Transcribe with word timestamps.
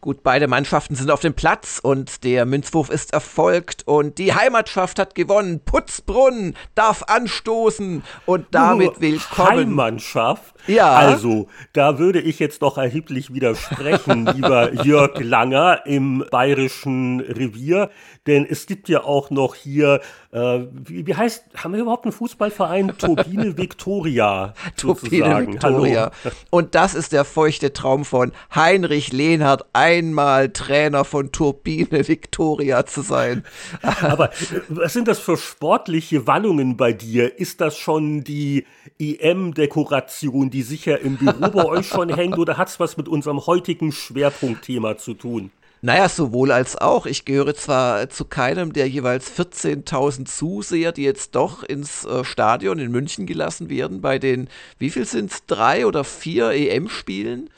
Gut, 0.00 0.22
beide 0.22 0.48
Mannschaften 0.48 0.94
sind 0.94 1.10
auf 1.10 1.20
dem 1.20 1.34
Platz 1.34 1.78
und 1.82 2.24
der 2.24 2.46
Münzwurf 2.46 2.88
ist 2.88 3.12
erfolgt 3.12 3.86
und 3.86 4.16
die 4.16 4.32
Heimatschaft 4.32 4.98
hat 4.98 5.14
gewonnen. 5.14 5.60
Putzbrunn 5.62 6.54
darf 6.74 7.02
anstoßen 7.08 8.02
und 8.24 8.46
damit 8.50 8.94
Nur 8.94 9.00
willkommen. 9.02 9.50
Heimmannschaft? 9.50 10.54
Ja. 10.66 10.94
Also, 10.94 11.48
da 11.74 11.98
würde 11.98 12.18
ich 12.18 12.38
jetzt 12.38 12.62
doch 12.62 12.78
erheblich 12.78 13.34
widersprechen, 13.34 14.24
lieber 14.34 14.72
Jörg 14.84 15.20
Langer 15.20 15.82
im 15.84 16.24
bayerischen 16.30 17.20
Revier. 17.20 17.90
Denn 18.26 18.46
es 18.48 18.66
gibt 18.66 18.88
ja 18.88 19.04
auch 19.04 19.30
noch 19.30 19.54
hier, 19.54 20.00
äh, 20.32 20.60
wie, 20.72 21.06
wie 21.06 21.14
heißt, 21.14 21.44
haben 21.56 21.74
wir 21.74 21.80
überhaupt 21.80 22.04
einen 22.04 22.12
Fußballverein? 22.12 22.92
Turbine 22.98 23.58
Victoria. 23.58 24.54
Turbine. 24.76 25.46
Victoria. 25.46 26.10
Hallo. 26.24 26.34
Und 26.50 26.74
das 26.74 26.94
ist 26.94 27.12
der 27.12 27.24
feuchte 27.24 27.72
Traum 27.72 28.04
von 28.04 28.32
Heinrich 28.54 29.12
Lehnhardt, 29.12 29.64
einmal 29.90 30.50
Trainer 30.50 31.04
von 31.04 31.32
Turbine 31.32 31.90
Victoria 32.08 32.86
zu 32.86 33.02
sein. 33.02 33.44
Aber 33.82 34.32
äh, 34.32 34.60
was 34.68 34.92
sind 34.92 35.08
das 35.08 35.18
für 35.18 35.36
sportliche 35.36 36.26
Wallungen 36.26 36.76
bei 36.76 36.92
dir? 36.92 37.38
Ist 37.38 37.60
das 37.60 37.76
schon 37.76 38.22
die 38.22 38.66
EM-Dekoration, 38.98 40.50
die 40.50 40.62
sicher 40.62 41.00
im 41.00 41.16
Büro 41.16 41.50
bei 41.50 41.64
euch 41.64 41.88
schon 41.88 42.08
hängt, 42.14 42.38
oder 42.38 42.56
hat 42.56 42.68
es 42.68 42.80
was 42.80 42.96
mit 42.96 43.08
unserem 43.08 43.46
heutigen 43.46 43.92
Schwerpunktthema 43.92 44.96
zu 44.96 45.14
tun? 45.14 45.50
Naja, 45.82 46.10
sowohl 46.10 46.52
als 46.52 46.76
auch. 46.76 47.06
Ich 47.06 47.24
gehöre 47.24 47.54
zwar 47.54 48.10
zu 48.10 48.26
keinem 48.26 48.74
der 48.74 48.86
jeweils 48.86 49.32
14.000 49.32 50.26
Zuseher, 50.26 50.92
die 50.92 51.04
jetzt 51.04 51.34
doch 51.34 51.62
ins 51.62 52.04
äh, 52.04 52.22
Stadion 52.22 52.78
in 52.78 52.90
München 52.90 53.24
gelassen 53.24 53.70
werden, 53.70 54.02
bei 54.02 54.18
den, 54.18 54.48
wie 54.78 54.90
viel 54.90 55.06
sind 55.06 55.32
es, 55.32 55.46
drei 55.46 55.86
oder 55.86 56.04
vier 56.04 56.50
EM-Spielen, 56.50 57.48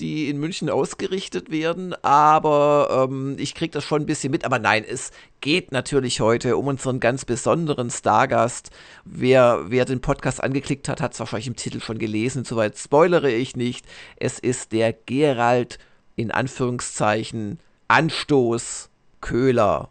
die 0.00 0.28
in 0.28 0.38
München 0.38 0.70
ausgerichtet 0.70 1.50
werden. 1.50 1.94
Aber 2.02 3.08
ähm, 3.10 3.36
ich 3.38 3.54
kriege 3.54 3.72
das 3.72 3.84
schon 3.84 4.02
ein 4.02 4.06
bisschen 4.06 4.30
mit. 4.30 4.44
Aber 4.44 4.58
nein, 4.58 4.84
es 4.88 5.12
geht 5.40 5.72
natürlich 5.72 6.20
heute 6.20 6.56
um 6.56 6.66
unseren 6.66 7.00
ganz 7.00 7.24
besonderen 7.24 7.90
Stargast. 7.90 8.70
Wer, 9.04 9.64
wer 9.68 9.84
den 9.84 10.00
Podcast 10.00 10.42
angeklickt 10.42 10.88
hat, 10.88 11.00
hat 11.00 11.12
es 11.12 11.20
wahrscheinlich 11.20 11.48
im 11.48 11.56
Titel 11.56 11.80
schon 11.80 11.98
gelesen. 11.98 12.44
Soweit 12.44 12.78
spoilere 12.78 13.30
ich 13.30 13.56
nicht. 13.56 13.86
Es 14.16 14.38
ist 14.38 14.72
der 14.72 14.92
Gerald, 14.92 15.78
in 16.16 16.30
Anführungszeichen, 16.30 17.58
Anstoß 17.88 18.88
Köhler. 19.20 19.90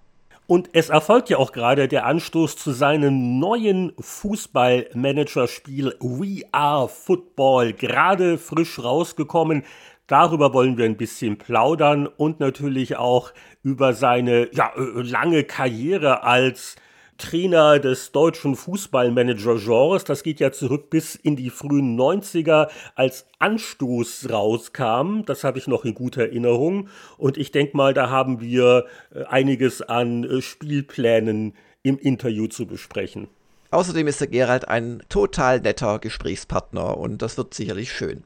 Und 0.49 0.71
es 0.73 0.89
erfolgt 0.89 1.30
ja 1.30 1.37
auch 1.37 1.52
gerade 1.52 1.87
der 1.87 2.07
Anstoß 2.07 2.55
zu 2.55 2.71
seinem 2.71 3.37
neuen 3.37 3.93
Fußballmanagerspiel 3.99 5.95
We 5.99 6.41
Are 6.52 6.89
Football, 6.89 7.73
gerade 7.73 8.39
frisch 8.39 8.80
rausgekommen. 8.80 9.63
Darüber 10.09 10.55
wollen 10.55 10.75
wir 10.75 10.85
ein 10.85 10.97
bisschen 10.97 11.38
plaudern 11.38 12.07
und 12.07 12.39
natürlich 12.39 12.97
auch 12.97 13.31
über 13.61 13.93
seine 13.93 14.49
ja, 14.53 14.73
äh, 14.75 15.02
lange 15.03 15.43
Karriere 15.43 16.23
als 16.23 16.75
Trainer 17.19 17.77
des 17.77 18.11
deutschen 18.11 18.55
Fußballmanager-Genres. 18.55 20.05
Das 20.05 20.23
geht 20.23 20.39
ja 20.39 20.52
zurück 20.52 20.89
bis 20.89 21.13
in 21.13 21.35
die 21.35 21.52
frühen 21.52 21.95
90er, 21.95 22.69
als 22.95 23.27
Anstoß 23.37 24.31
rauskam. 24.31 25.25
Das 25.27 25.43
habe 25.43 25.59
ich 25.59 25.67
noch 25.67 25.85
in 25.85 25.93
guter 25.93 26.23
Erinnerung. 26.23 26.89
Und 27.19 27.37
ich 27.37 27.52
denke 27.52 27.77
mal, 27.77 27.93
da 27.93 28.09
haben 28.09 28.41
wir 28.41 28.87
äh, 29.13 29.25
einiges 29.25 29.83
an 29.83 30.23
äh, 30.23 30.41
Spielplänen 30.41 31.53
im 31.83 31.99
Interview 31.99 32.47
zu 32.47 32.65
besprechen. 32.65 33.27
Außerdem 33.69 34.07
ist 34.07 34.21
der 34.21 34.27
Gerald 34.27 34.67
ein 34.67 35.03
total 35.07 35.59
netter 35.61 35.99
Gesprächspartner 35.99 36.97
und 36.97 37.21
das 37.21 37.37
wird 37.37 37.53
sicherlich 37.53 37.91
schön. 37.91 38.23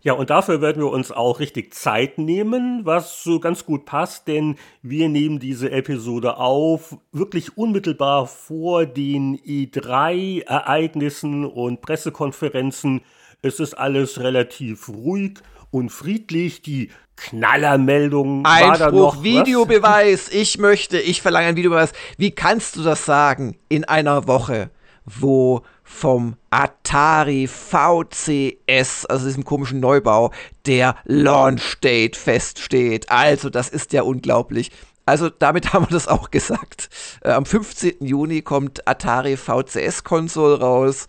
Ja, 0.00 0.12
und 0.12 0.30
dafür 0.30 0.60
werden 0.60 0.80
wir 0.80 0.90
uns 0.90 1.10
auch 1.10 1.40
richtig 1.40 1.74
Zeit 1.74 2.18
nehmen, 2.18 2.82
was 2.84 3.24
so 3.24 3.40
ganz 3.40 3.64
gut 3.64 3.84
passt, 3.84 4.28
denn 4.28 4.54
wir 4.80 5.08
nehmen 5.08 5.40
diese 5.40 5.72
Episode 5.72 6.36
auf, 6.36 6.96
wirklich 7.10 7.58
unmittelbar 7.58 8.28
vor 8.28 8.86
den 8.86 9.36
E3-Ereignissen 9.38 11.44
und 11.44 11.80
Pressekonferenzen. 11.80 13.00
Es 13.42 13.58
ist 13.58 13.74
alles 13.74 14.20
relativ 14.20 14.88
ruhig 14.88 15.40
und 15.72 15.90
friedlich. 15.90 16.62
Die 16.62 16.90
Knallermeldung 17.16 18.44
war 18.44 18.78
da 18.78 18.92
noch. 18.92 19.16
Einspruch, 19.16 19.24
Videobeweis. 19.24 20.28
Ich 20.28 20.58
möchte, 20.58 21.00
ich 21.00 21.22
verlange 21.22 21.48
einen 21.48 21.56
Videobeweis. 21.56 21.92
Wie 22.16 22.30
kannst 22.30 22.76
du 22.76 22.84
das 22.84 23.04
sagen 23.04 23.56
in 23.68 23.84
einer 23.84 24.28
Woche, 24.28 24.70
wo 25.04 25.62
vom 25.88 26.36
Atari 26.50 27.48
VCS, 27.48 29.06
also 29.06 29.26
diesem 29.26 29.44
komischen 29.44 29.80
Neubau, 29.80 30.32
der 30.66 30.96
Launch 31.04 31.80
Date 31.80 32.14
feststeht. 32.14 33.10
Also, 33.10 33.48
das 33.50 33.70
ist 33.70 33.92
ja 33.94 34.02
unglaublich. 34.02 34.70
Also, 35.06 35.30
damit 35.30 35.72
haben 35.72 35.86
wir 35.86 35.90
das 35.92 36.06
auch 36.06 36.30
gesagt. 36.30 36.90
Äh, 37.22 37.30
am 37.30 37.46
15. 37.46 38.04
Juni 38.04 38.42
kommt 38.42 38.86
Atari 38.86 39.36
VCS-Konsole 39.36 40.60
raus 40.60 41.08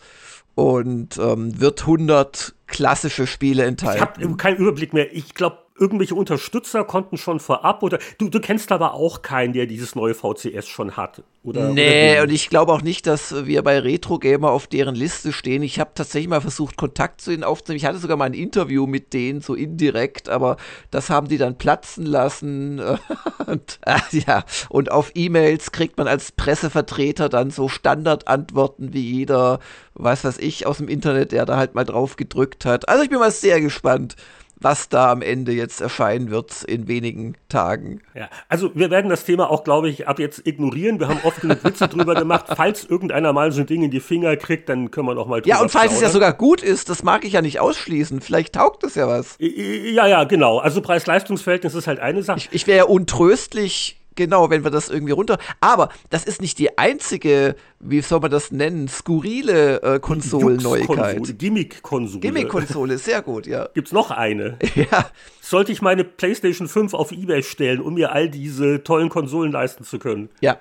und 0.56 1.18
ähm, 1.18 1.59
wird 1.59 1.81
100 1.81 2.56
klassische 2.68 3.28
Spiele 3.28 3.63
Ich 3.63 3.68
enthalten. 3.68 4.01
habe 4.01 4.38
keinen 4.38 4.57
Überblick 4.57 4.94
mehr. 4.94 5.13
Ich 5.13 5.34
glaube, 5.35 5.59
irgendwelche 5.79 6.16
Unterstützer 6.16 6.84
konnten 6.84 7.17
schon 7.17 7.40
vorab 7.40 7.84
oder 7.84 8.00
du, 8.17 8.29
du 8.29 8.40
kennst 8.40 8.72
aber 8.72 8.94
auch 8.94 9.22
keinen, 9.22 9.53
der 9.53 9.66
dieses 9.66 9.95
neue 9.95 10.13
VCS 10.13 10.67
schon 10.67 10.97
hat. 10.97 11.23
Oder, 11.41 11.69
Nee, 11.69 12.13
oder 12.13 12.23
und 12.23 12.31
ich 12.31 12.50
glaube 12.50 12.73
auch 12.73 12.81
nicht, 12.81 13.07
dass 13.07 13.45
wir 13.45 13.63
bei 13.63 13.79
Retro 13.79 14.19
Gamer 14.19 14.51
auf 14.51 14.68
deren 14.68 14.94
Liste 14.94 15.31
stehen. 15.31 15.63
Ich 15.63 15.79
habe 15.79 15.91
tatsächlich 15.95 16.28
mal 16.28 16.41
versucht, 16.41 16.75
Kontakt 16.75 17.22
zu 17.22 17.31
ihnen 17.31 17.45
aufzunehmen. 17.45 17.78
Ich 17.78 17.85
hatte 17.85 17.97
sogar 17.97 18.18
mal 18.18 18.25
ein 18.25 18.34
Interview 18.34 18.88
mit 18.88 19.13
denen, 19.13 19.39
so 19.41 19.56
indirekt, 19.56 20.28
aber 20.28 20.57
das 20.91 21.09
haben 21.09 21.29
die 21.29 21.38
dann 21.38 21.57
platzen 21.57 22.06
lassen. 22.06 22.79
und, 23.47 23.79
äh, 23.85 24.00
ja, 24.12 24.44
und 24.68 24.91
auf 24.91 25.12
E-Mails 25.16 25.72
kriegt 25.72 25.97
man 25.97 26.07
als 26.07 26.34
Pressevertreter 26.34 27.29
dann 27.29 27.51
so 27.51 27.69
Standardantworten 27.69 28.94
wie 28.94 29.01
jeder, 29.01 29.59
was 29.94 30.25
weiß 30.25 30.39
ich, 30.39 30.68
aus 30.68 30.78
dem 30.78 30.89
Internet, 30.89 31.31
der 31.31 31.45
da 31.45 31.56
halt 31.56 31.73
mal 31.73 31.85
drauf 31.85 32.18
gedrückt 32.18 32.66
hat. 32.66 32.89
Also 32.89 33.03
ich 33.03 33.09
bin 33.09 33.19
mal 33.19 33.31
sehr 33.31 33.62
gespannt 33.62 34.18
was 34.62 34.90
da 34.90 35.12
am 35.12 35.22
Ende 35.22 35.52
jetzt 35.52 35.81
erscheinen 35.81 36.31
wird 36.31 36.64
in 36.64 36.88
wenigen 36.88 37.36
Tagen. 37.47 38.02
Ja, 38.14 38.30
also 38.47 38.72
wir 38.75 38.90
werden 38.90 39.09
das 39.09 39.24
Thema 39.24 39.50
auch, 39.50 39.64
glaube 39.64 39.90
ich, 39.90 40.08
ab 40.08 40.20
jetzt 40.20 40.46
ignorieren. 40.46 41.00
Wir 41.00 41.08
haben 41.08 41.20
oft 41.24 41.42
genug 41.42 41.64
Witze 41.64 41.88
drüber 41.88 42.16
gemacht. 42.16 42.46
Falls 42.56 42.86
irgendeiner 42.86 43.34
mal 43.34 43.52
so 43.52 43.62
ein 43.62 43.68
Ding 43.68 43.84
in 43.84 43.92
die 43.92 44.00
Finger 44.00 44.36
kriegt, 44.36 44.69
dann 44.69 44.92
können 44.92 45.08
wir 45.08 45.16
noch 45.16 45.28
mal 45.28 45.42
drüber 45.42 45.56
Ja, 45.56 45.62
und 45.62 45.72
falls 45.72 45.94
es 45.94 46.02
ja 46.02 46.09
sogar 46.09 46.34
gut 46.34 46.62
ist, 46.62 46.90
das 46.90 47.03
mag 47.03 47.25
ich 47.25 47.34
ja 47.34 47.42
nicht 47.42 47.59
ausschließen. 47.59 48.22
Vielleicht 48.22 48.56
taugt 48.56 48.84
es 48.84 48.96
ja 48.96 49.08
was. 49.08 49.38
Ja, 49.40 50.08
ja, 50.08 50.24
genau. 50.25 50.59
Also 50.59 50.81
Preis-Leistungs-Verhältnis 50.81 51.75
ist 51.75 51.88
halt 51.88 52.00
eine 52.00 52.24
Sache. 52.24 52.40
Ich, 52.40 52.50
ich 52.52 52.68
wäre 52.68 52.78
ja 52.80 52.84
untröstlich, 52.86 53.99
genau, 54.16 54.50
wenn 54.50 54.64
wir 54.64 54.72
das 54.72 54.90
irgendwie 54.90 55.14
runter. 55.14 55.38
Aber 55.62 55.90
das 56.09 56.25
ist 56.25 56.42
nicht 56.42 56.59
die 56.59 56.78
einzige, 56.78 57.56
wie 57.80 58.02
soll 58.02 58.20
man 58.20 58.31
das 58.31 58.52
nennen, 58.52 58.88
skurrile 58.88 59.81
äh, 59.81 60.00
Konsolenneuigkeit. 60.00 61.38
Gimmick-Konsole. 61.38 62.22
Gimmick-Konsole, 62.22 62.98
sehr 62.98 63.22
gut, 63.22 63.48
ja. 63.48 63.68
Gibt's 63.74 63.92
noch 63.92 64.12
eine? 64.12 64.58
Ja, 64.75 65.09
Sollte 65.42 65.72
ich 65.72 65.81
meine 65.81 66.03
PlayStation 66.03 66.68
5 66.68 66.94
auf 66.94 67.12
Ebay 67.12 67.44
stellen, 67.44 67.81
um 67.81 67.96
mir 67.96 68.14
all 68.14 68.30
diese 68.30 68.84
tollen 68.84 69.09
Konsolen 69.09 69.52
leisten 69.52 69.84
zu 69.84 70.00
können? 70.00 70.30
ja. 70.42 70.58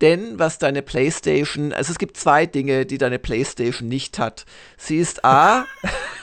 Denn 0.00 0.38
was 0.38 0.58
deine 0.58 0.82
PlayStation, 0.82 1.72
also 1.72 1.92
es 1.92 1.98
gibt 1.98 2.16
zwei 2.16 2.46
Dinge, 2.46 2.84
die 2.84 2.98
deine 2.98 3.18
PlayStation 3.18 3.88
nicht 3.88 4.18
hat. 4.18 4.44
Sie 4.76 4.98
ist 4.98 5.24
A, 5.24 5.66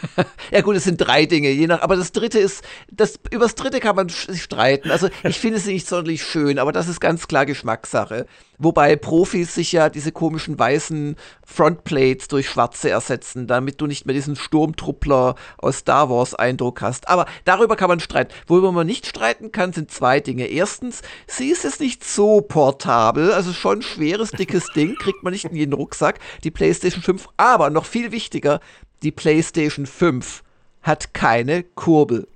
ja 0.51 0.61
gut, 0.61 0.75
es 0.75 0.83
sind 0.83 0.97
drei 0.97 1.25
Dinge, 1.25 1.49
je 1.49 1.67
nach, 1.67 1.81
aber 1.81 1.95
das 1.95 2.11
dritte 2.11 2.37
ist, 2.39 2.63
das, 2.91 3.17
über 3.31 3.45
das 3.45 3.55
dritte 3.55 3.79
kann 3.79 3.95
man 3.95 4.07
sch- 4.09 4.35
streiten. 4.37 4.91
Also 4.91 5.09
ich 5.23 5.39
finde 5.39 5.59
sie 5.59 5.73
nicht 5.73 5.87
sonderlich 5.87 6.23
schön, 6.23 6.59
aber 6.59 6.71
das 6.73 6.87
ist 6.89 6.99
ganz 6.99 7.27
klar 7.27 7.45
Geschmackssache. 7.45 8.25
Wobei 8.63 8.95
Profis 8.95 9.55
sich 9.55 9.71
ja 9.71 9.89
diese 9.89 10.11
komischen 10.11 10.57
weißen 10.57 11.15
Frontplates 11.43 12.27
durch 12.27 12.47
schwarze 12.47 12.91
ersetzen, 12.91 13.47
damit 13.47 13.81
du 13.81 13.87
nicht 13.87 14.05
mehr 14.05 14.13
diesen 14.13 14.35
Sturmtruppler 14.35 15.35
aus 15.57 15.79
Star 15.79 16.11
Wars 16.11 16.35
Eindruck 16.35 16.81
hast. 16.81 17.09
Aber 17.09 17.25
darüber 17.43 17.75
kann 17.75 17.89
man 17.89 17.99
streiten. 17.99 18.31
Worüber 18.45 18.71
man 18.71 18.85
nicht 18.85 19.07
streiten 19.07 19.51
kann, 19.51 19.73
sind 19.73 19.89
zwei 19.89 20.19
Dinge. 20.19 20.45
Erstens, 20.45 21.01
sie 21.25 21.49
ist 21.49 21.63
jetzt 21.63 21.79
nicht 21.79 22.03
so 22.03 22.41
portabel, 22.41 23.31
also 23.31 23.51
schon 23.51 23.79
ein 23.79 23.81
schweres, 23.81 24.29
dickes 24.29 24.67
Ding, 24.75 24.95
kriegt 24.95 25.23
man 25.23 25.33
nicht 25.33 25.45
in 25.45 25.55
jeden 25.55 25.73
Rucksack, 25.73 26.19
die 26.43 26.51
PlayStation 26.51 27.01
5. 27.01 27.29
Aber 27.37 27.71
noch 27.71 27.85
viel 27.85 28.11
wichtiger, 28.11 28.59
die 29.01 29.11
PlayStation 29.11 29.87
5 29.87 30.43
hat 30.83 31.15
keine 31.15 31.63
Kurbel. 31.63 32.27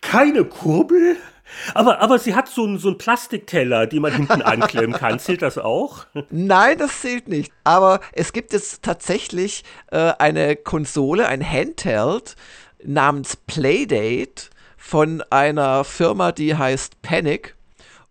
Keine 0.00 0.44
Kurbel? 0.44 1.16
Aber, 1.74 2.00
aber 2.00 2.18
sie 2.18 2.34
hat 2.34 2.48
so 2.48 2.64
einen, 2.64 2.78
so 2.78 2.88
einen 2.88 2.98
Plastikteller, 2.98 3.86
den 3.86 4.02
man 4.02 4.12
hinten 4.12 4.42
anklemmen 4.42 4.94
kann. 4.96 5.18
Zählt 5.18 5.42
das 5.42 5.58
auch? 5.58 6.06
Nein, 6.30 6.78
das 6.78 7.00
zählt 7.00 7.28
nicht. 7.28 7.52
Aber 7.64 8.00
es 8.12 8.32
gibt 8.32 8.52
jetzt 8.52 8.82
tatsächlich 8.82 9.64
äh, 9.90 10.12
eine 10.18 10.56
Konsole, 10.56 11.28
ein 11.28 11.48
Handheld 11.48 12.36
namens 12.84 13.36
Playdate 13.36 14.50
von 14.76 15.22
einer 15.30 15.84
Firma, 15.84 16.32
die 16.32 16.54
heißt 16.54 17.02
Panic. 17.02 17.56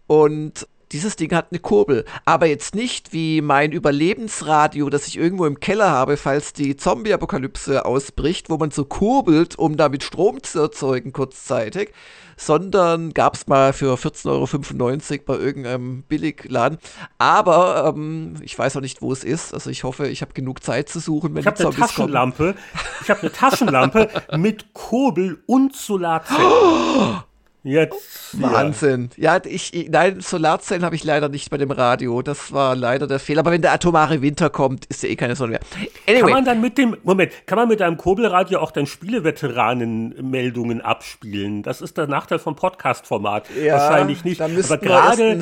Und 0.08 0.68
dieses 0.92 1.16
Ding 1.16 1.34
hat 1.34 1.48
eine 1.52 1.60
Kurbel, 1.60 2.06
aber 2.26 2.46
jetzt 2.46 2.76
nicht 2.76 3.12
wie 3.12 3.42
mein 3.42 3.72
Überlebensradio, 3.72 4.90
das 4.90 5.08
ich 5.08 5.18
irgendwo 5.18 5.46
im 5.46 5.60
Keller 5.60 5.90
habe, 5.90 6.16
falls 6.16 6.54
die 6.54 6.78
Zombie-Apokalypse 6.78 7.86
ausbricht, 7.86 8.50
wo 8.50 8.58
man 8.58 8.72
so 8.72 8.86
kurbelt, 8.86 9.58
um 9.58 9.78
damit 9.78 10.04
Strom 10.04 10.44
zu 10.44 10.60
erzeugen 10.60 11.12
kurzzeitig, 11.12 11.92
sondern 12.38 13.14
gab 13.14 13.36
es 13.36 13.48
mal 13.48 13.74
für 13.74 13.96
14,95 13.96 15.12
Euro 15.12 15.22
bei 15.26 15.36
irgendeinem 15.38 16.04
Billigladen. 16.04 16.78
Aber 17.18 17.94
ähm, 17.96 18.36
ich 18.42 18.58
weiß 18.58 18.78
auch 18.78 18.82
nicht, 18.82 19.02
wo 19.02 19.12
es 19.12 19.24
ist. 19.24 19.54
Also 19.54 19.70
ich 19.70 19.84
hoffe, 19.84 20.08
ich 20.08 20.22
habe 20.22 20.34
genug 20.34 20.64
Zeit 20.64 20.90
zu 20.90 21.00
suchen, 21.00 21.36
wenn 21.36 21.48
ich 21.48 21.56
Zombies 21.56 21.82
eine 21.82 21.88
Taschenlampe. 21.88 22.54
Kommen. 22.54 22.58
Ich 23.02 23.10
habe 23.10 23.22
eine 23.22 23.32
Taschenlampe 23.32 24.10
mit 24.38 24.74
Kurbel 24.74 25.42
und 25.46 25.76
Solarzellen. 25.76 27.24
Jetzt. 27.66 28.40
Wahnsinn. 28.40 29.10
Ja, 29.18 29.40
ich, 29.44 29.74
ich 29.74 29.90
nein, 29.90 30.22
Solarzellen 30.22 30.86
habe 30.86 30.96
ich 30.96 31.04
leider 31.04 31.30
nicht 31.30 31.50
bei 31.50 31.58
dem 31.58 31.72
Radio. 31.72 32.22
Das 32.22 32.54
war 32.54 32.76
leider 32.76 33.08
der 33.08 33.18
Fehler. 33.18 33.40
Aber 33.40 33.52
wenn 33.52 33.64
der 33.64 33.74
atomare 33.74 34.22
Winter 34.22 34.52
kommt, 34.52 34.86
ist 34.86 35.02
ja 35.02 35.10
eh 35.10 35.16
keine 35.16 35.36
Sonne 35.36 35.54
mehr. 35.54 35.62
Anyway. 36.08 36.22
Kann 36.22 36.30
man 36.30 36.46
dann 36.46 36.62
mit 36.62 36.78
dem, 36.78 36.96
Moment, 37.02 37.32
kann 37.48 37.58
man 37.58 37.68
mit 37.68 37.82
einem 37.82 37.98
Kurbelradio 37.98 38.60
auch 38.60 38.70
dann 38.70 38.86
Spieleveteranenmeldungen 38.86 40.82
abspielen? 40.82 41.64
Das 41.64 41.82
ist 41.82 41.98
der 41.98 42.06
Nachteil 42.06 42.38
vom 42.38 42.56
Podcast-Format. 42.56 43.48
Ja, 43.60 43.80
Wahrscheinlich 43.80 44.24
nicht. 44.24 44.42
Aber 44.42 44.78
gerade 44.78 45.40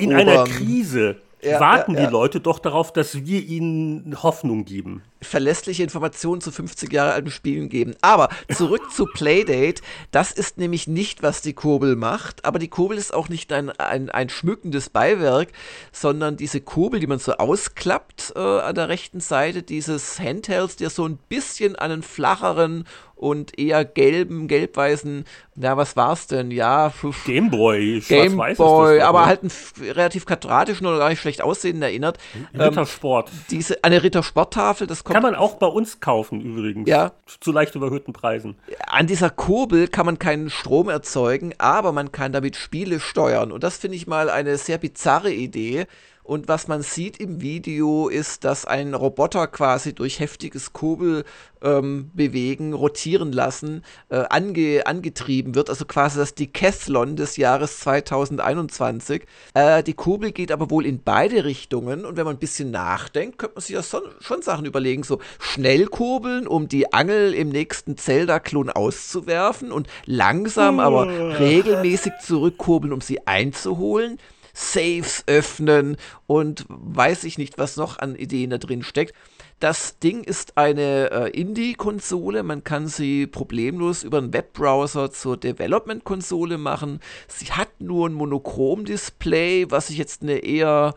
in 0.00 0.12
einer 0.12 0.42
Krise 0.44 1.18
ja, 1.40 1.60
warten 1.60 1.94
ja, 1.94 2.00
ja. 2.00 2.06
die 2.06 2.12
Leute 2.12 2.40
doch 2.40 2.58
darauf, 2.58 2.92
dass 2.92 3.24
wir 3.24 3.40
ihnen 3.42 4.20
Hoffnung 4.24 4.64
geben. 4.64 5.04
Verlässliche 5.22 5.82
Informationen 5.82 6.40
zu 6.40 6.50
50 6.50 6.92
Jahre 6.92 7.12
alten 7.12 7.30
Spielen 7.30 7.68
geben. 7.68 7.94
Aber 8.00 8.28
zurück 8.52 8.90
zu 8.92 9.06
Playdate. 9.06 9.82
Das 10.10 10.32
ist 10.32 10.58
nämlich 10.58 10.86
nicht, 10.86 11.22
was 11.22 11.42
die 11.42 11.52
Kurbel 11.52 11.96
macht. 11.96 12.44
Aber 12.44 12.58
die 12.58 12.68
Kurbel 12.68 12.96
ist 12.96 13.12
auch 13.12 13.28
nicht 13.28 13.52
ein, 13.52 13.70
ein, 13.70 14.10
ein 14.10 14.28
schmückendes 14.28 14.90
Beiwerk, 14.90 15.48
sondern 15.92 16.36
diese 16.36 16.60
Kurbel, 16.60 17.00
die 17.00 17.06
man 17.06 17.18
so 17.18 17.32
ausklappt 17.32 18.32
äh, 18.36 18.38
an 18.38 18.74
der 18.74 18.88
rechten 18.88 19.20
Seite 19.20 19.62
dieses 19.62 20.18
Handhelds, 20.18 20.76
der 20.76 20.90
so 20.90 21.06
ein 21.06 21.18
bisschen 21.28 21.76
einen 21.76 22.02
flacheren 22.02 22.86
und 23.20 23.58
eher 23.58 23.84
gelben, 23.84 24.48
gelb-weißen, 24.48 25.26
na, 25.54 25.76
was 25.76 25.94
war's 25.94 26.26
denn? 26.26 26.50
Ja, 26.50 26.90
Gameboy, 27.26 28.00
Gameboy, 28.08 29.00
aber 29.02 29.26
halt 29.26 29.42
einen 29.42 29.52
relativ 29.78 30.24
quadratischen 30.24 30.86
oder 30.86 30.96
gar 30.98 31.10
nicht 31.10 31.20
schlecht 31.20 31.42
aussehenden 31.42 31.82
erinnert. 31.82 32.18
Rittersport. 32.58 33.28
Ähm, 33.28 33.40
diese, 33.50 33.84
eine 33.84 34.02
Rittersporttafel, 34.02 34.86
das 34.86 35.04
kommt. 35.10 35.24
Kann 35.24 35.32
man 35.32 35.40
auch 35.40 35.54
bei 35.56 35.66
uns 35.66 36.00
kaufen 36.00 36.40
übrigens. 36.40 36.88
Ja. 36.88 37.12
Zu 37.40 37.52
leicht 37.52 37.74
überhöhten 37.74 38.12
Preisen. 38.12 38.56
An 38.86 39.06
dieser 39.06 39.30
Kurbel 39.30 39.88
kann 39.88 40.06
man 40.06 40.18
keinen 40.18 40.50
Strom 40.50 40.88
erzeugen, 40.88 41.54
aber 41.58 41.92
man 41.92 42.12
kann 42.12 42.32
damit 42.32 42.56
Spiele 42.56 43.00
steuern. 43.00 43.52
Und 43.52 43.64
das 43.64 43.76
finde 43.78 43.96
ich 43.96 44.06
mal 44.06 44.30
eine 44.30 44.56
sehr 44.56 44.78
bizarre 44.78 45.32
Idee. 45.32 45.86
Und 46.30 46.46
was 46.46 46.68
man 46.68 46.82
sieht 46.82 47.18
im 47.18 47.40
Video 47.40 48.06
ist, 48.06 48.44
dass 48.44 48.64
ein 48.64 48.94
Roboter 48.94 49.48
quasi 49.48 49.92
durch 49.92 50.20
heftiges 50.20 50.72
Kurbel 50.72 51.24
ähm, 51.60 52.12
bewegen, 52.14 52.72
rotieren 52.72 53.32
lassen, 53.32 53.82
äh, 54.10 54.22
ange 54.30 54.86
angetrieben 54.86 55.56
wird. 55.56 55.68
Also 55.68 55.86
quasi 55.86 56.20
das 56.20 56.36
Decathlon 56.36 57.16
des 57.16 57.36
Jahres 57.36 57.80
2021. 57.80 59.24
Äh, 59.54 59.82
die 59.82 59.94
Kurbel 59.94 60.30
geht 60.30 60.52
aber 60.52 60.70
wohl 60.70 60.86
in 60.86 61.02
beide 61.02 61.44
Richtungen. 61.44 62.04
Und 62.04 62.16
wenn 62.16 62.26
man 62.26 62.36
ein 62.36 62.38
bisschen 62.40 62.70
nachdenkt, 62.70 63.38
könnte 63.38 63.56
man 63.56 63.62
sich 63.62 63.74
ja 63.74 63.82
schon, 63.82 64.02
schon 64.20 64.40
Sachen 64.40 64.66
überlegen. 64.66 65.02
So 65.02 65.18
schnell 65.40 65.86
kurbeln, 65.86 66.46
um 66.46 66.68
die 66.68 66.92
Angel 66.92 67.34
im 67.34 67.48
nächsten 67.48 67.96
Zelda-Klon 67.96 68.70
auszuwerfen 68.70 69.72
und 69.72 69.88
langsam, 70.06 70.78
aber 70.78 71.08
regelmäßig 71.40 72.12
zurückkurbeln, 72.22 72.92
um 72.92 73.00
sie 73.00 73.26
einzuholen. 73.26 74.20
Saves 74.60 75.24
öffnen 75.26 75.96
und 76.26 76.64
weiß 76.68 77.24
ich 77.24 77.38
nicht, 77.38 77.58
was 77.58 77.76
noch 77.76 77.98
an 77.98 78.14
Ideen 78.14 78.50
da 78.50 78.58
drin 78.58 78.82
steckt. 78.82 79.14
Das 79.60 79.98
Ding 79.98 80.24
ist 80.24 80.56
eine 80.56 81.10
äh, 81.10 81.38
Indie-Konsole. 81.38 82.42
Man 82.42 82.64
kann 82.64 82.86
sie 82.86 83.26
problemlos 83.26 84.04
über 84.04 84.16
einen 84.16 84.32
Webbrowser 84.32 85.10
zur 85.10 85.36
Development-Konsole 85.36 86.56
machen. 86.56 87.00
Sie 87.28 87.52
hat 87.52 87.68
nur 87.78 88.08
ein 88.08 88.14
Monochrom-Display, 88.14 89.70
was 89.70 89.90
ich 89.90 89.98
jetzt 89.98 90.22
eine 90.22 90.38
eher, 90.38 90.94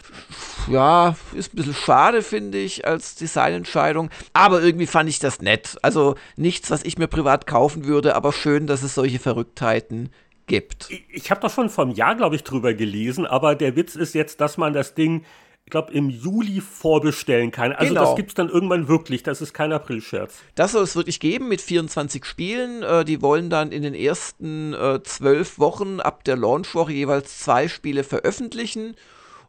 ja, 0.70 1.18
ist 1.34 1.54
ein 1.54 1.58
bisschen 1.58 1.74
schade, 1.74 2.22
finde 2.22 2.58
ich, 2.58 2.88
als 2.88 3.16
Designentscheidung. 3.16 4.10
Aber 4.32 4.62
irgendwie 4.62 4.88
fand 4.88 5.10
ich 5.10 5.20
das 5.20 5.42
nett. 5.42 5.78
Also 5.82 6.16
nichts, 6.38 6.72
was 6.72 6.84
ich 6.86 6.98
mir 6.98 7.08
privat 7.08 7.48
kaufen 7.48 7.84
würde, 7.84 8.16
aber 8.16 8.32
schön, 8.32 8.66
dass 8.66 8.82
es 8.82 8.96
solche 8.96 9.20
Verrücktheiten 9.20 10.10
gibt. 10.48 10.90
Ich, 10.90 11.06
ich 11.10 11.32
habe 11.32 11.42
doch 11.42 11.50
schon 11.54 11.70
vor 11.70 11.86
einem 11.86 11.94
Jahr, 11.94 12.16
glaube 12.16 12.36
ich, 12.36 12.44
drüber 12.44 12.74
gelesen, 12.74 13.26
aber 13.26 13.56
der 13.56 13.76
Witz 13.76 13.96
ist 13.96 14.14
jetzt, 14.14 14.42
dass 14.42 14.58
man 14.58 14.74
das 14.74 14.96
Ding, 14.96 15.24
ich 15.66 15.72
glaube, 15.72 15.94
im 15.94 16.10
Juli 16.10 16.62
vorbestellen 16.62 17.52
kann. 17.52 17.72
Also 17.72 17.94
genau. 17.94 18.06
das 18.06 18.16
gibt 18.16 18.30
es 18.30 18.36
dann 18.36 18.50
irgendwann 18.50 18.88
wirklich, 18.88 19.24
das 19.24 19.42
ist 19.42 19.54
kein 19.54 19.72
April-Scherz. 19.72 20.36
Das 20.56 20.74
soll 20.74 20.84
es 20.84 20.96
wirklich 20.96 21.20
geben 21.20 21.48
mit 21.48 21.62
24 21.62 22.26
Spielen. 22.26 22.84
Äh, 22.84 23.06
die 23.06 23.22
wollen 23.22 23.50
dann 23.50 23.72
in 23.72 23.82
den 23.82 23.94
ersten 23.94 24.74
äh, 24.74 25.02
zwölf 25.04 25.60
Wochen 25.60 26.00
ab 26.00 26.24
der 26.26 26.36
Launchwoche 26.36 26.92
jeweils 26.92 27.40
zwei 27.40 27.68
Spiele 27.68 28.04
veröffentlichen. 28.04 28.96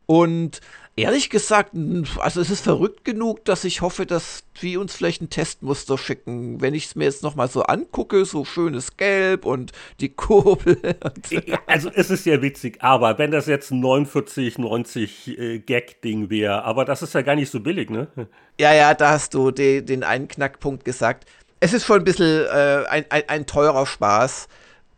Und 0.07 0.61
ehrlich 0.97 1.31
gesagt, 1.31 1.73
also 2.19 2.41
es 2.41 2.51
ist 2.51 2.63
verrückt 2.63 3.05
genug, 3.05 3.45
dass 3.45 3.65
ich 3.65 3.81
hoffe, 3.81 4.07
dass 4.07 4.45
die 4.63 4.77
uns 4.77 4.95
vielleicht 4.95 5.23
ein 5.23 5.31
Testmuster 5.31 5.99
schicken. 5.99 6.61
Wenn 6.61 6.75
ich 6.75 6.87
es 6.87 6.95
mir 6.95 7.05
jetzt 7.05 7.23
nochmal 7.23 7.49
so 7.49 7.63
angucke, 7.63 8.25
so 8.25 8.45
schönes 8.45 8.97
Gelb 8.97 9.45
und 9.45 9.73
die 10.01 10.11
Kurbel. 10.11 10.79
also 11.67 11.91
es 11.93 12.11
ist 12.11 12.27
ja 12.27 12.41
witzig, 12.41 12.79
aber 12.81 13.19
wenn 13.19 13.33
das 13.33 13.47
jetzt 13.47 13.73
ein 13.73 13.81
49, 13.81 14.59
90 14.59 15.39
äh, 15.39 15.59
Gag-Ding 15.59 16.31
wäre, 16.31 16.65
aber 16.65 16.85
das 16.85 17.03
ist 17.03 17.15
ja 17.15 17.23
gar 17.23 17.35
nicht 17.35 17.51
so 17.51 17.61
billig, 17.61 17.91
ne? 17.91 18.09
Ja, 18.61 18.73
ja, 18.73 18.95
da 18.95 19.11
hast 19.11 19.35
du 19.35 19.51
de, 19.51 19.83
den 19.83 20.05
einen 20.05 20.29
Knackpunkt 20.29 20.85
gesagt. 20.85 21.29
Es 21.59 21.73
ist 21.73 21.85
schon 21.85 22.03
ein 22.03 22.05
bisschen 22.05 22.47
äh, 22.47 22.85
ein, 22.89 23.05
ein, 23.09 23.23
ein 23.27 23.47
teurer 23.47 23.85
Spaß 23.85 24.47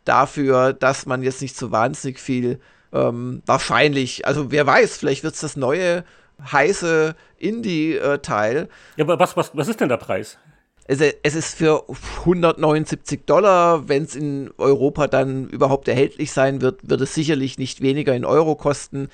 dafür, 0.04 0.74
dass 0.74 1.06
man 1.06 1.22
jetzt 1.22 1.40
nicht 1.40 1.56
so 1.56 1.70
wahnsinnig 1.70 2.20
viel 2.20 2.60
ähm, 2.92 3.42
wahrscheinlich, 3.46 4.26
also 4.26 4.50
wer 4.50 4.66
weiß, 4.66 4.96
vielleicht 4.96 5.24
wird 5.24 5.34
es 5.34 5.40
das 5.40 5.56
neue 5.56 6.04
heiße 6.52 7.14
Indie-Teil. 7.38 8.68
Ja, 8.96 9.04
aber 9.04 9.18
was, 9.18 9.36
was, 9.36 9.56
was 9.56 9.68
ist 9.68 9.80
denn 9.80 9.88
der 9.88 9.96
Preis? 9.96 10.38
Es, 10.88 11.00
es 11.00 11.34
ist 11.34 11.56
für 11.56 11.84
179 12.20 13.24
Dollar. 13.26 13.88
Wenn 13.88 14.04
es 14.04 14.14
in 14.14 14.50
Europa 14.56 15.08
dann 15.08 15.48
überhaupt 15.48 15.88
erhältlich 15.88 16.30
sein 16.32 16.60
wird, 16.60 16.88
wird 16.88 17.00
es 17.00 17.14
sicherlich 17.14 17.58
nicht 17.58 17.80
weniger 17.80 18.14
in 18.14 18.24
Euro 18.24 18.54
kosten 18.54 19.08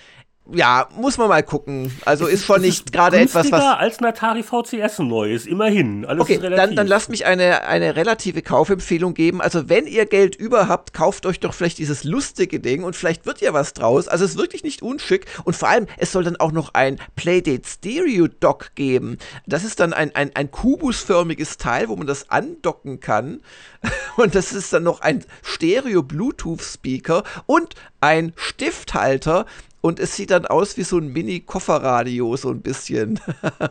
ja, 0.54 0.88
muss 0.96 1.18
man 1.18 1.28
mal 1.28 1.42
gucken. 1.42 1.92
Also 2.04 2.26
ist, 2.26 2.44
schon 2.44 2.60
nicht 2.60 2.92
gerade 2.92 3.18
etwas, 3.18 3.50
was. 3.50 3.62
als 3.62 3.98
ein 3.98 4.04
Atari 4.04 4.42
VCS 4.42 5.00
neu 5.00 5.32
ist, 5.32 5.46
immerhin. 5.46 6.04
Alles 6.04 6.22
okay, 6.22 6.38
dann, 6.38 6.76
dann 6.76 6.86
lasst 6.86 7.08
mich 7.08 7.26
eine, 7.26 7.64
eine 7.64 7.96
relative 7.96 8.42
Kaufempfehlung 8.42 9.14
geben. 9.14 9.40
Also, 9.40 9.68
wenn 9.68 9.86
ihr 9.86 10.06
Geld 10.06 10.36
über 10.36 10.68
habt, 10.68 10.92
kauft 10.92 11.26
euch 11.26 11.40
doch 11.40 11.54
vielleicht 11.54 11.78
dieses 11.78 12.04
lustige 12.04 12.60
Ding 12.60 12.84
und 12.84 12.96
vielleicht 12.96 13.26
wird 13.26 13.40
ja 13.40 13.52
was 13.52 13.72
draus. 13.72 14.08
Also, 14.08 14.24
es 14.24 14.32
ist 14.32 14.38
wirklich 14.38 14.62
nicht 14.64 14.82
unschick 14.82 15.26
und 15.44 15.56
vor 15.56 15.68
allem, 15.68 15.86
es 15.98 16.12
soll 16.12 16.24
dann 16.24 16.36
auch 16.36 16.52
noch 16.52 16.74
ein 16.74 16.98
Playdate 17.16 17.66
Stereo 17.66 18.28
Dock 18.28 18.74
geben. 18.74 19.18
Das 19.46 19.64
ist 19.64 19.80
dann 19.80 19.92
ein, 19.92 20.14
ein, 20.14 20.30
ein 20.34 20.50
kubusförmiges 20.50 21.56
Teil, 21.56 21.88
wo 21.88 21.96
man 21.96 22.06
das 22.06 22.30
andocken 22.30 23.00
kann. 23.00 23.40
Und 24.16 24.34
das 24.34 24.52
ist 24.52 24.72
dann 24.72 24.82
noch 24.82 25.00
ein 25.00 25.24
Stereo 25.42 26.02
Bluetooth 26.02 26.62
Speaker 26.62 27.24
und 27.46 27.74
ein 28.00 28.32
Stifthalter, 28.36 29.46
und 29.82 30.00
es 30.00 30.16
sieht 30.16 30.30
dann 30.30 30.46
aus 30.46 30.78
wie 30.78 30.84
so 30.84 30.96
ein 30.96 31.12
Mini-Kofferradio, 31.12 32.36
so 32.36 32.50
ein 32.50 32.62
bisschen. 32.62 33.20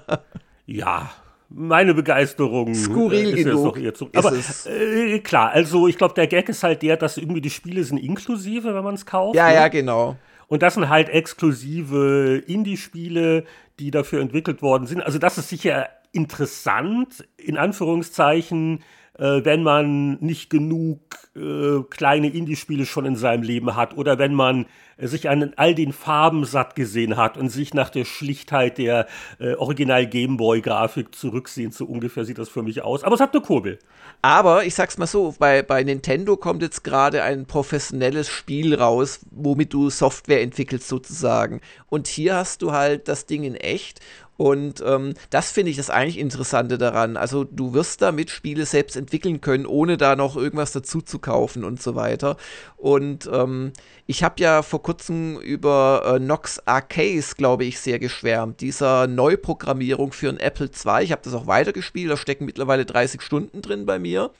ja, 0.67 1.09
meine 1.49 1.93
Begeisterung 1.93 2.75
Skurril 2.75 3.29
äh, 3.29 3.39
ist 3.39 3.45
genug. 3.45 3.77
Jetzt 3.77 4.03
Aber 4.15 4.33
äh, 4.65 5.19
klar, 5.19 5.51
also 5.51 5.87
ich 5.87 5.97
glaube, 5.97 6.13
der 6.13 6.27
Gag 6.27 6.47
ist 6.49 6.63
halt 6.63 6.81
der, 6.81 6.97
dass 6.97 7.17
irgendwie 7.17 7.41
die 7.41 7.49
Spiele 7.49 7.83
sind 7.83 7.97
inklusive, 7.97 8.75
wenn 8.75 8.83
man 8.83 8.95
es 8.95 9.05
kauft. 9.05 9.35
Ja, 9.35 9.47
ne? 9.47 9.55
ja, 9.55 9.67
genau. 9.69 10.17
Und 10.47 10.61
das 10.61 10.73
sind 10.73 10.89
halt 10.89 11.07
exklusive 11.07 12.43
Indie-Spiele, 12.45 13.45
die 13.79 13.89
dafür 13.89 14.19
entwickelt 14.19 14.61
worden 14.61 14.85
sind. 14.85 15.01
Also 15.01 15.17
das 15.17 15.37
ist 15.37 15.47
sicher 15.47 15.87
interessant, 16.11 17.25
in 17.37 17.55
Anführungszeichen, 17.55 18.83
äh, 19.21 19.45
wenn 19.45 19.61
man 19.61 20.17
nicht 20.19 20.49
genug 20.49 20.99
äh, 21.35 21.83
kleine 21.89 22.29
Indie-Spiele 22.29 22.87
schon 22.87 23.05
in 23.05 23.15
seinem 23.15 23.43
Leben 23.43 23.75
hat 23.75 23.95
oder 23.95 24.17
wenn 24.17 24.33
man 24.33 24.65
äh, 24.97 25.07
sich 25.07 25.29
an 25.29 25.53
all 25.57 25.75
den 25.75 25.93
Farben 25.93 26.43
satt 26.43 26.75
gesehen 26.75 27.17
hat 27.17 27.37
und 27.37 27.49
sich 27.49 27.75
nach 27.75 27.91
der 27.91 28.05
Schlichtheit 28.05 28.79
der 28.79 29.07
äh, 29.39 29.53
Original 29.53 30.07
Gameboy-Grafik 30.07 31.13
zurücksehen. 31.13 31.71
So 31.71 31.85
ungefähr 31.85 32.25
sieht 32.25 32.39
das 32.39 32.49
für 32.49 32.63
mich 32.63 32.81
aus. 32.81 33.03
Aber 33.03 33.13
es 33.13 33.21
hat 33.21 33.33
eine 33.33 33.43
Kurbel. 33.43 33.77
Aber 34.23 34.65
ich 34.65 34.73
sag's 34.73 34.97
mal 34.97 35.05
so, 35.05 35.35
bei, 35.37 35.61
bei 35.61 35.83
Nintendo 35.83 36.35
kommt 36.35 36.63
jetzt 36.63 36.83
gerade 36.83 37.21
ein 37.21 37.45
professionelles 37.45 38.27
Spiel 38.27 38.73
raus, 38.73 39.19
womit 39.29 39.71
du 39.71 39.91
Software 39.91 40.41
entwickelst 40.41 40.87
sozusagen. 40.87 41.61
Und 41.89 42.07
hier 42.07 42.35
hast 42.35 42.63
du 42.63 42.71
halt 42.71 43.07
das 43.07 43.27
Ding 43.27 43.43
in 43.43 43.53
echt 43.55 43.99
und 44.37 44.83
ähm, 44.85 45.13
das 45.29 45.51
finde 45.51 45.69
ich 45.71 45.77
das 45.77 45.89
eigentlich 45.89 46.17
Interessante 46.17 46.77
daran. 46.77 47.15
Also 47.15 47.43
du 47.43 47.73
wirst 47.73 48.01
damit 48.01 48.31
Spiele 48.31 48.65
selbst 48.65 48.95
entwickeln 48.95 49.39
können, 49.39 49.65
ohne 49.65 49.97
da 49.97 50.15
noch 50.15 50.35
irgendwas 50.35 50.71
dazu 50.71 51.01
zu 51.01 51.19
kaufen 51.19 51.63
und 51.63 51.81
so 51.81 51.93
weiter. 51.95 52.37
Und 52.77 53.29
ähm, 53.31 53.71
ich 54.07 54.23
habe 54.23 54.41
ja 54.41 54.63
vor 54.63 54.81
kurzem 54.81 55.39
über 55.39 56.15
äh, 56.15 56.19
Nox 56.19 56.59
Arcade, 56.65 57.23
glaube 57.37 57.65
ich, 57.65 57.79
sehr 57.79 57.99
geschwärmt. 57.99 58.61
Dieser 58.61 59.05
Neuprogrammierung 59.05 60.11
für 60.11 60.29
ein 60.29 60.39
Apple 60.39 60.67
II. 60.67 61.03
Ich 61.03 61.11
habe 61.11 61.21
das 61.23 61.33
auch 61.33 61.45
weitergespielt, 61.45 62.09
da 62.09 62.17
stecken 62.17 62.45
mittlerweile 62.45 62.85
30 62.85 63.21
Stunden 63.21 63.61
drin 63.61 63.85
bei 63.85 63.99
mir. 63.99 64.31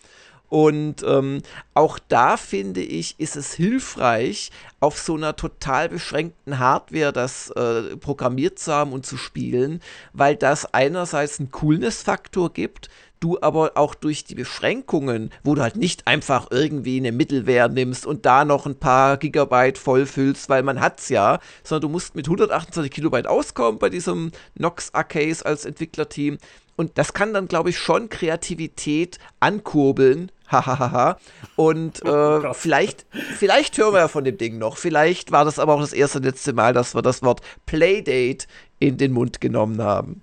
Und 0.51 1.01
ähm, 1.07 1.43
auch 1.73 1.97
da 2.09 2.35
finde 2.35 2.81
ich, 2.81 3.17
ist 3.21 3.37
es 3.37 3.53
hilfreich, 3.53 4.51
auf 4.81 4.99
so 4.99 5.15
einer 5.15 5.37
total 5.37 5.87
beschränkten 5.87 6.59
Hardware 6.59 7.13
das 7.13 7.51
äh, 7.51 7.95
programmiert 7.95 8.59
zu 8.59 8.73
haben 8.73 8.91
und 8.91 9.05
zu 9.05 9.15
spielen, 9.15 9.79
weil 10.11 10.35
das 10.35 10.73
einerseits 10.73 11.39
einen 11.39 11.51
Coolness-Faktor 11.51 12.51
gibt, 12.51 12.89
du 13.21 13.39
aber 13.39 13.71
auch 13.75 13.95
durch 13.95 14.25
die 14.25 14.35
Beschränkungen, 14.35 15.29
wo 15.41 15.55
du 15.55 15.61
halt 15.61 15.77
nicht 15.77 16.05
einfach 16.05 16.47
irgendwie 16.51 16.97
eine 16.97 17.13
Mittelware 17.13 17.69
nimmst 17.69 18.05
und 18.05 18.25
da 18.25 18.43
noch 18.43 18.65
ein 18.65 18.75
paar 18.75 19.15
Gigabyte 19.15 19.77
vollfüllst, 19.77 20.49
weil 20.49 20.63
man 20.63 20.81
hat's 20.81 21.07
ja, 21.07 21.39
sondern 21.63 21.83
du 21.83 21.93
musst 21.93 22.13
mit 22.13 22.25
128 22.25 22.91
Kilobyte 22.91 23.27
auskommen 23.27 23.79
bei 23.79 23.89
diesem 23.89 24.33
Nox 24.55 24.93
Arcade 24.93 25.45
als 25.45 25.63
Entwicklerteam. 25.63 26.39
Und 26.75 26.97
das 26.97 27.13
kann 27.13 27.33
dann, 27.33 27.47
glaube 27.47 27.69
ich, 27.69 27.77
schon 27.77 28.09
Kreativität 28.09 29.19
ankurbeln. 29.39 30.31
Hahaha. 30.51 31.17
und 31.55 32.03
äh, 32.05 32.53
vielleicht, 32.53 33.05
vielleicht 33.11 33.77
hören 33.77 33.93
wir 33.93 33.99
ja 33.99 34.07
von 34.07 34.23
dem 34.23 34.37
Ding 34.37 34.57
noch. 34.57 34.77
Vielleicht 34.77 35.31
war 35.31 35.45
das 35.45 35.59
aber 35.59 35.75
auch 35.75 35.81
das 35.81 35.93
erste 35.93 36.19
letzte 36.19 36.53
Mal, 36.53 36.73
dass 36.73 36.95
wir 36.95 37.01
das 37.01 37.23
Wort 37.23 37.41
Playdate 37.65 38.47
in 38.79 38.97
den 38.97 39.11
Mund 39.11 39.41
genommen 39.41 39.81
haben. 39.81 40.21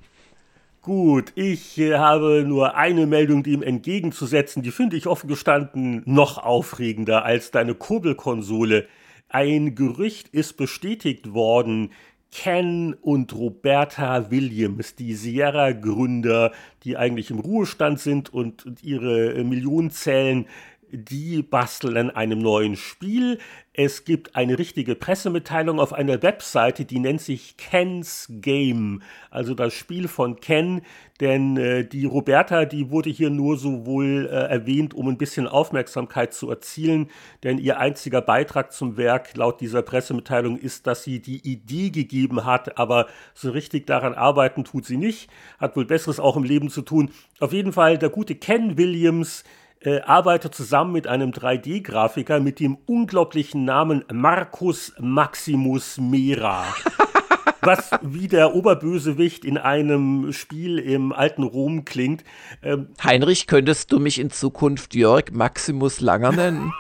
Gut, 0.88 1.32
ich 1.35 1.78
äh, 1.78 1.99
habe 1.99 2.44
nur 2.47 2.75
eine 2.75 3.06
Meldung 3.06 3.42
dem 3.42 3.62
entgegenzusetzen, 3.62 4.62
die 4.62 4.70
finde 4.70 4.97
ich 4.97 5.06
offen 5.06 5.28
gestanden 5.28 6.02
noch 6.06 6.38
aufregender 6.38 7.25
als 7.25 7.50
deine 7.50 7.75
Kurbelkonsole. 7.75 8.87
Ein 9.28 9.75
Gerücht 9.75 10.28
ist 10.28 10.56
bestätigt 10.56 11.35
worden. 11.35 11.90
Ken 12.30 12.94
und 12.94 13.35
Roberta 13.35 14.30
Williams, 14.30 14.94
die 14.94 15.14
Sierra-Gründer, 15.14 16.52
die 16.85 16.97
eigentlich 16.97 17.30
im 17.30 17.38
Ruhestand 17.38 18.00
sind 18.00 18.32
und, 18.32 18.66
und 18.66 18.85
ihre 18.85 19.42
Millionen 19.44 19.90
zählen, 19.90 20.47
die 20.90 21.42
basteln 21.42 22.11
einem 22.11 22.38
neuen 22.38 22.76
Spiel. 22.76 23.38
Es 23.73 24.04
gibt 24.04 24.35
eine 24.35 24.59
richtige 24.59 24.97
Pressemitteilung 24.97 25.78
auf 25.78 25.92
einer 25.92 26.21
Webseite, 26.23 26.85
die 26.85 26.99
nennt 26.99 27.21
sich 27.21 27.57
Ken's 27.57 28.26
Game, 28.28 29.02
also 29.30 29.54
das 29.54 29.73
Spiel 29.73 30.09
von 30.09 30.40
Ken, 30.40 30.83
denn 31.21 31.57
äh, 31.57 31.85
die 31.85 32.04
Roberta, 32.04 32.64
die 32.64 32.90
wurde 32.90 33.09
hier 33.11 33.30
nur 33.30 33.57
so 33.57 33.87
wohl 33.87 34.26
äh, 34.26 34.35
erwähnt, 34.35 34.95
um 34.95 35.07
ein 35.09 35.16
bisschen 35.16 35.47
Aufmerksamkeit 35.47 36.35
zu 36.35 36.50
erzielen, 36.50 37.09
denn 37.45 37.59
ihr 37.59 37.78
einziger 37.78 38.21
Beitrag 38.21 38.73
zum 38.73 38.97
Werk 38.97 39.37
laut 39.37 39.61
dieser 39.61 39.83
Pressemitteilung 39.83 40.59
ist, 40.59 40.88
dass 40.88 41.04
sie 41.04 41.21
die 41.21 41.49
Idee 41.49 41.90
gegeben 41.90 42.45
hat, 42.45 42.78
aber 42.78 43.07
so 43.33 43.50
richtig 43.50 43.87
daran 43.87 44.14
arbeiten 44.14 44.64
tut 44.64 44.87
sie 44.87 44.97
nicht, 44.97 45.30
hat 45.59 45.76
wohl 45.76 45.85
Besseres 45.85 46.18
auch 46.18 46.37
im 46.37 46.45
Leben 46.45 46.68
zu 46.68 46.83
tun. 46.83 47.11
Auf 47.38 47.52
jeden 47.52 47.73
Fall 47.73 47.97
der 47.97 48.11
gute 48.11 48.35
Ken 48.35 48.76
Williams, 48.76 49.45
äh, 49.80 50.00
arbeitet 50.00 50.54
zusammen 50.54 50.92
mit 50.92 51.06
einem 51.06 51.30
3D-Grafiker 51.30 52.40
mit 52.40 52.61
dem 52.61 52.78
unglaublichen 52.87 53.64
Namen 53.64 54.04
Markus 54.12 54.92
Maximus 54.99 55.99
Mera. 55.99 56.64
was 57.61 57.90
wie 58.02 58.28
der 58.28 58.54
Oberbösewicht 58.54 59.44
in 59.44 59.58
einem 59.58 60.32
Spiel 60.32 60.78
im 60.78 61.12
alten 61.12 61.42
Rom 61.42 61.85
klingt. 61.85 62.25
Ähm, 62.62 62.88
Heinrich, 63.02 63.47
könntest 63.47 63.92
du 63.92 63.99
mich 63.99 64.18
in 64.18 64.30
Zukunft 64.30 64.94
Jörg 64.94 65.32
Maximus 65.32 66.00
Langer 66.00 66.32
nennen? 66.32 66.73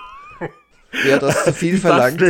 Wäre 1.02 1.18
das 1.18 1.44
zu 1.44 1.52
viel 1.52 1.78
verlangt? 1.78 2.20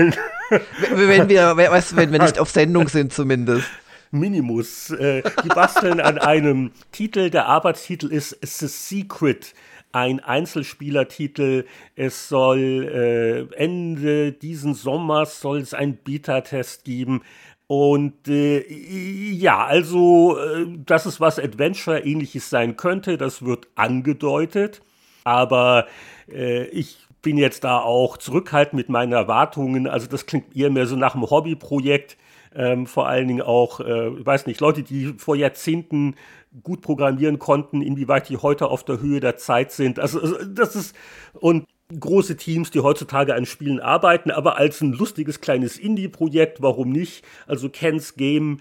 wenn 0.90 1.28
wir, 1.28 1.56
weißt 1.56 1.96
wenn 1.96 2.10
wir 2.10 2.18
nicht 2.20 2.38
auf 2.38 2.50
Sendung 2.50 2.88
sind 2.88 3.12
zumindest. 3.12 3.68
Minimus. 4.10 4.90
Äh, 4.90 5.22
die 5.44 5.48
basteln 5.48 6.00
an 6.00 6.18
einem 6.18 6.72
Titel. 6.92 7.30
Der 7.30 7.46
Arbeitstitel 7.46 8.06
ist 8.08 8.36
The 8.40 8.66
Secret 8.66 9.54
ein 9.92 10.20
Einzelspielertitel. 10.20 11.64
Es 11.96 12.28
soll 12.28 13.48
äh, 13.52 13.54
Ende 13.56 14.32
diesen 14.32 14.74
Sommers 14.74 15.40
soll 15.40 15.58
es 15.58 15.74
einen 15.74 15.96
Beta-Test 15.96 16.84
geben. 16.84 17.22
Und 17.68 18.28
äh, 18.28 18.64
ja, 18.66 19.66
also, 19.66 20.38
äh, 20.38 20.66
dass 20.86 21.04
es 21.04 21.20
was 21.20 21.38
Adventure-ähnliches 21.38 22.48
sein 22.48 22.76
könnte, 22.76 23.18
das 23.18 23.44
wird 23.44 23.68
angedeutet. 23.74 24.80
Aber 25.24 25.86
äh, 26.32 26.64
ich 26.68 26.96
bin 27.20 27.36
jetzt 27.36 27.64
da 27.64 27.80
auch 27.80 28.16
zurückhaltend 28.16 28.74
mit 28.74 28.88
meinen 28.88 29.12
Erwartungen. 29.12 29.86
Also, 29.86 30.06
das 30.06 30.24
klingt 30.24 30.56
eher 30.56 30.70
mehr 30.70 30.86
so 30.86 30.96
nach 30.96 31.14
einem 31.14 31.28
Hobbyprojekt. 31.28 32.16
Ähm, 32.54 32.86
vor 32.86 33.06
allen 33.06 33.28
Dingen 33.28 33.42
auch, 33.42 33.80
äh, 33.80 34.08
ich 34.18 34.24
weiß 34.24 34.46
nicht, 34.46 34.60
Leute, 34.60 34.82
die 34.82 35.14
vor 35.18 35.36
Jahrzehnten 35.36 36.14
gut 36.62 36.80
programmieren 36.80 37.38
konnten, 37.38 37.82
inwieweit 37.82 38.28
die 38.28 38.36
heute 38.36 38.68
auf 38.68 38.84
der 38.84 39.00
Höhe 39.00 39.20
der 39.20 39.36
Zeit 39.36 39.72
sind. 39.72 39.98
Also, 39.98 40.20
also 40.20 40.44
das 40.44 40.76
ist 40.76 40.96
und 41.34 41.66
große 41.98 42.36
Teams, 42.36 42.70
die 42.70 42.80
heutzutage 42.80 43.34
an 43.34 43.46
Spielen 43.46 43.80
arbeiten, 43.80 44.30
aber 44.30 44.58
als 44.58 44.80
ein 44.80 44.92
lustiges 44.92 45.40
kleines 45.40 45.78
Indie-Projekt, 45.78 46.60
warum 46.60 46.90
nicht? 46.90 47.24
Also 47.46 47.68
Ken's 47.68 48.16
Game 48.16 48.60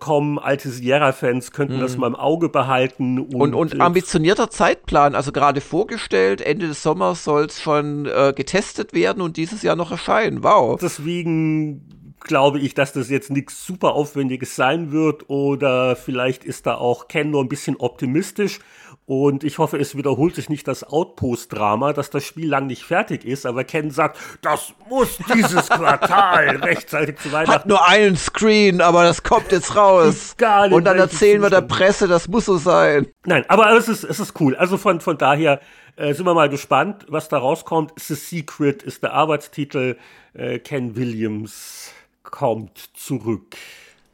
.com, 0.00 0.38
alte 0.38 0.68
Sierra-Fans 0.68 1.52
könnten 1.52 1.76
mhm. 1.76 1.80
das 1.80 1.96
mal 1.96 2.06
im 2.06 2.14
Auge 2.14 2.48
behalten. 2.48 3.18
Und, 3.18 3.34
und, 3.34 3.54
und 3.54 3.74
äh, 3.74 3.80
ambitionierter 3.80 4.50
Zeitplan, 4.50 5.14
also 5.14 5.32
gerade 5.32 5.60
vorgestellt, 5.60 6.40
Ende 6.42 6.68
des 6.68 6.82
Sommers 6.82 7.24
soll 7.24 7.46
es 7.46 7.60
schon 7.60 8.06
äh, 8.06 8.32
getestet 8.36 8.92
werden 8.92 9.22
und 9.22 9.36
dieses 9.36 9.62
Jahr 9.62 9.76
noch 9.76 9.90
erscheinen. 9.90 10.44
Wow. 10.44 10.78
Deswegen 10.80 11.88
glaube 12.24 12.58
ich, 12.58 12.74
dass 12.74 12.92
das 12.92 13.10
jetzt 13.10 13.30
nichts 13.30 13.64
super 13.66 13.94
Aufwendiges 13.94 14.56
sein 14.56 14.92
wird 14.92 15.28
oder 15.28 15.96
vielleicht 15.96 16.44
ist 16.44 16.66
da 16.66 16.74
auch 16.74 17.08
Ken 17.08 17.30
nur 17.30 17.42
ein 17.42 17.48
bisschen 17.48 17.76
optimistisch 17.76 18.60
und 19.04 19.42
ich 19.42 19.58
hoffe, 19.58 19.78
es 19.78 19.96
wiederholt 19.96 20.36
sich 20.36 20.48
nicht 20.48 20.68
das 20.68 20.84
Outpost-Drama, 20.84 21.92
dass 21.92 22.10
das 22.10 22.24
Spiel 22.24 22.48
lang 22.48 22.68
nicht 22.68 22.84
fertig 22.84 23.24
ist, 23.24 23.46
aber 23.46 23.64
Ken 23.64 23.90
sagt, 23.90 24.16
das 24.42 24.72
muss 24.88 25.18
dieses 25.34 25.68
Quartal 25.68 26.56
rechtzeitig 26.62 27.18
zu 27.18 27.32
Weihnachten. 27.32 27.52
Hat 27.52 27.66
nur 27.66 27.86
einen 27.86 28.16
Screen, 28.16 28.80
aber 28.80 29.02
das 29.02 29.24
kommt 29.24 29.50
jetzt 29.50 29.74
raus. 29.74 30.36
und 30.70 30.84
dann 30.84 30.98
erzählen 30.98 31.42
wir 31.42 31.50
der 31.50 31.62
Presse, 31.62 32.06
das 32.06 32.28
muss 32.28 32.44
so 32.44 32.58
sein. 32.58 33.08
Nein, 33.26 33.44
aber 33.48 33.76
es 33.76 33.88
ist, 33.88 34.04
es 34.04 34.20
ist 34.20 34.40
cool. 34.40 34.54
Also 34.54 34.78
von, 34.78 35.00
von 35.00 35.18
daher 35.18 35.60
äh, 35.96 36.14
sind 36.14 36.24
wir 36.24 36.34
mal 36.34 36.48
gespannt, 36.48 37.04
was 37.08 37.28
da 37.28 37.38
rauskommt. 37.38 37.92
The 37.96 38.14
Secret 38.14 38.84
ist 38.84 39.02
der 39.02 39.14
Arbeitstitel. 39.14 39.96
Äh, 40.34 40.60
Ken 40.60 40.96
Williams 40.96 41.92
kommt 42.32 42.78
zurück 42.94 43.56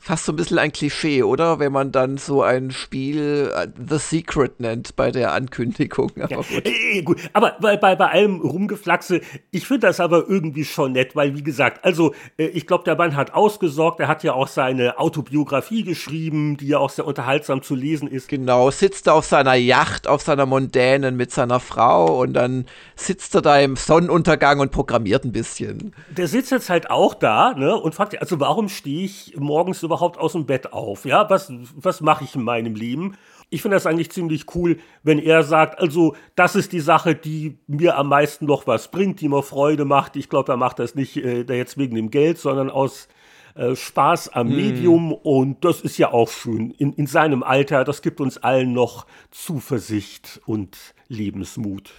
fast 0.09 0.25
so 0.25 0.33
ein 0.33 0.37
bisschen 0.37 0.59
ein 0.59 0.73
Klischee, 0.73 1.23
oder? 1.23 1.59
Wenn 1.59 1.71
man 1.71 1.93
dann 1.93 2.17
so 2.17 2.43
ein 2.43 2.71
Spiel 2.71 3.53
uh, 3.55 3.71
The 3.79 3.99
Secret 3.99 4.59
nennt 4.59 4.97
bei 4.97 5.11
der 5.11 5.35
Ankündigung. 5.35 6.11
Aber 6.19 6.31
ja, 6.31 6.37
gut. 6.39 6.67
Äh, 6.67 7.03
gut. 7.03 7.21
Aber 7.35 7.57
bei, 7.61 7.77
bei, 7.77 7.95
bei 7.95 8.07
allem 8.07 8.41
Rumgeflaxe, 8.41 9.21
ich 9.51 9.67
finde 9.67 9.87
das 9.89 10.01
aber 10.01 10.25
irgendwie 10.27 10.65
schon 10.65 10.93
nett, 10.93 11.15
weil 11.15 11.37
wie 11.37 11.43
gesagt, 11.43 11.85
also 11.85 12.15
äh, 12.39 12.47
ich 12.47 12.67
glaube, 12.67 12.85
der 12.85 12.97
Mann 12.97 13.17
hat 13.17 13.35
ausgesorgt, 13.35 14.01
er 14.01 14.09
hat 14.09 14.25
ja 14.25 14.33
auch 14.33 14.49
seine 14.49 14.99
Autobiografie 14.99 15.83
geschrieben, 15.83 16.57
die 16.57 16.69
ja 16.69 16.79
auch 16.79 16.89
sehr 16.89 17.07
unterhaltsam 17.07 17.61
zu 17.61 17.75
lesen 17.75 18.09
ist. 18.09 18.29
Genau, 18.29 18.71
sitzt 18.71 19.09
er 19.09 19.15
auf 19.15 19.27
seiner 19.27 19.57
Yacht, 19.57 20.09
auf 20.09 20.23
seiner 20.23 20.47
Mondänen 20.47 21.19
mit 21.19 21.33
seiner 21.33 21.61
Frau 21.61 22.23
und 22.23 22.33
dann 22.33 22.65
sitzt 22.97 23.35
er 23.35 23.43
da 23.43 23.59
im 23.59 23.77
Sonnenuntergang 23.77 24.61
und 24.61 24.71
programmiert 24.71 25.27
ein 25.27 25.33
bisschen. 25.33 25.95
Der 26.09 26.29
sitzt 26.29 26.51
jetzt 26.51 26.71
halt 26.71 26.91
auch 26.91 27.13
da, 27.13 27.53
ne, 27.53 27.77
und 27.77 27.95
fragt, 27.95 28.19
also 28.19 28.41
warum 28.41 28.71
stehe 28.71 29.05
ich 29.05 29.35
morgens 29.37 29.83
überhaupt 29.83 29.98
überhaupt 29.99 30.19
aus 30.19 30.33
dem 30.33 30.47
Bett 30.47 30.73
auf? 30.73 31.05
Ja, 31.05 31.29
was, 31.29 31.53
was 31.75 32.01
mache 32.01 32.25
ich 32.25 32.35
in 32.35 32.43
meinem 32.43 32.75
Leben? 32.75 33.17
Ich 33.51 33.63
finde 33.63 33.77
das 33.77 33.87
eigentlich 33.87 34.11
ziemlich 34.11 34.55
cool, 34.55 34.79
wenn 35.03 35.19
er 35.19 35.43
sagt, 35.43 35.81
also 35.81 36.15
das 36.37 36.55
ist 36.55 36.73
die 36.73 36.81
Sache, 36.81 37.15
die 37.15 37.59
mir 37.67 37.97
am 37.97 38.09
meisten 38.09 38.47
noch 38.47 38.67
was 38.67 38.91
bringt, 38.91 39.21
die 39.21 39.29
mir 39.29 39.43
Freude 39.43 39.85
macht. 39.85 40.17
Ich 40.17 40.29
glaube, 40.29 40.53
er 40.53 40.57
macht 40.57 40.79
das 40.79 40.95
nicht 40.95 41.17
äh, 41.17 41.43
jetzt 41.43 41.79
wegen 41.79 41.97
dem 41.97 42.11
Geld, 42.11 42.39
sondern 42.39 42.71
aus 42.71 43.09
äh, 43.55 43.75
Spaß 43.75 44.29
am 44.31 44.49
mm. 44.49 44.57
Medium. 44.57 45.13
Und 45.13 45.65
das 45.65 45.81
ist 45.81 45.99
ja 45.99 46.13
auch 46.13 46.29
schön. 46.29 46.73
In, 46.73 46.93
in 46.93 47.07
seinem 47.07 47.43
Alter, 47.43 47.85
das 47.85 48.03
gibt 48.03 48.21
uns 48.21 48.39
allen 48.39 48.73
noch 48.73 49.07
Zuversicht 49.31 50.41
und 50.47 50.77
Lebensmut. 51.09 51.91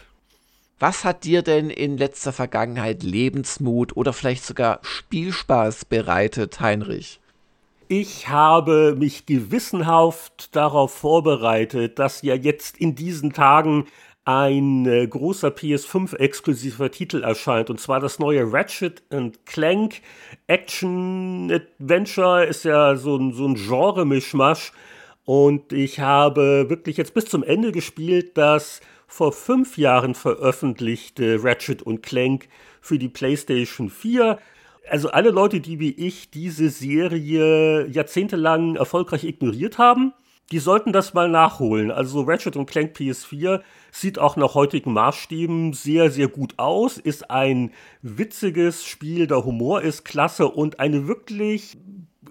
Was 0.77 1.03
hat 1.03 1.25
dir 1.25 1.41
denn 1.41 1.69
in 1.69 1.97
letzter 1.97 2.31
Vergangenheit 2.31 3.03
Lebensmut 3.03 3.97
oder 3.97 4.13
vielleicht 4.13 4.45
sogar 4.45 4.79
Spielspaß 4.83 5.85
bereitet, 5.85 6.61
Heinrich? 6.61 7.19
Ich 7.91 8.29
habe 8.29 8.95
mich 8.95 9.25
gewissenhaft 9.25 10.55
darauf 10.55 10.93
vorbereitet, 10.93 11.97
dass 11.97 12.21
ja 12.21 12.35
jetzt 12.35 12.77
in 12.77 12.93
diesen 12.93 13.33
Tagen 13.33 13.87
ein 14.25 14.85
äh, 14.85 15.07
großer 15.07 15.47
PS5-exklusiver 15.47 16.91
Titel 16.91 17.23
erscheint, 17.23 17.71
und 17.71 17.79
zwar 17.79 17.99
das 17.99 18.19
neue 18.19 18.53
Ratchet 18.53 19.01
Clank 19.47 20.01
Action 20.45 21.51
Adventure 21.51 22.45
ist 22.45 22.63
ja 22.63 22.95
so 22.95 23.17
ein, 23.17 23.33
so 23.33 23.47
ein 23.47 23.55
Genre-Mischmasch. 23.55 24.71
Und 25.25 25.73
ich 25.73 25.99
habe 25.99 26.69
wirklich 26.69 26.97
jetzt 26.97 27.15
bis 27.15 27.25
zum 27.25 27.41
Ende 27.41 27.71
gespielt 27.71 28.37
das 28.37 28.81
vor 29.07 29.31
fünf 29.31 29.79
Jahren 29.79 30.13
veröffentlichte 30.13 31.43
Ratchet 31.43 31.81
und 31.81 32.03
Clank 32.03 32.49
für 32.81 32.99
die 32.99 33.09
PlayStation 33.09 33.89
4. 33.89 34.37
Also 34.87 35.09
alle 35.09 35.29
Leute, 35.29 35.59
die 35.59 35.79
wie 35.79 35.91
ich 35.91 36.31
diese 36.31 36.69
Serie 36.69 37.87
jahrzehntelang 37.87 38.75
erfolgreich 38.75 39.23
ignoriert 39.23 39.77
haben, 39.77 40.13
die 40.51 40.59
sollten 40.59 40.93
das 40.93 41.13
mal 41.13 41.29
nachholen. 41.29 41.91
Also 41.91 42.21
Ratchet 42.21 42.55
und 42.55 42.65
Clank 42.65 42.95
PS4 42.95 43.61
sieht 43.91 44.17
auch 44.17 44.35
nach 44.35 44.55
heutigen 44.55 44.93
Maßstäben 44.93 45.73
sehr, 45.73 46.09
sehr 46.09 46.27
gut 46.27 46.55
aus, 46.57 46.97
ist 46.97 47.29
ein 47.29 47.71
witziges 48.01 48.85
Spiel, 48.85 49.27
der 49.27 49.45
Humor 49.45 49.81
ist 49.81 50.05
klasse 50.05 50.47
und 50.47 50.79
eine 50.79 51.07
wirklich 51.07 51.77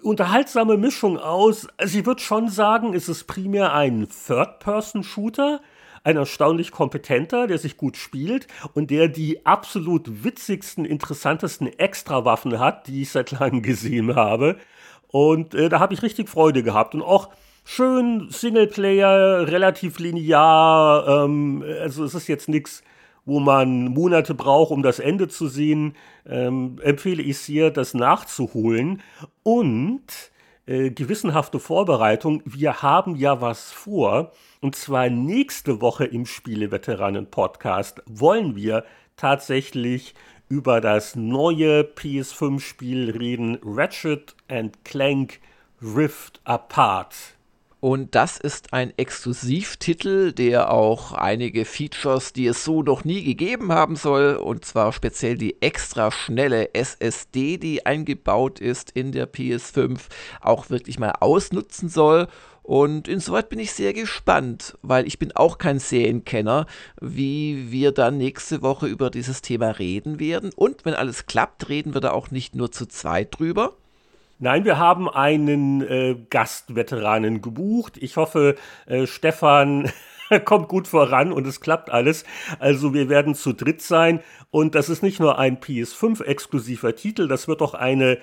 unterhaltsame 0.03 0.77
Mischung 0.77 1.19
aus. 1.19 1.69
Also 1.77 1.99
ich 1.99 2.07
würde 2.07 2.23
schon 2.23 2.49
sagen, 2.49 2.95
es 2.95 3.09
ist 3.09 3.25
primär 3.25 3.73
ein 3.73 4.09
Third-Person-Shooter, 4.27 5.61
ein 6.05 6.17
erstaunlich 6.17 6.71
kompetenter, 6.71 7.47
der 7.47 7.59
sich 7.59 7.77
gut 7.77 7.97
spielt 7.97 8.47
und 8.75 8.91
der 8.91 9.09
die 9.09 9.45
absolut 9.47 10.25
witzigsten, 10.25 10.85
interessantesten 10.85 11.67
Extrawaffen 11.67 12.59
hat, 12.59 12.87
die 12.87 13.03
ich 13.03 13.11
seit 13.11 13.31
langem 13.33 13.63
gesehen 13.63 14.15
habe. 14.15 14.57
Und 15.09 15.55
äh, 15.55 15.69
da 15.69 15.81
habe 15.81 15.95
ich 15.95 16.03
richtig 16.03 16.29
Freude 16.29 16.63
gehabt. 16.63 16.95
Und 16.95 17.03
auch 17.03 17.31
schön 17.65 18.29
Singleplayer, 18.31 19.47
relativ 19.49 19.99
linear. 19.99 21.25
Ähm, 21.25 21.65
also 21.81 22.05
es 22.05 22.15
ist 22.15 22.29
jetzt 22.29 22.49
nichts, 22.49 22.83
wo 23.25 23.41
man 23.41 23.89
Monate 23.89 24.35
braucht, 24.35 24.71
um 24.71 24.83
das 24.83 24.99
Ende 24.99 25.29
zu 25.29 25.49
sehen. 25.49 25.95
Ähm, 26.27 26.79
empfehle 26.83 27.23
ich 27.23 27.39
sehr, 27.39 27.71
das 27.71 27.95
nachzuholen. 27.95 29.03
Und 29.43 30.31
äh, 30.69 30.91
gewissenhafte 30.91 31.59
Vorbereitung. 31.59 32.43
Wir 32.45 32.83
haben 32.83 33.17
ja 33.17 33.41
was 33.41 33.73
vor. 33.73 34.33
Und 34.61 34.77
zwar 34.77 35.09
nächste 35.09 35.81
Woche 35.81 36.05
im 36.05 36.27
Spieleveteranen-Podcast 36.27 38.03
wollen 38.07 38.55
wir 38.55 38.85
tatsächlich 39.17 40.15
über 40.49 40.81
das 40.81 41.17
neue 41.17 41.83
PS5-Spiel 41.83 43.11
reden, 43.11 43.59
Ratchet 43.63 44.35
and 44.49 44.85
Clank 44.85 45.41
Rift 45.81 46.41
Apart. 46.45 47.38
Und 47.81 48.17
das 48.17 48.39
ist 48.39 48.73
ein 48.73 48.93
Exklusivtitel, 48.97 50.33
der 50.33 50.73
auch 50.73 51.13
einige 51.13 51.65
Features, 51.65 52.33
die 52.33 52.49
es 52.49 52.65
so 52.65 52.83
noch 52.83 53.05
nie 53.05 53.23
gegeben 53.23 53.71
haben 53.71 53.95
soll, 53.95 54.35
und 54.35 54.65
zwar 54.65 54.93
speziell 54.93 55.39
die 55.39 55.63
extra 55.63 56.11
schnelle 56.11 56.75
SSD, 56.75 57.57
die 57.57 57.87
eingebaut 57.87 58.59
ist 58.59 58.91
in 58.91 59.13
der 59.13 59.33
PS5, 59.33 60.01
auch 60.41 60.71
wirklich 60.71 60.99
mal 60.99 61.13
ausnutzen 61.21 61.89
soll. 61.89 62.27
Und 62.65 63.07
insoweit 63.07 63.49
bin 63.49 63.61
ich 63.61 63.73
sehr 63.73 63.95
gespannt, 63.95 64.77
weil 64.83 65.07
ich 65.07 65.21
bin 65.21 65.35
auch 65.37 65.57
kein 65.57 65.79
Serienkenner, 65.79 66.67
wie 67.01 67.71
wir 67.71 67.93
dann 67.93 68.19
nächste 68.19 68.61
Woche 68.61 68.89
über 68.89 69.09
dieses 69.09 69.41
Thema 69.41 69.71
reden 69.71 70.19
werden. 70.19 70.51
Und 70.55 70.85
wenn 70.85 70.95
alles 70.95 71.27
klappt, 71.27 71.69
reden 71.69 71.95
wir 71.95 72.01
da 72.01 72.11
auch 72.11 72.33
nicht 72.33 72.57
nur 72.57 72.73
zu 72.73 72.87
zweit 72.87 73.39
drüber, 73.39 73.77
Nein, 74.41 74.65
wir 74.65 74.79
haben 74.79 75.09
einen 75.09 75.83
äh, 75.83 76.17
Gastveteranen 76.31 77.43
gebucht. 77.43 77.97
Ich 77.97 78.17
hoffe, 78.17 78.55
äh, 78.87 79.09
Stefan 79.09 79.91
kommt 80.45 80.69
gut 80.69 80.87
voran 80.87 81.33
und 81.33 81.45
es 81.45 81.61
klappt 81.61 81.91
alles. 81.91 82.25
Also 82.61 82.95
wir 82.95 83.09
werden 83.09 83.35
zu 83.35 83.53
dritt 83.53 83.83
sein 83.83 84.21
und 84.51 84.77
das 84.77 84.91
ist 84.91 85.03
nicht 85.03 85.19
nur 85.19 85.41
ein 85.41 85.59
PS5-exklusiver 85.59 86.95
Titel, 86.95 87.27
das 87.27 87.49
wird 87.49 87.63
auch 87.63 87.75
eine 87.75 88.19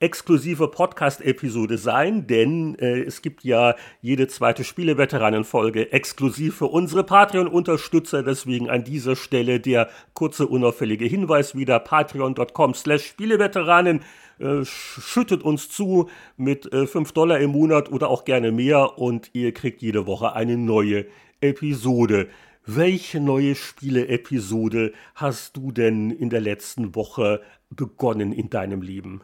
exklusive 0.00 0.68
Podcast-Episode 0.68 1.76
sein, 1.76 2.26
denn 2.26 2.74
äh, 2.78 3.02
es 3.02 3.20
gibt 3.20 3.44
ja 3.44 3.76
jede 4.00 4.28
zweite 4.28 4.64
Spieleveteranen-Folge 4.64 5.92
exklusiv 5.92 6.56
für 6.56 6.66
unsere 6.66 7.04
Patreon-Unterstützer. 7.04 8.22
Deswegen 8.22 8.70
an 8.70 8.82
dieser 8.82 9.14
Stelle 9.14 9.60
der 9.60 9.90
kurze 10.14 10.46
unauffällige 10.46 11.04
Hinweis 11.04 11.54
wieder 11.54 11.78
patreon.com 11.78 12.72
slash 12.74 13.04
Spieleveteranen. 13.04 14.00
Äh, 14.38 14.64
schüttet 14.64 15.42
uns 15.42 15.68
zu 15.68 16.08
mit 16.38 16.72
äh, 16.72 16.86
5 16.86 17.12
Dollar 17.12 17.38
im 17.38 17.50
Monat 17.50 17.92
oder 17.92 18.08
auch 18.08 18.24
gerne 18.24 18.52
mehr 18.52 18.98
und 18.98 19.30
ihr 19.34 19.52
kriegt 19.52 19.82
jede 19.82 20.06
Woche 20.06 20.32
eine 20.32 20.56
neue 20.56 21.04
Episode. 21.42 22.28
Welche 22.64 23.20
neue 23.20 23.54
Spiele-Episode 23.54 24.92
hast 25.14 25.58
du 25.58 25.72
denn 25.72 26.10
in 26.10 26.30
der 26.30 26.40
letzten 26.40 26.94
Woche 26.94 27.42
begonnen 27.68 28.32
in 28.32 28.48
deinem 28.48 28.80
Leben? 28.80 29.20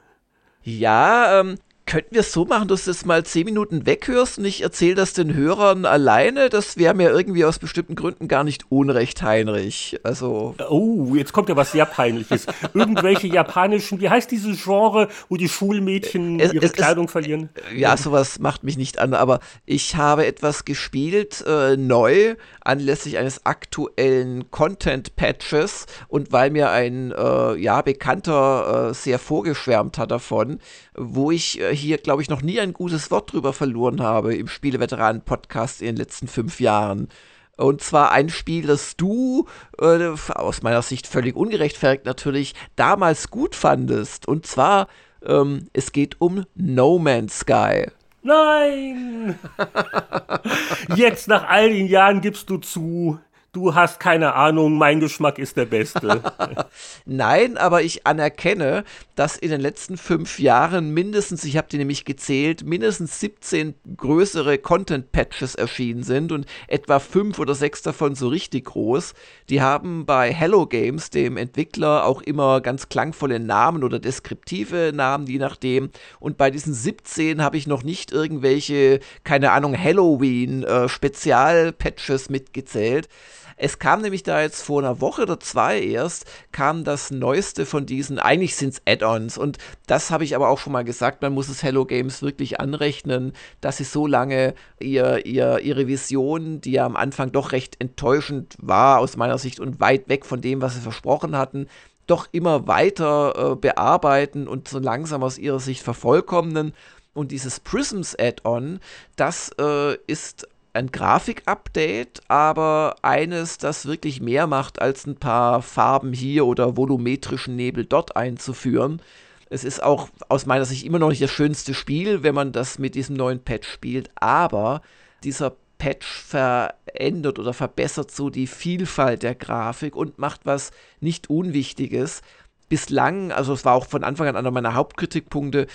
Ja, 0.66 1.40
ähm, 1.40 1.59
könnten 1.87 2.16
wir 2.16 2.22
es 2.22 2.33
so 2.33 2.44
machen, 2.44 2.66
dass 2.66 2.87
du 2.87 2.90
es 2.90 3.05
mal 3.05 3.24
zehn 3.24 3.44
Minuten 3.44 3.87
weghörst 3.87 4.38
und 4.38 4.44
ich 4.44 4.62
erzähle 4.62 4.96
das 4.96 5.12
den 5.12 5.33
Hörern 5.33 5.85
alleine? 5.85 6.48
Das 6.48 6.76
wäre 6.76 6.92
mir 6.94 7.11
irgendwie 7.11 7.44
aus 7.44 7.61
bestimmten 7.61 7.94
Gründen 7.94 8.26
gar 8.26 8.42
nicht 8.42 8.64
unrecht, 8.72 9.22
Heinrich. 9.22 10.00
Also. 10.02 10.57
Oh, 10.68 11.14
jetzt 11.14 11.33
kommt 11.33 11.48
ja 11.48 11.55
was 11.55 11.70
sehr 11.70 11.87
Peinliches. 11.87 12.46
Irgendwelche 12.74 13.29
japanischen, 13.29 14.00
wie 14.00 14.11
heißt 14.11 14.29
dieses 14.29 14.64
Genre, 14.64 15.09
wo 15.29 15.37
die 15.37 15.48
Schulmädchen 15.48 16.40
es, 16.40 16.52
ihre 16.52 16.64
es, 16.64 16.72
Kleidung 16.72 17.05
es, 17.05 17.12
verlieren? 17.12 17.50
Ja, 17.72 17.96
sowas 17.96 18.40
macht 18.40 18.64
mich 18.64 18.76
nicht 18.76 18.98
an, 18.98 19.14
aber 19.14 19.38
ich 19.64 19.94
habe 19.94 20.26
etwas 20.26 20.64
gespielt, 20.64 21.44
äh, 21.46 21.76
neu, 21.76 22.35
anlässlich 22.66 23.18
eines 23.18 23.46
aktuellen 23.46 24.50
Content-Patches 24.50 25.87
und 26.09 26.33
weil 26.33 26.50
mir 26.50 26.70
ein 26.70 27.12
äh, 27.12 27.57
ja, 27.57 27.83
Bekannter 27.83 28.90
äh, 28.90 28.94
sehr 28.94 29.18
vorgeschwärmt 29.18 29.98
hat 29.98 30.11
davon, 30.11 30.61
wo 30.94 31.31
ich 31.31 31.61
äh, 31.61 31.74
hier, 31.74 31.98
glaube 31.98 32.22
ich, 32.22 32.29
noch 32.29 32.42
nie 32.42 32.61
ein 32.61 32.72
gutes 32.72 33.11
Wort 33.11 33.33
drüber 33.33 33.52
verloren 33.52 34.02
habe 34.02 34.35
im 34.35 34.48
Spieleveteranen-Podcast 34.48 35.81
in 35.81 35.88
den 35.88 35.96
letzten 35.96 36.29
fünf 36.29 36.61
Jahren. 36.61 37.09
Und 37.57 37.83
zwar 37.83 38.12
ein 38.12 38.29
Spiel, 38.29 38.66
das 38.66 38.96
du 38.96 39.46
äh, 39.79 40.11
aus 40.35 40.62
meiner 40.62 40.83
Sicht 40.83 41.07
völlig 41.07 41.37
ungerechtfertigt 41.37 42.05
natürlich 42.05 42.55
damals 42.76 43.31
gut 43.31 43.55
fandest. 43.55 44.29
Und 44.29 44.46
zwar, 44.46 44.88
ähm, 45.24 45.68
es 45.72 45.92
geht 45.92 46.20
um 46.20 46.44
No 46.55 46.98
Man's 46.98 47.40
Sky. 47.40 47.87
Nein! 48.26 49.38
Jetzt 50.96 51.28
nach 51.28 51.48
all 51.48 51.68
den 51.70 51.86
Jahren 51.86 52.20
gibst 52.20 52.50
du 52.50 52.58
zu, 52.58 53.20
du 53.56 53.74
hast 53.74 53.98
keine 54.00 54.34
Ahnung, 54.34 54.76
mein 54.76 55.00
Geschmack 55.00 55.38
ist 55.38 55.56
der 55.56 55.64
beste. 55.64 56.20
Nein, 57.06 57.56
aber 57.56 57.82
ich 57.82 58.06
anerkenne, 58.06 58.84
dass 59.14 59.38
in 59.38 59.48
den 59.48 59.62
letzten 59.62 59.96
fünf 59.96 60.38
Jahren 60.38 60.92
mindestens, 60.92 61.42
ich 61.42 61.56
habe 61.56 61.68
die 61.70 61.78
nämlich 61.78 62.04
gezählt, 62.04 62.66
mindestens 62.66 63.18
17 63.18 63.72
größere 63.96 64.58
Content-Patches 64.58 65.54
erschienen 65.54 66.02
sind 66.02 66.32
und 66.32 66.44
etwa 66.68 66.98
fünf 66.98 67.38
oder 67.38 67.54
sechs 67.54 67.80
davon 67.80 68.14
so 68.14 68.28
richtig 68.28 68.66
groß. 68.66 69.14
Die 69.48 69.62
haben 69.62 70.04
bei 70.04 70.34
Hello 70.34 70.66
Games, 70.66 71.08
dem 71.08 71.38
Entwickler, 71.38 72.04
auch 72.04 72.20
immer 72.20 72.60
ganz 72.60 72.90
klangvolle 72.90 73.40
Namen 73.40 73.84
oder 73.84 73.98
deskriptive 73.98 74.92
Namen, 74.94 75.26
je 75.28 75.38
nachdem. 75.38 75.88
Und 76.20 76.36
bei 76.36 76.50
diesen 76.50 76.74
17 76.74 77.42
habe 77.42 77.56
ich 77.56 77.66
noch 77.66 77.84
nicht 77.84 78.12
irgendwelche, 78.12 79.00
keine 79.24 79.52
Ahnung, 79.52 79.82
Halloween-Spezial-Patches 79.82 82.26
äh, 82.26 82.32
mitgezählt. 82.32 83.08
Es 83.56 83.78
kam 83.78 84.02
nämlich 84.02 84.22
da 84.22 84.42
jetzt 84.42 84.62
vor 84.62 84.82
einer 84.82 85.00
Woche 85.00 85.22
oder 85.22 85.40
zwei 85.40 85.80
erst, 85.80 86.26
kam 86.52 86.84
das 86.84 87.10
neueste 87.10 87.64
von 87.64 87.86
diesen, 87.86 88.18
eigentlich 88.18 88.54
sind 88.54 88.74
es 88.74 88.82
Add-ons 88.86 89.38
und 89.38 89.56
das 89.86 90.10
habe 90.10 90.24
ich 90.24 90.36
aber 90.36 90.50
auch 90.50 90.58
schon 90.58 90.74
mal 90.74 90.84
gesagt, 90.84 91.22
man 91.22 91.32
muss 91.32 91.48
es 91.48 91.62
Hello 91.62 91.86
Games 91.86 92.20
wirklich 92.20 92.60
anrechnen, 92.60 93.32
dass 93.62 93.78
sie 93.78 93.84
so 93.84 94.06
lange 94.06 94.54
ihr, 94.78 95.24
ihr, 95.24 95.60
ihre 95.60 95.86
Vision, 95.86 96.60
die 96.60 96.72
ja 96.72 96.84
am 96.84 96.96
Anfang 96.96 97.32
doch 97.32 97.52
recht 97.52 97.80
enttäuschend 97.80 98.56
war 98.60 98.98
aus 98.98 99.16
meiner 99.16 99.38
Sicht 99.38 99.58
und 99.58 99.80
weit 99.80 100.08
weg 100.10 100.26
von 100.26 100.42
dem, 100.42 100.60
was 100.60 100.74
sie 100.74 100.80
versprochen 100.80 101.36
hatten, 101.36 101.66
doch 102.06 102.28
immer 102.32 102.68
weiter 102.68 103.52
äh, 103.52 103.56
bearbeiten 103.56 104.48
und 104.48 104.68
so 104.68 104.78
langsam 104.78 105.22
aus 105.22 105.38
ihrer 105.38 105.60
Sicht 105.60 105.82
vervollkommnen. 105.82 106.72
Und 107.14 107.32
dieses 107.32 107.60
Prisms 107.60 108.14
Add-on, 108.18 108.80
das 109.16 109.50
äh, 109.58 109.96
ist 110.06 110.46
ein 110.76 110.92
Grafik-Update, 110.92 112.20
aber 112.28 112.96
eines, 113.02 113.58
das 113.58 113.86
wirklich 113.86 114.20
mehr 114.20 114.46
macht, 114.46 114.80
als 114.80 115.06
ein 115.06 115.16
paar 115.16 115.62
Farben 115.62 116.12
hier 116.12 116.46
oder 116.46 116.76
volumetrischen 116.76 117.56
Nebel 117.56 117.84
dort 117.84 118.16
einzuführen. 118.16 119.02
Es 119.48 119.64
ist 119.64 119.82
auch 119.82 120.08
aus 120.28 120.46
meiner 120.46 120.64
Sicht 120.64 120.84
immer 120.84 120.98
noch 120.98 121.08
nicht 121.08 121.22
das 121.22 121.30
schönste 121.30 121.74
Spiel, 121.74 122.22
wenn 122.22 122.34
man 122.34 122.52
das 122.52 122.78
mit 122.78 122.94
diesem 122.94 123.16
neuen 123.16 123.40
Patch 123.40 123.68
spielt, 123.68 124.10
aber 124.16 124.82
dieser 125.24 125.56
Patch 125.78 126.06
verändert 126.06 127.38
oder 127.38 127.52
verbessert 127.52 128.10
so 128.10 128.30
die 128.30 128.46
Vielfalt 128.46 129.22
der 129.22 129.34
Grafik 129.34 129.94
und 129.94 130.18
macht 130.18 130.42
was 130.44 130.72
nicht 131.00 131.30
Unwichtiges 131.30 132.22
bislang, 132.68 133.33
also 133.33 133.52
es 133.52 133.64
war 133.64 133.74
auch 133.74 133.87
von 133.87 134.05
Anfang 134.05 134.29
an 134.29 134.37
einer 134.37 134.50
meiner 134.50 134.74
Hauptkritikpunkte, 134.74 135.66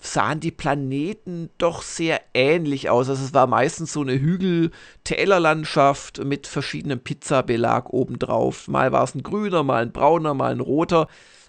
sahen 0.00 0.40
die 0.40 0.50
Planeten 0.50 1.50
doch 1.58 1.82
sehr 1.82 2.20
ähnlich 2.34 2.88
aus. 2.88 3.08
Also 3.08 3.24
es 3.24 3.34
war 3.34 3.46
meistens 3.46 3.92
so 3.92 4.02
eine 4.02 4.20
Hügel-Tälerlandschaft 4.20 6.24
mit 6.24 6.46
verschiedenem 6.46 7.00
Pizzabelag 7.00 7.90
obendrauf. 7.90 8.68
Mal 8.68 8.92
war 8.92 9.04
es 9.04 9.14
ein 9.14 9.22
grüner, 9.22 9.62
mal 9.62 9.82
ein 9.82 9.92
brauner, 9.92 10.34
mal 10.34 10.52
ein 10.52 10.60
roter. 10.60 11.08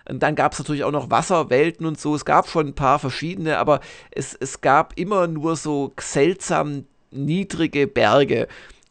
Und 0.10 0.24
dann 0.24 0.36
gab 0.36 0.54
es 0.54 0.60
natürlich 0.60 0.84
auch 0.84 0.92
noch 0.92 1.12
Wasserwelten 1.12 1.86
und 1.86 2.00
so. 2.00 2.16
Es 2.16 2.26
gab 2.26 2.48
schon 2.48 2.68
ein 2.68 2.76
paar 2.76 3.00
verschiedene, 3.00 3.58
aber 3.58 3.82
es, 4.12 4.34
es 4.34 4.62
gab 4.62 4.98
immer 4.98 5.28
nur 5.28 5.56
so 5.56 5.94
seltsam 6.00 6.86
niedrige 7.12 7.88
Berge. 7.88 8.48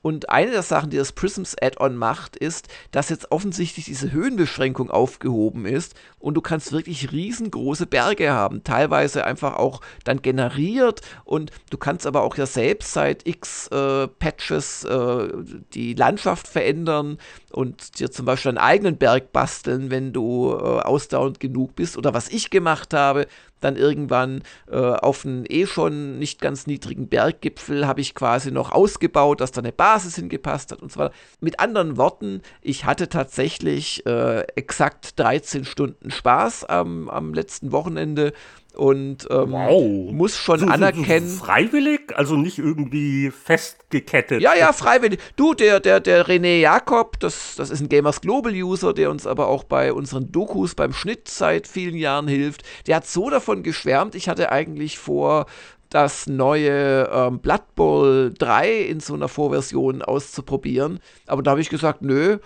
Und 0.06 0.30
eine 0.30 0.52
der 0.52 0.62
Sachen, 0.62 0.90
die 0.90 0.98
das 0.98 1.10
Prisms 1.10 1.56
Add-on 1.60 1.96
macht, 1.96 2.36
ist, 2.36 2.68
dass 2.92 3.08
jetzt 3.08 3.32
offensichtlich 3.32 3.86
diese 3.86 4.12
Höhenbeschränkung 4.12 4.88
aufgehoben 4.88 5.66
ist 5.66 5.96
und 6.20 6.34
du 6.34 6.40
kannst 6.40 6.70
wirklich 6.70 7.10
riesengroße 7.10 7.86
Berge 7.86 8.30
haben, 8.30 8.62
teilweise 8.62 9.24
einfach 9.24 9.56
auch 9.56 9.80
dann 10.04 10.22
generiert 10.22 11.00
und 11.24 11.50
du 11.70 11.76
kannst 11.76 12.06
aber 12.06 12.22
auch 12.22 12.36
ja 12.36 12.46
selbst 12.46 12.92
seit 12.92 13.26
x 13.26 13.66
äh, 13.72 14.06
Patches 14.06 14.84
äh, 14.84 15.26
die 15.74 15.94
Landschaft 15.94 16.46
verändern 16.46 17.18
und 17.50 17.98
dir 17.98 18.12
zum 18.12 18.26
Beispiel 18.26 18.50
einen 18.50 18.58
eigenen 18.58 18.98
Berg 18.98 19.32
basteln, 19.32 19.90
wenn 19.90 20.12
du 20.12 20.52
äh, 20.52 20.82
ausdauernd 20.82 21.40
genug 21.40 21.74
bist. 21.74 21.96
Oder 21.96 22.14
was 22.14 22.28
ich 22.28 22.50
gemacht 22.50 22.94
habe, 22.94 23.26
dann 23.60 23.76
irgendwann 23.76 24.42
äh, 24.70 24.76
auf 24.76 25.24
einen 25.24 25.44
eh 25.48 25.66
schon 25.66 26.18
nicht 26.18 26.40
ganz 26.40 26.66
niedrigen 26.66 27.08
Berggipfel 27.08 27.86
habe 27.86 28.00
ich 28.00 28.14
quasi 28.14 28.50
noch 28.50 28.72
ausgebaut, 28.72 29.40
dass 29.40 29.52
da 29.52 29.60
eine 29.60 29.72
Basis 29.72 30.16
hingepasst 30.16 30.72
hat 30.72 30.82
und 30.82 30.92
so 30.92 31.00
weiter. 31.00 31.14
Mit 31.40 31.60
anderen 31.60 31.96
Worten, 31.96 32.42
ich 32.62 32.84
hatte 32.84 33.08
tatsächlich 33.08 34.04
äh, 34.06 34.42
exakt 34.54 35.18
13 35.18 35.64
Stunden 35.64 36.10
Spaß 36.10 36.64
am, 36.64 37.08
am 37.08 37.34
letzten 37.34 37.72
Wochenende 37.72 38.32
und 38.76 39.26
ähm, 39.30 39.52
wow. 39.52 40.12
muss 40.12 40.36
schon 40.36 40.60
so, 40.60 40.66
anerkennen. 40.66 41.28
So, 41.28 41.36
so 41.36 41.44
freiwillig, 41.44 42.16
also 42.16 42.36
nicht 42.36 42.58
irgendwie 42.58 43.30
festgekettet. 43.30 44.40
Ja, 44.42 44.54
ja, 44.54 44.72
freiwillig. 44.72 45.18
Du, 45.36 45.54
der, 45.54 45.80
der, 45.80 46.00
der 46.00 46.26
René 46.26 46.60
Jakob, 46.60 47.18
das, 47.20 47.54
das 47.56 47.70
ist 47.70 47.80
ein 47.80 47.88
Gamers 47.88 48.20
Global 48.20 48.52
User, 48.52 48.92
der 48.92 49.10
uns 49.10 49.26
aber 49.26 49.48
auch 49.48 49.64
bei 49.64 49.92
unseren 49.92 50.30
Dokus 50.30 50.74
beim 50.74 50.92
Schnitt 50.92 51.28
seit 51.28 51.66
vielen 51.66 51.96
Jahren 51.96 52.28
hilft. 52.28 52.62
Der 52.86 52.96
hat 52.96 53.06
so 53.06 53.30
davon 53.30 53.62
geschwärmt. 53.62 54.14
Ich 54.14 54.28
hatte 54.28 54.52
eigentlich 54.52 54.98
vor, 54.98 55.46
das 55.90 56.26
neue 56.26 57.08
ähm, 57.12 57.38
Blood 57.38 57.74
Bowl 57.74 58.34
3 58.36 58.80
in 58.82 59.00
so 59.00 59.14
einer 59.14 59.28
Vorversion 59.28 60.02
auszuprobieren. 60.02 61.00
Aber 61.26 61.42
da 61.42 61.52
habe 61.52 61.60
ich 61.60 61.70
gesagt, 61.70 62.02
nö, 62.02 62.38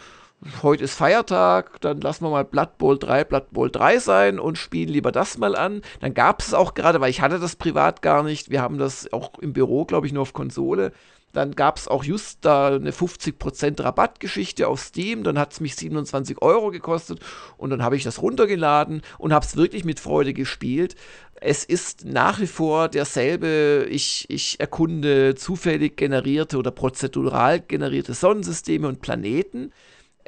heute 0.63 0.85
ist 0.85 0.95
Feiertag, 0.95 1.81
dann 1.81 2.01
lassen 2.01 2.25
wir 2.25 2.31
mal 2.31 2.45
Blood 2.45 2.79
Bowl 2.79 2.99
3 2.99 3.25
Blood 3.25 3.51
Bowl 3.51 3.71
3 3.71 3.99
sein 3.99 4.39
und 4.39 4.57
spielen 4.57 4.89
lieber 4.89 5.13
das 5.13 5.39
mal 5.39 5.55
an. 5.55 5.83
Dann 6.01 6.15
gab 6.15 6.41
es 6.41 6.55
auch 6.55 6.75
gerade, 6.75 7.01
weil 7.01 7.11
ich 7.11 7.21
hatte 7.21 7.39
das 7.39 7.57
privat 7.57 8.03
gar 8.03 8.23
nicht, 8.23 8.51
wir 8.51 8.63
haben 8.63 8.79
das 8.79 9.13
auch 9.13 9.39
im 9.41 9.53
Büro, 9.53 9.85
glaube 9.85 10.07
ich, 10.07 10.13
nur 10.13 10.23
auf 10.23 10.33
Konsole. 10.33 10.93
Dann 11.33 11.53
gab 11.53 11.77
es 11.77 11.87
auch 11.87 12.03
just 12.03 12.45
da 12.45 12.75
eine 12.75 12.91
50% 12.91 13.83
Rabattgeschichte 13.83 14.67
auf 14.67 14.81
Steam. 14.81 15.23
Dann 15.23 15.39
hat 15.39 15.53
es 15.53 15.61
mich 15.61 15.77
27 15.77 16.43
Euro 16.43 16.71
gekostet 16.71 17.21
und 17.57 17.71
dann 17.71 17.85
habe 17.85 17.97
ich 17.97 18.03
das 18.03 18.21
runtergeladen 18.21 19.03
und 19.19 19.33
habe 19.33 19.47
es 19.47 19.57
wirklich 19.57 19.85
mit 19.85 20.01
Freude 20.01 20.33
gespielt. 20.33 20.97
Es 21.41 21.65
ist 21.65 22.05
nach 22.05 22.41
wie 22.41 22.49
vor 22.49 22.89
derselbe, 22.89 23.87
ich, 23.89 24.27
ich 24.29 24.59
erkunde 24.59 25.37
zufällig 25.37 25.97
generierte 25.97 26.59
oder 26.59 26.73
prozedural 26.73 27.61
generierte 27.61 28.13
Sonnensysteme 28.13 28.89
und 28.89 29.01
Planeten. 29.01 29.73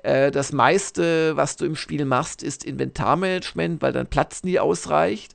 Äh, 0.02 0.30
das 0.30 0.52
meiste, 0.52 1.36
was 1.36 1.56
du 1.56 1.64
im 1.64 1.76
Spiel 1.76 2.04
machst, 2.04 2.42
ist 2.42 2.64
Inventarmanagement, 2.64 3.82
weil 3.82 3.92
dein 3.92 4.08
Platz 4.08 4.42
nie 4.42 4.58
ausreicht. 4.58 5.34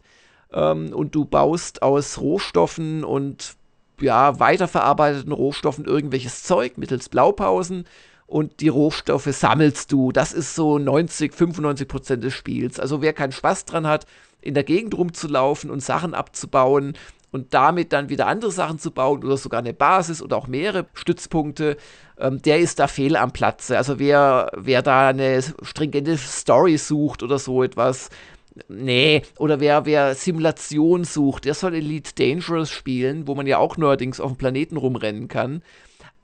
Ähm, 0.54 0.94
und 0.94 1.16
du 1.16 1.26
baust 1.26 1.82
aus 1.82 2.20
Rohstoffen 2.20 3.04
und 3.04 3.56
ja, 4.00 4.40
weiterverarbeiteten 4.40 5.32
Rohstoffen 5.32 5.86
irgendwelches 5.86 6.44
Zeug 6.44 6.78
mittels 6.78 7.10
Blaupausen 7.10 7.86
und 8.28 8.60
die 8.60 8.68
Rohstoffe 8.68 9.26
sammelst 9.32 9.92
du. 9.92 10.12
Das 10.12 10.34
ist 10.34 10.54
so 10.54 10.78
90, 10.78 11.34
95 11.34 11.88
Prozent 11.88 12.24
des 12.24 12.34
Spiels. 12.34 12.80
Also 12.80 13.02
wer 13.02 13.14
keinen 13.14 13.32
Spaß 13.32 13.66
dran 13.66 13.88
hat, 13.88 14.06
in 14.42 14.54
der 14.54 14.64
Gegend 14.64 14.96
rumzulaufen 14.96 15.72
und 15.72 15.82
Sachen 15.82 16.14
abzubauen 16.14 16.94
und 17.32 17.54
damit 17.54 17.94
dann 17.94 18.10
wieder 18.10 18.28
andere 18.28 18.52
Sachen 18.52 18.80
zu 18.80 18.92
bauen 18.92 19.24
oder 19.24 19.38
sogar 19.38 19.60
eine 19.60 19.74
Basis 19.74 20.22
oder 20.22 20.38
auch 20.38 20.48
mehrere 20.48 20.86
Stützpunkte, 20.94 21.78
ähm, 22.20 22.42
der 22.42 22.60
ist 22.60 22.80
da 22.80 22.88
fehl 22.88 23.16
am 23.16 23.32
Platze. 23.32 23.78
Also 23.78 24.00
wer, 24.00 24.50
wer 24.56 24.82
da 24.82 25.10
eine 25.10 25.42
stringente 25.62 26.18
Story 26.18 26.78
sucht 26.78 27.24
oder 27.24 27.38
so 27.40 27.64
etwas, 27.64 28.10
nee, 28.70 29.22
oder 29.38 29.60
wer, 29.60 29.86
wer 29.86 30.16
Simulation 30.16 31.04
sucht, 31.04 31.46
der 31.46 31.54
soll 31.54 31.76
Elite 31.76 32.12
Dangerous 32.16 32.72
spielen, 32.72 33.28
wo 33.28 33.36
man 33.36 33.48
ja 33.48 33.58
auch 33.58 33.78
neuerdings 33.78 34.20
auf 34.20 34.32
dem 34.32 34.38
Planeten 34.38 34.78
rumrennen 34.78 35.28
kann 35.28 35.62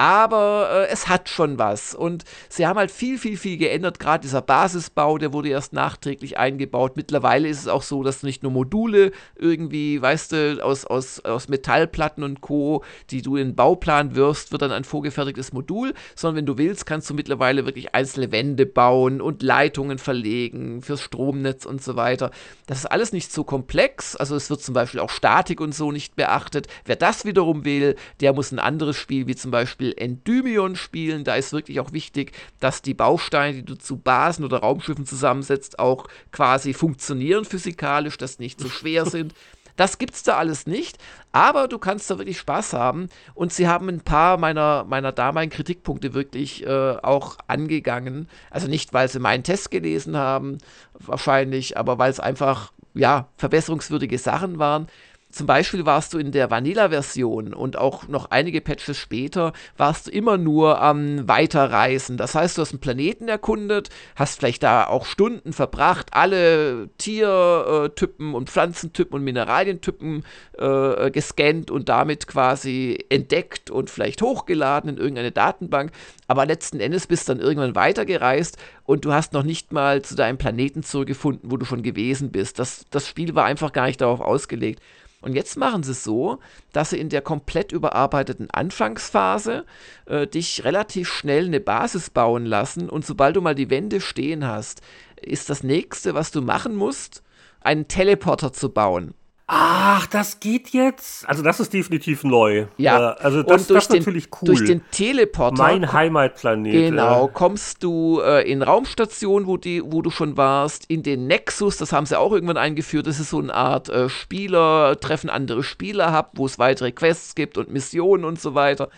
aber 0.04 0.70
äh, 0.70 0.92
es 0.92 1.08
hat 1.08 1.30
schon 1.30 1.58
was. 1.58 1.96
Und 1.96 2.26
sie 2.50 2.68
haben 2.68 2.78
halt 2.78 2.92
viel, 2.92 3.18
viel, 3.18 3.38
viel 3.38 3.56
geändert. 3.56 4.02
Gerade 4.02 4.22
dieser 4.22 4.42
Basisbau, 4.42 5.18
der 5.18 5.32
wurde 5.32 5.48
erst 5.48 5.72
nachträglich 5.72 6.38
eingebaut. 6.38 6.98
Mittlerweile 6.98 7.48
ist 7.48 7.62
es 7.62 7.68
auch 7.70 7.84
so, 7.84 8.04
dass 8.04 8.22
nicht 8.22 8.44
nur 8.44 8.52
Module 8.52 9.14
irgendwie, 9.38 10.02
weißt 10.02 10.34
du, 10.34 10.62
aus, 10.62 10.84
aus, 10.84 11.22
aus 11.22 11.48
Metallplatten 11.48 12.22
und 12.26 12.42
Co., 12.42 12.84
die 13.12 13.22
du 13.22 13.38
in 13.38 13.50
den 13.50 13.56
Bauplan 13.56 14.14
wirfst, 14.14 14.52
wird 14.52 14.62
dann 14.62 14.74
ein 14.74 14.84
vorgefertigtes 14.84 15.54
Modul, 15.54 15.94
sondern 16.16 16.36
wenn 16.36 16.46
du 16.48 16.58
willst, 16.58 16.86
kannst 16.86 17.10
du 17.10 17.14
mittlerweile 17.14 17.66
wirklich 17.66 17.96
einzelne 17.96 18.34
Wände 18.34 18.66
bauen 18.66 19.22
und 19.22 19.42
Leitungen 19.42 20.00
verlegen 20.00 20.82
fürs 20.82 21.00
Stromnetz 21.00 21.66
und 21.66 21.82
so 21.82 21.96
weiter. 21.96 22.32
Das 22.66 22.80
ist 22.80 22.88
alles 22.88 23.14
nicht 23.14 23.32
so 23.32 23.46
komplex. 23.46 24.18
Also 24.18 24.36
es 24.36 24.50
wird 24.50 24.62
zum 24.62 24.74
Beispiel 24.74 25.00
auch 25.00 25.10
Statik 25.10 25.62
und 25.62 25.74
so 25.74 25.94
nicht 25.94 26.18
beachtet. 26.18 26.68
Wer 26.84 26.98
das 26.98 27.24
wiederum 27.24 27.64
will, 27.64 27.96
der 28.20 28.34
muss 28.34 28.52
ein 28.52 28.60
anderes 28.60 28.98
Spiel 28.98 29.28
wie 29.28 29.36
zum 29.38 29.52
Beispiel 29.52 29.93
Beispiel 29.94 30.04
Endymion 30.04 30.76
spielen. 30.76 31.24
Da 31.24 31.36
ist 31.36 31.54
wirklich 31.54 31.80
auch 31.80 31.92
wichtig, 31.92 32.34
dass 32.60 32.82
die 32.82 32.94
Bausteine, 32.94 33.58
die 33.58 33.66
du 33.66 33.76
zu 33.76 33.98
Basen 33.98 34.46
oder 34.46 34.60
Raumschiffen 34.60 35.06
zusammensetzt, 35.06 35.80
auch 35.80 36.08
quasi 36.32 36.74
funktionieren 36.74 37.46
physikalisch, 37.46 38.18
dass 38.18 38.36
sie 38.36 38.44
nicht 38.44 38.60
zu 38.60 38.68
so 38.68 38.74
schwer 38.74 39.06
sind. 39.06 39.34
Das 39.76 39.98
gibt 39.98 40.14
es 40.14 40.22
da 40.22 40.38
alles 40.38 40.68
nicht, 40.68 41.00
aber 41.32 41.68
du 41.68 41.80
kannst 41.80 42.12
da 42.12 42.20
wirklich 42.20 42.38
Spaß 42.38 42.74
haben. 42.74 43.10
Und 43.34 43.52
sie 43.52 43.68
haben 43.68 43.90
ein 43.90 44.02
paar 44.02 44.38
meiner, 44.38 44.84
meiner 44.84 45.12
damaligen 45.12 45.52
Kritikpunkte 45.52 46.14
wirklich 46.14 46.64
äh, 46.64 46.98
auch 47.02 47.40
angegangen. 47.48 48.30
Also 48.52 48.68
nicht, 48.68 48.94
weil 48.94 49.08
sie 49.08 49.18
meinen 49.18 49.42
Test 49.42 49.72
gelesen 49.72 50.16
haben, 50.16 50.60
wahrscheinlich, 50.94 51.76
aber 51.76 51.98
weil 51.98 52.12
es 52.12 52.20
einfach, 52.20 52.72
ja, 52.94 53.30
verbesserungswürdige 53.38 54.20
Sachen 54.20 54.60
waren. 54.60 54.86
Zum 55.34 55.48
Beispiel 55.48 55.84
warst 55.88 56.14
du 56.14 56.20
in 56.20 56.32
der 56.32 56.52
Vanilla-Version 56.52 57.56
und 57.56 57.76
auch 57.76 58.08
noch 58.08 58.30
einige 58.30 58.62
Patches 58.62 59.00
später, 59.00 59.52
warst 59.78 60.06
du 60.06 60.12
immer 60.12 60.38
nur 60.38 60.80
am 60.80 61.28
Weiterreisen. 61.28 62.18
Das 62.18 62.36
heißt, 62.36 62.56
du 62.56 62.62
hast 62.62 62.72
einen 62.72 62.82
Planeten 62.82 63.28
erkundet, 63.28 63.90
hast 64.16 64.38
vielleicht 64.38 64.62
da 64.62 64.86
auch 64.86 65.08
Stunden 65.08 65.52
verbracht, 65.52 66.12
alle 66.12 66.88
Tiertypen 67.00 68.36
und 68.36 68.52
Pflanzentypen 68.52 69.16
und 69.16 69.24
Mineralientypen 69.24 70.24
äh, 70.60 71.10
gescannt 71.10 71.72
und 71.72 71.90
damit 71.90 72.28
quasi 72.28 73.04
entdeckt 73.10 73.72
und 73.72 73.90
vielleicht 73.90 74.22
hochgeladen 74.22 74.92
in 74.92 74.98
irgendeine 74.98 75.32
Datenbank. 75.32 75.92
Aber 76.28 76.46
letzten 76.46 76.80
Endes 76.80 77.08
bist 77.08 77.28
du 77.28 77.34
dann 77.34 77.44
irgendwann 77.44 77.74
weitergereist 77.74 78.60
und 78.86 79.04
du 79.04 79.14
hast 79.14 79.34
noch 79.34 79.44
nicht 79.44 79.74
mal 79.74 80.04
zu 80.04 80.14
deinem 80.16 80.38
Planeten 80.38 80.84
zurückgefunden, 80.84 81.50
wo 81.50 81.58
du 81.58 81.66
schon 81.66 81.82
gewesen 81.82 82.32
bist. 82.32 82.60
Das, 82.60 82.86
das 82.92 83.08
Spiel 83.08 83.34
war 83.34 83.46
einfach 83.46 83.74
gar 83.74 83.88
nicht 83.88 84.00
darauf 84.00 84.22
ausgelegt. 84.22 84.80
Und 85.24 85.36
jetzt 85.36 85.56
machen 85.56 85.84
sie 85.84 85.92
es 85.92 86.04
so, 86.04 86.40
dass 86.74 86.90
sie 86.90 87.00
in 87.00 87.08
der 87.08 87.22
komplett 87.22 87.72
überarbeiteten 87.72 88.52
Anfangsphase 88.52 89.66
äh, 90.06 90.28
dich 90.28 90.66
relativ 90.66 91.08
schnell 91.08 91.46
eine 91.46 91.62
Basis 91.62 92.10
bauen 92.10 92.46
lassen 92.46 92.90
und 92.90 93.06
sobald 93.06 93.38
du 93.38 93.42
mal 93.42 93.56
die 93.56 93.70
Wände 93.70 94.02
stehen 94.02 94.46
hast, 94.46 94.82
ist 95.22 95.50
das 95.50 95.64
nächste, 95.64 96.14
was 96.14 96.32
du 96.32 96.42
machen 96.42 96.76
musst, 96.76 97.24
einen 97.62 97.88
Teleporter 97.88 98.52
zu 98.52 98.70
bauen. 98.70 99.14
Ach, 99.46 100.08
das 100.08 100.40
geht 100.40 100.70
jetzt? 100.70 101.28
Also 101.28 101.44
das 101.44 101.60
ist 101.60 101.74
definitiv 101.74 102.24
neu. 102.24 102.68
Ja, 102.78 103.12
äh, 103.12 103.16
also 103.20 103.44
das, 103.44 103.62
und 103.62 103.70
durch 103.70 103.88
das 103.88 103.96
ist 103.96 104.00
natürlich 104.00 104.30
cool. 104.42 104.46
Durch 104.46 104.64
den 104.64 104.82
Teleporter. 104.90 105.62
Mein 105.62 105.92
Heimatplanet. 105.92 106.72
Genau, 106.72 107.28
kommst 107.28 107.84
du 107.84 108.22
äh, 108.22 108.50
in 108.50 108.62
Raumstationen, 108.62 109.46
wo, 109.46 109.58
die, 109.58 109.84
wo 109.84 110.02
du 110.02 110.12
schon 110.12 110.38
warst, 110.38 110.86
in 110.90 111.04
den 111.04 111.28
Nexus, 111.28 111.78
das 111.78 111.92
haben 111.92 112.06
sie 112.06 112.18
auch 112.18 112.32
irgendwann 112.32 112.58
eingeführt. 112.58 113.06
Das 113.06 113.20
ist 113.20 113.32
so 113.32 113.40
eine 113.40 113.54
Art 113.54 113.90
äh, 113.90 114.08
Spieler, 114.08 114.98
treffen 115.00 115.30
andere 115.30 115.62
Spieler 115.62 116.18
hub, 116.18 116.32
wo 116.36 116.46
es 116.46 116.58
weitere 116.58 116.94
Quests 116.94 117.36
gibt 117.36 117.58
und 117.58 117.70
Missionen 117.70 118.24
und 118.24 118.40
so 118.40 118.56
weiter. 118.56 118.90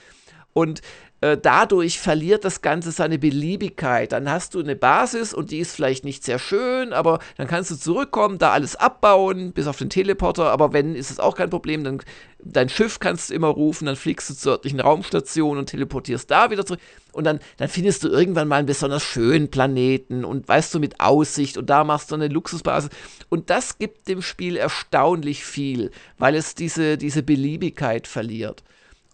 Und 0.53 0.81
äh, 1.21 1.37
dadurch 1.37 1.99
verliert 1.99 2.45
das 2.45 2.61
Ganze 2.61 2.91
seine 2.91 3.17
Beliebigkeit. 3.17 4.11
Dann 4.11 4.29
hast 4.29 4.53
du 4.53 4.59
eine 4.59 4.75
Basis 4.75 5.33
und 5.33 5.51
die 5.51 5.59
ist 5.59 5.75
vielleicht 5.75 6.03
nicht 6.03 6.23
sehr 6.23 6.39
schön, 6.39 6.93
aber 6.93 7.19
dann 7.37 7.47
kannst 7.47 7.71
du 7.71 7.75
zurückkommen, 7.75 8.37
da 8.37 8.51
alles 8.51 8.75
abbauen, 8.75 9.53
bis 9.53 9.67
auf 9.67 9.77
den 9.77 9.89
Teleporter. 9.89 10.51
Aber 10.51 10.73
wenn, 10.73 10.93
ist 10.93 11.11
es 11.11 11.19
auch 11.19 11.35
kein 11.35 11.49
Problem. 11.49 11.83
Dann 11.83 12.01
dein 12.45 12.69
Schiff 12.69 12.99
kannst 12.99 13.29
du 13.29 13.33
immer 13.33 13.47
rufen, 13.47 13.85
dann 13.85 13.95
fliegst 13.95 14.29
du 14.29 14.35
zur 14.35 14.53
örtlichen 14.53 14.79
Raumstation 14.79 15.57
und 15.57 15.67
teleportierst 15.67 16.29
da 16.29 16.51
wieder 16.51 16.65
zurück. 16.65 16.81
Und 17.11 17.23
dann, 17.23 17.39
dann 17.57 17.69
findest 17.69 18.03
du 18.03 18.09
irgendwann 18.09 18.47
mal 18.47 18.57
einen 18.57 18.67
besonders 18.67 19.03
schönen 19.03 19.49
Planeten 19.49 20.25
und 20.25 20.47
weißt 20.47 20.73
du 20.75 20.79
mit 20.79 20.99
Aussicht 20.99 21.57
und 21.57 21.69
da 21.69 21.83
machst 21.83 22.11
du 22.11 22.15
eine 22.15 22.27
Luxusbasis. 22.27 22.89
Und 23.29 23.49
das 23.49 23.77
gibt 23.77 24.07
dem 24.07 24.21
Spiel 24.21 24.57
erstaunlich 24.57 25.45
viel, 25.45 25.91
weil 26.17 26.35
es 26.35 26.55
diese, 26.55 26.97
diese 26.97 27.23
Beliebigkeit 27.23 28.05
verliert. 28.07 28.63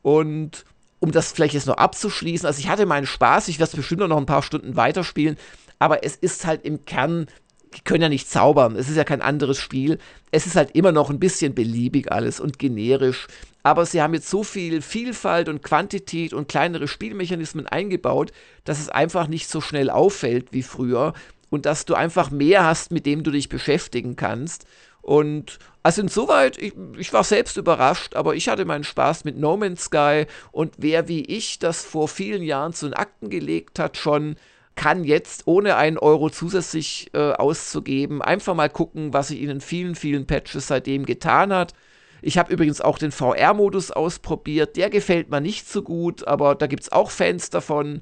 Und 0.01 0.65
um 1.01 1.11
das 1.11 1.33
vielleicht 1.33 1.55
jetzt 1.55 1.67
noch 1.67 1.77
abzuschließen, 1.77 2.47
also 2.47 2.59
ich 2.59 2.69
hatte 2.69 2.85
meinen 2.85 3.05
Spaß, 3.05 3.49
ich 3.49 3.59
werde 3.59 3.71
es 3.71 3.75
bestimmt 3.75 4.07
noch 4.07 4.17
ein 4.17 4.25
paar 4.25 4.43
Stunden 4.43 4.77
weiterspielen, 4.77 5.35
aber 5.79 6.05
es 6.05 6.15
ist 6.15 6.45
halt 6.45 6.63
im 6.63 6.85
Kern 6.85 7.27
die 7.75 7.81
können 7.81 8.01
ja 8.01 8.09
nicht 8.09 8.29
zaubern. 8.29 8.75
Es 8.75 8.89
ist 8.89 8.97
ja 8.97 9.03
kein 9.03 9.21
anderes 9.21 9.57
Spiel. 9.57 9.97
Es 10.31 10.45
ist 10.45 10.55
halt 10.55 10.71
immer 10.75 10.91
noch 10.91 11.09
ein 11.09 11.19
bisschen 11.19 11.55
beliebig 11.55 12.11
alles 12.11 12.39
und 12.39 12.59
generisch. 12.59 13.27
Aber 13.63 13.85
sie 13.85 14.01
haben 14.01 14.13
jetzt 14.13 14.29
so 14.29 14.43
viel 14.43 14.81
Vielfalt 14.81 15.47
und 15.47 15.63
Quantität 15.63 16.33
und 16.33 16.47
kleinere 16.47 16.87
Spielmechanismen 16.87 17.67
eingebaut, 17.67 18.31
dass 18.65 18.79
es 18.79 18.89
einfach 18.89 19.27
nicht 19.27 19.47
so 19.47 19.61
schnell 19.61 19.89
auffällt 19.89 20.51
wie 20.51 20.63
früher 20.63 21.13
und 21.49 21.65
dass 21.65 21.85
du 21.85 21.93
einfach 21.93 22.31
mehr 22.31 22.65
hast, 22.65 22.91
mit 22.91 23.05
dem 23.05 23.23
du 23.23 23.31
dich 23.31 23.49
beschäftigen 23.49 24.15
kannst. 24.15 24.65
Und 25.01 25.57
also 25.83 26.01
insoweit, 26.01 26.57
ich, 26.57 26.73
ich, 26.97 27.11
war 27.11 27.23
selbst 27.23 27.57
überrascht, 27.57 28.15
aber 28.15 28.35
ich 28.35 28.47
hatte 28.47 28.65
meinen 28.65 28.83
Spaß 28.83 29.23
mit 29.23 29.37
No 29.37 29.57
Man's 29.57 29.85
Sky 29.85 30.25
und 30.51 30.75
wer 30.77 31.07
wie 31.07 31.25
ich 31.25 31.57
das 31.57 31.83
vor 31.83 32.07
vielen 32.07 32.43
Jahren 32.43 32.73
zu 32.73 32.87
den 32.87 32.93
Akten 32.93 33.29
gelegt 33.29 33.79
hat, 33.79 33.97
schon 33.97 34.35
kann 34.75 35.03
jetzt 35.03 35.47
ohne 35.47 35.75
einen 35.75 35.97
Euro 35.97 36.29
zusätzlich 36.29 37.09
äh, 37.13 37.33
auszugeben 37.33 38.21
einfach 38.21 38.55
mal 38.55 38.69
gucken, 38.69 39.13
was 39.13 39.29
sich 39.29 39.41
in 39.41 39.47
den 39.47 39.61
vielen, 39.61 39.95
vielen 39.95 40.27
Patches 40.27 40.67
seitdem 40.67 41.05
getan 41.05 41.51
hat. 41.51 41.73
Ich 42.21 42.37
habe 42.37 42.53
übrigens 42.53 42.79
auch 42.81 42.97
den 42.97 43.11
VR-Modus 43.11 43.91
ausprobiert. 43.91 44.77
Der 44.77 44.89
gefällt 44.89 45.29
mir 45.29 45.41
nicht 45.41 45.67
so 45.67 45.81
gut, 45.81 46.27
aber 46.27 46.55
da 46.55 46.67
gibt 46.67 46.83
es 46.83 46.91
auch 46.91 47.09
Fans 47.09 47.49
davon. 47.49 48.01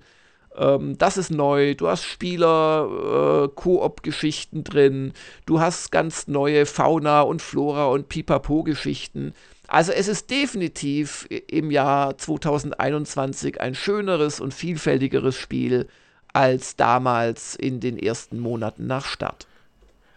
Ähm, 0.60 0.98
das 0.98 1.18
ist 1.18 1.32
neu. 1.32 1.74
Du 1.74 1.88
hast 1.88 2.04
Spieler-Koop-Geschichten 2.04 4.60
äh, 4.60 4.64
drin. 4.64 5.14
Du 5.46 5.62
hast 5.62 5.92
ganz 5.92 6.28
neue 6.28 6.66
Fauna 6.66 7.22
und 7.22 7.42
Flora 7.42 7.86
und 7.86 8.10
Pipapo-Geschichten. 8.10 9.34
Also 9.68 9.92
es 9.92 10.08
ist 10.08 10.30
definitiv 10.30 11.28
im 11.30 11.72
Jahr 11.72 12.18
2021 12.18 13.62
ein 13.62 13.76
schöneres 13.76 14.40
und 14.40 14.54
vielfältigeres 14.54 15.36
Spiel 15.36 15.88
als 16.34 16.76
damals 16.76 17.56
in 17.56 17.80
den 17.80 17.98
ersten 17.98 18.40
Monaten 18.40 18.88
nach 18.88 19.06
Start. 19.06 19.48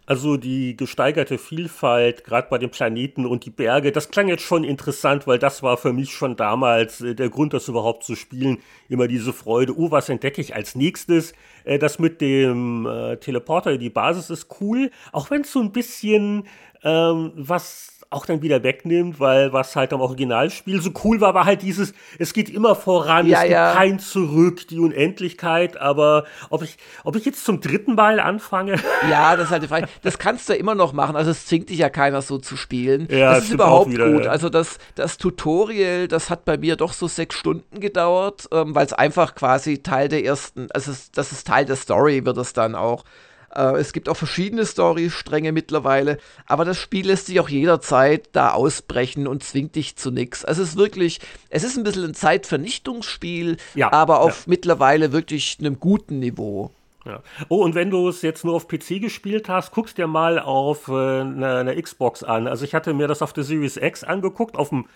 Also 0.04 0.36
die 0.36 0.76
gesteigerte 0.76 1.38
Vielfalt, 1.38 2.24
gerade 2.24 2.48
bei 2.50 2.58
den 2.58 2.70
Planeten 2.70 3.24
und 3.24 3.44
die 3.44 3.50
Berge, 3.50 3.92
das 3.92 4.10
klang 4.10 4.26
jetzt 4.26 4.42
schon 4.42 4.64
interessant, 4.64 5.28
weil 5.28 5.38
das 5.38 5.62
war 5.62 5.76
für 5.76 5.92
mich 5.92 6.12
schon 6.12 6.34
damals 6.34 7.00
äh, 7.00 7.14
der 7.14 7.30
Grund, 7.30 7.54
das 7.54 7.68
überhaupt 7.68 8.02
zu 8.02 8.16
spielen. 8.16 8.58
Immer 8.88 9.06
diese 9.06 9.32
Freude, 9.32 9.78
oh, 9.78 9.92
was 9.92 10.08
entdecke 10.08 10.40
ich 10.40 10.56
als 10.56 10.74
nächstes? 10.74 11.34
Äh, 11.64 11.78
das 11.78 12.00
mit 12.00 12.20
dem 12.20 12.84
äh, 12.84 13.16
Teleporter 13.18 13.72
in 13.72 13.80
die 13.80 13.90
Basis 13.90 14.28
ist 14.28 14.48
cool, 14.60 14.90
auch 15.12 15.30
wenn 15.30 15.42
es 15.42 15.52
so 15.52 15.60
ein 15.60 15.70
bisschen 15.70 16.48
ähm, 16.82 17.32
was 17.36 17.91
auch 18.12 18.26
dann 18.26 18.42
wieder 18.42 18.62
wegnimmt, 18.62 19.20
weil 19.20 19.52
was 19.52 19.76
halt 19.76 19.92
am 19.92 20.00
Originalspiel 20.00 20.80
so 20.80 20.90
cool 21.04 21.20
war, 21.20 21.34
war 21.34 21.44
halt 21.44 21.62
dieses, 21.62 21.94
es 22.18 22.32
geht 22.32 22.50
immer 22.50 22.74
voran, 22.74 23.26
ja, 23.26 23.38
es 23.38 23.42
gibt 23.42 23.52
ja. 23.52 23.72
kein 23.72 23.98
Zurück, 23.98 24.68
die 24.68 24.78
Unendlichkeit, 24.78 25.76
aber 25.76 26.24
ob 26.50 26.62
ich, 26.62 26.76
ob 27.04 27.16
ich 27.16 27.24
jetzt 27.24 27.44
zum 27.44 27.60
dritten 27.60 27.94
Mal 27.94 28.20
anfange? 28.20 28.76
Ja, 29.10 29.34
das 29.34 29.46
ist 29.46 29.50
halt 29.50 29.62
die 29.64 29.68
Frage. 29.68 29.88
Das 30.02 30.18
kannst 30.18 30.48
du 30.48 30.52
ja 30.52 30.58
immer 30.60 30.74
noch 30.74 30.92
machen, 30.92 31.16
also 31.16 31.30
es 31.30 31.46
zwingt 31.46 31.70
dich 31.70 31.78
ja 31.78 31.88
keiner 31.88 32.22
so 32.22 32.38
zu 32.38 32.56
spielen. 32.56 33.08
Ja, 33.10 33.34
das 33.34 33.44
ist 33.44 33.52
überhaupt 33.52 33.90
wieder, 33.90 34.10
gut. 34.10 34.26
Ja. 34.26 34.30
Also 34.30 34.48
das, 34.48 34.78
das 34.94 35.18
Tutorial, 35.18 36.06
das 36.06 36.30
hat 36.30 36.44
bei 36.44 36.56
mir 36.56 36.76
doch 36.76 36.92
so 36.92 37.08
sechs 37.08 37.34
Stunden 37.34 37.80
gedauert, 37.80 38.48
ähm, 38.52 38.74
weil 38.74 38.86
es 38.86 38.92
einfach 38.92 39.34
quasi 39.34 39.82
Teil 39.82 40.08
der 40.08 40.24
ersten, 40.24 40.68
also 40.72 40.92
es, 40.92 41.10
das 41.10 41.32
ist 41.32 41.46
Teil 41.46 41.64
der 41.64 41.76
Story, 41.76 42.24
wird 42.24 42.36
es 42.38 42.52
dann 42.52 42.74
auch. 42.74 43.04
Äh, 43.54 43.78
es 43.78 43.92
gibt 43.92 44.08
auch 44.08 44.16
verschiedene 44.16 44.64
Story-Stränge 44.64 45.52
mittlerweile, 45.52 46.18
aber 46.46 46.64
das 46.64 46.78
Spiel 46.78 47.06
lässt 47.06 47.26
sich 47.26 47.40
auch 47.40 47.48
jederzeit 47.48 48.28
da 48.32 48.52
ausbrechen 48.52 49.26
und 49.26 49.42
zwingt 49.42 49.74
dich 49.74 49.96
zu 49.96 50.10
nichts. 50.10 50.44
Also 50.44 50.62
es 50.62 50.70
ist 50.70 50.76
wirklich, 50.76 51.20
es 51.50 51.64
ist 51.64 51.76
ein 51.76 51.84
bisschen 51.84 52.04
ein 52.04 52.14
Zeitvernichtungsspiel, 52.14 53.56
ja, 53.74 53.92
aber 53.92 54.20
auf 54.20 54.40
ja. 54.40 54.50
mittlerweile 54.50 55.12
wirklich 55.12 55.58
einem 55.60 55.78
guten 55.78 56.18
Niveau. 56.18 56.70
Ja. 57.04 57.20
Oh, 57.48 57.62
und 57.64 57.74
wenn 57.74 57.90
du 57.90 58.08
es 58.08 58.22
jetzt 58.22 58.44
nur 58.44 58.54
auf 58.54 58.68
PC 58.68 59.00
gespielt 59.00 59.48
hast, 59.48 59.72
guckst 59.72 59.98
dir 59.98 60.06
mal 60.06 60.38
auf 60.38 60.88
äh, 60.88 60.92
eine, 60.92 61.56
eine, 61.56 61.82
Xbox 61.82 62.22
an. 62.22 62.46
Also 62.46 62.64
ich 62.64 62.74
hatte 62.74 62.94
mir 62.94 63.08
das 63.08 63.22
auf 63.22 63.32
der 63.32 63.42
Series 63.42 63.76
X 63.76 64.04
angeguckt, 64.04 64.56
auf 64.56 64.68
dem 64.68 64.86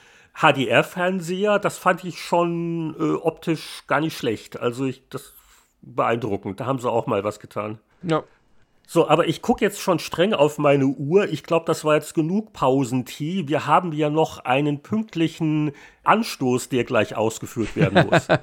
HDR-Fernseher. 0.41 1.59
Das 1.59 1.79
fand 1.79 2.05
ich 2.05 2.21
schon 2.21 2.95
äh, 2.99 3.15
optisch 3.15 3.83
gar 3.89 4.01
nicht 4.01 4.17
schlecht. 4.17 4.61
Also 4.61 4.85
ich, 4.85 5.09
das 5.09 5.35
beeindruckend. 5.83 6.61
Da 6.61 6.67
haben 6.67 6.79
sie 6.79 6.91
auch 6.91 7.07
mal 7.07 7.25
was 7.25 7.41
getan. 7.41 7.79
Ja. 8.03 8.23
So, 8.87 9.09
aber 9.09 9.27
ich 9.27 9.43
gucke 9.43 9.65
jetzt 9.65 9.81
schon 9.81 9.99
streng 9.99 10.33
auf 10.33 10.59
meine 10.59 10.87
Uhr. 10.87 11.29
Ich 11.29 11.43
glaube, 11.43 11.67
das 11.67 11.85
war 11.85 11.97
jetzt 11.97 12.15
genug 12.15 12.53
Pausentee. 12.53 13.49
Wir 13.49 13.67
haben 13.67 13.93
ja 13.93 14.11
noch 14.11 14.39
einen 14.45 14.81
pünktlichen 14.81 15.73
Anstoß, 16.05 16.69
der 16.69 16.85
gleich 16.85 17.17
ausgeführt 17.17 17.75
werden 17.77 18.09
muss. 18.09 18.29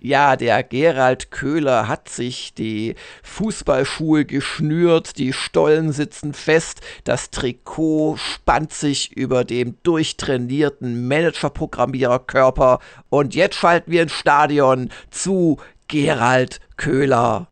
Ja, 0.00 0.36
der 0.36 0.62
Gerald 0.62 1.32
Köhler 1.32 1.88
hat 1.88 2.08
sich 2.08 2.54
die 2.54 2.94
Fußballschuhe 3.24 4.26
geschnürt, 4.26 5.18
die 5.18 5.32
Stollen 5.32 5.90
sitzen 5.90 6.34
fest, 6.34 6.82
das 7.02 7.30
Trikot 7.30 8.16
spannt 8.16 8.72
sich 8.72 9.10
über 9.16 9.42
dem 9.42 9.76
durchtrainierten 9.82 11.08
Managerprogrammiererkörper 11.08 12.78
und 13.08 13.34
jetzt 13.34 13.56
schalten 13.56 13.90
wir 13.90 14.04
ins 14.04 14.12
Stadion 14.12 14.90
zu 15.10 15.56
Gerald 15.88 16.60
Köhler. 16.76 17.48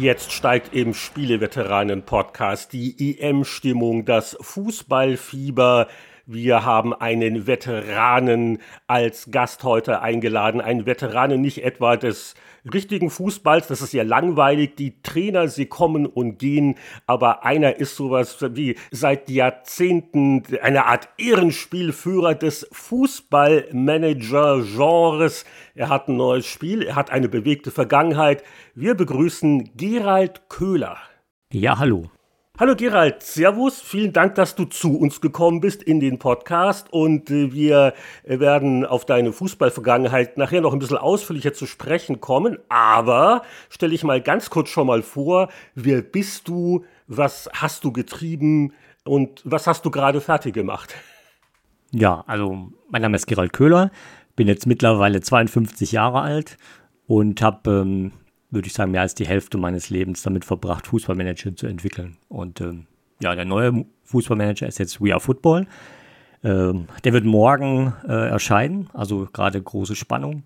Jetzt 0.00 0.32
steigt 0.32 0.74
im 0.74 0.94
Spieleveteranen-Podcast 0.94 2.72
die 2.72 3.18
EM-Stimmung, 3.20 4.06
das 4.06 4.34
Fußballfieber. 4.40 5.88
Wir 6.24 6.64
haben 6.64 6.94
einen 6.94 7.46
Veteranen 7.46 8.62
als 8.86 9.30
Gast 9.30 9.62
heute 9.62 10.00
eingeladen. 10.00 10.62
Einen 10.62 10.86
Veteranen 10.86 11.42
nicht 11.42 11.62
etwa 11.62 11.98
des 11.98 12.34
richtigen 12.72 13.10
Fußballs, 13.10 13.66
das 13.68 13.82
ist 13.82 13.92
ja 13.92 14.02
langweilig. 14.02 14.76
Die 14.76 15.02
Trainer, 15.02 15.48
sie 15.48 15.66
kommen 15.66 16.06
und 16.06 16.38
gehen, 16.38 16.76
aber 17.06 17.44
einer 17.44 17.76
ist 17.76 17.96
sowas 17.96 18.38
wie 18.40 18.76
seit 18.90 19.28
Jahrzehnten 19.30 20.42
eine 20.62 20.86
Art 20.86 21.08
Ehrenspielführer 21.18 22.34
des 22.34 22.66
Fußballmanager-Genres. 22.72 25.44
Er 25.74 25.88
hat 25.88 26.08
ein 26.08 26.16
neues 26.16 26.46
Spiel, 26.46 26.82
er 26.82 26.96
hat 26.96 27.10
eine 27.10 27.28
bewegte 27.28 27.70
Vergangenheit. 27.70 28.42
Wir 28.74 28.94
begrüßen 28.94 29.76
Gerald 29.76 30.48
Köhler. 30.48 30.96
Ja, 31.52 31.78
hallo. 31.78 32.10
Hallo 32.60 32.76
Gerald, 32.76 33.22
Servus, 33.22 33.80
vielen 33.80 34.12
Dank, 34.12 34.34
dass 34.34 34.54
du 34.54 34.66
zu 34.66 34.98
uns 34.98 35.22
gekommen 35.22 35.62
bist 35.62 35.82
in 35.82 35.98
den 35.98 36.18
Podcast. 36.18 36.92
Und 36.92 37.30
äh, 37.30 37.54
wir 37.54 37.94
werden 38.22 38.84
auf 38.84 39.06
deine 39.06 39.32
Fußballvergangenheit 39.32 40.36
nachher 40.36 40.60
noch 40.60 40.74
ein 40.74 40.78
bisschen 40.78 40.98
ausführlicher 40.98 41.54
zu 41.54 41.64
sprechen 41.64 42.20
kommen, 42.20 42.58
aber 42.68 43.44
stelle 43.70 43.94
ich 43.94 44.04
mal 44.04 44.20
ganz 44.20 44.50
kurz 44.50 44.68
schon 44.68 44.88
mal 44.88 45.00
vor, 45.00 45.48
wer 45.74 46.02
bist 46.02 46.48
du, 46.48 46.84
was 47.06 47.48
hast 47.54 47.82
du 47.82 47.92
getrieben? 47.92 48.74
Und 49.04 49.40
was 49.46 49.66
hast 49.66 49.86
du 49.86 49.90
gerade 49.90 50.20
fertig 50.20 50.52
gemacht? 50.52 50.94
Ja, 51.92 52.24
also 52.26 52.68
mein 52.90 53.00
Name 53.00 53.16
ist 53.16 53.26
Gerald 53.26 53.54
Köhler, 53.54 53.90
bin 54.36 54.48
jetzt 54.48 54.66
mittlerweile 54.66 55.22
52 55.22 55.92
Jahre 55.92 56.20
alt 56.20 56.58
und 57.06 57.40
habe 57.40 57.70
ähm, 57.70 58.12
würde 58.50 58.66
ich 58.66 58.72
sagen, 58.72 58.90
mehr 58.90 59.02
als 59.02 59.14
die 59.14 59.26
Hälfte 59.26 59.58
meines 59.58 59.90
Lebens 59.90 60.22
damit 60.22 60.44
verbracht, 60.44 60.86
Fußballmanager 60.86 61.54
zu 61.56 61.66
entwickeln. 61.66 62.16
Und 62.28 62.60
ähm, 62.60 62.86
ja, 63.20 63.34
der 63.34 63.44
neue 63.44 63.84
Fußballmanager 64.04 64.66
ist 64.66 64.78
jetzt 64.78 65.00
We 65.00 65.12
Are 65.12 65.20
Football. 65.20 65.66
Ähm, 66.42 66.86
der 67.04 67.12
wird 67.12 67.24
morgen 67.24 67.92
äh, 68.08 68.28
erscheinen, 68.28 68.88
also 68.94 69.28
gerade 69.32 69.60
große 69.60 69.94
Spannung. 69.94 70.42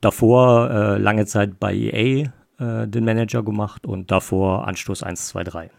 Davor 0.00 0.70
äh, 0.70 0.98
lange 0.98 1.26
Zeit 1.26 1.58
bei 1.58 1.74
EA 1.74 2.28
äh, 2.58 2.88
den 2.88 3.04
Manager 3.04 3.42
gemacht 3.42 3.86
und 3.86 4.10
davor 4.10 4.66
Anstoß 4.66 5.02
1, 5.02 5.28
2, 5.28 5.44
3. 5.44 5.70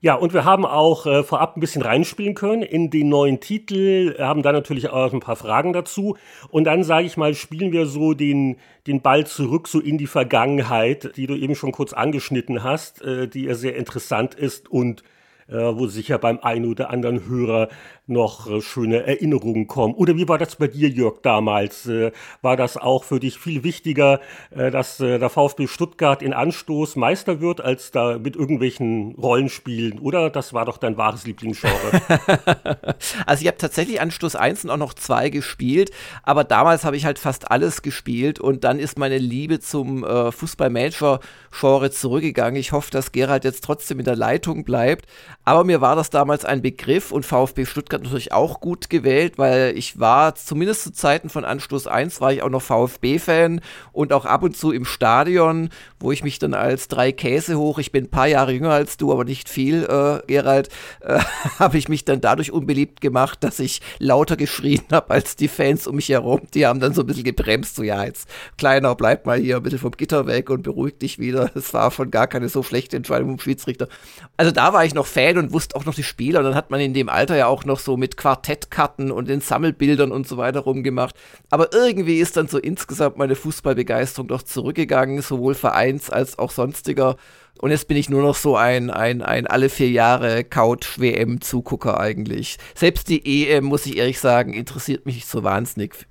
Ja, 0.00 0.14
und 0.14 0.32
wir 0.32 0.44
haben 0.44 0.64
auch 0.64 1.06
äh, 1.06 1.24
vorab 1.24 1.56
ein 1.56 1.60
bisschen 1.60 1.82
reinspielen 1.82 2.36
können 2.36 2.62
in 2.62 2.88
den 2.88 3.08
neuen 3.08 3.40
Titel, 3.40 4.14
haben 4.20 4.44
da 4.44 4.52
natürlich 4.52 4.90
auch 4.90 5.12
ein 5.12 5.18
paar 5.18 5.34
Fragen 5.34 5.72
dazu. 5.72 6.16
Und 6.50 6.64
dann, 6.64 6.84
sage 6.84 7.06
ich 7.06 7.16
mal, 7.16 7.34
spielen 7.34 7.72
wir 7.72 7.86
so 7.86 8.14
den, 8.14 8.58
den 8.86 9.02
Ball 9.02 9.26
zurück 9.26 9.66
so 9.66 9.80
in 9.80 9.98
die 9.98 10.06
Vergangenheit, 10.06 11.16
die 11.16 11.26
du 11.26 11.34
eben 11.34 11.56
schon 11.56 11.72
kurz 11.72 11.92
angeschnitten 11.92 12.62
hast, 12.62 13.02
äh, 13.02 13.26
die 13.26 13.44
ja 13.44 13.54
sehr 13.54 13.74
interessant 13.74 14.36
ist 14.36 14.68
und 14.68 15.02
äh, 15.48 15.54
wo 15.54 15.88
sicher 15.88 16.18
beim 16.18 16.38
einen 16.40 16.66
oder 16.66 16.90
anderen 16.90 17.26
Hörer 17.26 17.68
noch 18.08 18.50
äh, 18.50 18.60
schöne 18.60 19.06
Erinnerungen 19.06 19.66
kommen. 19.66 19.94
Oder 19.94 20.16
wie 20.16 20.28
war 20.28 20.38
das 20.38 20.56
bei 20.56 20.68
dir, 20.68 20.88
Jörg, 20.88 21.20
damals? 21.22 21.86
Äh, 21.86 22.12
war 22.42 22.56
das 22.56 22.76
auch 22.76 23.04
für 23.04 23.20
dich 23.20 23.38
viel 23.38 23.64
wichtiger, 23.64 24.20
äh, 24.50 24.70
dass 24.70 24.98
der 24.98 25.28
VfB 25.28 25.66
Stuttgart 25.66 26.22
in 26.22 26.32
Anstoß 26.32 26.96
Meister 26.96 27.40
wird, 27.40 27.60
als 27.60 27.90
da 27.90 28.18
mit 28.18 28.36
irgendwelchen 28.36 29.14
Rollenspielen? 29.14 29.98
Oder 29.98 30.30
das 30.30 30.52
war 30.52 30.64
doch 30.64 30.78
dein 30.78 30.96
wahres 30.96 31.26
Lieblingsgenre? 31.26 31.74
also 33.26 33.42
ich 33.42 33.46
habe 33.46 33.58
tatsächlich 33.58 34.00
Anstoß 34.00 34.36
1 34.36 34.64
und 34.64 34.70
auch 34.70 34.76
noch 34.76 34.94
2 34.94 35.30
gespielt, 35.30 35.90
aber 36.22 36.44
damals 36.44 36.84
habe 36.84 36.96
ich 36.96 37.04
halt 37.04 37.18
fast 37.18 37.50
alles 37.50 37.82
gespielt 37.82 38.40
und 38.40 38.64
dann 38.64 38.78
ist 38.78 38.98
meine 38.98 39.18
Liebe 39.18 39.60
zum 39.60 40.04
äh, 40.04 40.32
Fußball-Manager-Genre 40.32 41.90
zurückgegangen. 41.90 42.60
Ich 42.60 42.72
hoffe, 42.72 42.90
dass 42.90 43.12
Gerald 43.12 43.44
jetzt 43.44 43.64
trotzdem 43.64 43.98
in 43.98 44.04
der 44.04 44.16
Leitung 44.16 44.64
bleibt. 44.64 45.06
Aber 45.44 45.64
mir 45.64 45.80
war 45.80 45.96
das 45.96 46.10
damals 46.10 46.44
ein 46.44 46.62
Begriff 46.62 47.12
und 47.12 47.24
VfB 47.24 47.64
Stuttgart 47.64 47.97
Stuttgart 47.98 48.02
natürlich 48.04 48.32
auch 48.32 48.60
gut 48.60 48.90
gewählt, 48.90 49.38
weil 49.38 49.76
ich 49.76 49.98
war 49.98 50.34
zumindest 50.34 50.82
zu 50.82 50.92
Zeiten 50.92 51.28
von 51.28 51.44
Anstoß 51.44 51.86
1 51.86 52.20
war 52.20 52.32
ich 52.32 52.42
auch 52.42 52.48
noch 52.48 52.62
VfB-Fan 52.62 53.60
und 53.92 54.12
auch 54.12 54.24
ab 54.24 54.42
und 54.42 54.56
zu 54.56 54.72
im 54.72 54.84
Stadion, 54.84 55.70
wo 56.00 56.12
ich 56.12 56.22
mich 56.22 56.38
dann 56.38 56.54
als 56.54 56.88
drei 56.88 57.12
Käse 57.12 57.58
hoch, 57.58 57.78
ich 57.78 57.92
bin 57.92 58.04
ein 58.04 58.10
paar 58.10 58.26
Jahre 58.26 58.52
jünger 58.52 58.70
als 58.70 58.96
du, 58.96 59.12
aber 59.12 59.24
nicht 59.24 59.48
viel, 59.48 59.84
äh, 59.84 60.26
Gerald, 60.26 60.68
äh, 61.00 61.20
habe 61.58 61.78
ich 61.78 61.88
mich 61.88 62.04
dann 62.04 62.20
dadurch 62.20 62.52
unbeliebt 62.52 63.00
gemacht, 63.00 63.42
dass 63.42 63.58
ich 63.58 63.80
lauter 63.98 64.36
geschrien 64.36 64.82
habe 64.92 65.10
als 65.10 65.36
die 65.36 65.48
Fans 65.48 65.86
um 65.86 65.96
mich 65.96 66.08
herum. 66.08 66.42
Die 66.54 66.66
haben 66.66 66.80
dann 66.80 66.94
so 66.94 67.02
ein 67.02 67.06
bisschen 67.06 67.24
gebremst, 67.24 67.76
so 67.76 67.82
ja, 67.82 68.04
jetzt 68.04 68.28
kleiner, 68.56 68.94
bleib 68.94 69.26
mal 69.26 69.38
hier 69.38 69.56
ein 69.56 69.62
bisschen 69.62 69.78
vom 69.78 69.92
Gitter 69.92 70.26
weg 70.26 70.50
und 70.50 70.62
beruhig 70.62 70.98
dich 70.98 71.18
wieder. 71.18 71.50
Das 71.54 71.74
war 71.74 71.90
von 71.90 72.10
gar 72.10 72.26
keine 72.26 72.48
so 72.48 72.62
schlechte 72.62 72.96
Entscheidung 72.96 73.30
vom 73.30 73.40
Schiedsrichter. 73.40 73.88
Also 74.36 74.52
da 74.52 74.72
war 74.72 74.84
ich 74.84 74.94
noch 74.94 75.06
Fan 75.06 75.38
und 75.38 75.52
wusste 75.52 75.76
auch 75.76 75.84
noch 75.84 75.94
die 75.94 76.02
Spieler. 76.02 76.40
Und 76.40 76.46
dann 76.46 76.54
hat 76.54 76.70
man 76.70 76.80
in 76.80 76.94
dem 76.94 77.08
Alter 77.08 77.36
ja 77.36 77.46
auch 77.46 77.64
noch 77.64 77.78
so 77.78 77.87
mit 77.96 78.16
Quartettkarten 78.16 79.10
und 79.10 79.28
den 79.28 79.40
Sammelbildern 79.40 80.12
und 80.12 80.26
so 80.26 80.36
weiter 80.36 80.60
rumgemacht. 80.60 81.14
Aber 81.50 81.72
irgendwie 81.72 82.18
ist 82.18 82.36
dann 82.36 82.48
so 82.48 82.58
insgesamt 82.58 83.16
meine 83.16 83.34
Fußballbegeisterung 83.34 84.28
doch 84.28 84.42
zurückgegangen, 84.42 85.22
sowohl 85.22 85.54
Vereins 85.54 86.10
als 86.10 86.38
auch 86.38 86.50
sonstiger. 86.50 87.16
Und 87.58 87.70
jetzt 87.70 87.88
bin 87.88 87.96
ich 87.96 88.08
nur 88.08 88.22
noch 88.22 88.36
so 88.36 88.56
ein, 88.56 88.90
ein, 88.90 89.22
ein 89.22 89.46
alle 89.46 89.68
vier 89.68 89.90
Jahre 89.90 90.44
Couch-WM-Zugucker 90.44 91.98
eigentlich. 91.98 92.58
Selbst 92.74 93.08
die 93.08 93.48
EM, 93.48 93.64
muss 93.64 93.86
ich 93.86 93.96
ehrlich 93.96 94.20
sagen, 94.20 94.52
interessiert 94.52 95.06
mich 95.06 95.26
so 95.26 95.42
wahnsinnig. 95.42 96.06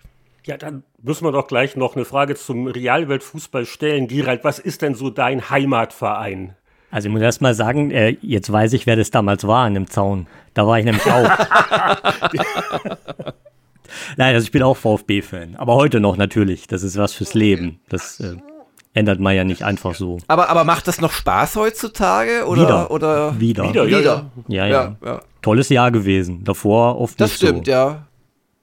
Ja, 0.45 0.57
dann 0.57 0.83
müssen 1.01 1.25
wir 1.25 1.31
doch 1.31 1.47
gleich 1.47 1.75
noch 1.75 1.95
eine 1.95 2.05
Frage 2.05 2.35
zum 2.35 2.67
Realweltfußball 2.67 3.65
stellen. 3.65 4.07
Gerald, 4.07 4.43
was 4.43 4.59
ist 4.59 4.81
denn 4.81 4.95
so 4.95 5.09
dein 5.09 5.49
Heimatverein? 5.49 6.55
Also 6.89 7.09
ich 7.09 7.13
muss 7.13 7.21
erst 7.21 7.41
mal 7.41 7.53
sagen, 7.53 7.91
äh, 7.91 8.15
jetzt 8.21 8.51
weiß 8.51 8.73
ich, 8.73 8.85
wer 8.85 8.95
das 8.95 9.11
damals 9.11 9.45
war 9.45 9.65
an 9.65 9.73
dem 9.73 9.89
Zaun. 9.89 10.27
Da 10.53 10.65
war 10.65 10.79
ich 10.79 10.85
nämlich 10.85 11.05
auch. 11.05 11.29
Nein, 14.17 14.35
also 14.35 14.45
ich 14.45 14.51
bin 14.51 14.63
auch 14.63 14.77
VfB-Fan. 14.77 15.55
Aber 15.57 15.75
heute 15.75 15.99
noch 15.99 16.17
natürlich. 16.17 16.67
Das 16.67 16.83
ist 16.83 16.97
was 16.97 17.13
fürs 17.13 17.33
Leben. 17.33 17.79
Das 17.89 18.19
äh, 18.19 18.35
ändert 18.93 19.19
man 19.19 19.35
ja 19.35 19.43
nicht 19.43 19.63
einfach 19.63 19.95
so. 19.95 20.17
Aber, 20.27 20.49
aber 20.49 20.63
macht 20.63 20.87
das 20.87 21.01
noch 21.01 21.11
Spaß 21.11 21.55
heutzutage? 21.57 22.45
Oder, 22.47 22.61
Wieder. 22.61 22.91
Oder? 22.91 23.39
Wieder. 23.39 23.69
Wieder, 23.69 23.85
ja, 23.87 23.99
ja. 23.99 24.25
Ja, 24.47 24.65
ja. 24.65 24.95
ja. 25.03 25.21
Tolles 25.41 25.69
Jahr 25.69 25.91
gewesen. 25.91 26.43
Davor 26.43 26.99
oft 26.99 27.19
Das 27.19 27.31
nicht 27.31 27.37
stimmt, 27.37 27.65
so. 27.65 27.71
ja. 27.71 28.06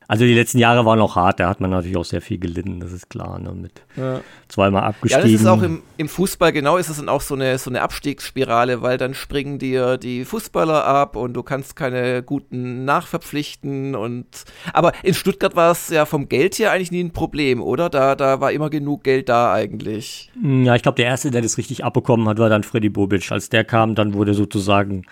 Also 0.07 0.25
die 0.25 0.35
letzten 0.35 0.59
Jahre 0.59 0.85
waren 0.85 1.01
auch 1.01 1.17
hart. 1.17 1.41
Da 1.41 1.49
hat 1.49 1.61
man 1.61 1.71
natürlich 1.71 1.97
auch 1.97 2.05
sehr 2.05 2.21
viel 2.21 2.39
gelitten, 2.39 2.81
das 2.81 2.93
ist 2.93 3.09
klar. 3.11 3.39
Ne? 3.39 3.53
Mit 3.53 3.83
Ja. 3.97 4.21
zweimal 4.49 4.83
Ja, 4.83 4.89
abgestiegen. 4.89 5.33
das 5.33 5.41
ist 5.41 5.47
auch 5.47 5.63
im, 5.63 5.83
im 5.97 6.09
Fußball 6.09 6.53
genau, 6.53 6.77
ist 6.77 6.89
es 6.91 6.99
dann 6.99 7.09
auch 7.09 7.21
so 7.23 7.35
eine, 7.35 7.57
so 7.59 7.71
eine 7.71 7.81
Abstiegsspirale, 7.83 8.83
weil 8.83 8.99
dann 8.99 9.15
springen 9.15 9.59
dir 9.59 9.97
die 9.97 10.25
Fußballer 10.25 10.85
ab 10.85 11.17
und 11.17 11.35
du 11.35 11.43
kannst 11.43 11.75
keine 11.77 12.23
guten 12.23 12.85
nachverpflichten 12.85 13.95
und 13.95 14.27
aber 14.73 14.93
in 15.03 15.15
Stuttgart 15.15 15.57
war 15.57 15.73
es 15.73 15.89
ja 15.89 16.05
vom 16.07 16.29
Geld 16.29 16.59
her 16.59 16.71
eigentlich 16.73 16.91
nie 16.93 17.03
ein 17.03 17.13
Problem, 17.13 17.63
oder? 17.63 17.89
Da, 17.89 18.15
da 18.15 18.41
war 18.41 18.53
immer 18.53 18.71
genug 18.71 19.05
Geld 19.05 19.29
da 19.29 19.53
eigentlich. 19.53 20.31
Ja, 20.43 20.75
ich 20.75 20.83
glaube, 20.83 20.97
der 20.97 21.07
erste, 21.07 21.31
der 21.31 21.43
das 21.43 21.59
richtig 21.59 21.85
abbekommen 21.85 22.29
hat, 22.29 22.39
war 22.39 22.49
dann 22.49 22.63
Freddy 22.63 22.89
Bobic. 22.91 23.31
Als 23.33 23.49
der 23.49 23.65
kam, 23.65 23.95
dann 23.95 24.15
wurde 24.15 24.35
sozusagen 24.35 25.05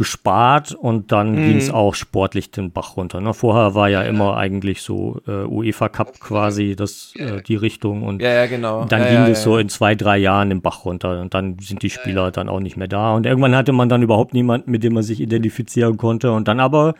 gespart 0.00 0.72
und 0.72 1.12
dann 1.12 1.36
ging 1.36 1.58
es 1.58 1.70
auch 1.70 1.94
sportlich 1.94 2.50
den 2.50 2.70
Bach 2.72 2.96
runter. 2.96 3.20
Ne? 3.20 3.34
Vorher 3.34 3.74
war 3.74 3.90
ja 3.90 4.00
immer 4.00 4.38
eigentlich 4.38 4.80
so 4.80 5.20
äh, 5.28 5.44
UEFA 5.44 5.90
Cup 5.90 6.18
quasi 6.20 6.74
das, 6.74 7.12
äh, 7.16 7.42
die 7.42 7.56
Richtung 7.56 8.02
und 8.02 8.22
Ja, 8.22 8.30
ja, 8.30 8.46
genau. 8.46 8.86
dann 8.86 9.02
ja, 9.02 9.08
ging 9.26 9.32
es 9.34 9.42
so 9.42 9.58
in 9.58 9.68
zwei, 9.68 9.94
drei 9.94 10.16
Jahren 10.16 10.48
den 10.48 10.62
Bach 10.62 10.86
runter 10.86 11.20
und 11.20 11.34
dann 11.34 11.58
sind 11.58 11.82
die 11.82 11.90
Spieler 11.90 12.30
dann 12.30 12.48
auch 12.48 12.60
nicht 12.60 12.78
mehr 12.78 12.88
da 12.88 13.12
und 13.12 13.26
irgendwann 13.26 13.54
hatte 13.54 13.72
man 13.72 13.90
dann 13.90 14.00
überhaupt 14.00 14.32
niemanden, 14.32 14.70
mit 14.70 14.82
dem 14.84 14.94
man 14.94 15.02
sich 15.02 15.20
identifizieren 15.20 15.98
konnte 15.98 16.32
und 16.32 16.48
dann 16.48 16.60
aber 16.60 16.94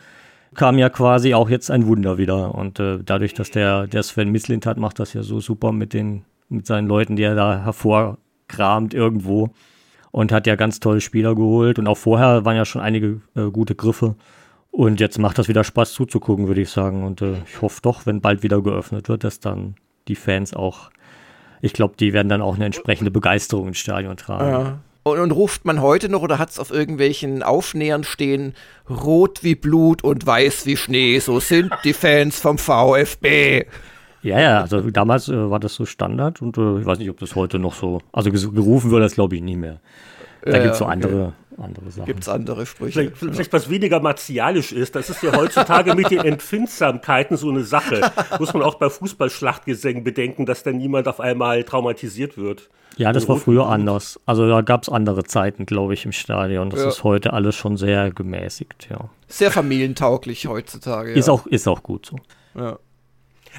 kam 0.53 0.77
ja 0.77 0.89
quasi 0.89 1.33
auch 1.33 1.49
jetzt 1.49 1.71
ein 1.71 1.87
Wunder 1.87 2.19
wieder 2.19 2.53
und 2.53 2.79
äh, 2.79 2.99
dadurch, 3.03 3.33
dass 3.33 3.49
der, 3.49 3.87
der 3.87 4.03
Sven 4.03 4.29
Mislint 4.29 4.67
hat, 4.67 4.77
macht 4.77 4.99
das 4.99 5.15
ja 5.15 5.23
so 5.23 5.39
super 5.39 5.71
mit 5.71 5.93
den, 5.93 6.21
mit 6.49 6.67
seinen 6.67 6.87
Leuten, 6.87 7.15
die 7.15 7.23
er 7.23 7.33
da 7.33 7.63
hervorkramt 7.63 8.93
irgendwo 8.93 9.49
und 10.11 10.31
hat 10.31 10.47
ja 10.47 10.55
ganz 10.55 10.79
tolle 10.79 11.01
Spieler 11.01 11.35
geholt 11.35 11.79
und 11.79 11.87
auch 11.87 11.97
vorher 11.97 12.45
waren 12.45 12.55
ja 12.55 12.65
schon 12.65 12.81
einige 12.81 13.21
äh, 13.35 13.49
gute 13.51 13.75
Griffe. 13.75 14.15
Und 14.71 15.01
jetzt 15.01 15.19
macht 15.19 15.37
das 15.37 15.49
wieder 15.49 15.65
Spaß 15.65 15.91
zuzugucken, 15.91 16.47
würde 16.47 16.61
ich 16.61 16.69
sagen. 16.69 17.03
Und 17.03 17.21
äh, 17.21 17.33
ich 17.45 17.61
hoffe 17.61 17.79
doch, 17.81 18.05
wenn 18.05 18.21
bald 18.21 18.41
wieder 18.41 18.61
geöffnet 18.61 19.09
wird, 19.09 19.25
dass 19.25 19.41
dann 19.41 19.75
die 20.07 20.15
Fans 20.15 20.53
auch, 20.53 20.91
ich 21.61 21.73
glaube, 21.73 21.95
die 21.99 22.13
werden 22.13 22.29
dann 22.29 22.41
auch 22.41 22.55
eine 22.55 22.65
entsprechende 22.65 23.11
Begeisterung 23.11 23.67
ins 23.67 23.79
Stadion 23.79 24.15
tragen. 24.15 24.49
Ja. 24.49 24.79
Und, 25.03 25.19
und 25.19 25.31
ruft 25.31 25.65
man 25.65 25.81
heute 25.81 26.09
noch 26.09 26.21
oder 26.21 26.39
hat 26.39 26.51
es 26.51 26.59
auf 26.59 26.71
irgendwelchen 26.71 27.43
Aufnähern 27.43 28.03
stehen, 28.03 28.53
rot 28.89 29.43
wie 29.43 29.55
Blut 29.55 30.03
und 30.03 30.25
weiß 30.25 30.65
wie 30.67 30.77
Schnee, 30.77 31.19
so 31.19 31.39
sind 31.39 31.73
die 31.83 31.93
Fans 31.93 32.39
vom 32.39 32.57
VfB. 32.57 33.65
Ja, 34.23 34.39
ja, 34.39 34.61
also 34.61 34.81
damals 34.91 35.29
äh, 35.29 35.49
war 35.49 35.59
das 35.59 35.73
so 35.75 35.85
Standard 35.85 36.41
und 36.41 36.57
äh, 36.57 36.79
ich 36.79 36.85
weiß 36.85 36.99
nicht, 36.99 37.09
ob 37.09 37.19
das 37.19 37.35
heute 37.35 37.57
noch 37.59 37.73
so, 37.73 38.01
also 38.11 38.31
gerufen 38.31 38.91
wird 38.91 39.01
das 39.03 39.15
glaube 39.15 39.35
ich 39.35 39.41
nie 39.41 39.55
mehr. 39.57 39.79
Da 40.43 40.51
Ja, 40.57 40.59
gibt 40.59 40.73
es 40.73 40.79
so 40.79 40.85
okay. 40.85 40.93
andere, 40.93 41.33
andere 41.57 41.91
Sachen. 41.91 42.05
Gibt 42.05 42.21
es 42.21 42.29
andere 42.29 42.65
Sprüche? 42.65 43.11
Vielleicht, 43.11 43.17
vielleicht 43.35 43.53
was 43.53 43.69
weniger 43.69 43.99
martialisch 43.99 44.71
ist. 44.71 44.95
Das 44.95 45.09
ist 45.09 45.21
ja 45.21 45.35
heutzutage 45.35 45.93
mit 45.95 46.09
den 46.09 46.19
Empfindsamkeiten 46.19 47.37
so 47.37 47.49
eine 47.49 47.63
Sache. 47.63 48.01
Muss 48.39 48.53
man 48.53 48.63
auch 48.63 48.75
bei 48.75 48.89
Fußballschlachtgesängen 48.89 50.03
bedenken, 50.03 50.45
dass 50.45 50.63
dann 50.63 50.77
niemand 50.77 51.07
auf 51.07 51.19
einmal 51.19 51.63
traumatisiert 51.63 52.37
wird. 52.37 52.69
Ja, 52.97 53.13
das 53.13 53.29
war 53.29 53.37
früher 53.37 53.67
anders. 53.67 54.19
Also 54.25 54.47
da 54.49 54.61
gab 54.61 54.83
es 54.83 54.89
andere 54.89 55.23
Zeiten, 55.23 55.65
glaube 55.65 55.93
ich, 55.93 56.05
im 56.05 56.11
Stadion. 56.11 56.69
Das 56.71 56.81
Ja. 56.81 56.87
ist 56.89 57.03
heute 57.03 57.33
alles 57.33 57.55
schon 57.55 57.77
sehr 57.77 58.11
gemäßigt, 58.11 58.87
ja. 58.89 59.09
Sehr 59.27 59.51
familientauglich 59.51 60.47
heutzutage. 60.47 61.11
Ist, 61.13 61.27
ja. 61.27 61.33
auch, 61.33 61.45
ist 61.45 61.67
auch 61.67 61.83
gut 61.83 62.05
so. 62.07 62.17
Ja. 62.55 62.79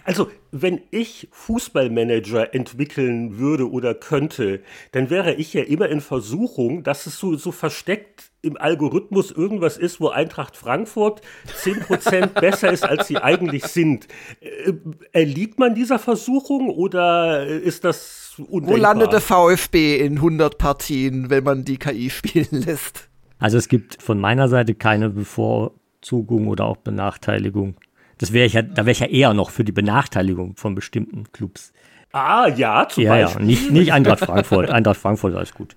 Also, 0.05 0.29
wenn 0.53 0.83
ich 0.91 1.29
Fußballmanager 1.33 2.55
entwickeln 2.55 3.39
würde 3.39 3.71
oder 3.71 3.95
könnte, 3.95 4.61
dann 4.93 5.09
wäre 5.09 5.33
ich 5.33 5.55
ja 5.55 5.63
immer 5.63 5.89
in 5.89 6.03
Versuchung, 6.03 6.83
dass 6.83 7.07
es 7.07 7.19
so, 7.19 7.37
so 7.37 7.53
versteckt 7.53 8.31
im 8.43 8.59
Algorithmus 8.59 9.31
irgendwas 9.31 9.79
ist, 9.79 9.99
wo 9.99 10.09
Eintracht 10.09 10.57
Frankfurt 10.57 11.23
10% 11.63 12.27
besser 12.41 12.71
ist, 12.71 12.85
als 12.85 13.09
sie 13.09 13.17
eigentlich 13.17 13.65
sind. 13.65 14.09
Äh, 14.41 14.75
erliegt 15.13 15.59
man 15.59 15.75
dieser 15.75 15.99
Versuchung 15.99 16.69
oder 16.69 17.47
ist 17.47 17.85
das 17.85 18.35
undenkbar? 18.39 18.77
Wo 18.77 18.77
landet 18.77 19.13
der 19.13 19.21
VfB 19.23 19.97
in 20.05 20.17
100 20.17 20.59
Partien, 20.59 21.31
wenn 21.31 21.45
man 21.45 21.65
die 21.65 21.79
KI 21.79 22.11
spielen 22.11 22.49
lässt? 22.51 23.09
Also 23.39 23.57
es 23.57 23.69
gibt 23.69 24.03
von 24.03 24.21
meiner 24.21 24.49
Seite 24.49 24.75
keine 24.75 25.09
Bevorzugung 25.09 26.49
oder 26.49 26.67
auch 26.67 26.77
Benachteiligung. 26.77 27.77
Das 28.23 28.33
wäre 28.33 28.47
ich 28.47 28.53
ja, 28.53 28.63
da 28.63 28.83
wäre 28.87 28.93
ich 28.93 29.01
ja 29.01 29.07
eher 29.09 29.35
noch 29.35 29.51
für 29.51 29.65
die 29.65 29.73
Benachteiligung 29.73 30.55
von 30.55 30.77
bestimmten 30.77 31.25
Clubs. 31.33 31.73
Ah, 32.13 32.47
ja, 32.47 32.87
zum 32.89 33.03
Ja, 33.03 33.17
ja, 33.17 33.27
Beispiel. 33.27 33.45
nicht, 33.47 33.71
nicht 33.73 33.93
Eintracht 33.93 34.21
Frankfurt. 34.21 34.71
Eintracht 34.71 35.01
Frankfurt, 35.01 35.35
alles 35.35 35.53
gut. 35.53 35.75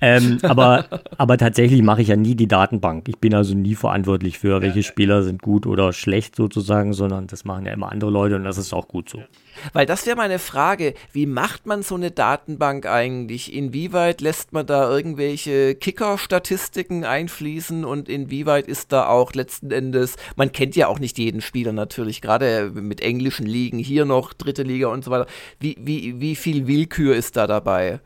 Ähm, 0.00 0.38
aber, 0.42 0.86
aber 1.18 1.38
tatsächlich 1.38 1.82
mache 1.82 2.02
ich 2.02 2.08
ja 2.08 2.16
nie 2.16 2.34
die 2.34 2.48
Datenbank. 2.48 3.08
Ich 3.08 3.18
bin 3.18 3.34
also 3.34 3.54
nie 3.54 3.74
verantwortlich 3.74 4.38
für, 4.38 4.62
welche 4.62 4.82
Spieler 4.82 5.22
sind 5.22 5.42
gut 5.42 5.66
oder 5.66 5.92
schlecht 5.92 6.36
sozusagen, 6.36 6.92
sondern 6.92 7.26
das 7.26 7.44
machen 7.44 7.66
ja 7.66 7.72
immer 7.72 7.92
andere 7.92 8.10
Leute 8.10 8.36
und 8.36 8.44
das 8.44 8.58
ist 8.58 8.72
auch 8.72 8.88
gut 8.88 9.08
so. 9.10 9.22
Weil 9.72 9.86
das 9.86 10.06
wäre 10.06 10.16
meine 10.16 10.38
Frage, 10.38 10.94
wie 11.12 11.26
macht 11.26 11.66
man 11.66 11.82
so 11.82 11.94
eine 11.94 12.10
Datenbank 12.10 12.86
eigentlich? 12.86 13.52
Inwieweit 13.52 14.20
lässt 14.20 14.52
man 14.52 14.66
da 14.66 14.90
irgendwelche 14.90 15.74
Kicker-Statistiken 15.74 17.04
einfließen 17.04 17.84
und 17.84 18.08
inwieweit 18.08 18.66
ist 18.68 18.92
da 18.92 19.08
auch 19.08 19.32
letzten 19.34 19.70
Endes, 19.70 20.16
man 20.36 20.52
kennt 20.52 20.76
ja 20.76 20.86
auch 20.86 20.98
nicht 20.98 21.18
jeden 21.18 21.40
Spieler 21.40 21.72
natürlich, 21.72 22.20
gerade 22.20 22.70
mit 22.74 23.00
englischen 23.00 23.46
Ligen, 23.46 23.78
hier 23.78 24.04
noch 24.04 24.32
dritte 24.32 24.62
Liga 24.62 24.88
und 24.88 25.04
so 25.04 25.10
weiter. 25.10 25.26
Wie, 25.58 25.76
wie, 25.78 26.20
wie 26.20 26.36
viel 26.36 26.66
Willkür 26.66 27.14
ist 27.14 27.36
da 27.36 27.46
dabei? 27.46 28.00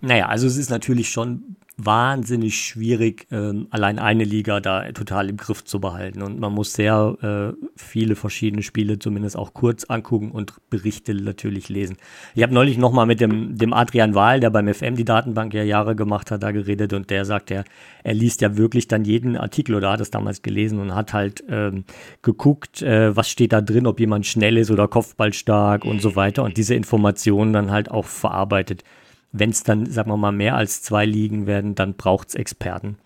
Naja, 0.00 0.26
also 0.26 0.46
es 0.46 0.56
ist 0.56 0.70
natürlich 0.70 1.10
schon 1.10 1.56
wahnsinnig 1.84 2.56
schwierig, 2.56 3.26
ähm, 3.30 3.66
allein 3.70 3.98
eine 3.98 4.24
Liga 4.24 4.60
da 4.60 4.90
total 4.92 5.28
im 5.28 5.36
Griff 5.36 5.64
zu 5.64 5.80
behalten. 5.80 6.22
Und 6.22 6.38
man 6.38 6.52
muss 6.52 6.72
sehr 6.72 7.16
äh, 7.56 7.66
viele 7.76 8.16
verschiedene 8.16 8.62
Spiele 8.62 8.98
zumindest 8.98 9.36
auch 9.36 9.54
kurz 9.54 9.84
angucken 9.84 10.30
und 10.30 10.54
Berichte 10.70 11.14
natürlich 11.14 11.68
lesen. 11.68 11.96
Ich 12.34 12.42
habe 12.42 12.54
neulich 12.54 12.78
nochmal 12.78 13.06
mit 13.06 13.20
dem, 13.20 13.56
dem 13.56 13.72
Adrian 13.72 14.14
Wahl, 14.14 14.40
der 14.40 14.50
beim 14.50 14.72
FM 14.72 14.96
die 14.96 15.04
Datenbank 15.04 15.54
ja 15.54 15.62
Jahre 15.62 15.96
gemacht 15.96 16.30
hat, 16.30 16.42
da 16.42 16.50
geredet 16.50 16.92
und 16.92 17.10
der 17.10 17.24
sagt, 17.24 17.50
er, 17.50 17.64
er 18.04 18.14
liest 18.14 18.40
ja 18.40 18.56
wirklich 18.56 18.88
dann 18.88 19.04
jeden 19.04 19.36
Artikel 19.36 19.74
oder 19.74 19.92
hat 19.92 20.00
es 20.00 20.10
damals 20.10 20.42
gelesen 20.42 20.78
und 20.80 20.94
hat 20.94 21.12
halt 21.12 21.44
ähm, 21.48 21.84
geguckt, 22.22 22.82
äh, 22.82 23.14
was 23.16 23.30
steht 23.30 23.52
da 23.52 23.60
drin, 23.60 23.86
ob 23.86 24.00
jemand 24.00 24.26
schnell 24.26 24.56
ist 24.56 24.70
oder 24.70 24.88
kopfballstark 24.88 25.84
und 25.84 26.02
so 26.02 26.16
weiter 26.16 26.42
und 26.42 26.56
diese 26.56 26.74
Informationen 26.74 27.52
dann 27.52 27.70
halt 27.70 27.90
auch 27.90 28.06
verarbeitet 28.06 28.84
wenn 29.32 29.50
es 29.50 29.62
dann, 29.62 29.86
sagen 29.86 30.10
wir 30.10 30.16
mal, 30.16 30.32
mehr 30.32 30.56
als 30.56 30.82
zwei 30.82 31.06
Ligen 31.06 31.46
werden, 31.46 31.74
dann 31.74 31.94
braucht 31.94 32.28
es 32.28 32.34
Experten. 32.34 32.98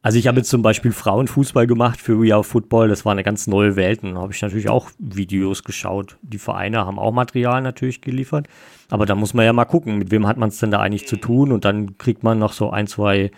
Also 0.00 0.16
ich 0.18 0.28
habe 0.28 0.38
jetzt 0.38 0.48
zum 0.48 0.62
Beispiel 0.62 0.92
Frauenfußball 0.92 1.66
gemacht 1.66 2.00
für 2.00 2.22
We 2.22 2.32
Are 2.32 2.44
Football, 2.44 2.88
das 2.88 3.04
war 3.04 3.12
eine 3.12 3.24
ganz 3.24 3.48
neue 3.48 3.74
Welt 3.74 4.04
und 4.04 4.14
da 4.14 4.20
habe 4.20 4.32
ich 4.32 4.40
natürlich 4.40 4.68
auch 4.68 4.90
Videos 4.98 5.64
geschaut. 5.64 6.16
Die 6.22 6.38
Vereine 6.38 6.86
haben 6.86 7.00
auch 7.00 7.12
Material 7.12 7.62
natürlich 7.62 8.00
geliefert, 8.00 8.46
aber 8.90 9.06
da 9.06 9.16
muss 9.16 9.34
man 9.34 9.44
ja 9.44 9.52
mal 9.52 9.64
gucken, 9.64 9.98
mit 9.98 10.12
wem 10.12 10.26
hat 10.28 10.36
man 10.36 10.50
es 10.50 10.58
denn 10.58 10.70
da 10.70 10.78
eigentlich 10.78 11.08
zu 11.08 11.16
tun 11.16 11.50
und 11.50 11.64
dann 11.64 11.98
kriegt 11.98 12.22
man 12.22 12.38
noch 12.38 12.52
so 12.52 12.70
ein, 12.70 12.86
zwei, 12.86 13.32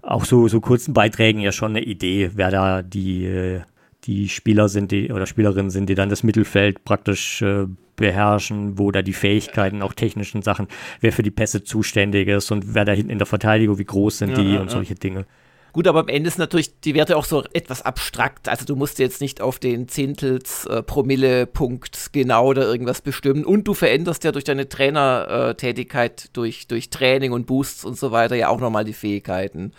auch 0.00 0.24
so, 0.24 0.48
so 0.48 0.60
kurzen 0.60 0.94
Beiträgen 0.94 1.40
ja 1.40 1.52
schon 1.52 1.72
eine 1.72 1.82
Idee, 1.82 2.30
wer 2.34 2.50
da 2.50 2.82
die, 2.82 3.26
äh, 3.26 3.60
die 4.06 4.28
Spieler 4.28 4.68
sind, 4.68 4.92
die 4.92 5.12
oder 5.12 5.26
Spielerinnen 5.26 5.70
sind, 5.70 5.88
die 5.88 5.94
dann 5.94 6.08
das 6.08 6.22
Mittelfeld 6.22 6.84
praktisch 6.84 7.42
äh, 7.42 7.66
beherrschen, 7.96 8.78
wo 8.78 8.90
da 8.92 9.02
die 9.02 9.12
Fähigkeiten, 9.12 9.82
auch 9.82 9.94
technischen 9.94 10.42
Sachen, 10.42 10.68
wer 11.00 11.12
für 11.12 11.22
die 11.22 11.30
Pässe 11.30 11.64
zuständig 11.64 12.28
ist 12.28 12.50
und 12.50 12.74
wer 12.74 12.84
da 12.84 12.92
hinten 12.92 13.10
in 13.10 13.18
der 13.18 13.26
Verteidigung, 13.26 13.78
wie 13.78 13.84
groß 13.84 14.18
sind 14.18 14.30
ja, 14.30 14.36
die 14.36 14.52
ja, 14.54 14.60
und 14.60 14.70
solche 14.70 14.94
Dinge. 14.94 15.26
Gut, 15.72 15.88
aber 15.88 16.00
am 16.00 16.08
Ende 16.08 16.28
ist 16.28 16.38
natürlich 16.38 16.80
die 16.80 16.94
Werte 16.94 17.18
auch 17.18 17.26
so 17.26 17.44
etwas 17.52 17.82
abstrakt. 17.82 18.48
Also 18.48 18.64
du 18.64 18.76
musst 18.76 18.98
jetzt 18.98 19.20
nicht 19.20 19.42
auf 19.42 19.58
den 19.58 19.88
Zehntels 19.88 20.64
äh, 20.64 20.82
Promille-Punkt 20.82 22.12
genau 22.12 22.46
oder 22.46 22.62
irgendwas 22.62 23.02
bestimmen. 23.02 23.44
Und 23.44 23.68
du 23.68 23.74
veränderst 23.74 24.24
ja 24.24 24.32
durch 24.32 24.44
deine 24.44 24.70
Trainertätigkeit, 24.70 26.30
durch, 26.32 26.66
durch 26.66 26.88
Training 26.88 27.32
und 27.32 27.46
Boosts 27.46 27.84
und 27.84 27.98
so 27.98 28.10
weiter 28.10 28.36
ja 28.36 28.48
auch 28.48 28.60
nochmal 28.60 28.86
die 28.86 28.94
Fähigkeiten. 28.94 29.72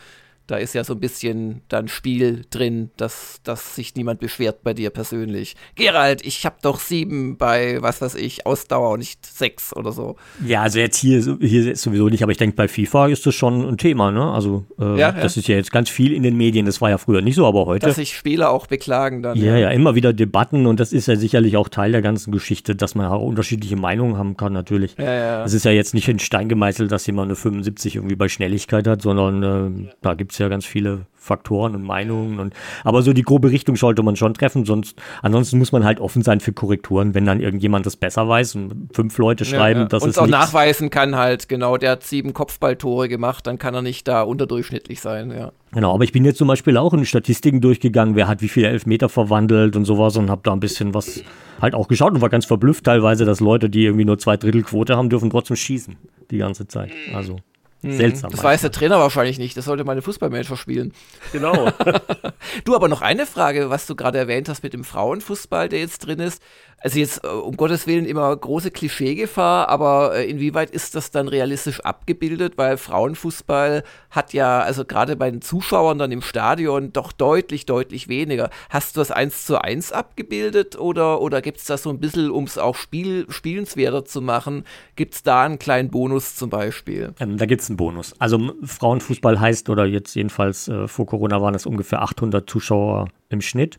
Da 0.47 0.55
ist 0.57 0.73
ja 0.73 0.83
so 0.83 0.93
ein 0.93 0.99
bisschen 0.99 1.61
dann 1.67 1.89
Spiel 1.89 2.45
drin, 2.49 2.89
dass, 2.95 3.41
dass 3.43 3.75
sich 3.75 3.95
niemand 3.95 4.21
beschwert 4.21 4.63
bei 4.63 4.73
dir 4.73 4.89
persönlich. 4.89 5.55
Gerald, 5.75 6.25
ich 6.25 6.45
habe 6.45 6.55
doch 6.61 6.79
sieben 6.79 7.37
bei, 7.37 7.81
was 7.81 8.01
weiß 8.01 8.15
ich, 8.15 8.45
Ausdauer 8.45 8.91
und 8.91 8.99
nicht 8.99 9.25
sechs 9.25 9.75
oder 9.75 9.91
so. 9.91 10.15
Ja, 10.45 10.61
also 10.61 10.79
jetzt 10.79 10.97
hier, 10.97 11.37
hier 11.41 11.75
sowieso 11.75 12.07
nicht, 12.07 12.23
aber 12.23 12.31
ich 12.31 12.37
denke, 12.37 12.55
bei 12.55 12.69
FIFA 12.69 13.07
ist 13.07 13.25
das 13.25 13.35
schon 13.35 13.67
ein 13.67 13.77
Thema, 13.77 14.11
ne? 14.11 14.31
Also, 14.31 14.65
äh, 14.79 14.83
ja, 14.83 14.97
ja. 14.97 15.11
das 15.11 15.35
ist 15.35 15.49
ja 15.49 15.55
jetzt 15.55 15.71
ganz 15.71 15.89
viel 15.89 16.13
in 16.13 16.23
den 16.23 16.37
Medien. 16.37 16.65
Das 16.65 16.79
war 16.79 16.89
ja 16.89 16.97
früher 16.97 17.21
nicht 17.21 17.35
so, 17.35 17.45
aber 17.45 17.65
heute. 17.65 17.85
Dass 17.85 17.97
sich 17.97 18.15
Spieler 18.15 18.49
auch 18.51 18.67
beklagen 18.67 19.21
dann. 19.21 19.37
Ja, 19.37 19.51
ja, 19.53 19.57
ja, 19.57 19.69
immer 19.71 19.95
wieder 19.95 20.13
Debatten 20.13 20.65
und 20.65 20.79
das 20.79 20.93
ist 20.93 21.07
ja 21.07 21.17
sicherlich 21.17 21.57
auch 21.57 21.67
Teil 21.67 21.91
der 21.91 22.01
ganzen 22.01 22.31
Geschichte, 22.31 22.75
dass 22.75 22.95
man 22.95 23.07
auch 23.07 23.21
unterschiedliche 23.21 23.75
Meinungen 23.75 24.17
haben 24.17 24.37
kann, 24.37 24.53
natürlich. 24.53 24.95
Ja, 24.97 25.13
ja. 25.13 25.43
Es 25.43 25.53
ist 25.53 25.65
ja 25.65 25.71
jetzt 25.71 25.93
nicht 25.93 26.07
in 26.07 26.19
Stein 26.19 26.47
gemeißelt, 26.47 26.91
dass 26.91 27.05
jemand 27.05 27.27
eine 27.27 27.35
75 27.35 27.95
irgendwie 27.95 28.15
bei 28.15 28.29
Schnelligkeit 28.29 28.87
hat, 28.87 29.01
sondern 29.01 29.87
äh, 29.87 29.89
da 30.01 30.13
gibt 30.13 30.31
es 30.31 30.36
es 30.37 30.39
ja 30.39 30.47
ganz 30.47 30.65
viele 30.65 31.05
Faktoren 31.27 31.75
und 31.75 31.83
Meinungen. 31.83 32.39
Und, 32.39 32.53
aber 32.83 33.01
so 33.01 33.11
die 33.13 33.21
grobe 33.21 33.51
Richtung 33.51 33.75
sollte 33.75 34.01
man 34.01 34.15
schon 34.15 34.33
treffen, 34.33 34.65
sonst 34.65 34.99
ansonsten 35.21 35.57
muss 35.57 35.71
man 35.71 35.83
halt 35.83 35.99
offen 35.99 36.21
sein 36.21 36.39
für 36.39 36.53
Korrekturen, 36.53 37.13
wenn 37.13 37.25
dann 37.25 37.41
irgendjemand 37.41 37.85
das 37.85 37.97
besser 37.97 38.27
weiß 38.27 38.55
und 38.55 38.89
fünf 38.93 39.17
Leute 39.17 39.43
schreiben, 39.43 39.79
ja, 39.79 39.85
ja. 39.85 39.89
dass 39.89 40.03
und 40.03 40.09
es 40.09 40.17
auch 40.17 40.25
nichts. 40.25 40.39
nachweisen 40.39 40.89
kann 40.89 41.15
halt, 41.15 41.49
genau, 41.49 41.77
der 41.77 41.91
hat 41.91 42.03
sieben 42.03 42.33
Kopfballtore 42.33 43.09
gemacht, 43.09 43.45
dann 43.45 43.57
kann 43.57 43.73
er 43.73 43.81
nicht 43.81 44.07
da 44.07 44.21
unterdurchschnittlich 44.21 45.01
sein, 45.01 45.31
ja. 45.31 45.51
Genau, 45.73 45.93
aber 45.93 46.05
ich 46.05 46.13
bin 46.13 46.23
jetzt 46.23 46.37
zum 46.37 46.47
Beispiel 46.47 46.77
auch 46.77 46.93
in 46.93 47.05
Statistiken 47.05 47.59
durchgegangen, 47.59 48.15
wer 48.15 48.27
hat 48.27 48.41
wie 48.41 48.47
viele 48.47 48.69
Elfmeter 48.69 49.09
verwandelt 49.09 49.75
und 49.75 49.83
sowas 49.83 50.15
und 50.15 50.29
habe 50.29 50.41
da 50.43 50.53
ein 50.53 50.61
bisschen 50.61 50.93
was 50.93 51.23
halt 51.61 51.75
auch 51.75 51.89
geschaut 51.89 52.13
und 52.13 52.21
war 52.21 52.29
ganz 52.29 52.45
verblüfft 52.45 52.85
teilweise, 52.85 53.25
dass 53.25 53.41
Leute, 53.41 53.69
die 53.69 53.83
irgendwie 53.83 54.05
nur 54.05 54.17
zwei 54.17 54.37
Drittel 54.37 54.63
Quote 54.63 54.95
haben, 54.95 55.09
dürfen 55.09 55.29
trotzdem 55.29 55.57
schießen 55.57 55.97
die 56.31 56.37
ganze 56.37 56.67
Zeit. 56.67 56.91
Also. 57.13 57.37
Seltsam. 57.81 58.31
Das 58.31 58.43
weiß 58.43 58.61
der 58.61 58.71
Trainer 58.71 58.99
wahrscheinlich 58.99 59.37
nicht. 59.37 59.55
Das 59.55 59.65
sollte 59.65 59.83
meine 59.83 60.01
Fußballmanager 60.01 60.57
spielen. 60.57 60.93
Genau. 61.31 61.71
du, 62.63 62.75
aber 62.75 62.87
noch 62.87 63.01
eine 63.01 63.25
Frage, 63.25 63.69
was 63.69 63.85
du 63.85 63.95
gerade 63.95 64.17
erwähnt 64.17 64.49
hast 64.49 64.63
mit 64.63 64.73
dem 64.73 64.83
Frauenfußball, 64.83 65.69
der 65.69 65.79
jetzt 65.79 65.99
drin 65.99 66.19
ist 66.19 66.41
also 66.87 66.99
jetzt 66.99 67.21
äh, 67.25 67.27
um 67.27 67.57
Gottes 67.57 67.85
Willen 67.85 68.05
immer 68.05 68.33
große 68.33 68.71
Klischeegefahr, 68.71 69.67
aber 69.67 70.15
äh, 70.15 70.29
inwieweit 70.29 70.71
ist 70.71 70.95
das 70.95 71.11
dann 71.11 71.27
realistisch 71.27 71.81
abgebildet? 71.81 72.53
Weil 72.55 72.77
Frauenfußball 72.77 73.83
hat 74.09 74.31
ja, 74.31 74.61
also 74.61 74.85
gerade 74.85 75.17
bei 75.17 75.29
den 75.29 75.41
Zuschauern 75.41 75.97
dann 75.97 76.13
im 76.13 76.21
Stadion 76.21 76.93
doch 76.93 77.11
deutlich, 77.11 77.65
deutlich 77.65 78.07
weniger. 78.07 78.49
Hast 78.69 78.95
du 78.95 79.01
das 79.01 79.11
eins 79.11 79.45
zu 79.45 79.61
eins 79.61 79.91
abgebildet 79.91 80.79
oder, 80.79 81.19
oder 81.19 81.41
gibt 81.41 81.57
es 81.57 81.65
da 81.65 81.77
so 81.77 81.89
ein 81.89 81.99
bisschen, 81.99 82.31
um 82.31 82.45
es 82.45 82.57
auch 82.57 82.75
spiel, 82.75 83.25
spielenswerter 83.27 84.05
zu 84.05 84.21
machen, 84.21 84.63
gibt 84.95 85.15
es 85.15 85.23
da 85.23 85.43
einen 85.43 85.59
kleinen 85.59 85.89
Bonus 85.89 86.37
zum 86.37 86.49
Beispiel? 86.49 87.13
Ähm, 87.19 87.35
da 87.35 87.45
gibt 87.45 87.63
es 87.63 87.69
einen 87.69 87.75
Bonus. 87.75 88.13
Also 88.17 88.53
Frauenfußball 88.63 89.41
heißt, 89.41 89.69
oder 89.69 89.83
jetzt 89.83 90.15
jedenfalls 90.15 90.69
äh, 90.69 90.87
vor 90.87 91.05
Corona 91.05 91.41
waren 91.41 91.53
es 91.53 91.65
ungefähr 91.65 92.01
800 92.01 92.49
Zuschauer 92.49 93.09
im 93.27 93.41
Schnitt. 93.41 93.77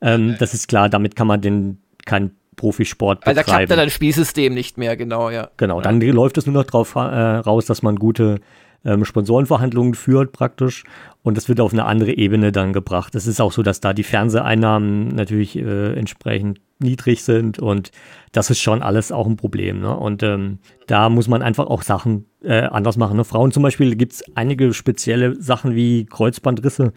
Ähm, 0.00 0.34
das 0.40 0.54
ist 0.54 0.66
klar, 0.66 0.88
damit 0.88 1.14
kann 1.14 1.28
man 1.28 1.40
den 1.40 1.78
keinen 2.08 2.37
Profisport 2.58 3.20
betreiben. 3.20 3.36
Weil 3.36 3.44
da 3.44 3.50
klappt 3.50 3.70
ja 3.70 3.76
dein 3.76 3.90
Spielsystem 3.90 4.52
nicht 4.52 4.76
mehr, 4.76 4.98
genau, 4.98 5.30
ja. 5.30 5.48
Genau, 5.56 5.80
dann 5.80 6.02
ja. 6.02 6.12
läuft 6.12 6.36
es 6.36 6.44
nur 6.44 6.54
noch 6.54 6.64
darauf 6.64 6.94
äh, 6.94 6.98
raus, 6.98 7.64
dass 7.64 7.82
man 7.82 7.96
gute 7.96 8.40
ähm, 8.84 9.04
Sponsorenverhandlungen 9.04 9.94
führt 9.94 10.32
praktisch 10.32 10.84
und 11.22 11.36
das 11.36 11.48
wird 11.48 11.60
auf 11.60 11.72
eine 11.72 11.84
andere 11.84 12.12
Ebene 12.12 12.52
dann 12.52 12.72
gebracht. 12.72 13.14
Es 13.14 13.26
ist 13.26 13.40
auch 13.40 13.52
so, 13.52 13.62
dass 13.62 13.80
da 13.80 13.92
die 13.92 14.04
Fernseheinnahmen 14.04 15.08
natürlich 15.08 15.56
äh, 15.56 15.94
entsprechend 15.94 16.60
niedrig 16.78 17.24
sind 17.24 17.58
und 17.58 17.90
das 18.32 18.50
ist 18.50 18.60
schon 18.60 18.82
alles 18.82 19.10
auch 19.10 19.26
ein 19.26 19.36
Problem. 19.36 19.80
Ne? 19.80 19.96
Und 19.96 20.22
ähm, 20.22 20.58
da 20.86 21.08
muss 21.08 21.26
man 21.26 21.42
einfach 21.42 21.66
auch 21.66 21.82
Sachen 21.82 22.26
äh, 22.42 22.62
anders 22.62 22.96
machen. 22.96 23.16
Ne? 23.16 23.24
Frauen 23.24 23.50
zum 23.50 23.62
Beispiel 23.62 23.96
gibt 23.96 24.12
es 24.12 24.24
einige 24.36 24.72
spezielle 24.72 25.40
Sachen 25.40 25.74
wie 25.74 26.06
Kreuzbandrisse, 26.06 26.92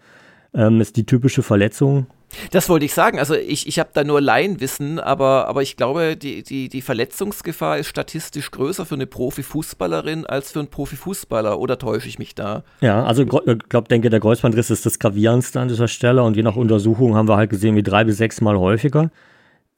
ähm, 0.54 0.80
ist 0.80 0.96
die 0.96 1.06
typische 1.06 1.42
Verletzung 1.42 2.06
das 2.50 2.68
wollte 2.68 2.84
ich 2.84 2.94
sagen. 2.94 3.18
Also 3.18 3.34
ich, 3.34 3.66
ich 3.66 3.78
habe 3.78 3.90
da 3.92 4.04
nur 4.04 4.20
Laienwissen, 4.20 4.98
aber, 4.98 5.48
aber 5.48 5.62
ich 5.62 5.76
glaube, 5.76 6.16
die, 6.16 6.42
die, 6.42 6.68
die 6.68 6.82
Verletzungsgefahr 6.82 7.78
ist 7.78 7.88
statistisch 7.88 8.50
größer 8.50 8.86
für 8.86 8.94
eine 8.94 9.06
Profifußballerin 9.06 10.26
als 10.26 10.52
für 10.52 10.60
einen 10.60 10.68
Profifußballer. 10.68 11.58
Oder 11.58 11.78
täusche 11.78 12.08
ich 12.08 12.18
mich 12.18 12.34
da? 12.34 12.62
Ja, 12.80 13.04
also 13.04 13.22
ich 13.22 13.32
äh, 13.46 13.56
glaube, 13.68 13.88
denke, 13.88 14.10
der 14.10 14.20
Kreuzbandriss 14.20 14.70
ist 14.70 14.86
das 14.86 14.98
gravierendste 14.98 15.60
an 15.60 15.68
dieser 15.68 15.88
Stelle 15.88 16.22
und 16.22 16.36
je 16.36 16.42
nach 16.42 16.56
Untersuchung 16.56 17.14
haben 17.14 17.28
wir 17.28 17.36
halt 17.36 17.50
gesehen, 17.50 17.76
wie 17.76 17.82
drei 17.82 18.04
bis 18.04 18.16
sechs 18.16 18.40
Mal 18.40 18.58
häufiger. 18.58 19.10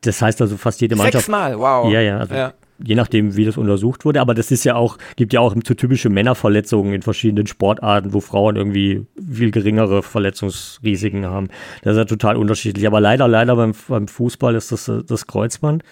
Das 0.03 0.21
heißt 0.21 0.41
also 0.43 0.57
fast 0.57 0.81
jede 0.81 0.97
Mannschaft. 0.97 1.25
Sechsmal, 1.25 1.59
wow. 1.59 1.91
Ja, 1.91 2.01
ja. 2.01 2.19
Also 2.19 2.35
ja 2.35 2.53
je 2.83 2.95
nachdem, 2.95 3.37
wie 3.37 3.45
das 3.45 3.57
untersucht 3.57 4.05
wurde. 4.05 4.21
Aber 4.21 4.35
das 4.35 4.51
ist 4.51 4.65
ja 4.65 4.75
auch, 4.75 4.99
gibt 5.17 5.33
ja 5.33 5.41
auch 5.41 5.55
so 5.55 5.75
typische 5.75 6.11
Männerverletzungen 6.11 6.95
in 6.95 7.03
verschiedenen 7.03 7.47
Sportarten, 7.47 8.13
wo 8.13 8.21
Frauen 8.21 8.57
irgendwie 8.57 9.07
viel 9.31 9.51
geringere 9.51 10.03
Verletzungsrisiken 10.03 11.27
haben. 11.27 11.49
Das 11.83 11.93
ist 11.93 11.99
ja 11.99 12.05
total 12.05 12.37
unterschiedlich. 12.37 12.87
Aber 12.87 13.01
leider, 13.01 13.29
leider 13.29 13.57
beim, 13.57 13.73
beim 13.89 14.09
Fußball 14.09 14.55
ist 14.55 14.73
das 14.73 14.91
das 15.07 15.27
Kreuzband. 15.27 15.83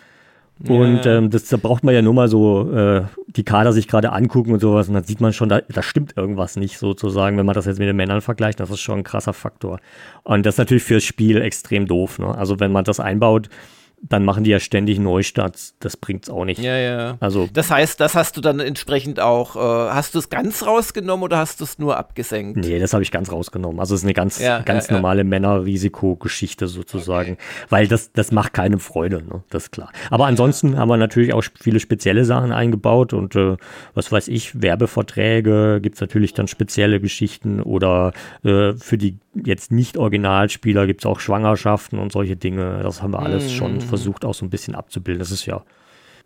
Und 0.68 1.06
ähm, 1.06 1.30
das, 1.30 1.48
da 1.48 1.56
braucht 1.56 1.82
man 1.82 1.94
ja 1.94 2.02
nur 2.02 2.14
mal 2.14 2.28
so 2.28 2.72
äh, 2.72 3.02
die 3.26 3.42
Kader 3.42 3.72
sich 3.72 3.88
gerade 3.88 4.12
angucken 4.12 4.52
und 4.52 4.60
sowas 4.60 4.86
und 4.86 4.94
dann 4.94 5.02
sieht 5.02 5.20
man 5.20 5.32
schon, 5.32 5.48
da, 5.48 5.60
da 5.60 5.82
stimmt 5.82 6.16
irgendwas 6.16 6.54
nicht 6.56 6.78
sozusagen, 6.78 7.36
wenn 7.36 7.46
man 7.46 7.54
das 7.54 7.66
jetzt 7.66 7.80
mit 7.80 7.88
den 7.88 7.96
Männern 7.96 8.20
vergleicht, 8.20 8.60
das 8.60 8.70
ist 8.70 8.80
schon 8.80 8.98
ein 8.98 9.04
krasser 9.04 9.32
Faktor. 9.32 9.80
Und 10.22 10.46
das 10.46 10.54
ist 10.54 10.58
natürlich 10.58 10.84
fürs 10.84 11.02
Spiel 11.02 11.40
extrem 11.40 11.86
doof. 11.86 12.20
Ne? 12.20 12.32
Also 12.36 12.60
wenn 12.60 12.70
man 12.70 12.84
das 12.84 13.00
einbaut, 13.00 13.48
dann 14.02 14.24
machen 14.24 14.42
die 14.42 14.50
ja 14.50 14.58
ständig 14.58 14.98
Neustarts. 14.98 15.76
Das 15.78 15.96
bringt's 15.96 16.28
auch 16.28 16.44
nicht. 16.44 16.60
Ja, 16.60 16.76
ja. 16.76 17.16
Also, 17.20 17.48
das 17.52 17.70
heißt, 17.70 18.00
das 18.00 18.14
hast 18.16 18.36
du 18.36 18.40
dann 18.40 18.58
entsprechend 18.58 19.20
auch, 19.20 19.54
äh, 19.54 19.90
hast 19.90 20.14
du 20.14 20.18
es 20.18 20.28
ganz 20.28 20.66
rausgenommen 20.66 21.22
oder 21.22 21.38
hast 21.38 21.60
du 21.60 21.64
es 21.64 21.78
nur 21.78 21.96
abgesenkt? 21.96 22.58
Nee, 22.58 22.80
das 22.80 22.92
habe 22.92 23.04
ich 23.04 23.12
ganz 23.12 23.30
rausgenommen. 23.30 23.78
Also 23.78 23.94
es 23.94 24.00
ist 24.00 24.04
eine 24.04 24.12
ganz, 24.12 24.40
ja, 24.40 24.60
ganz 24.60 24.88
ja, 24.88 24.94
normale 24.94 25.20
ja. 25.20 25.24
Männerrisikogeschichte 25.24 26.66
sozusagen. 26.66 27.34
Okay. 27.34 27.42
Weil 27.68 27.86
das, 27.86 28.12
das 28.12 28.32
macht 28.32 28.52
keinem 28.52 28.80
Freude, 28.80 29.22
ne? 29.22 29.44
das 29.50 29.64
ist 29.64 29.72
klar. 29.72 29.92
Aber 30.10 30.26
ansonsten 30.26 30.76
haben 30.76 30.88
wir 30.88 30.96
natürlich 30.96 31.32
auch 31.32 31.44
viele 31.60 31.78
spezielle 31.78 32.24
Sachen 32.24 32.50
eingebaut 32.52 33.12
und 33.12 33.36
äh, 33.36 33.56
was 33.94 34.10
weiß 34.10 34.28
ich, 34.28 34.60
Werbeverträge 34.60 35.78
gibt's 35.80 36.00
natürlich 36.00 36.34
dann 36.34 36.48
spezielle 36.48 37.00
Geschichten 37.00 37.62
oder 37.62 38.12
äh, 38.42 38.72
für 38.74 38.98
die 38.98 39.18
jetzt 39.34 39.72
nicht 39.72 39.96
Originalspieler 39.96 40.86
gibt's 40.86 41.06
auch 41.06 41.20
Schwangerschaften 41.20 41.98
und 41.98 42.12
solche 42.12 42.36
Dinge. 42.36 42.80
Das 42.82 43.02
haben 43.02 43.12
wir 43.12 43.20
alles 43.20 43.44
mhm. 43.44 43.56
schon 43.56 43.80
versucht 43.80 44.24
auch 44.24 44.34
so 44.34 44.44
ein 44.44 44.50
bisschen 44.50 44.74
abzubilden. 44.74 45.20
Das 45.20 45.30
ist 45.30 45.46
ja, 45.46 45.62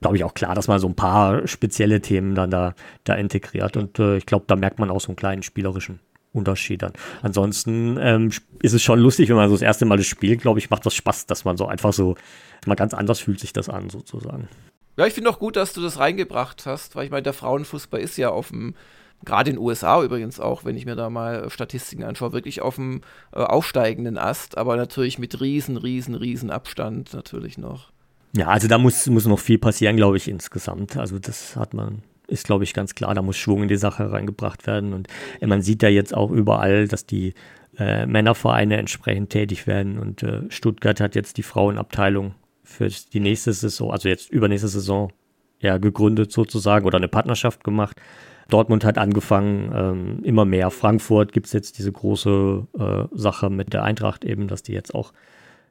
glaube 0.00 0.16
ich, 0.16 0.24
auch 0.24 0.34
klar, 0.34 0.54
dass 0.54 0.68
man 0.68 0.78
so 0.78 0.88
ein 0.88 0.96
paar 0.96 1.46
spezielle 1.46 2.00
Themen 2.00 2.34
dann 2.34 2.50
da, 2.50 2.74
da 3.04 3.14
integriert. 3.14 3.76
Und 3.76 3.98
äh, 3.98 4.16
ich 4.16 4.26
glaube, 4.26 4.44
da 4.48 4.57
merkt 4.57 4.78
man 4.78 4.90
auch 4.90 5.00
so 5.00 5.09
einen 5.09 5.16
kleinen 5.16 5.42
spielerischen 5.42 6.00
Unterschied 6.32 6.82
dann. 6.82 6.92
Ansonsten 7.22 7.96
ähm, 8.00 8.30
ist 8.62 8.74
es 8.74 8.82
schon 8.82 9.00
lustig, 9.00 9.28
wenn 9.28 9.36
man 9.36 9.48
so 9.48 9.54
das 9.54 9.62
erste 9.62 9.86
Mal 9.86 9.96
das 9.96 10.07
spielt, 10.07 10.42
glaube 10.42 10.59
ich, 10.59 10.70
macht 10.70 10.84
das 10.84 10.94
Spaß, 10.94 11.26
dass 11.26 11.44
man 11.44 11.57
so 11.57 11.66
einfach 11.66 11.92
so 11.92 12.16
mal 12.66 12.74
ganz 12.74 12.94
anders 12.94 13.20
fühlt 13.20 13.40
sich 13.40 13.52
das 13.52 13.68
an, 13.68 13.88
sozusagen. 13.88 14.48
Ja, 14.98 15.07
ich 15.07 15.14
finde 15.14 15.30
auch 15.30 15.38
gut, 15.38 15.57
dass 15.57 15.72
du 15.72 15.82
das 15.82 15.98
reingebracht 15.98 16.66
hast, 16.66 16.96
weil 16.96 17.04
ich 17.04 17.11
meine, 17.11 17.22
der 17.22 17.32
Frauenfußball 17.32 18.00
ist 18.00 18.16
ja 18.16 18.30
auf 18.30 18.48
dem 18.48 18.74
gerade 19.24 19.50
in 19.50 19.56
den 19.56 19.62
USA 19.62 20.02
übrigens 20.02 20.40
auch, 20.40 20.64
wenn 20.64 20.76
ich 20.76 20.86
mir 20.86 20.96
da 20.96 21.10
mal 21.10 21.48
Statistiken 21.50 22.04
anschaue, 22.04 22.32
wirklich 22.32 22.62
auf 22.62 22.76
dem 22.76 23.00
äh, 23.32 23.40
aufsteigenden 23.40 24.18
Ast, 24.18 24.58
aber 24.58 24.76
natürlich 24.76 25.18
mit 25.18 25.40
riesen, 25.40 25.76
riesen, 25.76 26.14
riesen 26.14 26.50
Abstand 26.50 27.12
natürlich 27.14 27.58
noch. 27.58 27.92
Ja, 28.36 28.48
also 28.48 28.68
da 28.68 28.78
muss, 28.78 29.06
muss 29.06 29.26
noch 29.26 29.38
viel 29.38 29.58
passieren, 29.58 29.96
glaube 29.96 30.16
ich, 30.18 30.28
insgesamt. 30.28 30.96
Also 30.96 31.18
das 31.18 31.56
hat 31.56 31.72
man, 31.72 32.02
ist, 32.26 32.46
glaube 32.46 32.64
ich, 32.64 32.74
ganz 32.74 32.94
klar, 32.94 33.14
da 33.14 33.22
muss 33.22 33.36
Schwung 33.36 33.62
in 33.62 33.68
die 33.68 33.76
Sache 33.76 34.12
reingebracht 34.12 34.66
werden. 34.66 34.92
Und 34.92 35.08
äh, 35.40 35.46
man 35.46 35.62
sieht 35.62 35.82
ja 35.82 35.88
jetzt 35.88 36.14
auch 36.14 36.30
überall, 36.30 36.86
dass 36.86 37.06
die 37.06 37.34
äh, 37.78 38.06
Männervereine 38.06 38.76
entsprechend 38.76 39.30
tätig 39.30 39.66
werden. 39.66 39.98
Und 39.98 40.22
äh, 40.22 40.42
Stuttgart 40.50 41.00
hat 41.00 41.14
jetzt 41.14 41.38
die 41.38 41.42
Frauenabteilung 41.42 42.34
für 42.62 42.88
die 42.88 43.20
nächste 43.20 43.52
Saison, 43.52 43.92
also 43.92 44.08
jetzt 44.08 44.30
übernächste 44.30 44.68
Saison, 44.68 45.12
ja, 45.60 45.78
gegründet 45.78 46.32
sozusagen 46.32 46.84
oder 46.84 46.98
eine 46.98 47.08
Partnerschaft 47.08 47.64
gemacht. 47.64 47.96
Dortmund 48.49 48.84
hat 48.84 48.99
angefangen, 48.99 49.72
ähm, 49.74 50.24
immer 50.24 50.44
mehr. 50.44 50.70
Frankfurt 50.70 51.32
gibt 51.32 51.47
es 51.47 51.53
jetzt 51.53 51.78
diese 51.78 51.90
große 51.90 52.66
äh, 52.78 53.05
Sache 53.12 53.51
mit 53.51 53.72
der 53.72 53.82
Eintracht 53.82 54.24
eben, 54.24 54.47
dass 54.47 54.62
die 54.62 54.72
jetzt 54.72 54.94
auch 54.94 55.12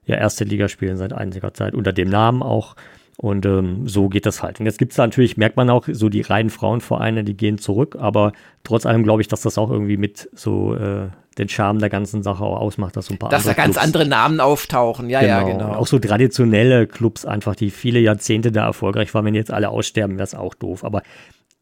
ja 0.06 0.16
erste 0.16 0.44
Liga 0.44 0.68
spielen 0.68 0.98
seit 0.98 1.14
einiger 1.14 1.54
Zeit 1.54 1.74
unter 1.74 1.94
dem 1.94 2.10
Namen 2.10 2.44
auch. 2.44 2.76
Und 3.18 3.46
ähm, 3.46 3.88
so 3.88 4.10
geht 4.10 4.26
das 4.26 4.44
halt. 4.44 4.60
Und 4.60 4.66
jetzt 4.66 4.78
gibt 4.78 4.92
es 4.92 4.98
natürlich, 4.98 5.38
merkt 5.38 5.56
man 5.56 5.70
auch, 5.70 5.88
so 5.90 6.10
die 6.10 6.20
reinen 6.20 6.50
Frauenvereine, 6.50 7.24
die 7.24 7.38
gehen 7.38 7.58
zurück, 7.58 7.96
aber 7.98 8.34
trotz 8.66 8.86
allem 8.86 9.04
glaube 9.04 9.22
ich, 9.22 9.30
dass 9.30 9.42
das 9.42 9.58
auch 9.58 9.72
irgendwie 9.72 9.96
mit 9.96 10.30
so 10.34 10.76
äh, 10.76 11.08
den 11.38 11.48
Charme 11.48 11.80
der 11.80 11.90
ganzen 11.90 12.24
Sache 12.24 12.44
auch 12.44 12.60
ausmacht, 12.60 12.98
dass 12.98 13.06
so 13.06 13.14
ein 13.14 13.18
paar 13.18 13.30
Dass 13.30 13.46
da 13.46 13.54
ganz 13.54 13.76
Clubs, 13.76 13.86
andere 13.86 14.06
Namen 14.06 14.42
auftauchen, 14.42 15.10
ja, 15.10 15.22
genau, 15.22 15.32
ja, 15.32 15.44
genau. 15.44 15.74
Auch 15.76 15.88
so 15.88 15.98
traditionelle 15.98 16.88
Clubs 16.88 17.26
einfach, 17.26 17.56
die 17.56 17.72
viele 17.72 18.00
Jahrzehnte 18.00 18.52
da 18.52 18.66
erfolgreich 18.66 19.14
waren. 19.14 19.24
Wenn 19.24 19.34
die 19.34 19.40
jetzt 19.40 19.52
alle 19.52 19.70
aussterben, 19.70 20.18
wäre 20.18 20.26
es 20.26 20.36
auch 20.36 20.54
doof. 20.54 20.84
Aber 20.84 21.02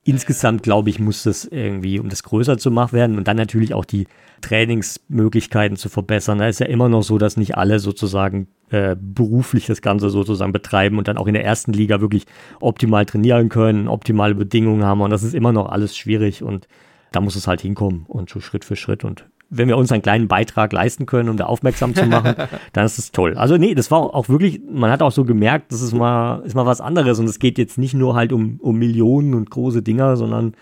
insgesamt, 0.03 0.63
glaube 0.63 0.89
ich, 0.89 0.99
muss 0.99 1.23
das 1.23 1.45
irgendwie, 1.45 1.99
um 1.99 2.09
das 2.09 2.23
größer 2.23 2.57
zu 2.57 2.71
machen 2.71 2.93
werden 2.93 3.17
und 3.17 3.27
dann 3.27 3.37
natürlich 3.37 3.73
auch 3.73 3.85
die 3.85 4.07
Trainingsmöglichkeiten 4.41 5.77
zu 5.77 5.87
verbessern. 5.87 6.39
Da 6.39 6.47
ist 6.47 6.59
ja 6.59 6.65
immer 6.65 6.89
noch 6.89 7.03
so, 7.03 7.17
dass 7.17 7.37
nicht 7.37 7.55
alle 7.55 7.79
sozusagen 7.79 8.47
äh, 8.69 8.95
beruflich 8.99 9.65
das 9.65 9.81
Ganze 9.81 10.09
sozusagen 10.09 10.51
betreiben 10.51 10.97
und 10.97 11.07
dann 11.07 11.17
auch 11.17 11.27
in 11.27 11.33
der 11.33 11.45
ersten 11.45 11.71
Liga 11.71 12.01
wirklich 12.01 12.25
optimal 12.59 13.05
trainieren 13.05 13.47
können, 13.47 13.87
optimale 13.87 14.35
Bedingungen 14.35 14.83
haben. 14.83 15.01
Und 15.01 15.09
das 15.09 15.23
ist 15.23 15.33
immer 15.33 15.53
noch 15.53 15.69
alles 15.69 15.95
schwierig 15.95 16.43
und 16.43 16.67
da 17.13 17.21
muss 17.21 17.35
es 17.35 17.47
halt 17.47 17.61
hinkommen 17.61 18.05
und 18.07 18.29
so 18.29 18.41
Schritt 18.41 18.65
für 18.65 18.75
Schritt. 18.75 19.05
Und 19.05 19.25
wenn 19.55 19.67
wir 19.67 19.77
uns 19.77 19.91
einen 19.91 20.01
kleinen 20.01 20.27
Beitrag 20.27 20.73
leisten 20.73 21.05
können, 21.05 21.29
um 21.29 21.37
da 21.37 21.45
aufmerksam 21.45 21.93
zu 21.95 22.05
machen, 22.05 22.35
dann 22.73 22.85
ist 22.85 22.97
es 22.99 23.11
toll. 23.11 23.35
Also 23.37 23.57
nee, 23.57 23.75
das 23.75 23.91
war 23.91 23.99
auch 24.13 24.29
wirklich, 24.29 24.61
man 24.69 24.91
hat 24.91 25.01
auch 25.01 25.11
so 25.11 25.23
gemerkt, 25.25 25.71
das 25.71 25.81
ist 25.81 25.93
mal, 25.93 26.41
ist 26.45 26.55
mal 26.55 26.65
was 26.65 26.81
anderes 26.81 27.19
und 27.19 27.25
es 27.25 27.39
geht 27.39 27.57
jetzt 27.57 27.77
nicht 27.77 27.93
nur 27.93 28.15
halt 28.15 28.33
um, 28.33 28.59
um 28.61 28.77
Millionen 28.77 29.33
und 29.33 29.49
große 29.49 29.81
Dinger, 29.81 30.17
sondern 30.17 30.53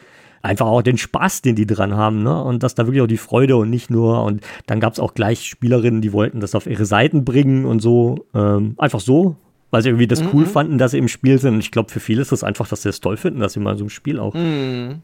einfach 0.44 0.66
auch 0.66 0.82
den 0.82 0.98
Spaß, 0.98 1.42
den 1.44 1.56
die 1.56 1.68
dran 1.68 1.96
haben, 1.96 2.24
ne? 2.24 2.44
Und 2.44 2.64
dass 2.64 2.74
da 2.76 2.88
wirklich 2.88 3.02
auch 3.04 3.08
die 3.08 3.18
Freude 3.18 3.58
und 3.58 3.70
nicht 3.70 3.90
nur. 3.92 4.24
Und 4.24 4.42
dann 4.66 4.80
gab 4.80 4.94
es 4.94 5.00
auch 5.00 5.14
gleich 5.14 5.46
Spielerinnen, 5.46 6.02
die 6.02 6.14
wollten 6.14 6.40
das 6.40 6.56
auf 6.56 6.66
ihre 6.66 6.86
Seiten 6.86 7.24
bringen 7.26 7.66
und 7.66 7.80
so. 7.80 8.26
Ähm, 8.34 8.74
einfach 8.80 9.02
so, 9.02 9.36
weil 9.70 9.84
sie 9.84 9.90
irgendwie 9.90 10.08
das 10.08 10.24
cool 10.34 10.48
fanden, 10.48 10.80
dass 10.80 10.92
sie 10.92 10.98
im 10.98 11.08
Spiel 11.10 11.38
sind. 11.38 11.54
Und 11.54 11.60
ich 11.60 11.70
glaube, 11.72 11.92
für 11.92 12.00
viele 12.00 12.24
ist 12.24 12.32
das 12.32 12.44
einfach, 12.44 12.68
dass 12.68 12.82
sie 12.82 12.90
es 12.90 13.00
toll 13.02 13.18
finden, 13.18 13.40
dass 13.40 13.54
sie 13.54 13.60
mal 13.60 13.78
so 13.78 13.84
im 13.84 13.92
Spiel 13.92 14.20
auch, 14.20 14.34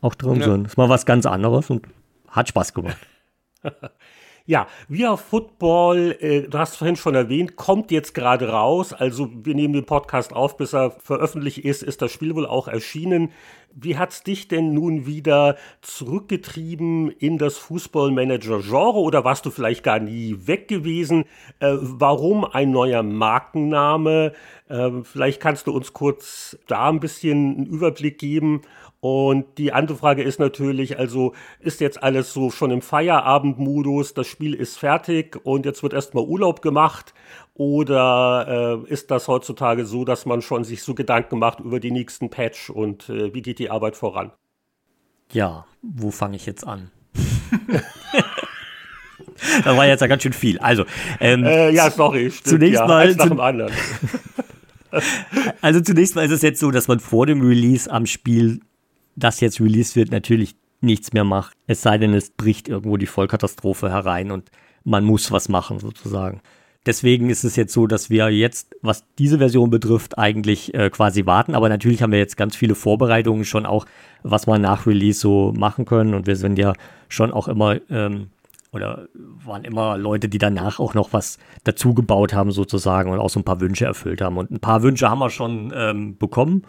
auch 0.01 0.15
drin 0.15 0.39
Ja. 0.39 0.45
sind. 0.45 0.63
Das 0.63 0.73
ist 0.73 0.77
mal 0.77 0.89
was 0.89 1.05
ganz 1.05 1.27
anderes 1.27 1.69
und 1.69 1.83
hat 2.29 2.47
Spaß 2.49 2.73
gemacht. 2.73 2.97
Ja, 4.49 4.67
Via 4.87 5.17
Football, 5.17 6.15
äh, 6.21 6.43
du 6.43 6.57
hast 6.57 6.77
vorhin 6.77 6.95
schon 6.95 7.15
erwähnt, 7.15 7.57
kommt 7.57 7.91
jetzt 7.91 8.13
gerade 8.13 8.47
raus. 8.47 8.93
Also 8.93 9.29
wir 9.43 9.53
nehmen 9.53 9.73
den 9.73 9.85
Podcast 9.85 10.31
auf, 10.31 10.55
bis 10.55 10.73
er 10.73 10.91
veröffentlicht 10.91 11.65
ist, 11.65 11.83
ist 11.83 12.01
das 12.01 12.13
Spiel 12.13 12.33
wohl 12.33 12.45
auch 12.45 12.69
erschienen. 12.69 13.33
Wie 13.75 13.97
hat's 13.97 14.23
dich 14.23 14.47
denn 14.47 14.73
nun 14.73 15.05
wieder 15.05 15.57
zurückgetrieben 15.81 17.11
in 17.11 17.37
das 17.37 17.57
Fußballmanager-Genre 17.57 18.97
oder 18.97 19.25
warst 19.25 19.45
du 19.45 19.51
vielleicht 19.51 19.83
gar 19.83 19.99
nie 19.99 20.37
weg 20.47 20.69
gewesen? 20.69 21.25
Äh, 21.59 21.75
warum 21.79 22.45
ein 22.45 22.71
neuer 22.71 23.03
Markenname? 23.03 24.31
Äh, 24.69 24.91
vielleicht 25.03 25.41
kannst 25.41 25.67
du 25.67 25.73
uns 25.73 25.91
kurz 25.91 26.57
da 26.67 26.87
ein 26.87 27.01
bisschen 27.01 27.57
einen 27.57 27.65
Überblick 27.65 28.17
geben. 28.17 28.61
Und 28.99 29.57
die 29.57 29.73
andere 29.73 29.97
Frage 29.97 30.23
ist 30.23 30.39
natürlich, 30.39 30.97
also 30.97 31.33
ist 31.59 31.81
jetzt 31.81 32.01
alles 32.01 32.33
so 32.33 32.49
schon 32.49 32.71
im 32.71 32.81
Feierabendmodus, 32.81 34.15
das 34.15 34.25
Spiel 34.27 34.53
ist 34.55 34.77
fertig 34.77 35.39
und 35.43 35.65
jetzt 35.65 35.83
wird 35.83 35.93
erstmal 35.93 36.23
Urlaub 36.25 36.61
gemacht? 36.61 37.13
Oder 37.53 38.83
äh, 38.87 38.91
ist 38.91 39.11
das 39.11 39.27
heutzutage 39.27 39.85
so, 39.85 40.03
dass 40.03 40.25
man 40.25 40.41
schon 40.41 40.63
sich 40.63 40.81
so 40.81 40.95
Gedanken 40.95 41.37
macht 41.39 41.59
über 41.59 41.79
die 41.79 41.91
nächsten 41.91 42.29
Patch 42.29 42.69
und 42.69 43.09
äh, 43.09 43.33
wie 43.33 43.41
geht 43.41 43.59
die 43.59 43.69
Arbeit 43.69 43.95
voran? 43.95 44.31
Ja, 45.31 45.65
wo 45.81 46.09
fange 46.11 46.35
ich 46.35 46.45
jetzt 46.45 46.65
an? 46.65 46.91
da 49.63 49.77
war 49.77 49.85
jetzt 49.85 50.01
ja 50.01 50.07
ganz 50.07 50.23
schön 50.23 50.33
viel. 50.33 50.57
Also, 50.59 50.85
ähm, 51.19 51.43
Äh, 51.43 51.71
ja, 51.71 51.91
sorry, 51.91 52.31
stimmt, 52.31 52.47
zunächst 52.47 52.79
ja, 52.79 52.87
mal 52.87 53.07
eins 53.07 53.17
nach 53.17 53.27
dem 53.27 53.39
anderen. 53.39 53.73
Also 55.61 55.81
zunächst 55.81 56.15
mal 56.15 56.25
ist 56.25 56.31
es 56.31 56.41
jetzt 56.41 56.61
so, 56.61 56.71
dass 56.71 56.87
man 56.87 57.01
vor 57.01 57.25
dem 57.25 57.41
Release 57.41 57.91
am 57.91 58.05
Spiel, 58.05 58.61
das 59.17 59.41
jetzt 59.41 59.59
released 59.59 59.95
wird, 59.97 60.11
natürlich 60.11 60.55
nichts 60.79 61.11
mehr 61.11 61.25
macht. 61.25 61.57
Es 61.65 61.81
sei 61.81 61.97
denn, 61.97 62.13
es 62.13 62.29
bricht 62.29 62.69
irgendwo 62.69 62.97
die 62.97 63.07
Vollkatastrophe 63.07 63.89
herein 63.89 64.31
und 64.31 64.49
man 64.83 65.03
muss 65.03 65.31
was 65.31 65.49
machen 65.49 65.79
sozusagen. 65.79 66.41
Deswegen 66.85 67.29
ist 67.29 67.43
es 67.43 67.57
jetzt 67.57 67.73
so, 67.73 67.85
dass 67.85 68.09
wir 68.09 68.29
jetzt, 68.29 68.73
was 68.81 69.03
diese 69.19 69.39
Version 69.39 69.69
betrifft, 69.69 70.17
eigentlich 70.17 70.73
äh, 70.73 70.89
quasi 70.89 71.25
warten. 71.25 71.53
Aber 71.53 71.67
natürlich 71.67 72.01
haben 72.01 72.13
wir 72.13 72.19
jetzt 72.19 72.37
ganz 72.37 72.55
viele 72.55 72.75
Vorbereitungen 72.75 73.43
schon 73.43 73.65
auch, 73.65 73.85
was 74.23 74.47
wir 74.47 74.57
nach 74.57 74.87
Release 74.87 75.19
so 75.19 75.53
machen 75.57 75.83
können. 75.83 76.13
Und 76.13 76.27
wir 76.27 76.37
sind 76.37 76.57
ja 76.57 76.71
schon 77.09 77.33
auch 77.33 77.49
immer 77.49 77.75
ähm, 77.89 78.27
oder 78.71 79.07
waren 79.43 79.65
immer 79.65 79.97
Leute, 79.97 80.29
die 80.29 80.37
danach 80.37 80.79
auch 80.79 80.93
noch 80.93 81.11
was 81.11 81.39
dazu 81.65 81.93
gebaut 81.93 82.33
haben 82.33 82.51
sozusagen 82.51 83.11
und 83.11 83.19
auch 83.19 83.29
so 83.29 83.41
ein 83.41 83.45
paar 83.45 83.59
Wünsche 83.59 83.83
erfüllt 83.83 84.21
haben. 84.21 84.37
Und 84.37 84.51
ein 84.51 84.59
paar 84.59 84.81
Wünsche 84.81 85.09
haben 85.09 85.19
wir 85.19 85.29
schon 85.29 85.73
ähm, 85.75 86.17
bekommen. 86.17 86.63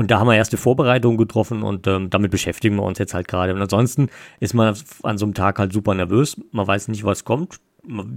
Und 0.00 0.10
da 0.10 0.18
haben 0.18 0.28
wir 0.28 0.34
erste 0.34 0.56
Vorbereitungen 0.56 1.18
getroffen 1.18 1.62
und 1.62 1.86
ähm, 1.86 2.08
damit 2.08 2.30
beschäftigen 2.30 2.76
wir 2.76 2.84
uns 2.84 2.98
jetzt 2.98 3.12
halt 3.12 3.28
gerade. 3.28 3.52
Und 3.52 3.60
ansonsten 3.60 4.08
ist 4.40 4.54
man 4.54 4.74
an 5.02 5.18
so 5.18 5.26
einem 5.26 5.34
Tag 5.34 5.58
halt 5.58 5.74
super 5.74 5.92
nervös. 5.92 6.40
Man 6.52 6.66
weiß 6.66 6.88
nicht, 6.88 7.04
was 7.04 7.26
kommt. 7.26 7.60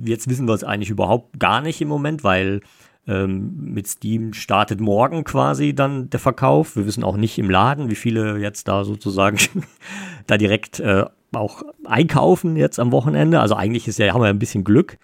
Jetzt 0.05 0.29
wissen 0.29 0.47
wir 0.47 0.53
es 0.53 0.63
eigentlich 0.63 0.91
überhaupt 0.91 1.37
gar 1.41 1.59
nicht 1.59 1.81
im 1.81 1.89
Moment, 1.89 2.23
weil 2.23 2.61
ähm, 3.05 3.73
mit 3.73 3.87
Steam 3.87 4.31
startet 4.31 4.79
morgen 4.79 5.25
quasi 5.25 5.75
dann 5.75 6.09
der 6.09 6.21
Verkauf. 6.21 6.77
Wir 6.77 6.85
wissen 6.85 7.03
auch 7.03 7.17
nicht 7.17 7.37
im 7.37 7.49
Laden, 7.49 7.89
wie 7.89 7.95
viele 7.95 8.37
jetzt 8.37 8.69
da 8.69 8.85
sozusagen 8.85 9.37
da 10.25 10.37
direkt 10.37 10.79
äh, 10.79 11.03
auch 11.33 11.63
einkaufen 11.83 12.55
jetzt 12.55 12.79
am 12.79 12.93
Wochenende. 12.93 13.41
Also 13.41 13.55
eigentlich 13.55 13.89
ist 13.89 13.99
ja, 13.99 14.13
haben 14.13 14.21
wir 14.21 14.29
ein 14.29 14.39
bisschen 14.39 14.63
Glück 14.63 14.97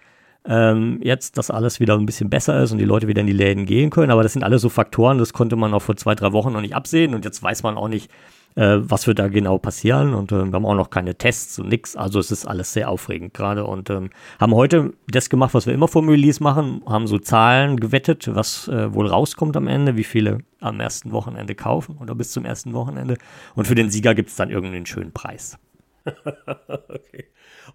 ähm, 0.46 1.00
jetzt, 1.02 1.38
dass 1.38 1.50
alles 1.50 1.80
wieder 1.80 1.96
ein 1.96 2.06
bisschen 2.06 2.30
besser 2.30 2.62
ist 2.62 2.72
und 2.72 2.78
die 2.78 2.84
Leute 2.84 3.08
wieder 3.08 3.20
in 3.20 3.26
die 3.26 3.32
Läden 3.32 3.66
gehen 3.66 3.90
können. 3.90 4.10
Aber 4.10 4.22
das 4.22 4.32
sind 4.32 4.42
alles 4.42 4.62
so 4.62 4.68
Faktoren, 4.68 5.18
das 5.18 5.32
konnte 5.32 5.56
man 5.56 5.74
auch 5.74 5.82
vor 5.82 5.96
zwei, 5.96 6.14
drei 6.14 6.32
Wochen 6.32 6.52
noch 6.52 6.60
nicht 6.60 6.74
absehen 6.74 7.14
und 7.14 7.24
jetzt 7.24 7.42
weiß 7.42 7.62
man 7.62 7.76
auch 7.76 7.88
nicht, 7.88 8.10
äh, 8.56 8.78
was 8.80 9.06
wird 9.06 9.18
da 9.18 9.28
genau 9.28 9.58
passieren 9.58 10.14
und 10.14 10.32
äh, 10.32 10.44
wir 10.44 10.52
haben 10.52 10.66
auch 10.66 10.74
noch 10.74 10.90
keine 10.90 11.14
Tests 11.14 11.58
und 11.58 11.68
nix. 11.68 11.94
Also 11.94 12.18
es 12.18 12.30
ist 12.30 12.46
alles 12.46 12.72
sehr 12.72 12.88
aufregend 12.88 13.34
gerade 13.34 13.64
und 13.64 13.90
ähm, 13.90 14.10
haben 14.38 14.54
heute 14.54 14.92
das 15.08 15.30
gemacht, 15.30 15.54
was 15.54 15.66
wir 15.66 15.74
immer 15.74 15.88
vor 15.88 16.02
dem 16.02 16.08
Release 16.08 16.42
machen, 16.42 16.82
haben 16.86 17.06
so 17.06 17.18
Zahlen 17.18 17.78
gewettet, 17.78 18.28
was 18.34 18.68
äh, 18.68 18.92
wohl 18.92 19.06
rauskommt 19.06 19.56
am 19.56 19.68
Ende, 19.68 19.96
wie 19.96 20.04
viele 20.04 20.38
am 20.60 20.80
ersten 20.80 21.12
Wochenende 21.12 21.54
kaufen 21.54 21.98
oder 21.98 22.14
bis 22.14 22.32
zum 22.32 22.44
ersten 22.44 22.72
Wochenende. 22.72 23.16
Und 23.54 23.66
für 23.66 23.74
den 23.74 23.90
Sieger 23.90 24.14
gibt 24.14 24.30
es 24.30 24.36
dann 24.36 24.50
irgendeinen 24.50 24.86
schönen 24.86 25.12
Preis. 25.12 25.58
Okay. 26.88 27.26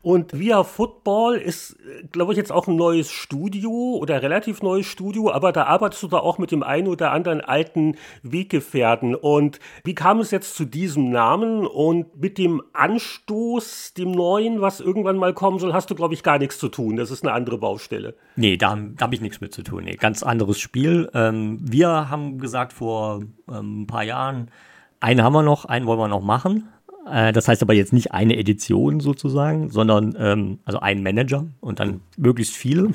Und 0.01 0.37
Via 0.37 0.63
Football 0.63 1.35
ist, 1.35 1.77
glaube 2.11 2.33
ich, 2.33 2.37
jetzt 2.37 2.51
auch 2.51 2.67
ein 2.67 2.75
neues 2.75 3.11
Studio 3.11 3.97
oder 3.99 4.21
relativ 4.21 4.61
neues 4.61 4.85
Studio, 4.85 5.31
aber 5.31 5.51
da 5.51 5.63
arbeitest 5.65 6.03
du 6.03 6.07
da 6.07 6.17
auch 6.17 6.37
mit 6.37 6.51
dem 6.51 6.63
einen 6.63 6.87
oder 6.87 7.11
anderen 7.11 7.41
alten 7.41 7.95
Weggefährten. 8.21 9.15
Und 9.15 9.59
wie 9.83 9.95
kam 9.95 10.19
es 10.19 10.31
jetzt 10.31 10.55
zu 10.55 10.65
diesem 10.65 11.09
Namen 11.09 11.65
und 11.65 12.19
mit 12.21 12.37
dem 12.37 12.61
Anstoß, 12.73 13.93
dem 13.93 14.11
neuen, 14.11 14.61
was 14.61 14.79
irgendwann 14.79 15.17
mal 15.17 15.33
kommen 15.33 15.59
soll, 15.59 15.73
hast 15.73 15.89
du, 15.89 15.95
glaube 15.95 16.13
ich, 16.13 16.23
gar 16.23 16.37
nichts 16.37 16.59
zu 16.59 16.69
tun. 16.69 16.97
Das 16.97 17.11
ist 17.11 17.23
eine 17.23 17.33
andere 17.33 17.57
Baustelle. 17.57 18.15
Nee, 18.35 18.57
da, 18.57 18.75
da 18.75 19.05
habe 19.05 19.15
ich 19.15 19.21
nichts 19.21 19.41
mit 19.41 19.53
zu 19.53 19.63
tun. 19.63 19.85
Nee, 19.85 19.95
ganz 19.95 20.23
anderes 20.23 20.59
Spiel. 20.59 21.09
Ähm, 21.13 21.57
wir 21.61 22.09
haben 22.09 22.37
gesagt 22.37 22.73
vor 22.73 23.21
ähm, 23.49 23.81
ein 23.81 23.87
paar 23.87 24.03
Jahren, 24.03 24.51
einen 24.99 25.23
haben 25.23 25.33
wir 25.33 25.43
noch, 25.43 25.65
einen 25.65 25.85
wollen 25.85 25.99
wir 25.99 26.07
noch 26.07 26.21
machen. 26.21 26.69
Äh, 27.09 27.31
das 27.33 27.47
heißt 27.47 27.61
aber 27.61 27.73
jetzt 27.73 27.93
nicht 27.93 28.11
eine 28.11 28.37
Edition 28.37 28.99
sozusagen, 28.99 29.69
sondern 29.69 30.15
ähm, 30.17 30.59
also 30.65 30.79
einen 30.79 31.03
Manager 31.03 31.45
und 31.59 31.79
dann 31.79 32.01
möglichst 32.17 32.55
viele 32.55 32.89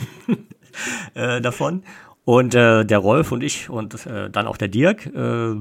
äh, 1.14 1.40
davon. 1.40 1.82
Und 2.24 2.54
äh, 2.54 2.84
der 2.84 2.98
Rolf 2.98 3.32
und 3.32 3.42
ich 3.42 3.70
und 3.70 4.06
äh, 4.06 4.30
dann 4.30 4.46
auch 4.46 4.56
der 4.56 4.68
Dirk. 4.68 5.06
Äh, 5.06 5.54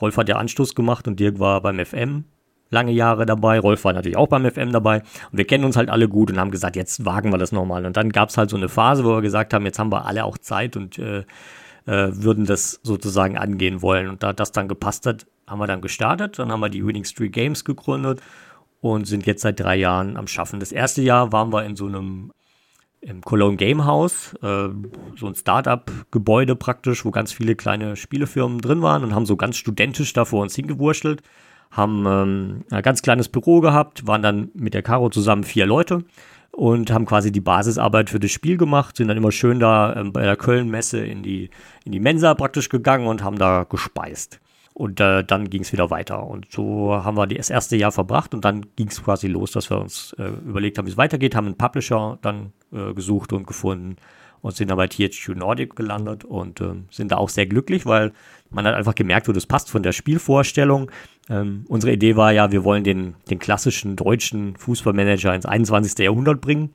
Rolf 0.00 0.16
hat 0.16 0.28
ja 0.28 0.36
Anstoß 0.36 0.74
gemacht 0.74 1.06
und 1.06 1.20
Dirk 1.20 1.38
war 1.38 1.60
beim 1.60 1.84
FM 1.84 2.24
lange 2.70 2.92
Jahre 2.92 3.26
dabei. 3.26 3.60
Rolf 3.60 3.84
war 3.84 3.92
natürlich 3.92 4.16
auch 4.16 4.28
beim 4.28 4.50
FM 4.50 4.72
dabei. 4.72 5.02
Und 5.30 5.38
wir 5.38 5.46
kennen 5.46 5.64
uns 5.64 5.76
halt 5.76 5.90
alle 5.90 6.08
gut 6.08 6.30
und 6.30 6.40
haben 6.40 6.50
gesagt, 6.50 6.74
jetzt 6.74 7.04
wagen 7.04 7.30
wir 7.30 7.38
das 7.38 7.52
nochmal. 7.52 7.84
Und 7.86 7.96
dann 7.96 8.10
gab 8.10 8.30
es 8.30 8.38
halt 8.38 8.50
so 8.50 8.56
eine 8.56 8.68
Phase, 8.68 9.04
wo 9.04 9.10
wir 9.10 9.20
gesagt 9.20 9.54
haben, 9.54 9.64
jetzt 9.66 9.78
haben 9.78 9.92
wir 9.92 10.06
alle 10.06 10.24
auch 10.24 10.38
Zeit 10.38 10.76
und 10.76 10.98
äh, 10.98 11.24
würden 11.84 12.46
das 12.46 12.80
sozusagen 12.82 13.36
angehen 13.36 13.82
wollen. 13.82 14.08
Und 14.08 14.22
da 14.22 14.32
das 14.32 14.52
dann 14.52 14.68
gepasst 14.68 15.06
hat, 15.06 15.26
haben 15.46 15.58
wir 15.58 15.66
dann 15.66 15.80
gestartet. 15.80 16.38
Dann 16.38 16.50
haben 16.50 16.60
wir 16.60 16.68
die 16.68 16.84
Winning 16.86 17.04
Street 17.04 17.32
Games 17.32 17.64
gegründet 17.64 18.20
und 18.80 19.06
sind 19.06 19.26
jetzt 19.26 19.42
seit 19.42 19.60
drei 19.60 19.76
Jahren 19.76 20.16
am 20.16 20.26
Schaffen. 20.26 20.60
Das 20.60 20.72
erste 20.72 21.02
Jahr 21.02 21.32
waren 21.32 21.52
wir 21.52 21.64
in 21.64 21.76
so 21.76 21.86
einem 21.86 22.32
im 23.02 23.20
Cologne 23.20 23.56
Game 23.56 23.84
House, 23.84 24.34
äh, 24.42 24.68
so 25.16 25.26
ein 25.26 25.34
Startup-Gebäude 25.34 26.54
praktisch, 26.54 27.04
wo 27.04 27.10
ganz 27.10 27.32
viele 27.32 27.56
kleine 27.56 27.96
Spielefirmen 27.96 28.60
drin 28.60 28.80
waren 28.80 29.02
und 29.02 29.12
haben 29.14 29.26
so 29.26 29.36
ganz 29.36 29.56
studentisch 29.56 30.12
da 30.12 30.24
vor 30.24 30.42
uns 30.42 30.54
hingewurschtelt, 30.54 31.22
haben 31.72 32.06
ähm, 32.06 32.64
ein 32.70 32.82
ganz 32.82 33.02
kleines 33.02 33.28
Büro 33.28 33.60
gehabt, 33.60 34.06
waren 34.06 34.22
dann 34.22 34.50
mit 34.54 34.72
der 34.72 34.82
Caro 34.82 35.10
zusammen 35.10 35.42
vier 35.42 35.66
Leute 35.66 36.04
und 36.52 36.92
haben 36.92 37.06
quasi 37.06 37.32
die 37.32 37.40
Basisarbeit 37.40 38.08
für 38.08 38.20
das 38.20 38.30
Spiel 38.30 38.56
gemacht, 38.56 38.96
sind 38.96 39.08
dann 39.08 39.16
immer 39.16 39.32
schön 39.32 39.58
da 39.58 39.96
ähm, 39.96 40.12
bei 40.12 40.22
der 40.22 40.36
Köln-Messe 40.36 41.04
in 41.04 41.24
die, 41.24 41.50
in 41.84 41.90
die 41.90 42.00
Mensa 42.00 42.34
praktisch 42.34 42.68
gegangen 42.68 43.08
und 43.08 43.24
haben 43.24 43.38
da 43.38 43.64
gespeist. 43.64 44.41
Und 44.74 45.00
äh, 45.00 45.22
dann 45.22 45.50
ging 45.50 45.62
es 45.62 45.72
wieder 45.72 45.90
weiter. 45.90 46.26
Und 46.26 46.50
so 46.50 46.92
haben 46.94 47.16
wir 47.16 47.26
das 47.26 47.50
erste 47.50 47.76
Jahr 47.76 47.92
verbracht 47.92 48.32
und 48.34 48.44
dann 48.44 48.66
ging 48.76 48.88
es 48.88 49.02
quasi 49.02 49.28
los, 49.28 49.52
dass 49.52 49.70
wir 49.70 49.78
uns 49.78 50.14
äh, 50.18 50.28
überlegt 50.28 50.78
haben, 50.78 50.86
wie 50.86 50.90
es 50.90 50.96
weitergeht, 50.96 51.34
haben 51.34 51.46
einen 51.46 51.58
Publisher 51.58 52.18
dann 52.22 52.52
äh, 52.72 52.94
gesucht 52.94 53.32
und 53.32 53.46
gefunden 53.46 53.96
und 54.42 54.56
sind 54.56 54.70
dann 54.70 54.76
bei 54.76 54.88
THQ 54.88 55.36
Nordic 55.36 55.76
gelandet 55.76 56.24
und 56.24 56.60
äh, 56.60 56.74
sind 56.90 57.12
da 57.12 57.16
auch 57.16 57.28
sehr 57.28 57.46
glücklich, 57.46 57.86
weil 57.86 58.12
man 58.50 58.66
hat 58.66 58.74
einfach 58.74 58.94
gemerkt, 58.94 59.28
wo 59.28 59.32
das 59.32 59.46
passt 59.46 59.70
von 59.70 59.82
der 59.82 59.92
Spielvorstellung. 59.92 60.90
Ähm, 61.30 61.64
unsere 61.68 61.92
Idee 61.92 62.16
war 62.16 62.32
ja, 62.32 62.50
wir 62.50 62.64
wollen 62.64 62.84
den, 62.84 63.14
den 63.30 63.38
klassischen 63.38 63.96
deutschen 63.96 64.56
Fußballmanager 64.56 65.34
ins 65.34 65.46
21. 65.46 65.98
Jahrhundert 65.98 66.40
bringen. 66.40 66.74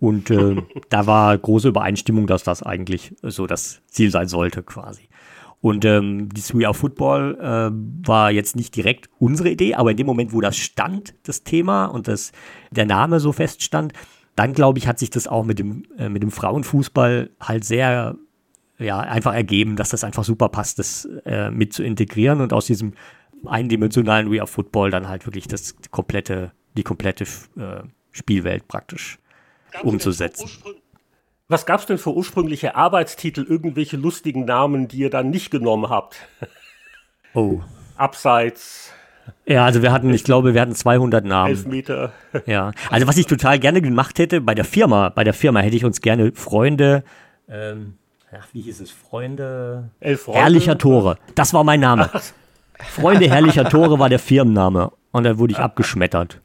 Und 0.00 0.30
äh, 0.30 0.56
da 0.88 1.06
war 1.06 1.36
große 1.36 1.68
Übereinstimmung, 1.68 2.26
dass 2.26 2.44
das 2.44 2.62
eigentlich 2.62 3.14
so 3.22 3.46
das 3.46 3.82
Ziel 3.86 4.10
sein 4.10 4.26
sollte, 4.26 4.62
quasi. 4.62 5.08
Und 5.62 5.84
ähm, 5.84 6.28
dieses 6.28 6.54
We 6.58 6.66
Are 6.66 6.74
Football 6.74 7.38
äh, 7.40 8.06
war 8.06 8.32
jetzt 8.32 8.56
nicht 8.56 8.74
direkt 8.74 9.08
unsere 9.20 9.48
Idee, 9.48 9.74
aber 9.76 9.92
in 9.92 9.96
dem 9.96 10.06
Moment, 10.06 10.32
wo 10.32 10.40
das 10.40 10.56
stand, 10.56 11.14
das 11.22 11.44
Thema 11.44 11.86
und 11.86 12.08
das, 12.08 12.32
der 12.72 12.84
Name 12.84 13.20
so 13.20 13.30
feststand, 13.30 13.92
dann 14.34 14.54
glaube 14.54 14.80
ich, 14.80 14.88
hat 14.88 14.98
sich 14.98 15.10
das 15.10 15.28
auch 15.28 15.44
mit 15.44 15.60
dem, 15.60 15.84
äh, 15.96 16.08
mit 16.08 16.24
dem 16.24 16.32
Frauenfußball 16.32 17.30
halt 17.40 17.64
sehr 17.64 18.16
ja, 18.78 18.98
einfach 18.98 19.34
ergeben, 19.34 19.76
dass 19.76 19.90
das 19.90 20.02
einfach 20.02 20.24
super 20.24 20.48
passt, 20.48 20.80
das 20.80 21.08
äh, 21.24 21.52
mit 21.52 21.72
zu 21.72 21.84
integrieren 21.84 22.40
und 22.40 22.52
aus 22.52 22.66
diesem 22.66 22.94
eindimensionalen 23.46 24.32
We 24.32 24.40
Are 24.40 24.48
Football 24.48 24.90
dann 24.90 25.08
halt 25.08 25.26
wirklich 25.26 25.46
das 25.46 25.76
komplette, 25.92 26.50
die 26.76 26.82
komplette 26.82 27.22
äh, 27.56 27.84
Spielwelt 28.10 28.66
praktisch 28.66 29.20
umzusetzen. 29.84 30.50
Was 31.48 31.66
gab 31.66 31.80
es 31.80 31.86
denn 31.86 31.98
für 31.98 32.14
ursprüngliche 32.14 32.76
Arbeitstitel, 32.76 33.44
irgendwelche 33.48 33.96
lustigen 33.96 34.44
Namen, 34.44 34.88
die 34.88 34.98
ihr 34.98 35.10
dann 35.10 35.30
nicht 35.30 35.50
genommen 35.50 35.88
habt? 35.90 36.16
Oh. 37.34 37.60
Abseits. 37.96 38.92
Ja, 39.46 39.64
also 39.64 39.80
wir 39.80 39.90
hatten, 39.90 40.12
ich 40.12 40.22
glaube, 40.22 40.52
wir 40.52 40.60
hatten 40.60 40.74
200 40.74 41.24
Namen. 41.24 41.48
Elfmeter. 41.48 42.12
Ja, 42.46 42.72
also 42.90 43.06
was 43.06 43.16
ich 43.16 43.26
total 43.26 43.58
gerne 43.58 43.80
gemacht 43.80 44.18
hätte, 44.18 44.42
bei 44.42 44.54
der 44.54 44.66
Firma, 44.66 45.08
bei 45.08 45.24
der 45.24 45.32
Firma 45.32 45.60
hätte 45.60 45.74
ich 45.76 45.86
uns 45.86 46.02
gerne 46.02 46.32
Freunde, 46.34 47.04
ähm, 47.48 47.94
ach, 48.38 48.46
wie 48.52 48.60
hieß 48.60 48.80
es, 48.82 48.90
Freunde, 48.90 49.88
Elf 50.00 50.24
Freunde. 50.24 50.40
herrlicher 50.42 50.76
Tore. 50.76 51.16
Das 51.34 51.54
war 51.54 51.64
mein 51.64 51.80
Name. 51.80 52.10
Freunde 52.90 53.30
herrlicher 53.30 53.66
Tore 53.70 53.98
war 53.98 54.10
der 54.10 54.18
Firmenname. 54.18 54.92
Und 55.10 55.24
da 55.24 55.38
wurde 55.38 55.52
ich 55.52 55.58
abgeschmettert. 55.58 56.42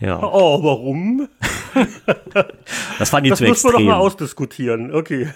Ja, 0.00 0.18
Oh, 0.20 0.64
warum? 0.64 1.28
das 2.98 3.10
fand 3.10 3.26
ich 3.26 3.30
Das 3.30 3.38
zu 3.38 3.44
muss 3.46 3.62
man 3.64 3.72
doch 3.72 3.78
extrem. 3.80 3.86
mal 3.86 3.96
ausdiskutieren. 3.98 4.94
Okay. 4.94 5.28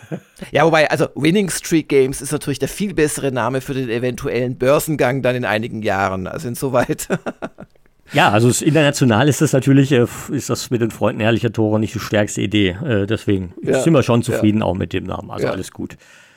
Ja, 0.50 0.64
wobei, 0.64 0.90
also 0.90 1.08
Winning 1.14 1.50
Streak 1.50 1.88
Games 1.88 2.20
ist 2.20 2.32
natürlich 2.32 2.58
der 2.58 2.68
viel 2.68 2.94
bessere 2.94 3.32
Name 3.32 3.60
für 3.60 3.74
den 3.74 3.88
eventuellen 3.88 4.56
Börsengang 4.58 5.22
dann 5.22 5.36
in 5.36 5.44
einigen 5.44 5.82
Jahren. 5.82 6.26
Also 6.26 6.48
insoweit. 6.48 7.08
Ja, 8.14 8.28
also 8.28 8.50
international 8.62 9.26
ist 9.26 9.40
das 9.40 9.54
natürlich, 9.54 9.90
äh, 9.90 10.04
ist 10.32 10.50
das 10.50 10.68
mit 10.68 10.82
den 10.82 10.90
Freunden 10.90 11.22
herrlicher 11.22 11.50
Tore 11.50 11.80
nicht 11.80 11.94
die 11.94 11.98
stärkste 11.98 12.42
Idee. 12.42 12.76
Äh, 12.84 13.06
deswegen 13.06 13.54
Ja, 13.62 13.80
sind 13.80 13.94
wir 13.94 14.02
schon 14.02 14.22
zufrieden 14.22 14.62
auch 14.62 14.74
mit 14.74 14.92
dem 14.92 15.04
Namen. 15.04 15.30
Also 15.30 15.46
Ja. 15.46 15.52
alles 15.52 15.70
gut. 15.70 15.96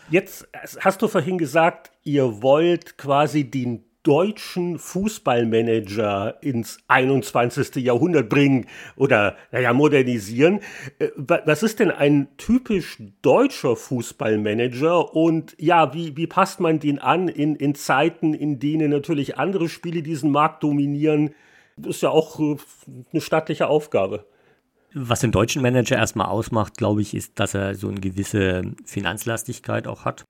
Jetzt 0.10 0.48
hast 0.80 1.02
du 1.02 1.10
vorhin 1.10 1.38
gesagt, 1.38 1.92
ihr 2.04 2.42
wollt 2.42 2.98
quasi 2.98 3.44
den 3.52 3.84
deutschen 4.06 4.78
Fußballmanager 4.80 6.38
ins 6.42 6.78
21. 6.88 7.76
Jahrhundert 7.84 8.30
bringen 8.30 8.68
oder, 8.96 9.36
naja, 9.52 9.74
modernisieren. 9.74 10.60
Äh, 11.00 11.10
wa- 11.16 11.42
Was 11.46 11.64
ist 11.64 11.80
denn 11.80 11.92
ein 11.92 12.28
typisch 12.38 13.02
deutscher 13.22 13.76
Fußballmanager 13.76 15.14
und 15.16 15.56
ja, 15.60 15.94
wie, 15.94 16.16
wie 16.16 16.28
passt 16.28 16.60
man 16.60 16.80
den 16.80 17.00
an 17.00 17.28
in, 17.28 17.56
in 17.56 17.74
Zeiten, 17.76 18.34
in 18.34 18.60
denen 18.60 18.92
natürlich 18.92 19.38
andere 19.38 19.68
Spiele 19.68 20.04
diesen 20.04 20.32
Markt 20.32 20.64
dominieren? 20.64 21.32
Das 21.76 21.96
ist 21.98 22.02
ja 22.04 22.10
auch 22.10 22.40
äh, 22.40 22.56
eine 23.12 23.22
stattliche 23.22 23.68
Aufgabe. 23.68 24.26
Was 24.94 25.20
den 25.20 25.32
deutschen 25.32 25.62
Manager 25.62 25.98
erstmal 25.98 26.28
ausmacht, 26.28 26.78
glaube 26.78 27.02
ich, 27.02 27.14
ist, 27.16 27.40
dass 27.40 27.54
er 27.54 27.76
so 27.76 27.90
eine 27.90 28.00
gewisse 28.00 28.62
Finanzlastigkeit 28.86 29.88
auch 29.88 30.06
hat 30.06 30.26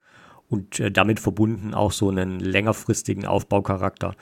und 0.50 0.80
äh, 0.80 0.92
damit 0.92 1.20
verbunden 1.20 1.74
auch 1.74 1.92
so 1.92 2.10
einen 2.10 2.40
längerfristigen 2.40 3.26
Aufbaucharakter. 3.26 4.16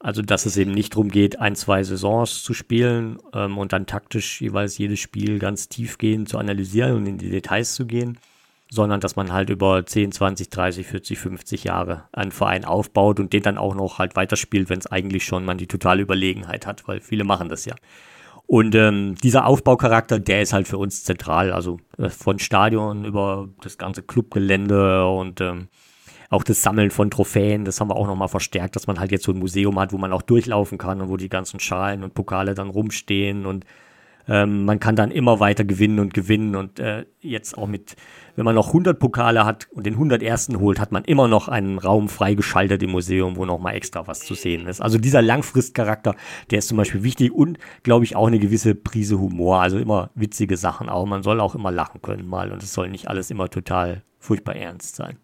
Also, 0.00 0.22
dass 0.22 0.46
es 0.46 0.56
eben 0.56 0.70
nicht 0.70 0.94
darum 0.94 1.08
geht, 1.08 1.40
ein, 1.40 1.56
zwei 1.56 1.82
Saisons 1.82 2.42
zu 2.42 2.54
spielen 2.54 3.18
ähm, 3.32 3.58
und 3.58 3.72
dann 3.72 3.86
taktisch 3.86 4.40
jeweils 4.40 4.78
jedes 4.78 5.00
Spiel 5.00 5.40
ganz 5.40 5.68
tiefgehend 5.68 6.28
zu 6.28 6.38
analysieren 6.38 6.96
und 6.96 7.06
in 7.06 7.18
die 7.18 7.30
Details 7.30 7.74
zu 7.74 7.84
gehen, 7.84 8.18
sondern 8.70 9.00
dass 9.00 9.16
man 9.16 9.32
halt 9.32 9.50
über 9.50 9.84
10, 9.84 10.12
20, 10.12 10.50
30, 10.50 10.86
40, 10.86 11.18
50 11.18 11.64
Jahre 11.64 12.04
einen 12.12 12.30
Verein 12.30 12.64
aufbaut 12.64 13.18
und 13.18 13.32
den 13.32 13.42
dann 13.42 13.58
auch 13.58 13.74
noch 13.74 13.98
halt 13.98 14.14
weiterspielt, 14.14 14.68
wenn 14.70 14.78
es 14.78 14.86
eigentlich 14.86 15.24
schon 15.24 15.44
man 15.44 15.58
die 15.58 15.66
totale 15.66 16.02
Überlegenheit 16.02 16.66
hat, 16.66 16.86
weil 16.86 17.00
viele 17.00 17.24
machen 17.24 17.48
das 17.48 17.64
ja. 17.64 17.74
Und 18.50 18.74
ähm, 18.74 19.14
dieser 19.22 19.44
Aufbaucharakter, 19.44 20.18
der 20.18 20.40
ist 20.40 20.54
halt 20.54 20.66
für 20.66 20.78
uns 20.78 21.04
zentral. 21.04 21.52
Also 21.52 21.80
äh, 21.98 22.08
von 22.08 22.38
Stadion 22.38 23.04
über 23.04 23.50
das 23.60 23.76
ganze 23.76 24.02
Clubgelände 24.02 25.06
und 25.06 25.42
ähm, 25.42 25.68
auch 26.30 26.42
das 26.42 26.62
Sammeln 26.62 26.90
von 26.90 27.10
Trophäen, 27.10 27.66
das 27.66 27.78
haben 27.78 27.90
wir 27.90 27.96
auch 27.96 28.06
nochmal 28.06 28.28
verstärkt, 28.28 28.74
dass 28.74 28.86
man 28.86 28.98
halt 29.00 29.12
jetzt 29.12 29.24
so 29.24 29.32
ein 29.32 29.38
Museum 29.38 29.78
hat, 29.78 29.92
wo 29.92 29.98
man 29.98 30.14
auch 30.14 30.22
durchlaufen 30.22 30.78
kann 30.78 31.02
und 31.02 31.10
wo 31.10 31.18
die 31.18 31.28
ganzen 31.28 31.60
Schalen 31.60 32.02
und 32.02 32.14
Pokale 32.14 32.54
dann 32.54 32.70
rumstehen 32.70 33.44
und 33.44 33.66
ähm, 34.28 34.64
man 34.64 34.78
kann 34.78 34.94
dann 34.94 35.10
immer 35.10 35.40
weiter 35.40 35.64
gewinnen 35.64 35.98
und 35.98 36.14
gewinnen 36.14 36.54
und 36.54 36.78
äh, 36.78 37.06
jetzt 37.20 37.56
auch 37.56 37.66
mit, 37.66 37.96
wenn 38.36 38.44
man 38.44 38.54
noch 38.54 38.68
100 38.68 38.98
Pokale 38.98 39.44
hat 39.44 39.68
und 39.72 39.86
den 39.86 39.94
101. 39.94 40.50
holt, 40.58 40.78
hat 40.78 40.92
man 40.92 41.04
immer 41.04 41.28
noch 41.28 41.48
einen 41.48 41.78
Raum 41.78 42.08
freigeschaltet 42.08 42.82
im 42.82 42.90
Museum, 42.90 43.36
wo 43.36 43.44
nochmal 43.44 43.74
extra 43.74 44.06
was 44.06 44.20
zu 44.20 44.34
sehen 44.34 44.66
ist. 44.66 44.80
Also 44.80 44.98
dieser 44.98 45.22
Langfristcharakter, 45.22 46.14
der 46.50 46.58
ist 46.58 46.68
zum 46.68 46.76
Beispiel 46.76 47.02
wichtig 47.02 47.32
und, 47.32 47.58
glaube 47.82 48.04
ich, 48.04 48.16
auch 48.16 48.26
eine 48.26 48.38
gewisse 48.38 48.74
Prise 48.74 49.18
Humor, 49.18 49.60
also 49.60 49.78
immer 49.78 50.10
witzige 50.14 50.56
Sachen 50.56 50.88
auch. 50.88 51.06
Man 51.06 51.22
soll 51.22 51.40
auch 51.40 51.54
immer 51.54 51.70
lachen 51.70 52.02
können 52.02 52.26
mal 52.28 52.52
und 52.52 52.62
es 52.62 52.72
soll 52.72 52.90
nicht 52.90 53.08
alles 53.08 53.30
immer 53.30 53.48
total 53.48 54.02
furchtbar 54.18 54.56
ernst 54.56 54.96
sein. 54.96 55.16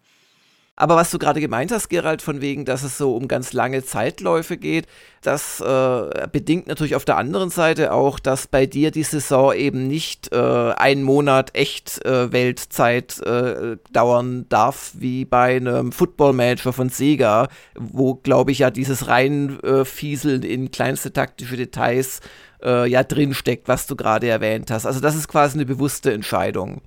Aber 0.77 0.97
was 0.97 1.09
du 1.09 1.19
gerade 1.19 1.39
gemeint 1.39 1.71
hast, 1.71 1.87
Gerald, 1.87 2.21
von 2.21 2.41
wegen, 2.41 2.65
dass 2.65 2.83
es 2.83 2.97
so 2.97 3.15
um 3.15 3.29
ganz 3.29 3.53
lange 3.53 3.85
Zeitläufe 3.85 4.57
geht, 4.57 4.87
das 5.21 5.61
äh, 5.61 6.27
bedingt 6.29 6.67
natürlich 6.67 6.95
auf 6.95 7.05
der 7.05 7.15
anderen 7.15 7.49
Seite 7.49 7.93
auch, 7.93 8.19
dass 8.19 8.47
bei 8.47 8.65
dir 8.65 8.91
die 8.91 9.03
Saison 9.03 9.53
eben 9.53 9.87
nicht 9.87 10.33
äh, 10.33 10.37
einen 10.37 11.03
Monat 11.03 11.51
echt 11.53 12.03
äh, 12.05 12.31
Weltzeit 12.33 13.19
äh, 13.21 13.77
dauern 13.93 14.47
darf, 14.49 14.91
wie 14.95 15.23
bei 15.23 15.55
einem 15.55 15.93
Football-Manager 15.93 16.73
von 16.73 16.89
Sega, 16.89 17.47
wo, 17.75 18.15
glaube 18.15 18.51
ich, 18.51 18.59
ja 18.59 18.69
dieses 18.69 19.07
Reinfieseln 19.07 20.43
in 20.43 20.71
kleinste 20.71 21.13
taktische 21.13 21.55
Details 21.55 22.19
äh, 22.61 22.89
ja 22.89 23.03
drinsteckt, 23.03 23.69
was 23.69 23.87
du 23.87 23.95
gerade 23.95 24.27
erwähnt 24.27 24.71
hast. 24.71 24.85
Also 24.85 24.99
das 24.99 25.15
ist 25.15 25.29
quasi 25.29 25.55
eine 25.57 25.65
bewusste 25.65 26.11
Entscheidung. 26.11 26.81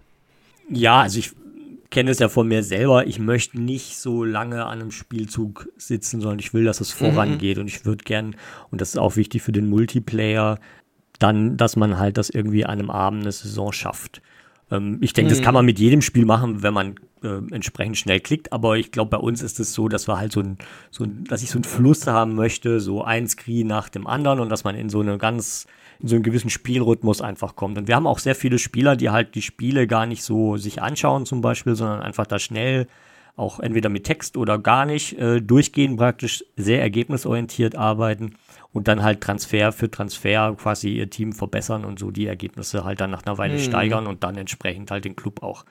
Ja, 0.68 1.00
also 1.00 1.18
ich 1.18 1.32
kenne 1.90 2.10
es 2.10 2.18
ja 2.18 2.28
von 2.28 2.48
mir 2.48 2.62
selber. 2.62 3.06
Ich 3.06 3.18
möchte 3.18 3.60
nicht 3.60 3.98
so 3.98 4.24
lange 4.24 4.66
an 4.66 4.80
einem 4.80 4.90
Spielzug 4.90 5.68
sitzen, 5.76 6.20
sondern 6.20 6.38
ich 6.38 6.52
will, 6.52 6.64
dass 6.64 6.80
es 6.80 6.92
vorangeht. 6.92 7.58
Und 7.58 7.66
ich 7.66 7.84
würde 7.84 8.04
gern, 8.04 8.36
und 8.70 8.80
das 8.80 8.90
ist 8.90 8.98
auch 8.98 9.16
wichtig 9.16 9.42
für 9.42 9.52
den 9.52 9.68
Multiplayer, 9.68 10.58
dann, 11.18 11.56
dass 11.56 11.76
man 11.76 11.98
halt 11.98 12.18
das 12.18 12.30
irgendwie 12.30 12.64
an 12.64 12.78
einem 12.78 12.90
Abend 12.90 13.22
eine 13.22 13.32
Saison 13.32 13.72
schafft. 13.72 14.22
Ähm, 14.70 14.98
ich 15.00 15.12
denke, 15.12 15.30
das 15.30 15.42
kann 15.42 15.54
man 15.54 15.64
mit 15.64 15.78
jedem 15.78 16.02
Spiel 16.02 16.24
machen, 16.24 16.62
wenn 16.62 16.74
man 16.74 16.94
äh, 17.22 17.40
entsprechend 17.50 17.98
schnell 17.98 18.20
klickt. 18.20 18.52
Aber 18.52 18.76
ich 18.76 18.90
glaube, 18.90 19.10
bei 19.10 19.16
uns 19.18 19.42
ist 19.42 19.60
es 19.60 19.74
so, 19.74 19.88
dass 19.88 20.08
wir 20.08 20.18
halt 20.18 20.32
so 20.32 20.40
ein, 20.40 20.58
so 20.90 21.04
ein, 21.04 21.24
dass 21.24 21.42
ich 21.42 21.50
so 21.50 21.58
einen 21.58 21.64
Fluss 21.64 22.06
haben 22.06 22.34
möchte, 22.34 22.80
so 22.80 23.02
ein 23.02 23.28
Screen 23.28 23.66
nach 23.66 23.88
dem 23.88 24.06
anderen 24.06 24.40
und 24.40 24.48
dass 24.48 24.64
man 24.64 24.74
in 24.74 24.88
so 24.88 25.00
eine 25.00 25.18
ganz 25.18 25.66
in 26.00 26.06
so 26.06 26.14
einen 26.14 26.22
gewissen 26.22 26.50
Spielrhythmus 26.50 27.20
einfach 27.20 27.56
kommt. 27.56 27.76
Und 27.76 27.88
wir 27.88 27.96
haben 27.96 28.06
auch 28.06 28.20
sehr 28.20 28.36
viele 28.36 28.60
Spieler, 28.60 28.94
die 28.94 29.10
halt 29.10 29.34
die 29.34 29.42
Spiele 29.42 29.88
gar 29.88 30.06
nicht 30.06 30.22
so 30.22 30.56
sich 30.56 30.80
anschauen 30.80 31.26
zum 31.26 31.40
Beispiel, 31.40 31.74
sondern 31.74 32.02
einfach 32.02 32.26
da 32.26 32.38
schnell 32.38 32.86
auch 33.34 33.58
entweder 33.60 33.88
mit 33.88 34.04
Text 34.04 34.36
oder 34.36 34.58
gar 34.58 34.84
nicht 34.84 35.18
äh, 35.18 35.40
durchgehen, 35.40 35.96
praktisch 35.96 36.44
sehr 36.56 36.80
ergebnisorientiert 36.80 37.74
arbeiten 37.74 38.34
und 38.72 38.88
dann 38.88 39.02
halt 39.02 39.20
Transfer 39.20 39.72
für 39.72 39.90
Transfer 39.90 40.54
quasi 40.56 40.90
ihr 40.90 41.10
Team 41.10 41.32
verbessern 41.32 41.84
und 41.84 41.98
so 41.98 42.10
die 42.10 42.26
Ergebnisse 42.26 42.84
halt 42.84 43.00
dann 43.00 43.10
nach 43.10 43.24
einer 43.24 43.38
Weile 43.38 43.58
steigern 43.58 44.06
und 44.06 44.22
dann 44.24 44.36
entsprechend 44.36 44.90
halt 44.90 45.04
den 45.04 45.16
Club 45.16 45.42
auch 45.42 45.64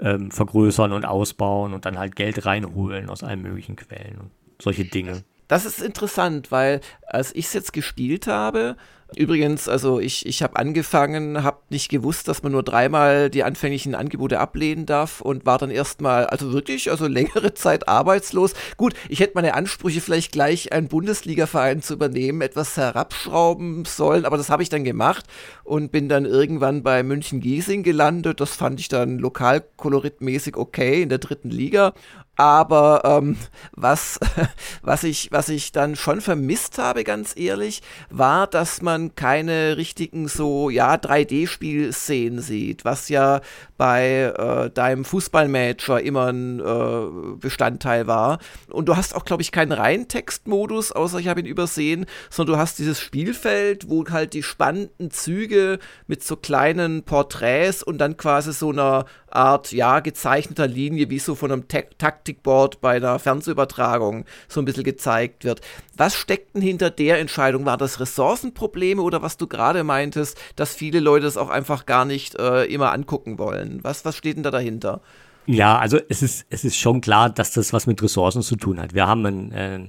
ähm, 0.00 0.30
vergrößern 0.30 0.92
und 0.92 1.04
ausbauen 1.04 1.74
und 1.74 1.84
dann 1.84 1.98
halt 1.98 2.16
Geld 2.16 2.46
reinholen 2.46 3.10
aus 3.10 3.22
allen 3.22 3.42
möglichen 3.42 3.76
Quellen 3.76 4.18
und 4.18 4.30
solche 4.60 4.84
Dinge. 4.84 5.24
Das 5.48 5.64
ist 5.64 5.80
interessant, 5.80 6.52
weil 6.52 6.80
als 7.06 7.34
ich 7.34 7.46
es 7.46 7.54
jetzt 7.54 7.72
gespielt 7.72 8.26
habe, 8.26 8.76
übrigens, 9.16 9.68
also 9.68 10.00
ich, 10.00 10.26
ich 10.26 10.42
habe 10.42 10.56
angefangen, 10.56 11.42
habe 11.42 11.58
nicht 11.70 11.88
gewusst, 11.88 12.28
dass 12.28 12.42
man 12.42 12.52
nur 12.52 12.62
dreimal 12.62 13.30
die 13.30 13.42
anfänglichen 13.42 13.94
Angebote 13.94 14.38
ablehnen 14.38 14.86
darf 14.86 15.20
und 15.20 15.46
war 15.46 15.58
dann 15.58 15.70
erstmal, 15.70 16.26
also 16.26 16.52
wirklich, 16.52 16.90
also 16.90 17.06
längere 17.06 17.54
Zeit 17.54 17.88
arbeitslos. 17.88 18.54
Gut, 18.76 18.94
ich 19.08 19.20
hätte 19.20 19.32
meine 19.34 19.54
Ansprüche 19.54 20.00
vielleicht 20.00 20.32
gleich 20.32 20.72
einen 20.72 20.88
Bundesliga-Verein 20.88 21.82
zu 21.82 21.94
übernehmen, 21.94 22.42
etwas 22.42 22.76
herabschrauben 22.76 23.84
sollen, 23.84 24.24
aber 24.24 24.36
das 24.36 24.50
habe 24.50 24.62
ich 24.62 24.68
dann 24.68 24.84
gemacht 24.84 25.26
und 25.64 25.90
bin 25.92 26.08
dann 26.08 26.24
irgendwann 26.24 26.82
bei 26.82 27.02
München 27.02 27.40
Giesing 27.40 27.82
gelandet. 27.82 28.40
Das 28.40 28.56
fand 28.56 28.80
ich 28.80 28.88
dann 28.88 29.18
lokalkoloritmäßig 29.18 30.56
okay 30.56 31.02
in 31.02 31.08
der 31.08 31.18
dritten 31.18 31.50
Liga. 31.50 31.94
Aber 32.38 33.02
ähm, 33.04 33.36
was, 33.72 34.20
was, 34.82 35.02
ich, 35.02 35.32
was 35.32 35.48
ich 35.48 35.72
dann 35.72 35.96
schon 35.96 36.20
vermisst 36.20 36.78
habe, 36.78 37.02
ganz 37.02 37.34
ehrlich, 37.36 37.82
war, 38.10 38.46
dass 38.46 38.80
man 38.80 39.16
keine 39.16 39.76
richtigen 39.76 40.28
so, 40.28 40.70
ja, 40.70 40.94
3D-Spielszenen 40.94 42.40
sieht, 42.40 42.84
was 42.84 43.08
ja 43.08 43.40
bei 43.78 44.34
äh, 44.36 44.70
deinem 44.70 45.04
Fußballmanager 45.04 46.02
immer 46.02 46.26
ein 46.26 46.60
äh, 46.60 47.36
Bestandteil 47.38 48.06
war. 48.06 48.38
Und 48.68 48.86
du 48.88 48.96
hast 48.96 49.14
auch, 49.14 49.24
glaube 49.24 49.42
ich, 49.42 49.52
keinen 49.52 49.72
reinen 49.72 50.08
Textmodus, 50.08 50.92
außer 50.92 51.20
ich 51.20 51.28
habe 51.28 51.40
ihn 51.40 51.46
übersehen, 51.46 52.04
sondern 52.28 52.56
du 52.56 52.60
hast 52.60 52.80
dieses 52.80 53.00
Spielfeld, 53.00 53.88
wo 53.88 54.04
halt 54.10 54.34
die 54.34 54.42
spannenden 54.42 55.10
Züge 55.12 55.78
mit 56.08 56.24
so 56.24 56.36
kleinen 56.36 57.04
Porträts 57.04 57.82
und 57.84 57.98
dann 57.98 58.16
quasi 58.16 58.52
so 58.52 58.70
einer 58.70 59.06
Art, 59.30 59.72
ja, 59.72 60.00
gezeichneter 60.00 60.66
Linie, 60.66 61.10
wie 61.10 61.18
so 61.18 61.34
von 61.34 61.52
einem 61.52 61.68
Ta 61.68 61.82
Taktikboard 61.98 62.80
bei 62.80 62.96
einer 62.96 63.18
Fernsehübertragung 63.18 64.24
so 64.48 64.60
ein 64.60 64.64
bisschen 64.64 64.84
gezeigt 64.84 65.44
wird. 65.44 65.60
Was 65.96 66.14
steckt 66.14 66.54
denn 66.54 66.62
hinter 66.62 66.90
der 66.90 67.18
Entscheidung? 67.18 67.64
War 67.64 67.76
das 67.76 68.00
Ressourcenprobleme 68.00 69.00
oder 69.02 69.22
was 69.22 69.36
du 69.36 69.46
gerade 69.46 69.84
meintest, 69.84 70.38
dass 70.56 70.74
viele 70.74 71.00
Leute 71.00 71.26
es 71.26 71.36
auch 71.36 71.50
einfach 71.50 71.86
gar 71.86 72.04
nicht 72.04 72.36
äh, 72.38 72.64
immer 72.64 72.92
angucken 72.92 73.38
wollen? 73.38 73.67
Was, 73.82 74.04
was 74.04 74.16
steht 74.16 74.36
denn 74.36 74.42
da 74.42 74.50
dahinter? 74.50 75.00
Ja, 75.46 75.78
also 75.78 75.98
es 76.08 76.22
ist, 76.22 76.46
es 76.50 76.64
ist 76.64 76.76
schon 76.76 77.00
klar, 77.00 77.30
dass 77.30 77.52
das 77.52 77.72
was 77.72 77.86
mit 77.86 78.02
Ressourcen 78.02 78.42
zu 78.42 78.56
tun 78.56 78.78
hat. 78.80 78.94
Wir 78.94 79.06
haben 79.06 79.24
ein, 79.24 79.52
äh, 79.52 79.86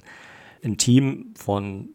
ein 0.64 0.78
Team 0.78 1.34
von 1.38 1.90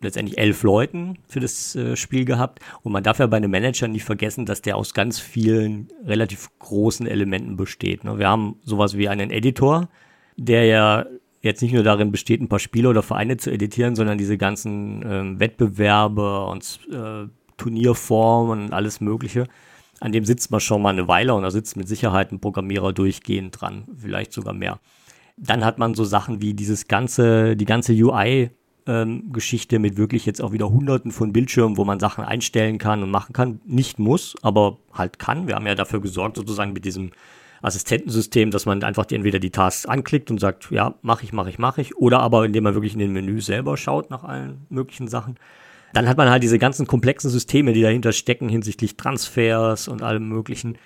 letztendlich 0.00 0.38
elf 0.38 0.62
Leuten 0.62 1.18
für 1.26 1.40
das 1.40 1.74
äh, 1.74 1.96
Spiel 1.96 2.24
gehabt. 2.24 2.60
Und 2.82 2.92
man 2.92 3.02
darf 3.02 3.18
ja 3.18 3.26
bei 3.26 3.38
einem 3.38 3.50
Manager 3.50 3.88
nicht 3.88 4.04
vergessen, 4.04 4.44
dass 4.46 4.62
der 4.62 4.76
aus 4.76 4.94
ganz 4.94 5.18
vielen 5.18 5.88
relativ 6.04 6.50
großen 6.58 7.06
Elementen 7.06 7.56
besteht. 7.56 8.04
Ne? 8.04 8.18
Wir 8.18 8.28
haben 8.28 8.56
sowas 8.62 8.96
wie 8.96 9.08
einen 9.08 9.30
Editor, 9.30 9.88
der 10.36 10.64
ja 10.66 11.06
jetzt 11.40 11.62
nicht 11.62 11.72
nur 11.72 11.82
darin 11.84 12.12
besteht, 12.12 12.40
ein 12.40 12.48
paar 12.48 12.58
Spiele 12.58 12.88
oder 12.88 13.02
Vereine 13.02 13.36
zu 13.36 13.50
editieren, 13.50 13.96
sondern 13.96 14.18
diese 14.18 14.36
ganzen 14.36 15.02
äh, 15.02 15.40
Wettbewerbe 15.40 16.46
und 16.46 16.80
äh, 16.92 17.28
Turnierformen 17.56 18.64
und 18.64 18.72
alles 18.72 19.00
Mögliche. 19.00 19.46
An 20.00 20.12
dem 20.12 20.24
sitzt 20.24 20.50
man 20.50 20.60
schon 20.60 20.82
mal 20.82 20.90
eine 20.90 21.08
Weile 21.08 21.34
und 21.34 21.42
da 21.42 21.50
sitzt 21.50 21.76
mit 21.76 21.88
Sicherheit 21.88 22.32
ein 22.32 22.40
Programmierer 22.40 22.92
durchgehend 22.92 23.60
dran, 23.60 23.84
vielleicht 23.96 24.32
sogar 24.32 24.54
mehr. 24.54 24.78
Dann 25.36 25.64
hat 25.64 25.78
man 25.78 25.94
so 25.94 26.04
Sachen 26.04 26.40
wie 26.40 26.54
dieses 26.54 26.88
ganze, 26.88 27.56
die 27.56 27.64
ganze 27.64 27.92
UI 27.92 28.50
ähm, 28.86 29.32
Geschichte 29.32 29.78
mit 29.78 29.96
wirklich 29.96 30.26
jetzt 30.26 30.40
auch 30.40 30.52
wieder 30.52 30.70
hunderten 30.70 31.10
von 31.10 31.32
Bildschirmen, 31.32 31.76
wo 31.76 31.84
man 31.84 32.00
Sachen 32.00 32.24
einstellen 32.24 32.78
kann 32.78 33.02
und 33.02 33.10
machen 33.10 33.32
kann. 33.32 33.60
Nicht 33.64 33.98
muss, 33.98 34.34
aber 34.42 34.78
halt 34.92 35.18
kann. 35.18 35.46
Wir 35.46 35.56
haben 35.56 35.66
ja 35.66 35.74
dafür 35.74 36.00
gesorgt, 36.00 36.36
sozusagen 36.36 36.72
mit 36.72 36.84
diesem 36.84 37.10
Assistentensystem, 37.62 38.50
dass 38.50 38.66
man 38.66 38.82
einfach 38.82 39.06
entweder 39.10 39.38
die 39.38 39.50
Tasks 39.50 39.86
anklickt 39.86 40.30
und 40.30 40.38
sagt, 40.38 40.70
ja, 40.70 40.94
mache 41.02 41.24
ich, 41.24 41.32
mache 41.32 41.50
ich, 41.50 41.58
mache 41.58 41.80
ich, 41.80 41.96
oder 41.96 42.20
aber 42.20 42.44
indem 42.44 42.64
man 42.64 42.74
wirklich 42.74 42.92
in 42.92 42.98
den 42.98 43.12
Menü 43.12 43.40
selber 43.40 43.76
schaut 43.76 44.10
nach 44.10 44.24
allen 44.24 44.66
möglichen 44.68 45.08
Sachen. 45.08 45.36
Dann 45.96 46.10
hat 46.10 46.18
man 46.18 46.28
halt 46.28 46.42
diese 46.42 46.58
ganzen 46.58 46.86
komplexen 46.86 47.30
Systeme, 47.30 47.72
die 47.72 47.80
dahinter 47.80 48.12
stecken 48.12 48.50
hinsichtlich 48.50 48.98
Transfers 48.98 49.88
und 49.88 50.02
allem 50.02 50.28
möglichen. 50.28 50.76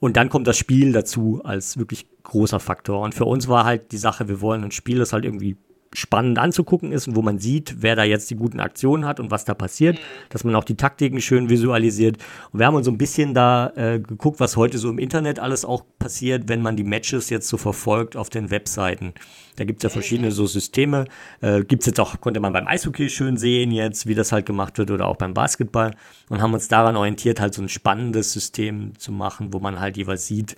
Und 0.00 0.16
dann 0.16 0.30
kommt 0.30 0.46
das 0.46 0.56
Spiel 0.56 0.92
dazu 0.92 1.42
als 1.44 1.76
wirklich 1.76 2.06
großer 2.22 2.58
Faktor. 2.58 3.02
Und 3.02 3.14
für 3.14 3.26
uns 3.26 3.48
war 3.48 3.66
halt 3.66 3.92
die 3.92 3.98
Sache, 3.98 4.28
wir 4.28 4.40
wollen 4.40 4.64
ein 4.64 4.70
Spiel, 4.70 4.98
das 4.98 5.12
halt 5.12 5.26
irgendwie 5.26 5.58
spannend 5.92 6.38
anzugucken 6.38 6.92
ist 6.92 7.08
und 7.08 7.16
wo 7.16 7.22
man 7.22 7.38
sieht, 7.38 7.76
wer 7.80 7.96
da 7.96 8.04
jetzt 8.04 8.30
die 8.30 8.36
guten 8.36 8.60
Aktionen 8.60 9.04
hat 9.04 9.20
und 9.20 9.30
was 9.30 9.44
da 9.44 9.54
passiert, 9.54 9.98
dass 10.28 10.44
man 10.44 10.54
auch 10.54 10.64
die 10.64 10.76
Taktiken 10.76 11.20
schön 11.20 11.48
visualisiert. 11.48 12.18
Und 12.52 12.60
wir 12.60 12.66
haben 12.66 12.74
uns 12.74 12.86
so 12.86 12.92
ein 12.92 12.98
bisschen 12.98 13.34
da 13.34 13.72
äh, 13.76 14.00
geguckt, 14.00 14.40
was 14.40 14.56
heute 14.56 14.78
so 14.78 14.90
im 14.90 14.98
Internet 14.98 15.38
alles 15.38 15.64
auch 15.64 15.84
passiert, 15.98 16.48
wenn 16.48 16.62
man 16.62 16.76
die 16.76 16.84
Matches 16.84 17.30
jetzt 17.30 17.48
so 17.48 17.56
verfolgt 17.56 18.16
auf 18.16 18.30
den 18.30 18.50
Webseiten. 18.50 19.14
Da 19.56 19.64
gibt 19.64 19.82
es 19.82 19.84
ja 19.84 19.90
verschiedene 19.90 20.30
so 20.32 20.46
Systeme. 20.46 21.06
Äh, 21.40 21.64
gibt 21.64 21.82
es 21.82 21.86
jetzt 21.86 22.00
auch, 22.00 22.20
konnte 22.20 22.40
man 22.40 22.52
beim 22.52 22.66
Eishockey 22.66 23.08
schön 23.08 23.36
sehen 23.36 23.72
jetzt, 23.72 24.06
wie 24.06 24.14
das 24.14 24.32
halt 24.32 24.46
gemacht 24.46 24.78
wird 24.78 24.90
oder 24.90 25.06
auch 25.06 25.16
beim 25.16 25.34
Basketball 25.34 25.92
und 26.28 26.42
haben 26.42 26.54
uns 26.54 26.68
daran 26.68 26.96
orientiert, 26.96 27.40
halt 27.40 27.54
so 27.54 27.62
ein 27.62 27.68
spannendes 27.68 28.32
System 28.32 28.92
zu 28.98 29.12
machen, 29.12 29.52
wo 29.52 29.60
man 29.60 29.80
halt 29.80 29.96
jeweils 29.96 30.26
sieht, 30.26 30.56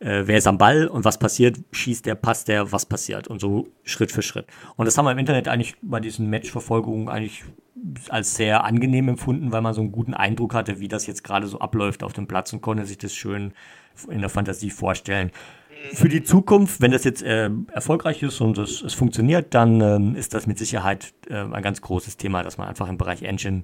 äh, 0.00 0.22
wer 0.26 0.38
ist 0.38 0.46
am 0.46 0.58
Ball 0.58 0.86
und 0.86 1.04
was 1.04 1.18
passiert, 1.18 1.58
schießt 1.72 2.06
der, 2.06 2.14
passt 2.14 2.48
der, 2.48 2.72
was 2.72 2.86
passiert 2.86 3.28
und 3.28 3.40
so 3.40 3.68
Schritt 3.82 4.12
für 4.12 4.22
Schritt. 4.22 4.46
Und 4.76 4.86
das 4.86 4.96
haben 4.96 5.04
wir 5.04 5.12
im 5.12 5.18
Internet 5.18 5.48
eigentlich 5.48 5.74
bei 5.82 6.00
diesen 6.00 6.30
Matchverfolgungen 6.30 7.08
eigentlich 7.08 7.44
als 8.08 8.34
sehr 8.34 8.64
angenehm 8.64 9.08
empfunden, 9.08 9.52
weil 9.52 9.62
man 9.62 9.74
so 9.74 9.80
einen 9.80 9.92
guten 9.92 10.14
Eindruck 10.14 10.54
hatte, 10.54 10.80
wie 10.80 10.88
das 10.88 11.06
jetzt 11.06 11.24
gerade 11.24 11.46
so 11.46 11.60
abläuft 11.60 12.02
auf 12.02 12.12
dem 12.12 12.26
Platz 12.26 12.52
und 12.52 12.60
konnte 12.60 12.84
sich 12.84 12.98
das 12.98 13.14
schön 13.14 13.52
in 14.08 14.20
der 14.20 14.30
Fantasie 14.30 14.70
vorstellen. 14.70 15.30
Für 15.92 16.08
die 16.08 16.24
Zukunft, 16.24 16.80
wenn 16.80 16.90
das 16.90 17.04
jetzt 17.04 17.22
äh, 17.22 17.50
erfolgreich 17.72 18.22
ist 18.22 18.40
und 18.40 18.58
es, 18.58 18.82
es 18.82 18.94
funktioniert, 18.94 19.54
dann 19.54 19.80
ähm, 19.80 20.16
ist 20.16 20.34
das 20.34 20.46
mit 20.46 20.58
Sicherheit 20.58 21.14
äh, 21.28 21.36
ein 21.36 21.62
ganz 21.62 21.80
großes 21.80 22.16
Thema, 22.16 22.42
dass 22.42 22.58
man 22.58 22.68
einfach 22.68 22.88
im 22.88 22.98
Bereich 22.98 23.22
Engine 23.22 23.62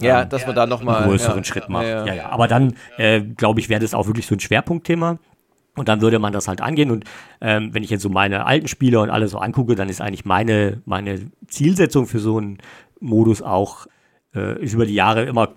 ja, 0.00 0.22
ähm, 0.22 0.28
dass 0.28 0.46
man 0.46 0.56
da 0.56 0.66
nochmal 0.66 1.02
einen 1.02 1.10
größeren 1.10 1.38
ja, 1.38 1.44
Schritt 1.44 1.68
macht. 1.68 1.84
Ja, 1.84 2.06
ja. 2.06 2.14
ja, 2.14 2.28
Aber 2.30 2.48
dann, 2.48 2.74
äh, 2.96 3.20
glaube 3.20 3.60
ich, 3.60 3.68
wäre 3.68 3.80
das 3.80 3.92
auch 3.94 4.06
wirklich 4.06 4.26
so 4.26 4.34
ein 4.34 4.40
Schwerpunktthema. 4.40 5.18
Und 5.74 5.88
dann 5.88 6.02
würde 6.02 6.18
man 6.18 6.32
das 6.32 6.48
halt 6.48 6.60
angehen. 6.60 6.90
Und 6.90 7.04
ähm, 7.40 7.72
wenn 7.72 7.82
ich 7.82 7.90
jetzt 7.90 8.02
so 8.02 8.10
meine 8.10 8.44
alten 8.44 8.68
Spiele 8.68 9.00
und 9.00 9.10
alles 9.10 9.30
so 9.30 9.38
angucke, 9.38 9.74
dann 9.74 9.88
ist 9.88 10.00
eigentlich 10.00 10.24
meine, 10.24 10.82
meine 10.84 11.30
Zielsetzung 11.46 12.06
für 12.06 12.18
so 12.18 12.36
einen 12.36 12.58
Modus 13.00 13.40
auch, 13.40 13.86
äh, 14.34 14.62
ist 14.62 14.74
über 14.74 14.84
die 14.84 14.94
Jahre 14.94 15.24
immer 15.24 15.54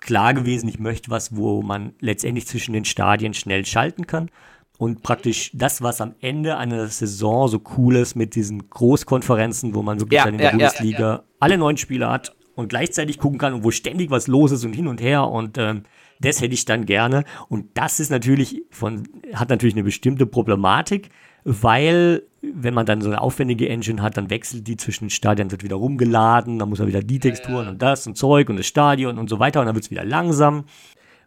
klar 0.00 0.34
gewesen. 0.34 0.68
Ich 0.68 0.78
möchte 0.78 1.10
was, 1.10 1.36
wo 1.36 1.62
man 1.62 1.94
letztendlich 2.00 2.46
zwischen 2.46 2.72
den 2.72 2.84
Stadien 2.84 3.34
schnell 3.34 3.66
schalten 3.66 4.06
kann. 4.06 4.30
Und 4.78 5.02
praktisch 5.02 5.50
das, 5.54 5.82
was 5.82 6.00
am 6.00 6.14
Ende 6.20 6.58
einer 6.58 6.86
Saison 6.88 7.48
so 7.48 7.60
cool 7.76 7.96
ist 7.96 8.14
mit 8.14 8.34
diesen 8.34 8.68
Großkonferenzen, 8.68 9.74
wo 9.74 9.82
man 9.82 10.00
wirklich 10.00 10.18
ja, 10.18 10.24
dann 10.24 10.34
in 10.34 10.38
der 10.38 10.46
ja, 10.46 10.52
Bundesliga 10.52 11.00
ja, 11.00 11.22
alle 11.40 11.58
neun 11.58 11.76
Spiele 11.76 12.10
hat 12.10 12.36
und 12.54 12.68
gleichzeitig 12.68 13.18
gucken 13.18 13.38
kann 13.38 13.54
und 13.54 13.64
wo 13.64 13.70
ständig 13.70 14.10
was 14.10 14.26
los 14.26 14.52
ist 14.52 14.64
und 14.64 14.74
hin 14.74 14.86
und 14.86 15.00
her 15.00 15.28
und 15.28 15.56
ähm, 15.56 15.84
das 16.20 16.40
hätte 16.40 16.54
ich 16.54 16.64
dann 16.64 16.86
gerne. 16.86 17.24
Und 17.48 17.66
das 17.74 18.00
ist 18.00 18.10
natürlich 18.10 18.62
von, 18.70 19.04
hat 19.34 19.50
natürlich 19.50 19.74
eine 19.74 19.84
bestimmte 19.84 20.26
Problematik, 20.26 21.10
weil 21.44 22.22
wenn 22.42 22.74
man 22.74 22.86
dann 22.86 23.00
so 23.00 23.08
eine 23.08 23.20
aufwendige 23.20 23.68
Engine 23.68 24.02
hat, 24.02 24.16
dann 24.16 24.30
wechselt 24.30 24.66
die 24.66 24.76
zwischen 24.76 25.04
den 25.04 25.10
Stadien, 25.10 25.50
wird 25.50 25.62
wieder 25.62 25.76
rumgeladen, 25.76 26.58
dann 26.58 26.68
muss 26.68 26.80
er 26.80 26.86
wieder 26.86 27.02
die 27.02 27.18
Texturen 27.18 27.68
und 27.68 27.82
das 27.82 28.06
und 28.06 28.16
Zeug 28.16 28.48
und 28.48 28.56
das 28.56 28.66
Stadion 28.66 29.18
und 29.18 29.28
so 29.28 29.38
weiter 29.38 29.60
und 29.60 29.66
dann 29.66 29.74
wird 29.74 29.84
es 29.84 29.90
wieder 29.90 30.04
langsam. 30.04 30.64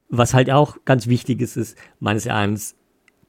Was 0.10 0.34
halt 0.34 0.50
auch 0.50 0.78
ganz 0.86 1.08
wichtig 1.08 1.42
ist, 1.42 1.56
ist 1.56 1.78
meines 2.00 2.26
Erachtens, 2.26 2.76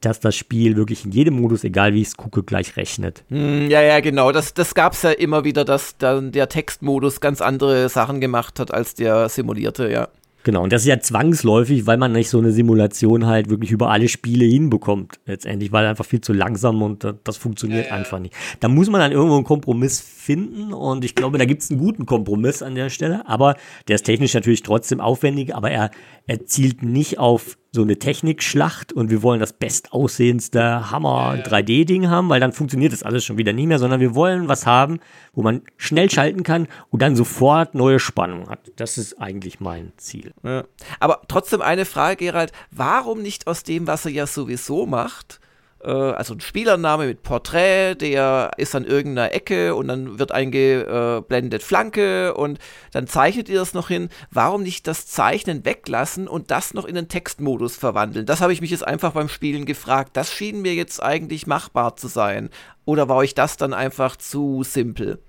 dass 0.01 0.19
das 0.19 0.35
Spiel 0.35 0.75
wirklich 0.75 1.05
in 1.05 1.11
jedem 1.11 1.39
Modus, 1.39 1.63
egal 1.63 1.93
wie 1.93 2.01
ich 2.01 2.09
es 2.09 2.17
gucke, 2.17 2.43
gleich 2.43 2.75
rechnet. 2.75 3.23
Hm, 3.29 3.69
ja, 3.69 3.81
ja, 3.81 3.99
genau. 3.99 4.31
Das, 4.31 4.53
das 4.53 4.73
gab 4.73 4.93
es 4.93 5.03
ja 5.03 5.11
immer 5.11 5.43
wieder, 5.43 5.63
dass 5.63 5.97
dann 5.97 6.31
der 6.31 6.49
Textmodus 6.49 7.21
ganz 7.21 7.39
andere 7.39 7.87
Sachen 7.87 8.19
gemacht 8.19 8.59
hat 8.59 8.73
als 8.73 8.95
der 8.95 9.29
simulierte, 9.29 9.91
ja. 9.91 10.09
Genau, 10.43 10.63
und 10.63 10.73
das 10.73 10.81
ist 10.81 10.87
ja 10.87 10.99
zwangsläufig, 10.99 11.85
weil 11.85 11.97
man 11.97 12.13
nicht 12.13 12.29
so 12.29 12.39
eine 12.39 12.51
Simulation 12.51 13.27
halt 13.27 13.49
wirklich 13.49 13.71
über 13.71 13.91
alle 13.91 14.07
Spiele 14.07 14.45
hinbekommt, 14.45 15.19
letztendlich, 15.25 15.71
weil 15.71 15.85
einfach 15.85 16.05
viel 16.05 16.21
zu 16.21 16.33
langsam 16.33 16.81
und 16.81 17.05
das 17.23 17.37
funktioniert 17.37 17.85
ja, 17.85 17.91
ja. 17.91 17.97
einfach 17.97 18.17
nicht. 18.17 18.33
Da 18.59 18.67
muss 18.67 18.89
man 18.89 19.01
dann 19.01 19.11
irgendwo 19.11 19.35
einen 19.35 19.43
Kompromiss 19.43 19.99
finden 19.99 20.73
und 20.73 21.05
ich 21.05 21.13
glaube, 21.13 21.37
da 21.37 21.45
gibt 21.45 21.61
es 21.61 21.69
einen 21.69 21.79
guten 21.79 22.07
Kompromiss 22.07 22.63
an 22.63 22.73
der 22.73 22.89
Stelle, 22.89 23.27
aber 23.27 23.55
der 23.87 23.95
ist 23.95 24.03
technisch 24.03 24.33
natürlich 24.33 24.63
trotzdem 24.63 24.99
aufwendig, 24.99 25.55
aber 25.55 25.69
er, 25.69 25.91
er 26.25 26.45
zielt 26.45 26.81
nicht 26.81 27.19
auf 27.19 27.57
so 27.73 27.83
eine 27.83 27.97
Technikschlacht 27.97 28.91
und 28.91 29.09
wir 29.09 29.23
wollen 29.23 29.39
das 29.39 29.53
bestaussehendste 29.53 30.91
Hammer-3D-Ding 30.91 32.09
haben, 32.09 32.27
weil 32.29 32.41
dann 32.41 32.51
funktioniert 32.51 32.91
das 32.91 33.01
alles 33.01 33.23
schon 33.23 33.37
wieder 33.37 33.53
nicht 33.53 33.67
mehr, 33.67 33.79
sondern 33.79 34.01
wir 34.01 34.13
wollen 34.13 34.49
was 34.49 34.65
haben, 34.65 34.99
wo 35.33 35.41
man 35.41 35.61
schnell 35.77 36.11
schalten 36.11 36.43
kann 36.43 36.67
und 36.89 37.01
dann 37.01 37.15
sofort 37.15 37.73
neue 37.73 37.99
Spannung 37.99 38.49
hat. 38.49 38.71
Das 38.75 38.97
ist 38.97 39.21
eigentlich 39.21 39.59
mein 39.59 39.93
Ziel. 39.97 40.33
Ja. 40.43 40.65
Aber 40.99 41.21
trotzdem 41.27 41.61
eine 41.61 41.85
Frage, 41.85 42.17
Gerald, 42.17 42.51
warum 42.71 43.21
nicht 43.21 43.47
aus 43.47 43.63
dem, 43.63 43.87
was 43.87 44.05
er 44.05 44.11
ja 44.11 44.27
sowieso 44.27 44.85
macht, 44.85 45.40
also 45.87 46.33
ein 46.33 46.41
Spielername 46.41 47.07
mit 47.07 47.23
Porträt, 47.23 47.95
der 47.95 48.51
ist 48.57 48.75
an 48.75 48.85
irgendeiner 48.85 49.33
Ecke 49.33 49.75
und 49.75 49.87
dann 49.87 50.19
wird 50.19 50.31
eingeblendet 50.31 51.63
Flanke 51.63 52.33
und 52.33 52.59
dann 52.91 53.07
zeichnet 53.07 53.49
ihr 53.49 53.59
das 53.59 53.73
noch 53.73 53.87
hin. 53.87 54.09
Warum 54.31 54.63
nicht 54.63 54.87
das 54.87 55.07
Zeichnen 55.07 55.65
weglassen 55.65 56.27
und 56.27 56.51
das 56.51 56.73
noch 56.73 56.85
in 56.85 56.95
den 56.95 57.07
Textmodus 57.07 57.75
verwandeln? 57.75 58.25
Das 58.25 58.41
habe 58.41 58.53
ich 58.53 58.61
mich 58.61 58.71
jetzt 58.71 58.85
einfach 58.85 59.13
beim 59.13 59.29
Spielen 59.29 59.65
gefragt. 59.65 60.11
Das 60.13 60.31
schien 60.31 60.61
mir 60.61 60.73
jetzt 60.73 61.01
eigentlich 61.01 61.47
machbar 61.47 61.95
zu 61.95 62.07
sein. 62.07 62.49
Oder 62.85 63.09
war 63.09 63.17
euch 63.17 63.35
das 63.35 63.57
dann 63.57 63.73
einfach 63.73 64.15
zu 64.15 64.63
simpel? 64.63 65.19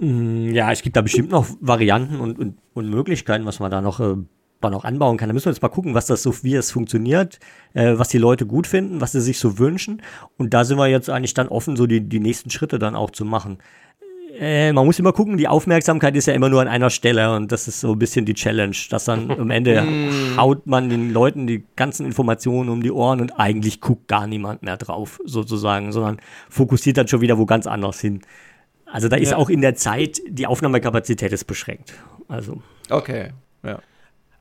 Mm, 0.00 0.52
ja, 0.52 0.72
es 0.72 0.82
gibt 0.82 0.96
da 0.96 1.02
bestimmt 1.02 1.30
noch 1.30 1.46
Varianten 1.60 2.20
und, 2.20 2.38
und, 2.38 2.58
und 2.74 2.88
Möglichkeiten, 2.88 3.44
was 3.44 3.60
man 3.60 3.70
da 3.70 3.80
noch 3.80 4.00
äh, 4.00 4.16
man 4.62 4.74
auch 4.74 4.84
anbauen 4.84 5.16
kann. 5.16 5.28
Da 5.28 5.32
müssen 5.32 5.46
wir 5.46 5.52
jetzt 5.52 5.62
mal 5.62 5.68
gucken, 5.68 5.94
was 5.94 6.06
das 6.06 6.22
so, 6.22 6.34
wie 6.42 6.54
es 6.54 6.70
funktioniert, 6.70 7.38
äh, 7.74 7.94
was 7.96 8.08
die 8.08 8.18
Leute 8.18 8.46
gut 8.46 8.66
finden, 8.66 9.00
was 9.00 9.12
sie 9.12 9.20
sich 9.20 9.38
so 9.38 9.58
wünschen. 9.58 10.02
Und 10.38 10.54
da 10.54 10.64
sind 10.64 10.78
wir 10.78 10.86
jetzt 10.88 11.10
eigentlich 11.10 11.34
dann 11.34 11.48
offen, 11.48 11.76
so 11.76 11.86
die, 11.86 12.00
die 12.00 12.20
nächsten 12.20 12.50
Schritte 12.50 12.78
dann 12.78 12.94
auch 12.94 13.10
zu 13.10 13.24
machen. 13.24 13.58
Äh, 14.38 14.72
man 14.72 14.86
muss 14.86 14.98
immer 14.98 15.12
gucken, 15.12 15.36
die 15.36 15.48
Aufmerksamkeit 15.48 16.14
ist 16.16 16.26
ja 16.26 16.34
immer 16.34 16.48
nur 16.48 16.60
an 16.60 16.68
einer 16.68 16.90
Stelle 16.90 17.34
und 17.34 17.50
das 17.50 17.68
ist 17.68 17.80
so 17.80 17.92
ein 17.92 17.98
bisschen 17.98 18.24
die 18.24 18.34
Challenge, 18.34 18.76
dass 18.88 19.04
dann 19.04 19.30
am 19.30 19.50
Ende 19.50 19.84
haut 20.36 20.66
man 20.66 20.88
den 20.88 21.12
Leuten 21.12 21.46
die 21.46 21.64
ganzen 21.76 22.06
Informationen 22.06 22.68
um 22.68 22.82
die 22.82 22.92
Ohren 22.92 23.20
und 23.20 23.38
eigentlich 23.38 23.80
guckt 23.80 24.08
gar 24.08 24.26
niemand 24.26 24.62
mehr 24.62 24.76
drauf, 24.76 25.20
sozusagen, 25.24 25.92
sondern 25.92 26.20
fokussiert 26.48 26.96
dann 26.96 27.08
schon 27.08 27.20
wieder 27.20 27.38
wo 27.38 27.46
ganz 27.46 27.66
anders 27.66 28.00
hin. 28.00 28.22
Also 28.86 29.08
da 29.08 29.16
ist 29.16 29.32
ja. 29.32 29.36
auch 29.36 29.50
in 29.50 29.60
der 29.60 29.74
Zeit, 29.74 30.20
die 30.28 30.46
Aufnahmekapazität 30.46 31.32
ist 31.32 31.44
beschränkt. 31.44 31.94
Also. 32.28 32.62
Okay, 32.88 33.30
ja. 33.62 33.80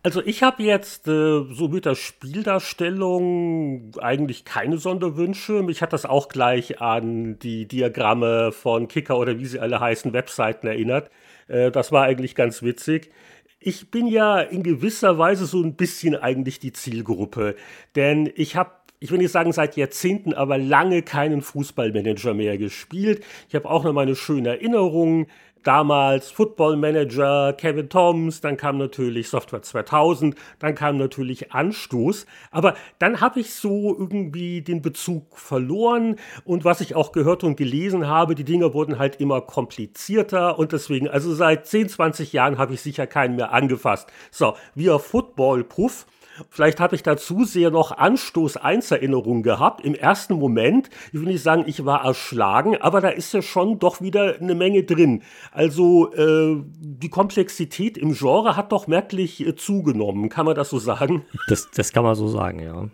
Also 0.01 0.23
ich 0.23 0.43
habe 0.43 0.63
jetzt 0.63 1.09
äh, 1.09 1.43
so 1.51 1.67
mit 1.67 1.83
der 1.85 1.95
Spieldarstellung 1.95 3.91
eigentlich 3.99 4.45
keine 4.45 4.77
Sonderwünsche. 4.77 5.61
Mich 5.61 5.81
hat 5.81 5.91
das 5.91 6.05
auch 6.05 6.29
gleich 6.29 6.79
an 6.79 7.37
die 7.39 7.67
Diagramme 7.67 8.53
von 8.53 8.87
Kicker 8.87 9.17
oder 9.17 9.39
wie 9.39 9.45
sie 9.45 9.59
alle 9.59 9.81
heißen, 9.81 10.13
Webseiten 10.13 10.67
erinnert. 10.67 11.11
Äh, 11.49 11.71
das 11.71 11.91
war 11.91 12.03
eigentlich 12.05 12.35
ganz 12.35 12.63
witzig. 12.63 13.11
Ich 13.59 13.91
bin 13.91 14.07
ja 14.07 14.39
in 14.39 14.63
gewisser 14.63 15.17
Weise 15.17 15.45
so 15.45 15.61
ein 15.61 15.75
bisschen 15.75 16.15
eigentlich 16.15 16.59
die 16.59 16.71
Zielgruppe, 16.71 17.57
denn 17.95 18.31
ich 18.35 18.55
habe 18.55 18.71
ich 19.01 19.11
will 19.11 19.17
nicht 19.17 19.31
sagen 19.31 19.53
seit 19.53 19.77
Jahrzehnten, 19.77 20.33
aber 20.33 20.57
lange 20.57 21.01
keinen 21.03 21.41
Fußballmanager 21.41 22.33
mehr 22.33 22.57
gespielt. 22.57 23.23
Ich 23.47 23.55
habe 23.55 23.69
auch 23.69 23.85
noch 23.85 23.93
meine 23.93 24.15
schönen 24.15 24.45
Erinnerungen 24.45 25.27
damals 25.63 26.31
Football 26.31 26.75
Manager, 26.77 27.53
Kevin 27.53 27.89
Toms, 27.89 28.41
dann 28.41 28.57
kam 28.57 28.77
natürlich 28.77 29.29
Software 29.29 29.61
2000, 29.61 30.35
dann 30.59 30.75
kam 30.75 30.97
natürlich 30.97 31.51
Anstoß, 31.51 32.25
aber 32.51 32.75
dann 32.99 33.21
habe 33.21 33.39
ich 33.39 33.53
so 33.53 33.95
irgendwie 33.97 34.61
den 34.61 34.81
Bezug 34.81 35.37
verloren. 35.37 36.15
Und 36.43 36.65
was 36.65 36.81
ich 36.81 36.95
auch 36.95 37.11
gehört 37.11 37.43
und 37.43 37.55
gelesen 37.55 38.07
habe, 38.07 38.35
die 38.35 38.43
Dinge 38.43 38.73
wurden 38.73 38.99
halt 38.99 39.17
immer 39.17 39.41
komplizierter. 39.41 40.57
Und 40.57 40.71
deswegen, 40.71 41.07
also 41.07 41.33
seit 41.33 41.65
10, 41.65 41.89
20 41.89 42.33
Jahren 42.33 42.57
habe 42.57 42.73
ich 42.73 42.81
sicher 42.81 43.07
keinen 43.07 43.35
mehr 43.35 43.51
angefasst. 43.51 44.11
So, 44.31 44.55
wir 44.75 44.99
Football 44.99 45.63
Puff 45.63 46.05
Vielleicht 46.49 46.79
habe 46.79 46.95
ich 46.95 47.03
da 47.03 47.17
zu 47.17 47.45
sehr 47.45 47.71
noch 47.71 47.97
Anstoß 47.97 48.57
1 48.57 48.91
Erinnerungen 48.91 49.43
gehabt. 49.43 49.83
Im 49.83 49.95
ersten 49.95 50.35
Moment, 50.35 50.89
ich 51.11 51.19
will 51.19 51.27
nicht 51.27 51.43
sagen, 51.43 51.63
ich 51.67 51.85
war 51.85 52.05
erschlagen, 52.05 52.77
aber 52.77 53.01
da 53.01 53.09
ist 53.09 53.33
ja 53.33 53.41
schon 53.41 53.79
doch 53.79 54.01
wieder 54.01 54.35
eine 54.39 54.55
Menge 54.55 54.83
drin. 54.83 55.23
Also 55.51 56.13
äh, 56.13 56.61
die 56.79 57.09
Komplexität 57.09 57.97
im 57.97 58.13
Genre 58.13 58.55
hat 58.55 58.71
doch 58.71 58.87
merklich 58.87 59.45
äh, 59.45 59.55
zugenommen. 59.55 60.29
Kann 60.29 60.45
man 60.45 60.55
das 60.55 60.69
so 60.69 60.79
sagen? 60.79 61.23
Das, 61.47 61.69
das 61.71 61.91
kann 61.91 62.03
man 62.03 62.15
so 62.15 62.27
sagen, 62.27 62.59
ja. 62.61 62.89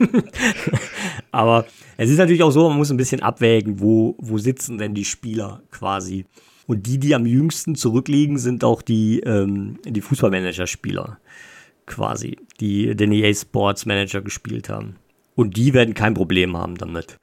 aber 1.30 1.66
es 1.96 2.10
ist 2.10 2.18
natürlich 2.18 2.42
auch 2.42 2.50
so, 2.50 2.68
man 2.68 2.78
muss 2.78 2.90
ein 2.90 2.96
bisschen 2.96 3.22
abwägen, 3.22 3.80
wo, 3.80 4.16
wo 4.18 4.38
sitzen 4.38 4.78
denn 4.78 4.94
die 4.94 5.04
Spieler 5.04 5.62
quasi. 5.70 6.26
Und 6.66 6.86
die, 6.86 6.98
die 6.98 7.14
am 7.14 7.26
jüngsten 7.26 7.74
zurückliegen, 7.74 8.38
sind 8.38 8.62
auch 8.62 8.80
die, 8.80 9.20
ähm, 9.20 9.78
die 9.84 10.00
Fußballmanager-Spieler 10.00 11.18
quasi, 11.86 12.36
die 12.60 12.94
den 12.94 13.12
EA 13.12 13.32
Sports 13.34 13.86
Manager 13.86 14.20
gespielt 14.20 14.68
haben. 14.68 14.96
Und 15.34 15.56
die 15.56 15.74
werden 15.74 15.94
kein 15.94 16.14
Problem 16.14 16.56
haben 16.56 16.76
damit. 16.76 17.18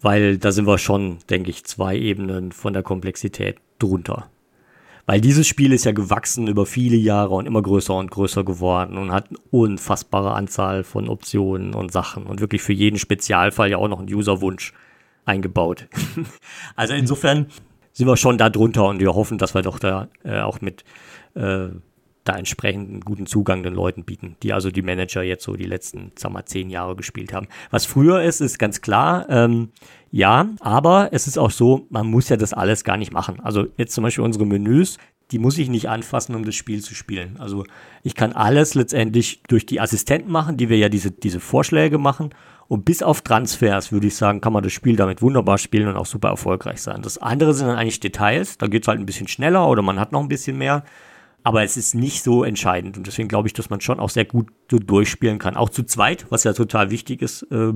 Weil 0.00 0.38
da 0.38 0.52
sind 0.52 0.66
wir 0.66 0.78
schon, 0.78 1.18
denke 1.30 1.50
ich, 1.50 1.64
zwei 1.64 1.96
Ebenen 1.96 2.52
von 2.52 2.72
der 2.72 2.82
Komplexität 2.82 3.56
drunter. 3.78 4.30
Weil 5.06 5.20
dieses 5.20 5.46
Spiel 5.46 5.72
ist 5.72 5.84
ja 5.84 5.92
gewachsen 5.92 6.48
über 6.48 6.64
viele 6.64 6.96
Jahre 6.96 7.34
und 7.34 7.46
immer 7.46 7.60
größer 7.60 7.94
und 7.94 8.10
größer 8.10 8.42
geworden 8.42 8.96
und 8.96 9.12
hat 9.12 9.28
eine 9.28 9.38
unfassbare 9.50 10.32
Anzahl 10.32 10.82
von 10.82 11.08
Optionen 11.08 11.74
und 11.74 11.92
Sachen 11.92 12.24
und 12.24 12.40
wirklich 12.40 12.62
für 12.62 12.72
jeden 12.72 12.98
Spezialfall 12.98 13.70
ja 13.70 13.76
auch 13.76 13.88
noch 13.88 13.98
einen 13.98 14.12
Userwunsch 14.12 14.72
eingebaut. 15.26 15.88
also 16.76 16.94
insofern 16.94 17.46
sind 17.92 18.06
wir 18.06 18.16
schon 18.16 18.38
da 18.38 18.48
drunter 18.48 18.86
und 18.86 19.00
wir 19.00 19.14
hoffen, 19.14 19.36
dass 19.36 19.54
wir 19.54 19.62
doch 19.62 19.78
da 19.78 20.08
äh, 20.24 20.40
auch 20.40 20.62
mit 20.62 20.84
äh, 21.34 21.68
da 22.24 22.36
entsprechend 22.36 22.90
einen 22.90 23.00
guten 23.00 23.26
Zugang 23.26 23.62
den 23.62 23.74
Leuten 23.74 24.04
bieten, 24.04 24.36
die 24.42 24.52
also 24.52 24.70
die 24.70 24.82
Manager 24.82 25.22
jetzt 25.22 25.44
so 25.44 25.56
die 25.56 25.64
letzten, 25.64 26.12
sagen 26.16 26.34
wir, 26.34 26.46
zehn 26.46 26.70
Jahre 26.70 26.96
gespielt 26.96 27.32
haben. 27.32 27.48
Was 27.70 27.86
früher 27.86 28.22
ist, 28.22 28.40
ist 28.40 28.58
ganz 28.58 28.80
klar, 28.80 29.26
ähm, 29.28 29.70
ja, 30.10 30.48
aber 30.60 31.10
es 31.12 31.26
ist 31.26 31.38
auch 31.38 31.50
so, 31.50 31.86
man 31.90 32.06
muss 32.06 32.28
ja 32.28 32.36
das 32.36 32.52
alles 32.52 32.84
gar 32.84 32.96
nicht 32.96 33.12
machen. 33.12 33.40
Also 33.40 33.66
jetzt 33.76 33.94
zum 33.94 34.04
Beispiel 34.04 34.24
unsere 34.24 34.46
Menüs, 34.46 34.98
die 35.30 35.38
muss 35.38 35.58
ich 35.58 35.68
nicht 35.68 35.88
anfassen, 35.88 36.34
um 36.34 36.44
das 36.44 36.54
Spiel 36.54 36.82
zu 36.82 36.94
spielen. 36.94 37.36
Also 37.38 37.64
ich 38.02 38.14
kann 38.14 38.32
alles 38.32 38.74
letztendlich 38.74 39.42
durch 39.48 39.66
die 39.66 39.80
Assistenten 39.80 40.30
machen, 40.30 40.56
die 40.56 40.68
wir 40.68 40.76
ja 40.76 40.88
diese, 40.88 41.10
diese 41.10 41.40
Vorschläge 41.40 41.98
machen. 41.98 42.30
Und 42.68 42.84
bis 42.84 43.02
auf 43.02 43.20
Transfers, 43.22 43.92
würde 43.92 44.06
ich 44.06 44.16
sagen, 44.16 44.40
kann 44.40 44.52
man 44.52 44.62
das 44.62 44.72
Spiel 44.72 44.96
damit 44.96 45.20
wunderbar 45.20 45.58
spielen 45.58 45.88
und 45.88 45.96
auch 45.96 46.06
super 46.06 46.28
erfolgreich 46.28 46.80
sein. 46.80 47.02
Das 47.02 47.18
andere 47.18 47.52
sind 47.52 47.66
dann 47.66 47.76
eigentlich 47.76 48.00
Details, 48.00 48.56
da 48.56 48.68
geht 48.68 48.82
es 48.82 48.88
halt 48.88 49.00
ein 49.00 49.06
bisschen 49.06 49.28
schneller 49.28 49.68
oder 49.68 49.82
man 49.82 50.00
hat 50.00 50.12
noch 50.12 50.20
ein 50.20 50.28
bisschen 50.28 50.56
mehr. 50.56 50.84
Aber 51.46 51.62
es 51.62 51.76
ist 51.76 51.94
nicht 51.94 52.24
so 52.24 52.42
entscheidend. 52.42 52.96
Und 52.96 53.06
deswegen 53.06 53.28
glaube 53.28 53.48
ich, 53.48 53.52
dass 53.52 53.68
man 53.68 53.82
schon 53.82 54.00
auch 54.00 54.08
sehr 54.08 54.24
gut 54.24 54.48
so 54.70 54.78
durchspielen 54.78 55.38
kann. 55.38 55.56
Auch 55.56 55.68
zu 55.68 55.84
zweit, 55.84 56.24
was 56.30 56.42
ja 56.44 56.54
total 56.54 56.90
wichtig 56.90 57.20
ist, 57.20 57.42
äh, 57.52 57.74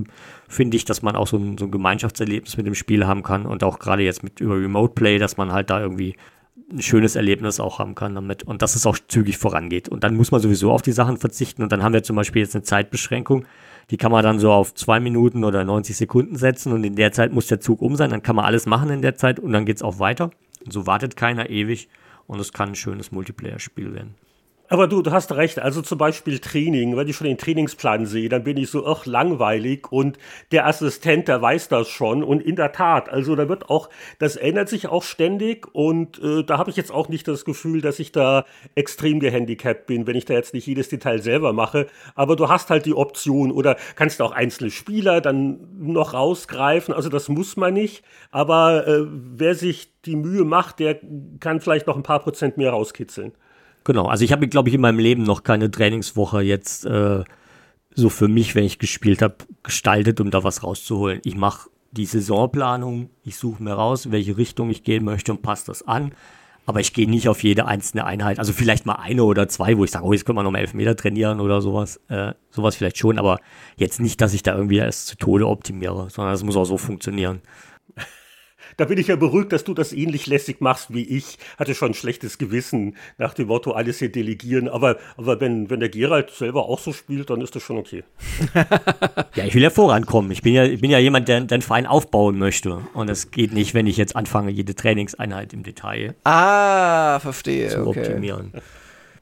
finde 0.49 0.77
ich, 0.79 0.87
dass 0.87 1.03
man 1.03 1.17
auch 1.17 1.27
so 1.27 1.37
ein, 1.37 1.59
so 1.59 1.67
ein 1.67 1.71
Gemeinschaftserlebnis 1.71 2.57
mit 2.57 2.67
dem 2.67 2.75
Spiel 2.75 3.07
haben 3.07 3.23
kann. 3.23 3.45
Und 3.45 3.63
auch 3.63 3.79
gerade 3.79 4.03
jetzt 4.03 4.25
mit 4.25 4.41
über 4.41 4.57
Remote 4.57 4.95
Play, 4.95 5.19
dass 5.19 5.37
man 5.37 5.53
halt 5.53 5.69
da 5.69 5.83
irgendwie 5.83 6.17
ein 6.73 6.81
schönes 6.81 7.15
Erlebnis 7.15 7.61
auch 7.61 7.79
haben 7.79 7.95
kann 7.95 8.15
damit 8.15 8.43
und 8.43 8.63
dass 8.63 8.75
es 8.75 8.87
auch 8.87 8.99
zügig 9.07 9.37
vorangeht. 9.37 9.91
Und 9.91 10.03
dann 10.03 10.17
muss 10.17 10.31
man 10.31 10.41
sowieso 10.41 10.73
auf 10.73 10.81
die 10.81 10.93
Sachen 10.93 11.19
verzichten. 11.19 11.63
Und 11.63 11.71
dann 11.71 11.83
haben 11.83 11.93
wir 11.93 12.03
zum 12.03 12.17
Beispiel 12.17 12.43
jetzt 12.43 12.55
eine 12.55 12.65
Zeitbeschränkung. 12.65 13.45
Die 13.91 13.99
kann 13.99 14.13
man 14.13 14.23
dann 14.23 14.39
so 14.39 14.51
auf 14.51 14.75
zwei 14.75 14.99
Minuten 14.99 15.45
oder 15.45 15.65
90 15.65 15.95
Sekunden 15.95 16.37
setzen 16.37 16.73
und 16.73 16.85
in 16.85 16.97
der 16.97 17.13
Zeit 17.13 17.33
muss 17.33 17.47
der 17.47 17.61
Zug 17.61 17.83
um 17.83 17.97
sein. 17.97 18.11
Dann 18.11 18.23
kann 18.23 18.37
man 18.37 18.47
alles 18.47 18.65
machen 18.65 18.91
in 18.91 19.03
der 19.03 19.15
Zeit 19.15 19.39
und 19.39 19.53
dann 19.53 19.67
geht 19.67 19.77
es 19.77 19.83
auch 19.83 19.99
weiter. 19.99 20.31
Und 20.65 20.73
so 20.73 20.87
wartet 20.87 21.17
keiner 21.17 21.49
ewig 21.51 21.89
und 22.29 22.39
es 22.39 22.53
kann 22.53 22.69
ein 22.69 22.75
schönes 22.77 23.11
Multiplayer-Spiel 23.11 23.93
werden. 23.95 24.15
Aber 24.71 24.87
du, 24.87 25.01
du 25.01 25.13
hast 25.13 25.33
recht. 25.33 25.59
Also 25.59 25.81
zum 25.81 25.97
Beispiel 25.97 26.39
Training. 26.39 26.97
Wenn 26.97 27.09
ich 27.09 27.17
schon 27.17 27.27
den 27.27 27.39
Trainingsplan 27.39 28.05
sehe, 28.05 28.29
dann 28.29 28.45
bin 28.45 28.59
ich 28.59 28.71
so, 28.71 28.87
ach, 28.87 29.07
langweilig. 29.07 29.91
Und 29.91 30.19
der 30.53 30.67
Assistent, 30.67 31.29
der 31.29 31.41
weiß 31.41 31.69
das 31.69 31.89
schon. 31.89 32.23
Und 32.23 32.43
in 32.43 32.57
der 32.57 32.73
Tat, 32.73 33.09
also 33.09 33.35
da 33.35 33.49
wird 33.49 33.71
auch, 33.71 33.89
das 34.19 34.37
ändert 34.37 34.69
sich 34.69 34.89
auch 34.89 35.03
ständig. 35.03 35.67
Und 35.73 36.23
äh, 36.23 36.45
da 36.45 36.59
habe 36.59 36.71
ich 36.71 36.77
jetzt 36.77 36.93
auch 36.93 37.09
nicht 37.09 37.27
das 37.27 37.47
Gefühl, 37.47 37.81
dass 37.81 37.99
ich 37.99 38.13
da 38.13 38.45
extrem 38.75 39.21
gehandicapt 39.21 39.87
bin, 39.87 40.07
wenn 40.07 40.17
ich 40.17 40.27
da 40.27 40.35
jetzt 40.35 40.53
nicht 40.53 40.67
jedes 40.67 40.91
Detail 40.91 41.21
selber 41.21 41.55
mache. 41.55 41.87
Aber 42.15 42.37
du 42.37 42.49
hast 42.49 42.69
halt 42.69 42.85
die 42.85 42.95
Option 42.95 43.51
oder 43.51 43.77
kannst 43.97 44.21
auch 44.21 44.33
einzelne 44.33 44.71
Spieler 44.71 45.23
dann 45.23 45.61
noch 45.79 46.13
rausgreifen. 46.13 46.93
Also 46.93 47.09
das 47.09 47.31
muss 47.31 47.57
man 47.57 47.73
nicht. 47.73 48.05
Aber 48.31 48.87
äh, 48.87 49.07
wer 49.07 49.55
sich 49.55 49.95
die 50.05 50.17
Mühe 50.17 50.45
macht, 50.45 50.79
der 50.79 51.01
kann 51.41 51.61
vielleicht 51.61 51.87
noch 51.87 51.97
ein 51.97 52.03
paar 52.03 52.21
Prozent 52.21 52.59
mehr 52.59 52.71
rauskitzeln. 52.71 53.33
Genau, 53.85 54.07
also 54.07 54.25
ich 54.25 54.33
habe, 54.33 54.49
glaube 54.49 54.69
ich, 54.69 54.75
in 54.75 54.81
meinem 54.81 54.99
Leben 54.99 55.23
noch 55.23 55.43
keine 55.43 55.71
Trainingswoche 55.71 56.43
jetzt 56.43 56.85
äh, 56.85 57.25
so 57.95 58.09
für 58.11 58.29
mich, 58.29 58.55
wenn 58.55 58.65
ich 58.65 58.79
gespielt 58.79 59.23
habe, 59.23 59.37
gestaltet, 59.63 60.21
um 60.21 60.31
da 60.31 60.45
was 60.45 60.63
rauszuholen. 60.63 61.21
Ich 61.25 61.37
mache 61.37 61.69
die 61.91 62.07
Saisonplanung, 62.07 63.11
ich 63.25 63.37
suche 63.37 63.63
mir 63.63 63.73
raus, 63.73 64.07
in 64.07 64.13
welche 64.13 64.37
Richtung 64.37 64.71
ich 64.71 64.85
gehen 64.85 65.05
möchte 65.05 65.33
und 65.33 65.43
passe 65.43 65.67
das 65.67 65.87
an. 65.87 66.13
Aber 66.67 66.81
ich 66.81 66.93
gehe 66.93 67.09
nicht 67.09 67.29
auf 67.29 67.43
jede 67.43 67.65
einzelne 67.65 68.05
Einheit. 68.05 68.39
Also 68.39 68.53
vielleicht 68.53 68.85
mal 68.85 68.97
eine 68.97 69.25
oder 69.25 69.49
zwei, 69.49 69.79
wo 69.79 69.85
ich 69.85 69.91
sage, 69.91 70.05
oh, 70.05 70.13
jetzt 70.13 70.27
können 70.27 70.37
wir 70.37 70.43
noch 70.43 70.51
mal 70.51 70.59
elf 70.59 70.75
Meter 70.75 70.95
trainieren 70.95 71.41
oder 71.41 71.63
sowas. 71.63 71.99
Äh, 72.09 72.35
sowas 72.51 72.77
vielleicht 72.77 72.99
schon, 72.99 73.19
aber 73.19 73.41
jetzt 73.77 74.01
nicht, 74.01 74.21
dass 74.21 74.35
ich 74.35 74.43
da 74.43 74.55
irgendwie 74.55 74.77
erst 74.77 75.07
zu 75.07 75.17
Tode 75.17 75.49
optimiere, 75.49 76.11
sondern 76.11 76.35
es 76.35 76.45
muss 76.45 76.57
auch 76.57 76.67
so 76.67 76.77
funktionieren 76.77 77.41
da 78.79 78.85
bin 78.85 78.97
ich 78.97 79.09
ja 79.09 79.17
beruhigt, 79.17 79.53
dass 79.53 79.65
du 79.65 79.75
das 79.75 79.93
ähnlich 79.93 80.27
lässig 80.29 80.61
machst 80.61 80.95
wie 80.95 81.03
ich. 81.03 81.37
Hatte 81.59 81.75
schon 81.75 81.91
ein 81.91 81.95
schlechtes 81.95 82.39
Gewissen 82.39 82.97
nach 83.19 83.35
dem 83.35 83.49
Motto, 83.49 83.73
alles 83.73 83.99
hier 83.99 84.11
delegieren. 84.11 84.69
Aber, 84.69 84.99
aber 85.17 85.41
wenn, 85.41 85.69
wenn 85.69 85.81
der 85.81 85.89
Gerald 85.89 86.31
selber 86.31 86.67
auch 86.67 86.79
so 86.79 86.93
spielt, 86.93 87.29
dann 87.29 87.41
ist 87.41 87.57
das 87.57 87.63
schon 87.65 87.77
okay. 87.77 88.05
ja, 89.35 89.45
ich 89.45 89.55
will 89.55 89.63
ja 89.63 89.71
vorankommen. 89.71 90.31
Ich 90.31 90.43
bin 90.43 90.55
ja, 90.55 90.65
ich 90.65 90.81
bin 90.81 90.91
ja 90.91 90.99
jemand, 91.01 91.27
der 91.27 91.41
den 91.41 91.61
Verein 91.61 91.87
aufbauen 91.87 92.39
möchte. 92.39 92.81
Und 92.95 93.11
es 93.11 93.33
geht 93.33 93.53
nicht, 93.53 93.75
wenn 93.75 93.89
ich 93.89 93.97
jetzt 93.97 94.15
anfange, 94.15 94.53
jede 94.53 94.77
Trainingseinheit 94.77 95.53
im 95.53 95.65
Detail 95.65 96.15
ah, 96.23 97.19
verstehe, 97.19 97.71
zu 97.71 97.85
okay. 97.85 98.53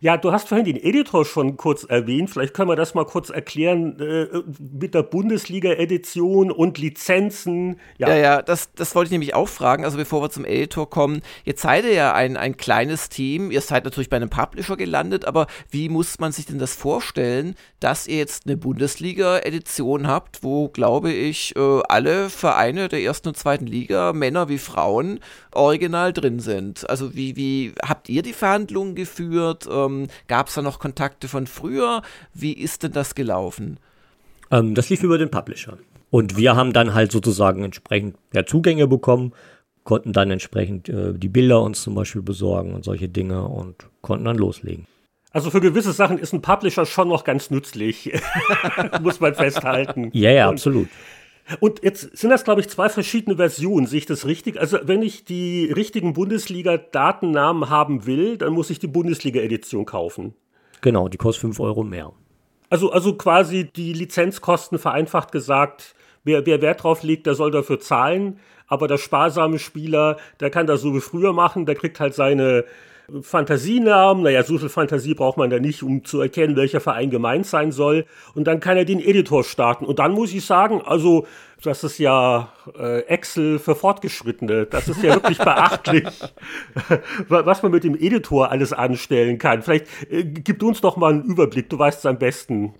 Ja, 0.07 0.17
du 0.17 0.31
hast 0.31 0.47
vorhin 0.47 0.65
den 0.65 0.77
Editor 0.77 1.25
schon 1.25 1.57
kurz 1.57 1.83
erwähnt. 1.83 2.31
Vielleicht 2.31 2.55
können 2.55 2.69
wir 2.69 2.77
das 2.77 2.95
mal 2.95 3.05
kurz 3.05 3.29
erklären 3.29 3.99
äh, 3.99 4.29
mit 4.61 4.95
der 4.95 5.03
Bundesliga-Edition 5.03 6.53
und 6.53 6.79
Lizenzen. 6.79 7.81
Ja, 7.99 8.11
ja, 8.11 8.17
ja 8.17 8.43
das, 8.43 8.73
das 8.75 8.95
wollte 8.95 9.09
ich 9.09 9.11
nämlich 9.11 9.35
auch 9.35 9.49
fragen. 9.49 9.85
Also 9.85 9.99
bevor 9.99 10.23
wir 10.23 10.31
zum 10.31 10.45
Editor 10.45 10.89
kommen, 10.89 11.23
jetzt 11.43 11.63
seid 11.63 11.87
ihr 11.87 11.93
ja 11.93 12.15
ein, 12.15 12.37
ein 12.37 12.57
kleines 12.57 13.09
Team. 13.09 13.51
Ihr 13.51 13.61
seid 13.61 13.83
natürlich 13.85 14.09
bei 14.09 14.15
einem 14.15 14.31
Publisher 14.31 14.77
gelandet, 14.77 15.25
aber 15.25 15.49
wie 15.71 15.89
muss 15.89 16.21
man 16.21 16.31
sich 16.31 16.47
denn 16.47 16.61
das 16.61 16.77
vorstellen, 16.77 17.57
dass 17.81 18.07
ihr 18.07 18.19
jetzt 18.19 18.47
eine 18.47 18.57
Bundesliga-Edition 18.57 20.07
habt, 20.07 20.45
wo, 20.45 20.69
glaube 20.69 21.11
ich, 21.11 21.57
äh, 21.57 21.81
alle 21.89 22.31
Vereine 22.31 22.87
der 22.87 23.01
ersten 23.01 23.27
und 23.27 23.37
zweiten 23.37 23.67
Liga, 23.67 24.13
Männer 24.13 24.49
wie 24.49 24.59
Frauen, 24.59 25.19
original 25.51 26.13
drin 26.13 26.39
sind? 26.39 26.89
Also 26.89 27.17
wie, 27.17 27.35
wie 27.35 27.73
habt 27.85 28.09
ihr 28.09 28.23
die 28.23 28.35
Verhandlungen 28.35 28.95
geführt? 28.95 29.67
Äh, 29.67 29.96
ähm, 30.03 30.09
Gab 30.29 30.49
es 30.49 30.55
da 30.55 30.63
noch 30.63 30.79
Kontakte 30.79 31.29
von 31.29 31.47
früher? 31.47 32.03
Wie 32.35 32.53
ist 32.53 32.83
denn 32.83 32.93
das 32.93 33.15
gelaufen? 33.15 33.79
Ähm, 34.51 34.75
das 34.75 34.91
lief 34.91 35.03
über 35.03 35.19
den 35.19 35.31
Publisher. 35.31 35.79
Und 36.11 36.37
wir 36.37 36.57
haben 36.57 36.73
dann 36.73 36.95
halt 36.95 37.13
sozusagen 37.13 37.65
entsprechend 37.65 38.17
ja, 38.33 38.47
Zugänge 38.47 38.87
bekommen, 38.87 39.33
konnten 39.85 40.13
dann 40.13 40.31
entsprechend 40.31 40.89
äh, 40.89 41.15
die 41.15 41.29
Bilder 41.29 41.63
uns 41.63 41.83
zum 41.83 41.95
Beispiel 41.95 42.23
besorgen 42.23 42.75
und 42.75 42.85
solche 42.85 43.09
Dinge 43.09 43.47
und 43.47 43.89
konnten 44.03 44.25
dann 44.25 44.37
loslegen. 44.37 44.87
Also 45.33 45.51
für 45.51 45.61
gewisse 45.61 45.93
Sachen 45.93 46.19
ist 46.19 46.33
ein 46.33 46.41
Publisher 46.41 46.87
schon 46.87 47.09
noch 47.09 47.25
ganz 47.25 47.51
nützlich, 47.51 48.11
muss 49.03 49.21
man 49.21 49.35
festhalten. 49.35 50.11
Ja, 50.13 50.31
ja, 50.31 50.49
absolut. 50.49 50.89
Und 51.61 51.83
jetzt 51.85 52.17
sind 52.17 52.31
das, 52.31 52.45
glaube 52.45 52.61
ich, 52.61 52.69
zwei 52.69 52.89
verschiedene 52.89 53.37
Versionen. 53.37 53.87
Sehe 53.87 53.99
ich 53.99 54.07
das 54.07 54.27
richtig? 54.27 54.59
Also, 54.59 54.79
wenn 54.83 55.03
ich 55.03 55.25
die 55.25 55.71
richtigen 55.71 56.13
Bundesliga-Datennamen 56.13 57.71
haben 57.71 58.07
will, 58.07 58.37
dann 58.37 58.53
muss 58.53 58.71
ich 58.71 58.79
die 58.79 58.89
Bundesliga-Edition 58.89 59.85
kaufen. 59.87 60.35
Genau, 60.81 61.09
die 61.09 61.19
kostet 61.19 61.43
5 61.43 61.61
Euro 61.61 61.85
mehr. 61.85 62.13
Also, 62.69 62.91
also 62.91 63.17
quasi 63.17 63.65
die 63.65 63.93
Lizenzkosten 63.93 64.79
vereinfacht 64.79 65.31
gesagt, 65.31 65.95
wer, 66.25 66.45
wer 66.47 66.61
Wert 66.63 66.83
drauf 66.83 67.03
legt, 67.03 67.27
der 67.27 67.35
soll 67.35 67.51
dafür 67.51 67.79
zahlen. 67.79 68.41
Aber 68.67 68.89
der 68.89 68.99
sparsame 68.99 69.61
Spieler, 69.61 70.17
der 70.41 70.51
kann 70.51 70.67
das 70.67 70.81
so 70.81 70.95
wie 70.95 71.01
früher 71.01 71.33
machen, 71.33 71.67
der 71.67 71.77
kriegt 71.77 72.01
halt 72.01 72.15
seine 72.15 72.65
Fantasienamen. 73.21 74.23
Naja, 74.23 74.43
so 74.43 74.59
viel 74.59 74.69
Fantasie 74.69 75.15
braucht 75.15 75.39
man 75.39 75.51
da 75.51 75.59
nicht, 75.59 75.83
um 75.83 76.05
zu 76.05 76.21
erkennen, 76.21 76.57
welcher 76.57 76.81
Verein 76.81 77.11
gemeint 77.11 77.47
sein 77.47 77.73
soll. 77.73 78.07
Und 78.35 78.47
dann 78.47 78.61
kann 78.61 78.77
er 78.77 78.85
den 78.85 79.01
Editor 79.01 79.45
starten. 79.45 79.85
Und 79.85 79.99
dann 79.99 80.13
muss 80.13 80.33
ich 80.33 80.45
sagen, 80.45 80.83
also, 80.85 81.27
das 81.63 81.85
ist 81.85 81.99
ja 81.99 82.53
äh, 82.79 83.01
Excel 83.03 83.59
für 83.59 83.75
Fortgeschrittene. 83.75 84.67
Das 84.67 84.89
ist 84.89 85.03
ja 85.03 85.15
wirklich 85.15 85.39
beachtlich, 85.39 86.05
was 87.29 87.63
man 87.63 87.73
mit 87.73 87.85
dem 87.85 87.95
Editor 87.95 88.51
alles 88.51 88.73
anstellen 88.73 89.39
kann. 89.39 89.63
Vielleicht 89.63 89.87
äh, 90.11 90.25
gib 90.25 90.63
uns 90.63 90.81
doch 90.81 90.97
mal 90.97 91.13
einen 91.13 91.25
Überblick. 91.25 91.71
Du 91.71 91.79
weißt 91.79 92.01
es 92.01 92.07
am 92.07 92.19
besten. 92.19 92.75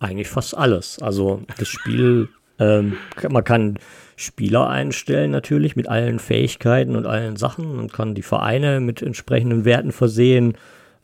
Eigentlich 0.00 0.28
fast 0.28 0.56
alles. 0.56 0.98
Also, 1.00 1.42
das 1.58 1.68
Spiel, 1.68 2.28
ähm, 2.58 2.96
man 3.28 3.44
kann 3.44 3.78
Spieler 4.16 4.68
einstellen 4.68 5.30
natürlich 5.30 5.76
mit 5.76 5.88
allen 5.88 6.18
Fähigkeiten 6.18 6.96
und 6.96 7.06
allen 7.06 7.36
Sachen 7.36 7.78
und 7.78 7.92
kann 7.92 8.14
die 8.14 8.22
Vereine 8.22 8.80
mit 8.80 9.02
entsprechenden 9.02 9.64
Werten 9.64 9.92
versehen. 9.92 10.56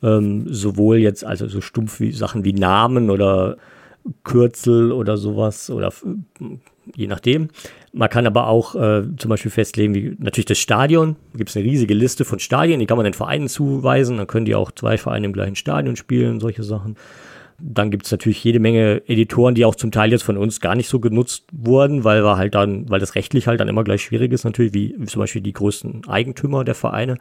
Ähm, 0.03 0.47
sowohl 0.49 0.97
jetzt 0.97 1.25
also 1.25 1.47
so 1.47 1.61
stumpf 1.61 2.01
wie 2.01 2.11
Sachen 2.11 2.45
wie 2.45 2.55
Namen 2.55 3.11
oder 3.11 3.57
Kürzel 4.25 4.91
oder 4.91 5.17
sowas 5.17 5.71
oder 5.71 5.93
je 6.97 7.07
nachdem. 7.07 7.49
Man 7.93 8.09
kann 8.09 8.27
aber 8.27 8.49
auch 8.49 8.75
äh, 8.75 9.03
zum 9.17 9.29
Beispiel 9.29 9.51
festlegen, 9.51 9.95
wie 9.95 10.17
natürlich 10.19 10.47
das 10.47 10.59
Stadion. 10.59 11.17
Da 11.33 11.39
gibt 11.39 11.51
es 11.51 11.57
eine 11.57 11.65
riesige 11.65 11.95
Liste 11.95 12.25
von 12.25 12.39
Stadien, 12.39 12.81
die 12.81 12.87
kann 12.87 12.97
man 12.97 13.05
den 13.05 13.15
Vereinen 13.15 13.49
zuweisen. 13.49 14.17
Dann 14.17 14.27
können 14.27 14.47
die 14.47 14.55
auch 14.55 14.73
zwei 14.73 14.99
Vereine 14.99 15.27
im 15.27 15.33
gleichen 15.33 15.57
Stadion 15.57 15.97
spielen, 15.97 16.41
solche 16.41 16.63
Sachen. 16.63 16.97
Dann 17.65 17.93
gibt 17.93 18.07
es 18.07 18.11
natürlich 18.11 18.43
jede 18.43 18.59
Menge 18.59 19.03
Editoren, 19.07 19.55
die 19.55 19.65
auch 19.65 19.77
zum 19.77 19.93
Teil 19.93 20.11
jetzt 20.11 20.25
von 20.25 20.37
uns 20.37 20.61
gar 20.61 20.75
nicht 20.75 20.89
so 20.89 20.99
genutzt 20.99 21.45
wurden, 21.53 22.03
weil 22.03 22.25
wir 22.25 22.37
halt 22.37 22.57
dann, 22.57 22.91
weil 22.91 22.99
das 22.99 23.15
rechtlich 23.15 23.47
halt 23.47 23.61
dann 23.61 23.69
immer 23.69 23.85
gleich 23.85 24.03
schwierig 24.03 24.33
ist, 24.33 24.45
natürlich, 24.45 24.75
wie, 24.75 24.97
zum 25.07 25.21
Beispiel 25.21 25.43
die 25.43 25.53
größten 25.53 26.09
Eigentümer 26.09 26.65
der 26.65 26.75
Vereine. 26.75 27.19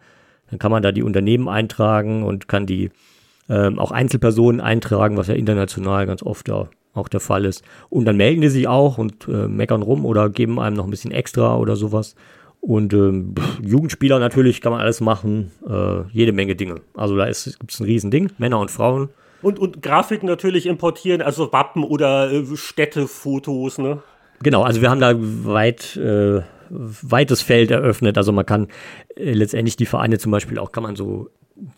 Dann 0.50 0.58
kann 0.58 0.72
man 0.72 0.82
da 0.82 0.92
die 0.92 1.04
Unternehmen 1.04 1.48
eintragen 1.48 2.24
und 2.24 2.48
kann 2.48 2.66
die 2.66 2.89
ähm, 3.50 3.78
auch 3.78 3.92
Einzelpersonen 3.92 4.62
eintragen, 4.62 5.16
was 5.16 5.28
ja 5.28 5.36
international 5.36 6.08
ganz 6.08 6.24
oft 6.24 6.48
ja 6.48 6.70
auch 6.94 7.08
der 7.08 7.20
Fall 7.20 7.46
ist. 7.46 7.64
Und 7.89 8.06
dann 8.06 8.18
melden 8.18 8.42
die 8.42 8.50
sich 8.50 8.68
auch 8.68 8.98
und 8.98 9.28
äh, 9.28 9.48
meckern 9.48 9.84
rum 9.84 10.06
oder 10.06 10.30
geben 10.30 10.60
einem 10.60 10.76
noch 10.76 10.86
ein 10.86 10.89
bisschen 10.92 11.12
extra 11.12 11.56
oder 11.58 11.76
sowas. 11.76 12.16
Und 12.60 12.94
ähm, 12.94 13.36
Jugendspieler 13.62 14.20
natürlich 14.20 14.62
kann 14.62 14.72
man 14.72 14.82
alles 14.82 15.02
machen, 15.02 15.52
äh, 15.68 16.02
jede 16.12 16.32
Menge 16.32 16.56
Dinge. 16.56 16.82
Also 16.96 17.16
da 17.16 17.26
gibt 17.26 17.72
es 17.72 17.80
ein 17.80 17.86
Riesending, 17.86 18.32
Männer 18.38 18.60
und 18.60 18.72
Frauen. 18.72 19.10
Und, 19.42 19.60
und 19.60 19.82
Grafiken 19.82 20.28
natürlich 20.28 20.66
importieren, 20.66 21.22
also 21.22 21.52
Wappen 21.52 21.84
oder 21.84 22.32
äh, 22.32 22.46
Städtefotos, 22.56 23.78
ne? 23.78 24.02
Genau, 24.44 24.64
also 24.64 24.82
wir 24.82 24.89
haben 24.89 25.00
da 25.00 25.14
weit, 25.18 25.96
äh, 25.98 26.42
weites 26.70 27.42
Feld 27.42 27.72
eröffnet. 27.72 28.18
Also 28.18 28.32
man 28.32 28.46
kann 28.46 28.68
äh, 29.16 29.34
letztendlich 29.34 29.76
die 29.76 29.86
Vereine 29.86 30.18
zum 30.18 30.32
Beispiel 30.32 30.58
auch, 30.58 30.72
kann 30.72 30.84
man 30.84 30.96
so, 30.96 31.30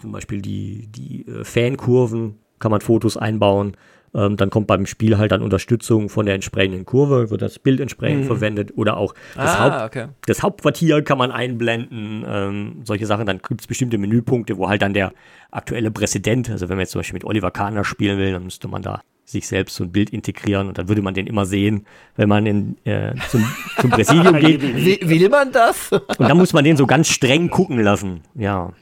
zum 0.02 0.12
Beispiel 0.12 0.42
die, 0.42 0.88
die 0.88 1.28
äh, 1.28 1.44
Fankurven, 1.44 2.40
kann 2.60 2.72
man 2.72 2.82
Fotos 2.82 3.18
einbauen. 3.18 3.76
Ähm, 4.16 4.38
dann 4.38 4.50
kommt 4.50 4.68
beim 4.68 4.86
Spiel 4.86 5.18
halt 5.18 5.32
dann 5.32 5.42
Unterstützung 5.42 6.10
von 6.10 6.26
der 6.26 6.36
entsprechenden 6.36 6.86
Kurve, 6.86 7.32
wird 7.32 7.42
das 7.42 7.58
Bild 7.58 7.80
entsprechend 7.80 8.22
mhm. 8.22 8.28
verwendet 8.28 8.74
oder 8.76 8.98
auch 8.98 9.14
das, 9.36 9.56
ah, 9.56 9.60
Haupt, 9.60 9.86
okay. 9.86 10.08
das, 10.28 10.44
Hauptquartier 10.44 11.02
kann 11.02 11.18
man 11.18 11.32
einblenden, 11.32 12.24
ähm, 12.28 12.82
solche 12.84 13.08
Sachen. 13.08 13.26
Dann 13.26 13.40
gibt 13.40 13.62
es 13.62 13.68
bestimmte 13.68 13.98
Menüpunkte, 13.98 14.58
wo 14.58 14.70
halt 14.70 14.84
dann 14.84 14.94
der 14.94 15.14
aktuelle 15.52 15.90
Präsident, 15.90 16.50
also 16.50 16.70
wenn 16.70 16.78
man 16.78 16.82
jetzt 16.82 16.92
zum 16.92 17.00
Beispiel 17.00 17.16
mit 17.16 17.26
Oliver 17.26 17.52
Kahner 17.52 17.84
spielen 17.84 18.18
will, 18.18 18.32
dann 18.32 18.44
müsste 18.44 18.68
man 18.68 18.82
da 18.82 19.02
sich 19.26 19.48
selbst 19.48 19.76
so 19.76 19.84
ein 19.84 19.92
Bild 19.92 20.10
integrieren 20.10 20.68
und 20.68 20.78
dann 20.78 20.90
würde 20.90 21.02
man 21.02 21.14
den 21.14 21.28
immer 21.28 21.46
sehen, 21.46 21.86
wenn 22.16 22.30
man 22.30 22.46
in, 22.46 22.78
äh, 22.86 23.14
zum, 23.30 23.46
zum 23.80 23.90
Präsidium 23.90 24.36
geht. 24.40 24.62
Wie, 24.62 25.00
will 25.10 25.30
man 25.30 25.52
das? 25.52 25.92
und 25.92 26.20
dann 26.20 26.38
muss 26.38 26.54
man 26.54 26.64
den 26.64 26.78
so 26.78 26.86
ganz 26.86 27.08
streng 27.10 27.50
gucken 27.50 27.80
lassen, 27.80 28.22
ja. 28.36 28.74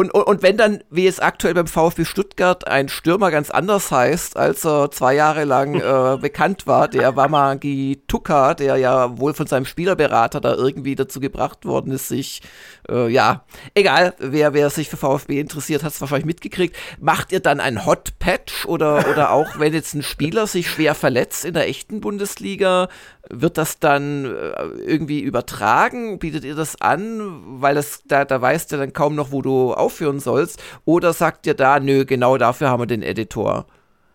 Und, 0.00 0.14
und, 0.14 0.22
und 0.22 0.42
wenn 0.42 0.56
dann, 0.56 0.82
wie 0.88 1.06
es 1.06 1.20
aktuell 1.20 1.52
beim 1.52 1.66
VfB 1.66 2.06
Stuttgart, 2.06 2.66
ein 2.66 2.88
Stürmer 2.88 3.30
ganz 3.30 3.50
anders 3.50 3.90
heißt, 3.90 4.34
als 4.34 4.64
er 4.64 4.90
zwei 4.90 5.12
Jahre 5.14 5.44
lang 5.44 5.74
äh, 5.74 6.16
bekannt 6.18 6.66
war, 6.66 6.88
der 6.88 7.16
Wamagi 7.16 8.02
Tuka, 8.08 8.54
der 8.54 8.78
ja 8.78 9.18
wohl 9.18 9.34
von 9.34 9.46
seinem 9.46 9.66
Spielerberater 9.66 10.40
da 10.40 10.54
irgendwie 10.54 10.94
dazu 10.94 11.20
gebracht 11.20 11.66
worden 11.66 11.92
ist, 11.92 12.08
sich, 12.08 12.40
äh, 12.88 13.10
ja, 13.10 13.44
egal, 13.74 14.14
wer, 14.18 14.54
wer 14.54 14.70
sich 14.70 14.88
für 14.88 14.96
VfB 14.96 15.38
interessiert, 15.38 15.82
hat 15.82 15.92
es 15.92 16.00
wahrscheinlich 16.00 16.24
mitgekriegt. 16.24 16.74
Macht 16.98 17.30
ihr 17.30 17.40
dann 17.40 17.60
ein 17.60 17.84
Hot 17.84 18.18
Patch 18.20 18.64
oder, 18.64 19.06
oder 19.06 19.32
auch, 19.32 19.58
wenn 19.58 19.74
jetzt 19.74 19.92
ein 19.92 20.02
Spieler 20.02 20.46
sich 20.46 20.70
schwer 20.70 20.94
verletzt 20.94 21.44
in 21.44 21.52
der 21.52 21.68
echten 21.68 22.00
Bundesliga, 22.00 22.88
wird 23.28 23.58
das 23.58 23.78
dann 23.78 24.24
äh, 24.24 24.62
irgendwie 24.78 25.20
übertragen? 25.20 26.18
Bietet 26.18 26.44
ihr 26.44 26.54
das 26.54 26.80
an? 26.80 27.60
Weil 27.60 27.74
das, 27.74 28.02
da, 28.06 28.24
da 28.24 28.40
weißt 28.40 28.72
du 28.72 28.78
dann 28.78 28.92
kaum 28.92 29.14
noch, 29.14 29.30
wo 29.30 29.42
du 29.42 29.74
aufführen 29.90 30.20
sollst. 30.20 30.62
Oder 30.84 31.12
sagt 31.12 31.46
ihr 31.46 31.54
da, 31.54 31.80
nö, 31.80 32.04
genau 32.04 32.38
dafür 32.38 32.70
haben 32.70 32.80
wir 32.80 32.86
den 32.86 33.02
Editor? 33.02 33.66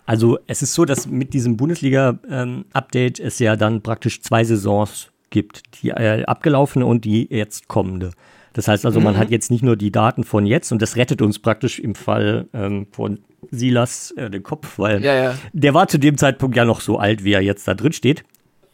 Also 0.06 0.40
es 0.48 0.62
ist 0.62 0.74
so, 0.74 0.86
dass 0.86 1.08
mit 1.08 1.34
diesem 1.34 1.58
Bundesliga-Update 1.58 3.20
ähm, 3.20 3.26
es 3.26 3.40
ja 3.40 3.56
dann 3.56 3.82
praktisch 3.82 4.22
zwei 4.22 4.44
Saisons 4.44 5.10
gibt. 5.32 5.64
Die 5.82 5.90
äh, 5.90 6.24
abgelaufene 6.26 6.86
und 6.86 7.06
die 7.06 7.28
jetzt 7.30 7.68
kommende. 7.68 8.12
Das 8.54 8.70
heißt 8.70 8.86
also, 8.86 9.02
man 9.02 9.16
mhm. 9.16 9.18
hat 9.18 9.32
jetzt 9.32 9.52
nicht 9.52 9.64
nur 9.64 9.76
die 9.76 9.92
Daten 9.92 10.24
von 10.24 10.46
jetzt 10.46 10.72
und 10.72 10.82
das 10.82 10.96
rettet 10.96 11.22
uns 11.22 11.40
praktisch 11.40 11.80
im 11.80 11.94
Fall 11.94 12.48
ähm, 12.54 12.88
von 12.92 13.20
Silas 13.52 14.12
äh, 14.12 14.30
den 14.30 14.44
Kopf, 14.44 14.80
weil 14.80 15.04
ja, 15.04 15.14
ja. 15.14 15.36
der 15.52 15.74
war 15.74 15.90
zu 15.90 16.00
dem 16.00 16.18
Zeitpunkt 16.18 16.56
ja 16.56 16.64
noch 16.64 16.80
so 16.80 16.98
alt, 16.98 17.26
wie 17.26 17.34
er 17.34 17.42
jetzt 17.42 17.68
da 17.68 17.74
drin 17.74 17.92
steht. 17.92 18.24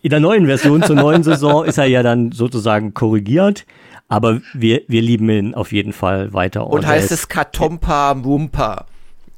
In 0.02 0.10
der 0.10 0.20
neuen 0.20 0.48
Version 0.48 0.82
zur 0.84 0.96
neuen 0.96 1.24
Saison 1.24 1.64
ist 1.66 1.78
er 1.78 1.86
ja 1.86 2.02
dann 2.02 2.32
sozusagen 2.32 2.94
korrigiert. 2.94 3.66
Aber 4.08 4.42
wir, 4.54 4.82
wir 4.88 5.02
lieben 5.02 5.30
ihn 5.30 5.56
auf 5.56 5.72
jeden 5.72 5.94
Fall 5.94 6.34
weiter. 6.34 6.68
Und, 6.68 6.80
und 6.80 6.88
heißt 6.88 7.12
es 7.12 7.30
Katompa 7.30 8.14
Mumpa? 8.14 8.88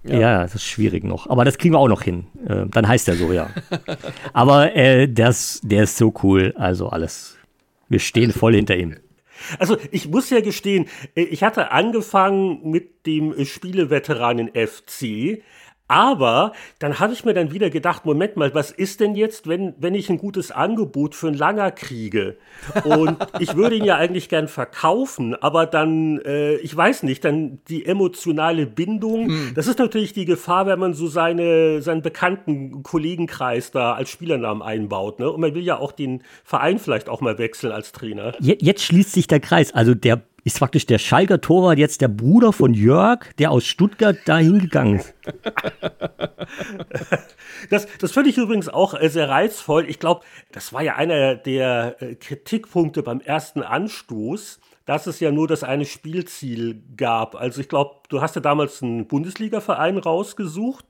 Ja. 0.03 0.19
ja. 0.19 0.41
das 0.41 0.55
ist 0.55 0.63
schwierig 0.63 1.03
noch. 1.03 1.29
Aber 1.29 1.45
das 1.45 1.57
kriegen 1.57 1.75
wir 1.75 1.79
auch 1.79 1.87
noch 1.87 2.01
hin. 2.01 2.25
Äh, 2.47 2.65
dann 2.71 2.87
heißt 2.87 3.07
er 3.07 3.15
so, 3.15 3.31
ja. 3.31 3.49
Aber 4.33 4.75
äh, 4.75 5.07
das, 5.07 5.59
der 5.63 5.83
ist 5.83 5.97
so 5.97 6.13
cool. 6.23 6.53
Also 6.57 6.89
alles. 6.89 7.37
Wir 7.89 7.99
stehen 7.99 8.31
voll 8.31 8.55
hinter 8.55 8.75
ihm. 8.75 8.95
Also 9.59 9.77
ich 9.91 10.07
muss 10.07 10.29
ja 10.29 10.41
gestehen, 10.41 10.87
äh, 11.15 11.21
ich 11.23 11.43
hatte 11.43 11.71
angefangen 11.71 12.69
mit 12.69 13.05
dem 13.05 13.45
Spieleveteranen 13.45 14.49
FC. 14.49 15.43
Aber 15.87 16.53
dann 16.79 16.99
habe 16.99 17.13
ich 17.13 17.25
mir 17.25 17.33
dann 17.33 17.51
wieder 17.51 17.69
gedacht, 17.69 18.05
Moment 18.05 18.37
mal, 18.37 18.53
was 18.55 18.71
ist 18.71 19.01
denn 19.01 19.15
jetzt, 19.15 19.47
wenn, 19.47 19.73
wenn 19.77 19.95
ich 19.95 20.09
ein 20.09 20.17
gutes 20.17 20.49
Angebot 20.49 21.13
für 21.13 21.27
einen 21.27 21.37
Langer 21.37 21.71
kriege? 21.71 22.37
Und 22.85 23.17
ich 23.39 23.55
würde 23.55 23.75
ihn 23.75 23.83
ja 23.83 23.97
eigentlich 23.97 24.29
gern 24.29 24.47
verkaufen, 24.47 25.35
aber 25.35 25.65
dann, 25.65 26.19
äh, 26.19 26.55
ich 26.55 26.75
weiß 26.75 27.03
nicht, 27.03 27.25
dann 27.25 27.59
die 27.67 27.85
emotionale 27.85 28.65
Bindung, 28.65 29.27
hm. 29.27 29.51
das 29.55 29.67
ist 29.67 29.77
natürlich 29.77 30.13
die 30.13 30.25
Gefahr, 30.25 30.67
wenn 30.67 30.79
man 30.79 30.93
so 30.93 31.07
seine, 31.07 31.81
seinen 31.81 32.01
bekannten 32.01 32.81
Kollegenkreis 32.81 33.71
da 33.71 33.93
als 33.93 34.09
Spielernamen 34.09 34.63
einbaut. 34.63 35.19
Ne? 35.19 35.29
Und 35.29 35.41
man 35.41 35.53
will 35.53 35.63
ja 35.63 35.77
auch 35.77 35.91
den 35.91 36.23
Verein 36.45 36.79
vielleicht 36.79 37.09
auch 37.09 37.19
mal 37.19 37.37
wechseln 37.37 37.73
als 37.73 37.91
Trainer. 37.91 38.33
Jetzt 38.39 38.83
schließt 38.83 39.11
sich 39.11 39.27
der 39.27 39.41
Kreis. 39.41 39.73
Also 39.73 39.93
der 39.93 40.21
ist 40.43 40.59
praktisch 40.59 40.85
der 40.85 40.97
Schalker 40.97 41.39
Torwart 41.41 41.77
jetzt 41.77 42.01
der 42.01 42.09
Bruder 42.09 42.51
von 42.53 42.73
Jörg, 42.73 43.33
der 43.37 43.51
aus 43.51 43.65
Stuttgart 43.65 44.17
da 44.25 44.37
hingegangen 44.37 44.99
ist. 44.99 45.13
Das, 47.69 47.87
das 47.97 48.11
finde 48.11 48.29
ich 48.29 48.37
übrigens 48.37 48.67
auch 48.67 48.93
äh, 48.93 49.09
sehr 49.09 49.29
reizvoll. 49.29 49.89
Ich 49.89 49.99
glaube, 49.99 50.25
das 50.51 50.73
war 50.73 50.83
ja 50.83 50.95
einer 50.95 51.35
der 51.35 51.95
äh, 52.01 52.15
Kritikpunkte 52.15 53.03
beim 53.03 53.21
ersten 53.21 53.63
Anstoß, 53.63 54.59
dass 54.85 55.07
es 55.07 55.19
ja 55.19 55.31
nur 55.31 55.47
das 55.47 55.63
eine 55.63 55.85
Spielziel 55.85 56.83
gab. 56.97 57.35
Also 57.35 57.61
ich 57.61 57.69
glaube, 57.69 57.95
du 58.09 58.21
hast 58.21 58.35
ja 58.35 58.41
damals 58.41 58.83
einen 58.83 59.07
Bundesliga-Verein 59.07 59.97
rausgesucht 59.97 60.85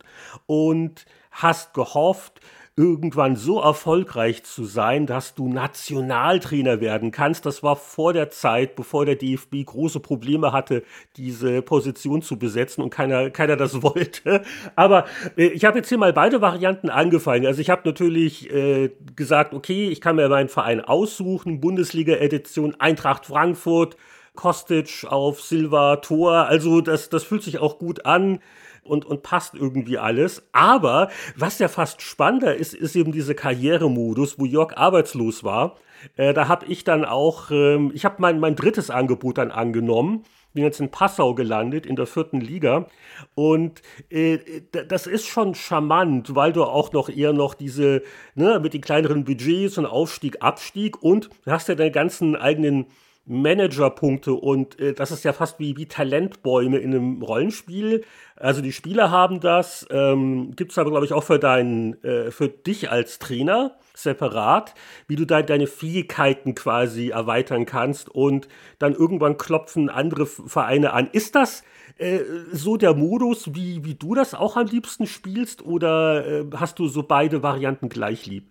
und 0.47 1.05
hast 1.31 1.73
gehofft, 1.73 2.41
irgendwann 2.75 3.35
so 3.35 3.59
erfolgreich 3.59 4.43
zu 4.43 4.63
sein, 4.63 5.05
dass 5.05 5.35
du 5.35 5.47
Nationaltrainer 5.47 6.81
werden 6.81 7.11
kannst. 7.11 7.45
Das 7.45 7.61
war 7.61 7.75
vor 7.75 8.13
der 8.13 8.31
Zeit, 8.31 8.75
bevor 8.75 9.05
der 9.05 9.15
DFB 9.15 9.63
große 9.63 9.99
Probleme 9.99 10.51
hatte, 10.51 10.83
diese 11.15 11.61
Position 11.61 12.23
zu 12.23 12.39
besetzen 12.39 12.81
und 12.81 12.89
keiner, 12.89 13.29
keiner 13.29 13.57
das 13.57 13.81
wollte. 13.83 14.41
Aber 14.75 15.05
äh, 15.37 15.45
ich 15.47 15.65
habe 15.65 15.77
jetzt 15.77 15.89
hier 15.89 15.99
mal 15.99 16.13
beide 16.13 16.41
Varianten 16.41 16.89
angefangen. 16.89 17.45
Also 17.45 17.61
ich 17.61 17.69
habe 17.69 17.83
natürlich 17.85 18.51
äh, 18.51 18.89
gesagt, 19.15 19.53
okay, 19.53 19.89
ich 19.89 20.01
kann 20.01 20.15
mir 20.15 20.27
meinen 20.27 20.49
Verein 20.49 20.81
aussuchen, 20.81 21.61
Bundesliga-Edition 21.61 22.79
Eintracht 22.79 23.27
Frankfurt, 23.27 23.97
Kostic 24.33 25.05
auf 25.07 25.41
Silva, 25.41 25.97
Tor. 25.97 26.47
Also 26.47 26.81
das, 26.81 27.09
das 27.09 27.23
fühlt 27.23 27.43
sich 27.43 27.59
auch 27.59 27.77
gut 27.77 28.07
an 28.07 28.39
und, 28.83 29.05
und 29.05 29.23
passt 29.23 29.55
irgendwie 29.55 29.97
alles. 29.97 30.43
Aber 30.51 31.09
was 31.35 31.59
ja 31.59 31.67
fast 31.67 32.01
spannender 32.01 32.55
ist, 32.55 32.73
ist 32.73 32.95
eben 32.95 33.11
diese 33.11 33.35
Karrieremodus, 33.35 34.39
wo 34.39 34.45
Jörg 34.45 34.77
arbeitslos 34.77 35.43
war. 35.43 35.77
Äh, 36.15 36.33
da 36.33 36.47
habe 36.47 36.65
ich 36.65 36.83
dann 36.83 37.05
auch, 37.05 37.51
ähm, 37.51 37.91
ich 37.93 38.05
habe 38.05 38.15
mein, 38.19 38.39
mein 38.39 38.55
drittes 38.55 38.89
Angebot 38.89 39.37
dann 39.37 39.51
angenommen 39.51 40.23
bin 40.53 40.63
jetzt 40.63 40.79
in 40.79 40.89
Passau 40.89 41.33
gelandet, 41.33 41.85
in 41.85 41.95
der 41.95 42.05
vierten 42.05 42.39
Liga. 42.39 42.87
Und 43.35 43.81
äh, 44.09 44.39
das 44.71 45.07
ist 45.07 45.25
schon 45.25 45.55
charmant, 45.55 46.35
weil 46.35 46.53
du 46.53 46.63
auch 46.63 46.91
noch 46.93 47.09
eher 47.09 47.33
noch 47.33 47.53
diese, 47.53 48.03
ne, 48.35 48.59
mit 48.61 48.73
den 48.73 48.81
kleineren 48.81 49.23
Budgets 49.23 49.77
und 49.77 49.85
Aufstieg, 49.85 50.41
Abstieg 50.41 51.01
und 51.01 51.29
du 51.45 51.51
hast 51.51 51.67
ja 51.67 51.75
deine 51.75 51.91
ganzen 51.91 52.35
eigenen 52.35 52.85
Managerpunkte 53.25 54.33
und 54.33 54.79
äh, 54.79 54.93
das 54.93 55.11
ist 55.11 55.23
ja 55.23 55.31
fast 55.31 55.59
wie, 55.59 55.77
wie 55.77 55.85
Talentbäume 55.85 56.77
in 56.77 56.93
einem 56.93 57.21
Rollenspiel. 57.21 58.03
Also 58.35 58.61
die 58.61 58.73
Spieler 58.73 59.11
haben 59.11 59.39
das, 59.39 59.87
ähm, 59.91 60.55
gibt 60.55 60.71
es 60.71 60.77
aber, 60.77 60.89
glaube 60.89 61.05
ich, 61.05 61.13
auch 61.13 61.23
für, 61.23 61.39
deinen, 61.39 62.03
äh, 62.03 62.31
für 62.31 62.49
dich 62.49 62.91
als 62.91 63.19
Trainer 63.19 63.77
separat, 63.93 64.73
wie 65.07 65.15
du 65.15 65.25
de 65.25 65.43
deine 65.43 65.67
Fähigkeiten 65.67 66.53
quasi 66.53 67.09
erweitern 67.09 67.65
kannst 67.65 68.09
und 68.09 68.47
dann 68.79 68.93
irgendwann 68.93 69.37
klopfen 69.37 69.89
andere 69.89 70.25
Vereine 70.25 70.91
an. 70.91 71.09
Ist 71.11 71.35
das 71.35 71.63
äh, 71.97 72.19
so 72.51 72.75
der 72.75 72.93
Modus, 72.93 73.55
wie, 73.55 73.85
wie 73.85 73.95
du 73.95 74.15
das 74.15 74.33
auch 74.33 74.57
am 74.57 74.67
liebsten 74.67 75.07
spielst 75.07 75.63
oder 75.63 76.25
äh, 76.25 76.45
hast 76.55 76.79
du 76.79 76.87
so 76.87 77.03
beide 77.03 77.41
Varianten 77.43 77.87
gleich 77.87 78.25
lieb? 78.25 78.49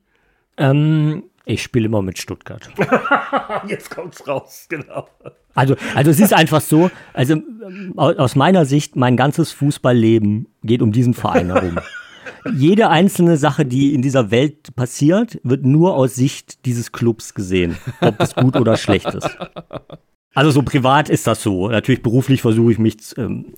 Ähm, 0.57 1.25
ich 1.45 1.63
spiele 1.63 1.87
immer 1.87 2.03
mit 2.03 2.19
Stuttgart. 2.19 2.69
Jetzt 3.69 3.91
kommt's 3.91 4.27
raus, 4.27 4.67
genau. 4.69 5.09
Also, 5.55 5.77
also 5.95 6.11
es 6.11 6.21
ist 6.21 6.33
einfach 6.33 6.61
so, 6.61 6.91
also 7.13 7.37
aus 7.97 8.37
meiner 8.37 8.65
Sicht, 8.65 8.97
mein 8.97 9.17
ganzes 9.17 9.53
Fußballleben 9.53 10.49
geht 10.63 10.83
um 10.83 10.93
diesen 10.93 11.15
Verein 11.15 11.53
herum. 11.53 11.79
Jede 12.55 12.89
einzelne 12.89 13.37
Sache, 13.37 13.65
die 13.65 13.95
in 13.95 14.03
dieser 14.03 14.31
Welt 14.31 14.75
passiert, 14.75 15.39
wird 15.43 15.65
nur 15.65 15.95
aus 15.95 16.15
Sicht 16.15 16.65
dieses 16.65 16.93
Clubs 16.93 17.35
gesehen, 17.35 17.77
ob 18.01 18.21
es 18.21 18.35
gut 18.35 18.57
oder 18.57 18.77
schlecht 18.77 19.13
ist. 19.15 19.39
Also 20.35 20.51
so 20.51 20.63
privat 20.63 21.09
ist 21.11 21.27
das 21.27 21.43
so. 21.43 21.69
Natürlich 21.69 22.03
beruflich 22.03 22.41
versuche 22.43 22.73
ich 22.73 22.79
mich, 22.79 22.97
ähm, 23.19 23.53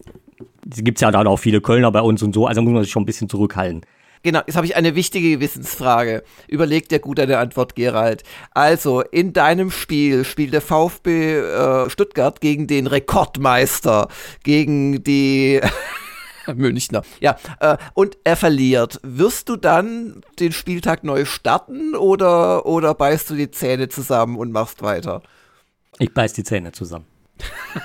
es 0.71 0.83
gibt 0.83 1.01
ja 1.01 1.11
dann 1.11 1.27
auch 1.27 1.37
viele 1.37 1.61
Kölner 1.61 1.93
bei 1.93 2.01
uns 2.01 2.23
und 2.23 2.35
so, 2.35 2.47
also 2.47 2.63
muss 2.63 2.73
man 2.73 2.83
sich 2.83 2.93
schon 2.93 3.05
ein 3.05 3.07
bisschen 3.07 3.29
zurückhalten. 3.29 3.83
Genau, 4.25 4.41
jetzt 4.47 4.57
habe 4.57 4.67
ich 4.67 4.75
eine 4.75 4.95
wichtige 4.95 5.33
Gewissensfrage. 5.33 6.25
Überleg 6.49 6.89
dir 6.89 6.99
gut 6.99 7.21
eine 7.21 7.37
Antwort, 7.37 7.75
Gerald. 7.75 8.23
Also, 8.53 9.03
in 9.03 9.35
deinem 9.35 9.71
Spiel 9.71 10.25
spielt 10.25 10.55
der 10.55 10.63
VfB 10.63 11.41
äh, 11.41 11.91
Stuttgart 11.91 12.41
gegen 12.41 12.67
den 12.67 12.87
Rekordmeister, 12.87 14.09
gegen 14.43 15.05
die 15.05 15.61
Münchner. 16.55 17.03
Ja, 17.21 17.37
äh, 17.61 17.77
und 17.93 18.17
er 18.25 18.37
verliert. 18.37 18.99
Wirst 19.03 19.51
du 19.51 19.57
dann 19.57 20.23
den 20.41 20.53
Spieltag 20.53 21.05
neu 21.05 21.27
starten 21.27 21.95
oder, 21.95 22.65
oder 22.65 22.95
beißt 22.95 23.29
du 23.29 23.35
die 23.35 23.51
Zähne 23.51 23.91
zusammen 23.91 24.39
und 24.39 24.53
machst 24.53 24.81
weiter? 24.81 25.23
Ich 25.99 26.15
beiß 26.15 26.33
die 26.33 26.45
Zähne 26.45 26.73
zusammen. 26.73 27.05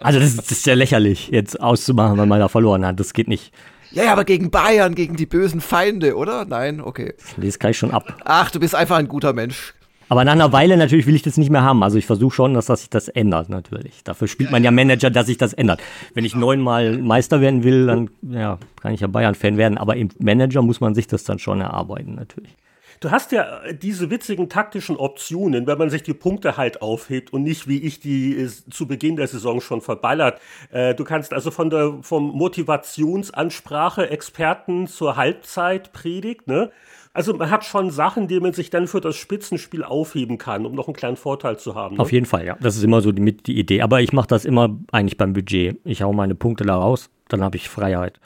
also 0.00 0.18
das 0.18 0.30
ist, 0.30 0.38
das 0.38 0.52
ist 0.52 0.66
ja 0.66 0.72
lächerlich, 0.72 1.28
jetzt 1.28 1.60
auszumachen, 1.60 2.16
weil 2.16 2.26
man 2.26 2.40
da 2.40 2.48
verloren 2.48 2.86
hat. 2.86 2.98
Das 2.98 3.12
geht 3.12 3.28
nicht. 3.28 3.52
Ja, 3.92 4.04
ja, 4.04 4.12
aber 4.12 4.24
gegen 4.24 4.50
Bayern, 4.50 4.94
gegen 4.94 5.16
die 5.16 5.26
bösen 5.26 5.60
Feinde, 5.60 6.16
oder? 6.16 6.46
Nein, 6.46 6.80
okay. 6.80 7.14
Ich 7.28 7.36
lese 7.36 7.58
gleich 7.58 7.76
schon 7.76 7.90
ab. 7.90 8.16
Ach, 8.24 8.50
du 8.50 8.58
bist 8.58 8.74
einfach 8.74 8.96
ein 8.96 9.08
guter 9.08 9.32
Mensch. 9.32 9.74
Aber 10.08 10.24
nach 10.24 10.32
einer 10.32 10.52
Weile 10.52 10.76
natürlich 10.76 11.06
will 11.06 11.14
ich 11.14 11.22
das 11.22 11.38
nicht 11.38 11.50
mehr 11.50 11.62
haben. 11.62 11.82
Also 11.82 11.96
ich 11.96 12.04
versuche 12.04 12.34
schon, 12.34 12.52
dass, 12.52 12.66
dass 12.66 12.80
sich 12.80 12.90
das 12.90 13.08
ändert 13.08 13.48
natürlich. 13.48 14.04
Dafür 14.04 14.28
spielt 14.28 14.50
man 14.50 14.62
ja 14.62 14.70
Manager, 14.70 15.10
dass 15.10 15.26
sich 15.26 15.38
das 15.38 15.54
ändert. 15.54 15.80
Wenn 16.12 16.24
ich 16.24 16.34
neunmal 16.34 16.98
Meister 16.98 17.40
werden 17.40 17.64
will, 17.64 17.86
dann 17.86 18.10
ja, 18.22 18.58
kann 18.80 18.92
ich 18.92 19.00
ja 19.00 19.06
Bayern-Fan 19.06 19.56
werden. 19.56 19.78
Aber 19.78 19.96
im 19.96 20.10
Manager 20.18 20.60
muss 20.60 20.80
man 20.80 20.94
sich 20.94 21.06
das 21.06 21.24
dann 21.24 21.38
schon 21.38 21.62
erarbeiten 21.62 22.14
natürlich. 22.14 22.54
Du 23.02 23.10
hast 23.10 23.32
ja 23.32 23.62
äh, 23.64 23.74
diese 23.74 24.10
witzigen 24.10 24.48
taktischen 24.48 24.96
Optionen, 24.96 25.66
wenn 25.66 25.76
man 25.76 25.90
sich 25.90 26.04
die 26.04 26.14
Punkte 26.14 26.56
halt 26.56 26.80
aufhebt 26.82 27.32
und 27.32 27.42
nicht 27.42 27.66
wie 27.66 27.82
ich 27.82 27.98
die 27.98 28.36
äh, 28.36 28.48
zu 28.70 28.86
Beginn 28.86 29.16
der 29.16 29.26
Saison 29.26 29.60
schon 29.60 29.80
verballert. 29.80 30.40
Äh, 30.70 30.94
du 30.94 31.02
kannst 31.02 31.32
also 31.32 31.50
von 31.50 31.68
der 31.68 31.98
vom 32.02 32.30
Motivationsansprache 32.30 34.08
Experten 34.08 34.86
zur 34.86 35.16
Halbzeit 35.16 35.92
predigt, 35.92 36.46
ne? 36.46 36.70
Also 37.12 37.34
man 37.34 37.50
hat 37.50 37.64
schon 37.64 37.90
Sachen, 37.90 38.26
die 38.26 38.40
man 38.40 38.54
sich 38.54 38.70
dann 38.70 38.86
für 38.86 39.00
das 39.00 39.16
Spitzenspiel 39.16 39.84
aufheben 39.84 40.38
kann, 40.38 40.64
um 40.64 40.74
noch 40.74 40.86
einen 40.86 40.96
kleinen 40.96 41.16
Vorteil 41.16 41.58
zu 41.58 41.74
haben. 41.74 41.96
Ne? 41.96 42.00
Auf 42.00 42.10
jeden 42.10 42.24
Fall, 42.24 42.46
ja. 42.46 42.56
Das 42.60 42.74
ist 42.74 42.84
immer 42.84 43.02
so 43.02 43.12
die, 43.12 43.36
die 43.36 43.58
Idee. 43.58 43.82
Aber 43.82 44.00
ich 44.00 44.14
mache 44.14 44.28
das 44.28 44.46
immer 44.46 44.78
eigentlich 44.92 45.18
beim 45.18 45.34
Budget. 45.34 45.76
Ich 45.84 46.02
hau 46.02 46.14
meine 46.14 46.34
Punkte 46.34 46.64
da 46.64 46.76
raus, 46.76 47.10
dann 47.28 47.42
habe 47.42 47.56
ich 47.56 47.68
Freiheit. 47.68 48.18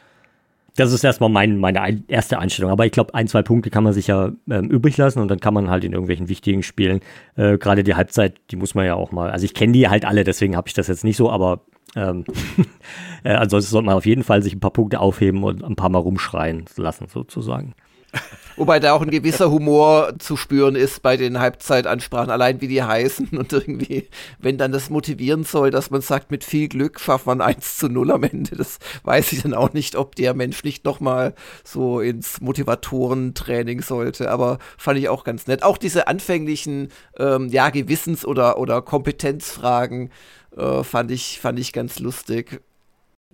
Das 0.77 0.93
ist 0.93 1.03
erstmal 1.05 1.31
mein, 1.31 1.59
meine 1.59 1.81
ein, 1.81 2.05
erste 2.09 2.39
Einstellung. 2.39 2.70
Aber 2.70 2.87
ich 2.87 2.93
glaube, 2.93 3.14
ein, 3.14 3.29
zwei 3.29 3.43
Punkte 3.43 3.70
kann 3.70 3.83
man 3.85 3.93
sich 3.93 4.07
ja 4.07 4.33
ähm, 4.51 4.70
übrig 4.70 4.97
lassen 4.97 5.20
und 5.20 5.29
dann 5.29 5.41
kann 5.41 5.55
man 5.55 5.70
halt 5.70 5.85
in 5.85 5.93
irgendwelchen 5.93 6.29
wichtigen 6.29 6.62
Spielen, 6.62 7.01
äh, 7.37 7.59
gerade 7.59 7.83
die 7.83 7.95
Halbzeit, 7.95 8.37
die 8.51 8.57
muss 8.57 8.74
man 8.74 8.87
ja 8.87 8.95
auch 8.95 9.11
mal, 9.11 9.31
also 9.31 9.45
ich 9.45 9.55
kenne 9.55 9.72
die 9.72 9.89
halt 9.89 10.05
alle, 10.05 10.24
deswegen 10.24 10.57
habe 10.57 10.68
ich 10.68 10.74
das 10.74 10.89
jetzt 10.89 11.05
nicht 11.05 11.16
so, 11.16 11.31
aber 11.31 11.62
ähm, 11.97 12.24
äh, 13.24 13.35
ansonsten 13.35 13.70
sollte 13.70 13.87
man 13.87 13.97
auf 13.97 14.07
jeden 14.07 14.22
Fall 14.22 14.43
sich 14.43 14.55
ein 14.55 14.61
paar 14.61 14.72
Punkte 14.72 15.01
aufheben 15.01 15.43
und 15.45 15.64
ein 15.64 15.77
paar 15.77 15.89
Mal 15.89 15.99
rumschreien 15.99 16.66
lassen, 16.77 17.09
sozusagen. 17.09 17.74
Wobei 18.57 18.81
da 18.81 18.93
auch 18.93 19.03
ein 19.03 19.11
gewisser 19.11 19.51
Humor 19.51 20.15
zu 20.19 20.37
spüren 20.37 20.77
ist 20.77 21.03
bei 21.03 21.19
den 21.19 21.39
Halbzeitansprachen, 21.39 22.31
allein 22.31 22.61
wie 22.63 22.69
die 22.69 22.83
heißen 22.83 23.29
und 23.37 23.53
irgendwie, 23.53 24.09
wenn 24.39 24.57
dann 24.57 24.73
das 24.73 24.89
motivieren 24.89 25.45
soll, 25.45 25.71
dass 25.71 25.91
man 25.91 26.01
sagt, 26.01 26.31
mit 26.31 26.43
viel 26.43 26.69
Glück 26.69 26.99
schafft 26.99 27.27
man 27.27 27.43
1 27.43 27.77
zu 27.77 27.89
0 27.89 28.11
am 28.13 28.23
Ende, 28.23 28.57
das 28.57 28.79
weiß 29.05 29.33
ich 29.33 29.43
dann 29.43 29.53
auch 29.53 29.75
nicht, 29.75 29.95
ob 29.95 30.15
der 30.17 30.33
Mensch 30.35 30.65
nicht 30.65 30.85
nochmal 30.87 31.35
so 31.65 32.01
ins 32.01 32.41
Motivatorentraining 32.41 33.83
sollte, 33.83 34.31
aber 34.31 34.59
fand 34.79 34.99
ich 34.99 35.11
auch 35.11 35.25
ganz 35.25 35.47
nett. 35.47 35.63
Auch 35.63 35.77
diese 35.77 36.09
anfänglichen, 36.09 36.89
ähm, 37.19 37.49
ja, 37.49 37.69
Gewissens- 37.69 38.25
oder, 38.25 38.59
oder 38.59 38.81
Kompetenzfragen 38.81 40.11
äh, 40.57 40.83
fand, 40.83 41.11
ich, 41.11 41.41
fand 41.41 41.59
ich 41.59 41.73
ganz 41.75 41.99
lustig. 41.99 42.63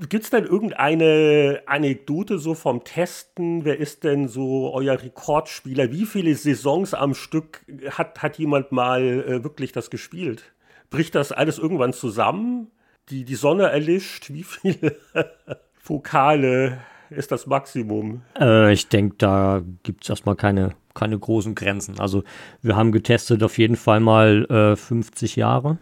Gibt 0.08 0.24
es 0.24 0.30
denn 0.30 0.44
irgendeine 0.44 1.62
Anekdote 1.66 2.38
so 2.38 2.54
vom 2.54 2.82
Testen? 2.82 3.64
Wer 3.64 3.78
ist 3.78 4.04
denn 4.04 4.26
so 4.26 4.72
euer 4.72 5.00
Rekordspieler? 5.00 5.92
Wie 5.92 6.06
viele 6.06 6.34
Saisons 6.34 6.94
am 6.94 7.14
Stück 7.14 7.64
hat, 7.90 8.22
hat 8.22 8.38
jemand 8.38 8.72
mal 8.72 9.02
äh, 9.02 9.44
wirklich 9.44 9.72
das 9.72 9.90
gespielt? 9.90 10.52
Bricht 10.88 11.14
das 11.14 11.30
alles 11.30 11.58
irgendwann 11.58 11.92
zusammen? 11.92 12.70
Die, 13.10 13.24
die 13.24 13.34
Sonne 13.34 13.64
erlischt? 13.68 14.32
Wie 14.32 14.44
viele 14.44 14.96
Vokale 15.84 16.78
ist 17.10 17.30
das 17.30 17.46
Maximum? 17.46 18.22
Äh, 18.40 18.72
ich 18.72 18.88
denke, 18.88 19.16
da 19.18 19.62
gibt 19.82 20.04
es 20.04 20.10
erstmal 20.10 20.36
keine, 20.36 20.70
keine 20.94 21.18
großen 21.18 21.54
Grenzen. 21.54 22.00
Also 22.00 22.24
wir 22.62 22.76
haben 22.76 22.92
getestet 22.92 23.42
auf 23.42 23.58
jeden 23.58 23.76
Fall 23.76 24.00
mal 24.00 24.46
äh, 24.50 24.74
50 24.74 25.36
Jahre 25.36 25.78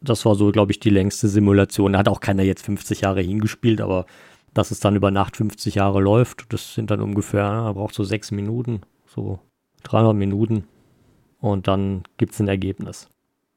das 0.00 0.24
war 0.24 0.34
so, 0.34 0.50
glaube 0.50 0.72
ich, 0.72 0.80
die 0.80 0.90
längste 0.90 1.28
Simulation. 1.28 1.92
Da 1.92 1.98
hat 1.98 2.08
auch 2.08 2.20
keiner 2.20 2.42
jetzt 2.42 2.64
50 2.64 3.02
Jahre 3.02 3.20
hingespielt, 3.20 3.80
aber 3.80 4.06
dass 4.54 4.70
es 4.70 4.80
dann 4.80 4.96
über 4.96 5.10
Nacht 5.10 5.36
50 5.36 5.76
Jahre 5.76 6.00
läuft, 6.00 6.52
das 6.52 6.74
sind 6.74 6.90
dann 6.90 7.00
ungefähr, 7.00 7.42
da 7.42 7.72
braucht 7.72 7.94
so 7.94 8.02
sechs 8.02 8.30
Minuten, 8.30 8.80
so 9.06 9.38
300 9.84 10.16
Minuten 10.16 10.64
und 11.40 11.68
dann 11.68 12.02
gibt 12.16 12.32
es 12.32 12.40
ein 12.40 12.48
Ergebnis. 12.48 13.08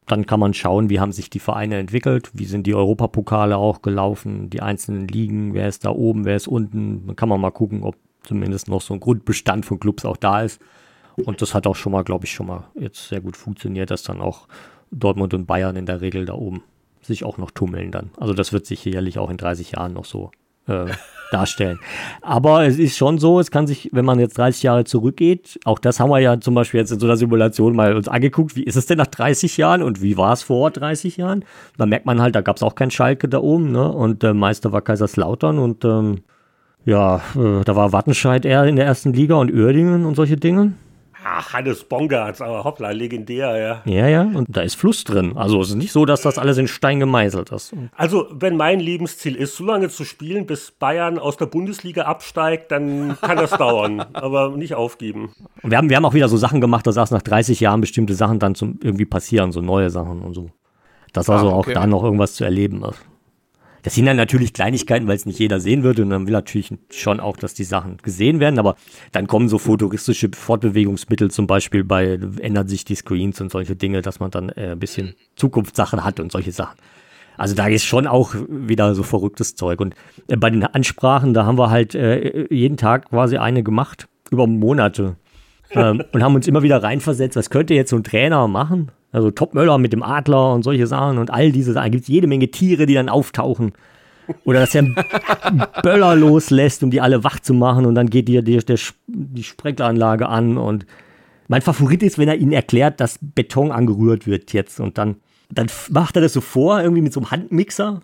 Dann 0.06 0.26
kann 0.26 0.40
man 0.40 0.54
schauen, 0.54 0.90
wie 0.90 1.00
haben 1.00 1.14
sich 1.14 1.30
die 1.30 1.40
Vereine 1.40 1.78
entwickelt, 1.78 2.30
wie 2.34 2.46
sind 2.46 2.68
die 2.68 2.76
Europapokale 2.76 3.56
auch 3.56 3.82
gelaufen, 3.82 4.50
die 4.50 4.62
einzelnen 4.62 5.08
Ligen, 5.08 5.54
wer 5.54 5.68
ist 5.70 5.86
da 5.86 5.92
oben, 5.92 6.26
wer 6.26 6.36
ist 6.36 6.48
unten. 6.48 7.08
Dann 7.08 7.16
kann 7.16 7.30
man 7.30 7.40
mal 7.40 7.52
gucken, 7.52 7.84
ob 7.84 7.96
zumindest 8.24 8.68
noch 8.68 8.82
so 8.82 8.94
ein 8.94 9.00
Grundbestand 9.00 9.66
von 9.66 9.80
Clubs 9.80 10.04
auch 10.04 10.18
da 10.18 10.42
ist. 10.42 10.62
Und 11.16 11.42
das 11.42 11.54
hat 11.54 11.68
auch 11.68 11.76
schon 11.76 11.94
mal, 11.94 12.04
glaube 12.04 12.26
ich, 12.26 12.34
schon 12.34 12.48
mal 12.48 12.66
jetzt 12.76 13.08
sehr 13.08 13.22
gut 13.22 13.38
funktioniert, 13.38 13.92
dass 13.92 14.04
dann 14.04 14.20
auch 14.20 14.48
Dortmund 14.94 15.34
und 15.34 15.46
Bayern 15.46 15.76
in 15.76 15.86
der 15.86 16.02
Regel 16.02 16.26
da 16.26 16.34
oben 16.34 16.64
sich 17.06 17.24
auch 17.24 17.38
noch 17.38 17.52
tummeln 17.52 17.92
dann. 17.92 18.12
Also 18.18 18.34
das 18.34 18.54
wird 18.54 18.66
sich 18.66 18.80
sicherlich 18.82 19.20
auch 19.20 19.30
in 19.30 19.38
30 19.38 19.72
Jahren 19.72 19.94
noch 19.94 20.06
so 20.06 20.32
äh, 20.68 20.86
darstellen. 21.32 21.80
Aber 22.22 22.66
es 22.66 22.78
ist 22.78 22.98
schon 22.98 23.18
so, 23.18 23.40
es 23.40 23.52
kann 23.52 23.68
sich, 23.68 23.90
wenn 23.92 24.06
man 24.06 24.20
jetzt 24.20 24.38
30 24.38 24.64
Jahre 24.64 24.84
zurückgeht, 24.84 25.60
auch 25.66 25.80
das 25.80 26.00
haben 26.00 26.10
wir 26.10 26.20
ja 26.20 26.40
zum 26.40 26.56
Beispiel 26.56 26.80
jetzt 26.80 26.92
in 26.92 27.00
so 27.00 27.08
einer 27.08 27.18
Simulation 27.18 27.76
mal 27.76 27.96
uns 27.96 28.08
angeguckt, 28.08 28.56
wie 28.56 28.64
ist 28.64 28.76
es 28.76 28.86
denn 28.86 28.98
nach 28.98 29.08
30 29.08 29.58
Jahren 29.58 29.82
und 29.82 30.02
wie 30.02 30.18
war 30.18 30.34
es 30.34 30.44
vor 30.44 30.72
30 30.72 31.18
Jahren? 31.18 31.44
Da 31.78 31.86
merkt 31.86 32.06
man 32.06 32.22
halt, 32.22 32.36
da 32.36 32.42
gab 32.42 32.58
es 32.58 32.64
auch 32.64 32.76
kein 32.76 32.92
Schalke 32.92 33.28
da 33.28 33.40
oben, 33.40 33.72
ne? 33.72 33.92
Und 33.92 34.24
äh, 34.24 34.34
Meister 34.34 34.72
war 34.72 34.82
Kaiserslautern 34.82 35.60
und 35.60 35.84
ähm, 35.86 36.22
ja, 36.86 37.22
äh, 37.36 37.64
da 37.64 37.76
war 37.76 37.94
Wattenscheid 37.94 38.46
eher 38.46 38.66
in 38.66 38.76
der 38.76 38.86
ersten 38.86 39.14
Liga 39.14 39.36
und 39.36 39.52
Uerdingen 39.52 40.06
und 40.06 40.16
solche 40.16 40.38
Dinge. 40.38 40.74
Ach, 41.26 41.54
Hannes 41.54 41.86
Bongartz, 41.86 42.42
aber 42.42 42.64
hoppla, 42.64 42.92
legendär, 42.92 43.58
ja. 43.58 43.82
Ja, 43.86 44.08
ja, 44.08 44.22
und 44.24 44.48
da 44.50 44.62
ist 44.62 44.76
Fluss 44.76 45.04
drin. 45.04 45.38
Also 45.38 45.62
es 45.62 45.70
ist 45.70 45.76
nicht 45.76 45.92
so, 45.94 46.06
dass 46.06 46.22
das 46.22 46.38
alles 46.38 46.58
in 46.58 46.68
Stein 46.68 47.00
gemeißelt 47.00 47.52
ist. 47.52 47.74
Also, 47.96 48.28
wenn 48.32 48.58
mein 48.58 48.80
Lebensziel 48.80 49.36
ist, 49.36 49.56
so 49.56 49.66
lange 49.66 49.90
zu 49.90 50.04
spielen, 50.04 50.46
bis 50.46 50.72
Bayern 50.72 51.20
aus 51.20 51.38
der 51.38 51.46
Bundesliga 51.46 52.04
absteigt, 52.04 52.72
dann 52.72 53.18
kann 53.22 53.38
das 53.38 53.52
dauern, 53.58 54.06
aber 54.14 54.50
nicht 54.50 54.76
aufgeben. 54.76 55.32
Und 55.62 55.72
wir 55.72 55.78
haben, 55.78 55.90
wir 55.90 55.96
haben 55.96 56.06
auch 56.06 56.14
wieder 56.14 56.28
so 56.28 56.38
Sachen 56.38 56.60
gemacht, 56.60 56.86
dass 56.86 57.12
nach 57.12 57.22
30 57.22 57.60
Jahren 57.60 57.82
bestimmte 57.82 58.16
Sachen 58.16 58.40
dann 58.40 58.56
zum 58.56 58.80
irgendwie 58.84 59.06
passieren, 59.06 59.52
so 59.52 59.62
neue 59.62 59.90
Sachen 59.90 60.22
und 60.22 60.34
so. 60.34 60.50
Dass 61.14 61.30
also 61.30 61.50
ah, 61.50 61.58
okay. 61.58 61.72
auch 61.72 61.82
da 61.82 61.88
noch 61.88 62.04
irgendwas 62.04 62.34
zu 62.34 62.44
erleben 62.44 62.84
ist. 62.84 63.00
Das 63.84 63.96
sind 63.96 64.06
dann 64.06 64.18
natürlich 64.18 64.54
Kleinigkeiten, 64.54 65.08
weil 65.08 65.18
es 65.18 65.26
nicht 65.26 65.40
jeder 65.40 65.60
sehen 65.60 65.84
würde. 65.84 66.02
Und 66.02 66.10
dann 66.10 66.26
will 66.26 66.34
natürlich 66.34 66.74
schon 66.90 67.20
auch, 67.20 67.38
dass 67.38 67.54
die 67.54 67.66
Sachen 67.66 67.98
gesehen 67.98 68.40
werden. 68.40 68.58
Aber 68.58 68.76
dann 69.12 69.28
kommen 69.28 69.50
so 69.50 69.58
futuristische 69.58 70.30
Fortbewegungsmittel 70.34 71.30
zum 71.30 71.48
Beispiel 71.48 71.84
bei, 71.84 72.18
ändern 72.40 72.68
sich 72.68 72.86
die 72.86 72.96
Screens 72.96 73.42
und 73.42 73.52
solche 73.52 73.76
Dinge, 73.76 74.02
dass 74.02 74.20
man 74.20 74.32
dann 74.32 74.50
äh, 74.50 74.72
ein 74.72 74.80
bisschen 74.80 75.16
Zukunftssachen 75.36 76.04
hat 76.04 76.20
und 76.20 76.32
solche 76.32 76.54
Sachen. 76.54 76.78
Also 77.38 77.56
da 77.56 77.68
ist 77.68 77.84
schon 77.84 78.08
auch 78.08 78.36
wieder 78.48 78.96
so 78.96 79.04
verrücktes 79.04 79.56
Zeug. 79.56 79.82
Und 79.82 79.96
äh, 80.28 80.38
bei 80.38 80.50
den 80.50 80.64
Ansprachen, 80.64 81.34
da 81.34 81.46
haben 81.46 81.58
wir 81.58 81.70
halt 81.70 81.94
äh, 81.94 82.48
jeden 82.54 82.78
Tag 82.78 83.10
quasi 83.10 83.38
eine 83.38 83.64
gemacht, 83.64 84.08
über 84.32 84.48
Monate. 84.48 85.18
Ähm, 85.74 86.04
und 86.12 86.24
haben 86.24 86.36
uns 86.36 86.48
immer 86.48 86.64
wieder 86.64 86.82
reinversetzt, 86.82 87.36
was 87.36 87.50
könnte 87.50 87.74
jetzt 87.74 87.90
so 87.90 87.96
ein 87.96 88.04
Trainer 88.04 88.48
machen? 88.48 88.92
Also 89.12 89.32
Topmöller 89.32 89.78
mit 89.78 89.94
dem 89.94 90.04
Adler 90.04 90.54
und 90.54 90.64
solche 90.64 90.88
Sachen 90.88 91.18
und 91.18 91.32
all 91.32 91.52
diese 91.52 91.74
Sachen. 91.74 91.92
Gibt 91.92 92.04
es 92.04 92.08
jede 92.08 92.28
Menge 92.28 92.50
Tiere, 92.50 92.86
die 92.86 92.96
dann 92.96 93.10
auftauchen. 93.10 93.74
Oder 94.46 94.62
dass 94.62 94.74
er 94.74 94.84
einen 94.84 94.96
Böller 95.84 96.16
loslässt, 96.16 96.84
um 96.84 96.92
die 96.92 97.02
alle 97.02 97.24
wach 97.24 97.40
zu 97.40 97.54
machen 97.54 97.86
und 97.86 97.96
dann 97.96 98.10
geht 98.10 98.28
die, 98.28 98.44
die, 98.44 98.58
der, 98.58 98.80
die 99.08 99.44
Sprenkleranlage 99.44 100.28
an. 100.28 100.58
Und 100.58 100.86
mein 101.48 101.62
Favorit 101.62 102.02
ist, 102.04 102.18
wenn 102.18 102.30
er 102.30 102.38
ihnen 102.38 102.54
erklärt, 102.54 103.00
dass 103.00 103.20
Beton 103.22 103.72
angerührt 103.72 104.26
wird 104.26 104.54
jetzt 104.54 104.80
und 104.80 104.98
dann 104.98 105.18
dann 105.56 105.68
macht 105.90 106.16
er 106.16 106.22
das 106.22 106.34
so 106.34 106.42
vor, 106.42 106.82
irgendwie 106.82 107.02
mit 107.02 107.14
so 107.14 107.20
einem 107.20 107.32
Handmixer, 107.32 108.02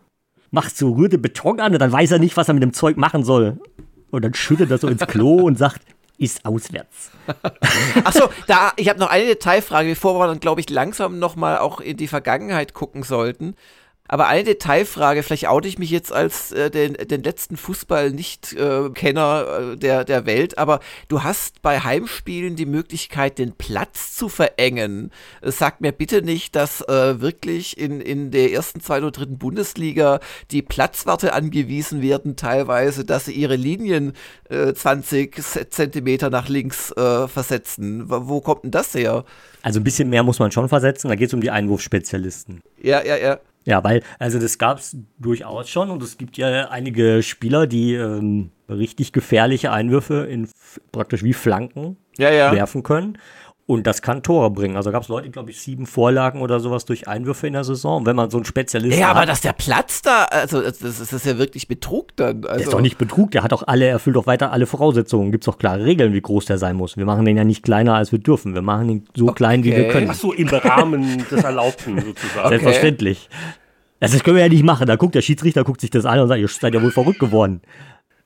macht 0.52 0.78
so, 0.78 0.94
rührt 0.94 1.14
den 1.14 1.22
Beton 1.22 1.60
an 1.60 1.74
und 1.74 1.80
dann 1.80 1.92
weiß 1.92 2.12
er 2.12 2.20
nicht, 2.20 2.38
was 2.38 2.48
er 2.48 2.54
mit 2.54 2.64
dem 2.64 2.74
Zeug 2.74 2.98
machen 2.98 3.24
soll. 3.24 3.60
Und 4.12 4.26
dann 4.26 4.34
schüttet 4.34 4.72
er 4.72 4.78
so 4.78 4.88
ins 4.88 5.06
Klo 5.06 5.36
und 5.36 5.58
sagt, 5.58 5.82
ist 6.20 6.46
auswärts. 6.46 7.12
Achso, 8.04 8.30
da, 8.48 8.74
ich 8.76 8.90
habe 8.90 9.00
noch 9.00 9.10
eine 9.10 9.26
Detailfrage, 9.26 9.90
bevor 9.90 10.20
wir 10.20 10.28
dann, 10.28 10.40
glaube 10.40 10.62
ich, 10.62 10.70
langsam 10.70 11.18
nochmal 11.18 11.58
auch 11.58 11.80
in 11.80 11.98
die 11.98 12.08
Vergangenheit 12.08 12.74
gucken 12.74 13.04
sollten. 13.04 13.56
Aber 14.12 14.28
eine 14.28 14.44
Detailfrage, 14.44 15.22
vielleicht 15.22 15.48
oute 15.48 15.68
ich 15.68 15.78
mich 15.78 15.92
jetzt 15.92 16.12
als 16.12 16.52
äh, 16.52 16.72
den, 16.72 16.94
den 16.94 17.22
letzten 17.22 17.58
Fußball-Nicht-Kenner 17.58 19.74
äh, 19.74 19.78
der, 19.78 20.04
der 20.04 20.26
Welt, 20.26 20.58
aber 20.58 20.80
du 21.10 21.22
hast 21.22 21.62
bei 21.62 21.80
Heimspielen 21.80 22.56
die 22.56 22.66
Möglichkeit, 22.66 23.38
den 23.38 23.54
Platz 23.54 24.16
zu 24.16 24.28
verengen. 24.28 25.12
Sag 25.44 25.80
mir 25.80 25.92
bitte 25.92 26.24
nicht, 26.24 26.56
dass 26.56 26.82
äh, 26.82 27.22
wirklich 27.22 27.78
in, 27.78 28.02
in 28.02 28.32
der 28.32 28.52
ersten, 28.52 28.82
zweiten 28.82 29.06
oder 29.06 29.12
dritten 29.12 29.38
Bundesliga 29.38 30.20
die 30.50 30.64
Platzwarte 30.64 31.34
angewiesen 31.34 32.02
werden, 32.02 32.36
teilweise, 32.36 33.06
dass 33.06 33.26
sie 33.26 33.34
ihre 33.34 33.58
Linien 33.58 34.14
äh, 34.50 34.74
20 34.74 35.40
Zentimeter 35.70 36.32
nach 36.32 36.50
links 36.50 36.90
äh, 36.94 37.28
versetzen. 37.28 38.06
Wo 38.08 38.42
kommt 38.42 38.64
denn 38.64 38.72
das 38.72 38.96
her? 38.96 39.24
Also 39.62 39.80
ein 39.80 39.84
bisschen 39.84 40.10
mehr 40.10 40.24
muss 40.24 40.40
man 40.40 40.52
schon 40.52 40.68
versetzen, 40.68 41.10
da 41.10 41.16
geht 41.16 41.28
es 41.28 41.34
um 41.36 41.42
die 41.42 41.52
Einwurfspezialisten. 41.52 42.64
Ja, 42.82 43.06
ja, 43.06 43.16
ja. 43.16 43.40
Ja, 43.70 43.84
weil, 43.84 44.02
also 44.18 44.40
das 44.40 44.58
gab 44.58 44.80
es 44.80 44.98
durchaus 45.20 45.70
schon 45.70 45.90
und 45.92 46.02
es 46.02 46.18
gibt 46.18 46.38
ja 46.38 46.70
einige 46.70 47.22
Spieler, 47.22 47.68
die 47.68 47.94
ähm, 47.94 48.52
richtig 48.68 49.14
gefährliche 49.14 49.72
Einwürfe 49.72 50.26
in 50.26 50.50
praktisch 50.92 51.24
wie 51.24 51.34
Flanken 51.34 51.98
ja, 52.18 52.32
ja. 52.32 52.52
werfen 52.52 52.84
können. 52.84 53.18
Und 53.70 53.86
das 53.86 54.02
kann 54.02 54.24
Tore 54.24 54.50
bringen. 54.50 54.78
Also 54.78 54.92
gab 54.92 55.04
es 55.04 55.10
Leute, 55.10 55.30
glaube 55.30 55.52
ich, 55.52 55.62
sieben 55.62 55.86
Vorlagen 55.86 56.42
oder 56.42 56.60
sowas 56.60 56.86
durch 56.86 57.08
Einwürfe 57.08 57.46
in 57.46 57.54
der 57.54 57.64
Saison. 57.64 57.98
Und 57.98 58.08
wenn 58.08 58.16
man 58.16 58.32
so 58.32 58.40
einen 58.40 58.46
Spezialisten 58.46 59.00
Ja, 59.00 59.12
aber 59.12 59.20
hat, 59.20 59.30
dass 59.30 59.42
der 59.42 59.54
Platz 59.54 60.02
da, 60.02 60.24
also 60.24 60.60
das, 60.60 60.80
das 60.80 61.14
ist 61.14 61.24
ja 61.24 61.38
wirklich 61.38 61.68
Betrug 61.68 62.16
dann. 62.16 62.46
Also. 62.46 62.48
Der 62.48 62.58
ist 62.58 62.74
doch 62.74 62.82
nicht 62.82 62.98
Betrug, 62.98 63.30
der 63.30 63.44
hat 63.44 63.54
auch 63.54 63.62
alle, 63.68 63.86
erfüllt 63.86 64.18
auch 64.18 64.26
weiter 64.26 64.52
alle 64.52 64.66
Voraussetzungen. 64.66 65.32
Gibt 65.32 65.44
es 65.44 65.48
auch 65.48 65.60
klare 65.60 65.86
Regeln, 65.86 66.14
wie 66.14 66.22
groß 66.22 66.46
der 66.46 66.58
sein 66.58 66.78
muss. 66.78 66.98
Wir 66.98 67.06
machen 67.06 67.26
den 67.26 67.38
ja 67.38 67.44
nicht 67.44 67.62
kleiner, 67.62 67.94
als 67.94 68.12
wir 68.12 68.18
dürfen. 68.18 68.56
Wir 68.56 68.64
machen 68.64 68.90
ihn 68.90 69.06
so 69.14 69.26
okay. 69.26 69.36
klein, 69.36 69.64
wie 69.64 69.76
wir 69.76 69.90
können. 69.90 70.08
Ach 70.10 70.16
so, 70.16 70.34
im 70.34 70.48
Rahmen 70.48 71.24
des 71.30 71.44
Erlaubten 71.44 72.02
sozusagen. 72.04 72.56
Okay. 72.56 73.18
Das 74.00 74.24
können 74.24 74.38
wir 74.38 74.44
ja 74.44 74.50
nicht 74.50 74.64
machen. 74.64 74.88
Da 74.88 74.96
guckt 74.96 75.16
der 75.16 75.22
Schiedsrichter, 75.22 75.64
guckt 75.64 75.82
sich 75.82 75.90
das 75.90 76.06
an 76.06 76.20
und 76.20 76.28
sagt, 76.28 76.40
ihr 76.40 76.48
seid 76.48 76.74
ja 76.74 76.82
wohl 76.82 76.92
verrückt 76.92 77.20
geworden. 77.20 77.62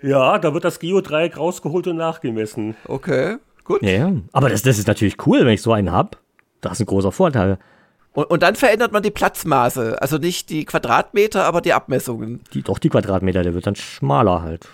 Ja, 0.02 0.38
da 0.38 0.54
wird 0.54 0.66
das 0.66 0.80
Geodreieck 0.80 1.38
rausgeholt 1.38 1.88
und 1.88 1.96
nachgemessen. 1.96 2.76
Okay, 2.86 3.38
gut. 3.64 3.82
Ja, 3.82 4.12
aber 4.34 4.50
das, 4.50 4.62
das 4.62 4.78
ist 4.78 4.88
natürlich 4.88 5.16
cool, 5.26 5.46
wenn 5.46 5.54
ich 5.54 5.62
so 5.62 5.72
einen 5.72 5.92
habe. 5.92 6.18
Das 6.62 6.74
ist 6.74 6.82
ein 6.82 6.86
großer 6.86 7.12
Vorteil. 7.12 7.58
Und, 8.14 8.30
und, 8.30 8.44
dann 8.44 8.56
verändert 8.56 8.92
man 8.92 9.02
die 9.02 9.12
Platzmaße. 9.12 10.00
Also 10.02 10.18
nicht 10.18 10.50
die 10.50 10.66
Quadratmeter, 10.66 11.46
aber 11.46 11.62
die 11.62 11.74
Abmessungen. 11.74 12.42
Die, 12.54 12.62
doch 12.62 12.78
die 12.78 12.90
Quadratmeter, 12.90 13.42
der 13.42 13.54
wird 13.54 13.66
dann 13.66 13.76
schmaler 13.76 14.44
halt. 14.44 14.68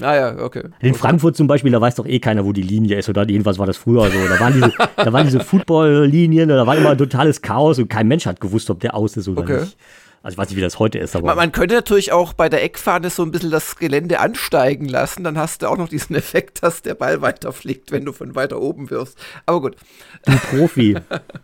Ah 0.00 0.14
ja, 0.16 0.38
okay. 0.38 0.64
In 0.80 0.90
okay. 0.90 0.94
Frankfurt 0.94 1.36
zum 1.36 1.46
Beispiel, 1.46 1.70
da 1.70 1.80
weiß 1.80 1.94
doch 1.96 2.06
eh 2.06 2.18
keiner, 2.18 2.44
wo 2.44 2.52
die 2.52 2.62
Linie 2.62 2.98
ist. 2.98 3.08
Oder 3.08 3.28
jedenfalls 3.28 3.58
war 3.58 3.66
das 3.66 3.76
früher 3.76 4.10
so. 4.10 4.18
Da 4.26 4.40
waren 4.40 4.54
diese, 4.54 4.72
da 4.96 5.12
waren 5.12 5.26
diese 5.26 5.40
Football-Linien, 5.40 6.48
da 6.48 6.66
war 6.66 6.76
immer 6.76 6.90
ein 6.90 6.98
totales 6.98 7.40
Chaos 7.40 7.78
und 7.78 7.88
kein 7.88 8.08
Mensch 8.08 8.26
hat 8.26 8.40
gewusst, 8.40 8.70
ob 8.70 8.80
der 8.80 8.94
aus 8.94 9.16
ist 9.16 9.28
oder 9.28 9.42
okay. 9.42 9.60
nicht. 9.60 9.76
Also 10.22 10.34
ich 10.34 10.38
weiß 10.38 10.48
nicht, 10.50 10.56
wie 10.56 10.62
das 10.62 10.78
heute 10.78 10.98
ist, 10.98 11.16
aber. 11.16 11.26
Man, 11.26 11.36
man, 11.36 11.52
könnte 11.52 11.74
natürlich 11.74 12.12
auch 12.12 12.32
bei 12.32 12.48
der 12.48 12.62
Eckfahne 12.62 13.10
so 13.10 13.24
ein 13.24 13.32
bisschen 13.32 13.50
das 13.50 13.76
Gelände 13.76 14.20
ansteigen 14.20 14.88
lassen. 14.88 15.24
Dann 15.24 15.36
hast 15.36 15.62
du 15.62 15.66
auch 15.66 15.76
noch 15.76 15.88
diesen 15.88 16.14
Effekt, 16.16 16.62
dass 16.62 16.82
der 16.82 16.94
Ball 16.94 17.22
weiterfliegt, 17.22 17.90
wenn 17.90 18.04
du 18.04 18.12
von 18.12 18.36
weiter 18.36 18.60
oben 18.60 18.90
wirst. 18.90 19.18
Aber 19.46 19.60
gut. 19.60 19.76
Du 20.24 20.32
Profi. 20.50 20.96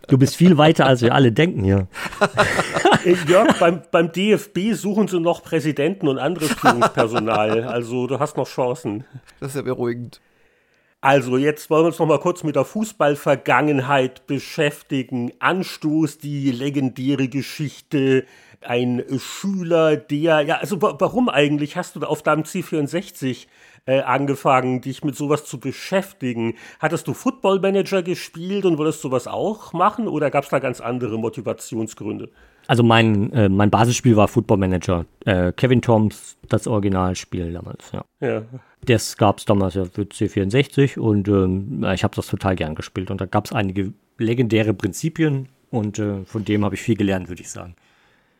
du 0.07 0.17
bist 0.17 0.37
viel 0.37 0.57
weiter, 0.57 0.85
als 0.85 1.01
wir 1.01 1.13
alle 1.13 1.33
denken 1.33 1.63
hier. 1.63 1.87
Jörg, 3.27 3.59
beim, 3.59 3.81
beim 3.91 4.11
DFB 4.11 4.73
suchen 4.73 5.09
sie 5.09 5.19
noch 5.19 5.43
Präsidenten 5.43 6.07
und 6.07 6.17
anderes 6.17 6.53
Führungspersonal. 6.53 7.63
Also 7.65 8.07
du 8.07 8.19
hast 8.19 8.37
noch 8.37 8.47
Chancen. 8.47 9.03
Das 9.41 9.49
ist 9.49 9.55
ja 9.55 9.61
beruhigend. 9.61 10.21
Also, 11.01 11.37
jetzt 11.37 11.69
wollen 11.69 11.83
wir 11.83 11.87
uns 11.87 11.99
noch 11.99 12.07
mal 12.07 12.19
kurz 12.19 12.43
mit 12.43 12.57
der 12.57 12.65
Fußballvergangenheit 12.65 14.27
beschäftigen. 14.27 15.31
Anstoß, 15.39 16.17
die 16.17 16.51
legendäre 16.51 17.29
Geschichte, 17.29 18.25
ein 18.61 19.03
Schüler, 19.17 19.97
der, 19.97 20.41
ja, 20.41 20.57
also 20.57 20.81
warum 20.81 21.29
eigentlich 21.29 21.77
hast 21.77 21.95
du 21.95 22.01
auf 22.01 22.23
deinem 22.23 22.43
C64 22.43 23.47
äh, 23.85 24.01
angefangen, 24.01 24.81
dich 24.81 25.03
mit 25.03 25.15
sowas 25.15 25.45
zu 25.45 25.59
beschäftigen? 25.59 26.55
Hattest 26.79 27.07
du 27.07 27.13
Football 27.13 27.59
Manager 27.59 28.03
gespielt 28.03 28.65
und 28.65 28.77
wolltest 28.77 29.01
sowas 29.01 29.27
auch 29.27 29.73
machen 29.73 30.07
oder 30.07 30.29
gab 30.29 30.43
es 30.43 30.49
da 30.49 30.59
ganz 30.59 30.81
andere 30.81 31.17
Motivationsgründe? 31.17 32.29
Also 32.67 32.83
mein, 32.83 33.33
äh, 33.33 33.49
mein 33.49 33.71
Basisspiel 33.71 34.15
war 34.15 34.27
Football 34.27 34.57
Manager. 34.57 35.05
Äh, 35.25 35.51
Kevin 35.53 35.81
Toms, 35.81 36.37
das 36.49 36.67
Originalspiel 36.67 37.51
damals, 37.51 37.91
ja. 37.91 38.05
ja. 38.19 38.43
Das 38.85 39.17
gab 39.17 39.39
es 39.39 39.45
damals 39.45 39.73
ja 39.73 39.85
für 39.85 40.03
C64 40.03 40.99
und 40.99 41.27
ähm, 41.27 41.83
ich 41.93 42.03
habe 42.03 42.15
das 42.15 42.27
total 42.27 42.55
gern 42.55 42.75
gespielt. 42.75 43.09
Und 43.09 43.21
da 43.21 43.25
gab 43.25 43.45
es 43.45 43.53
einige 43.53 43.93
legendäre 44.19 44.73
Prinzipien 44.73 45.47
und 45.71 45.97
äh, 45.97 46.23
von 46.25 46.45
dem 46.45 46.63
habe 46.63 46.75
ich 46.75 46.81
viel 46.81 46.95
gelernt, 46.95 47.27
würde 47.29 47.41
ich 47.41 47.49
sagen. 47.49 47.75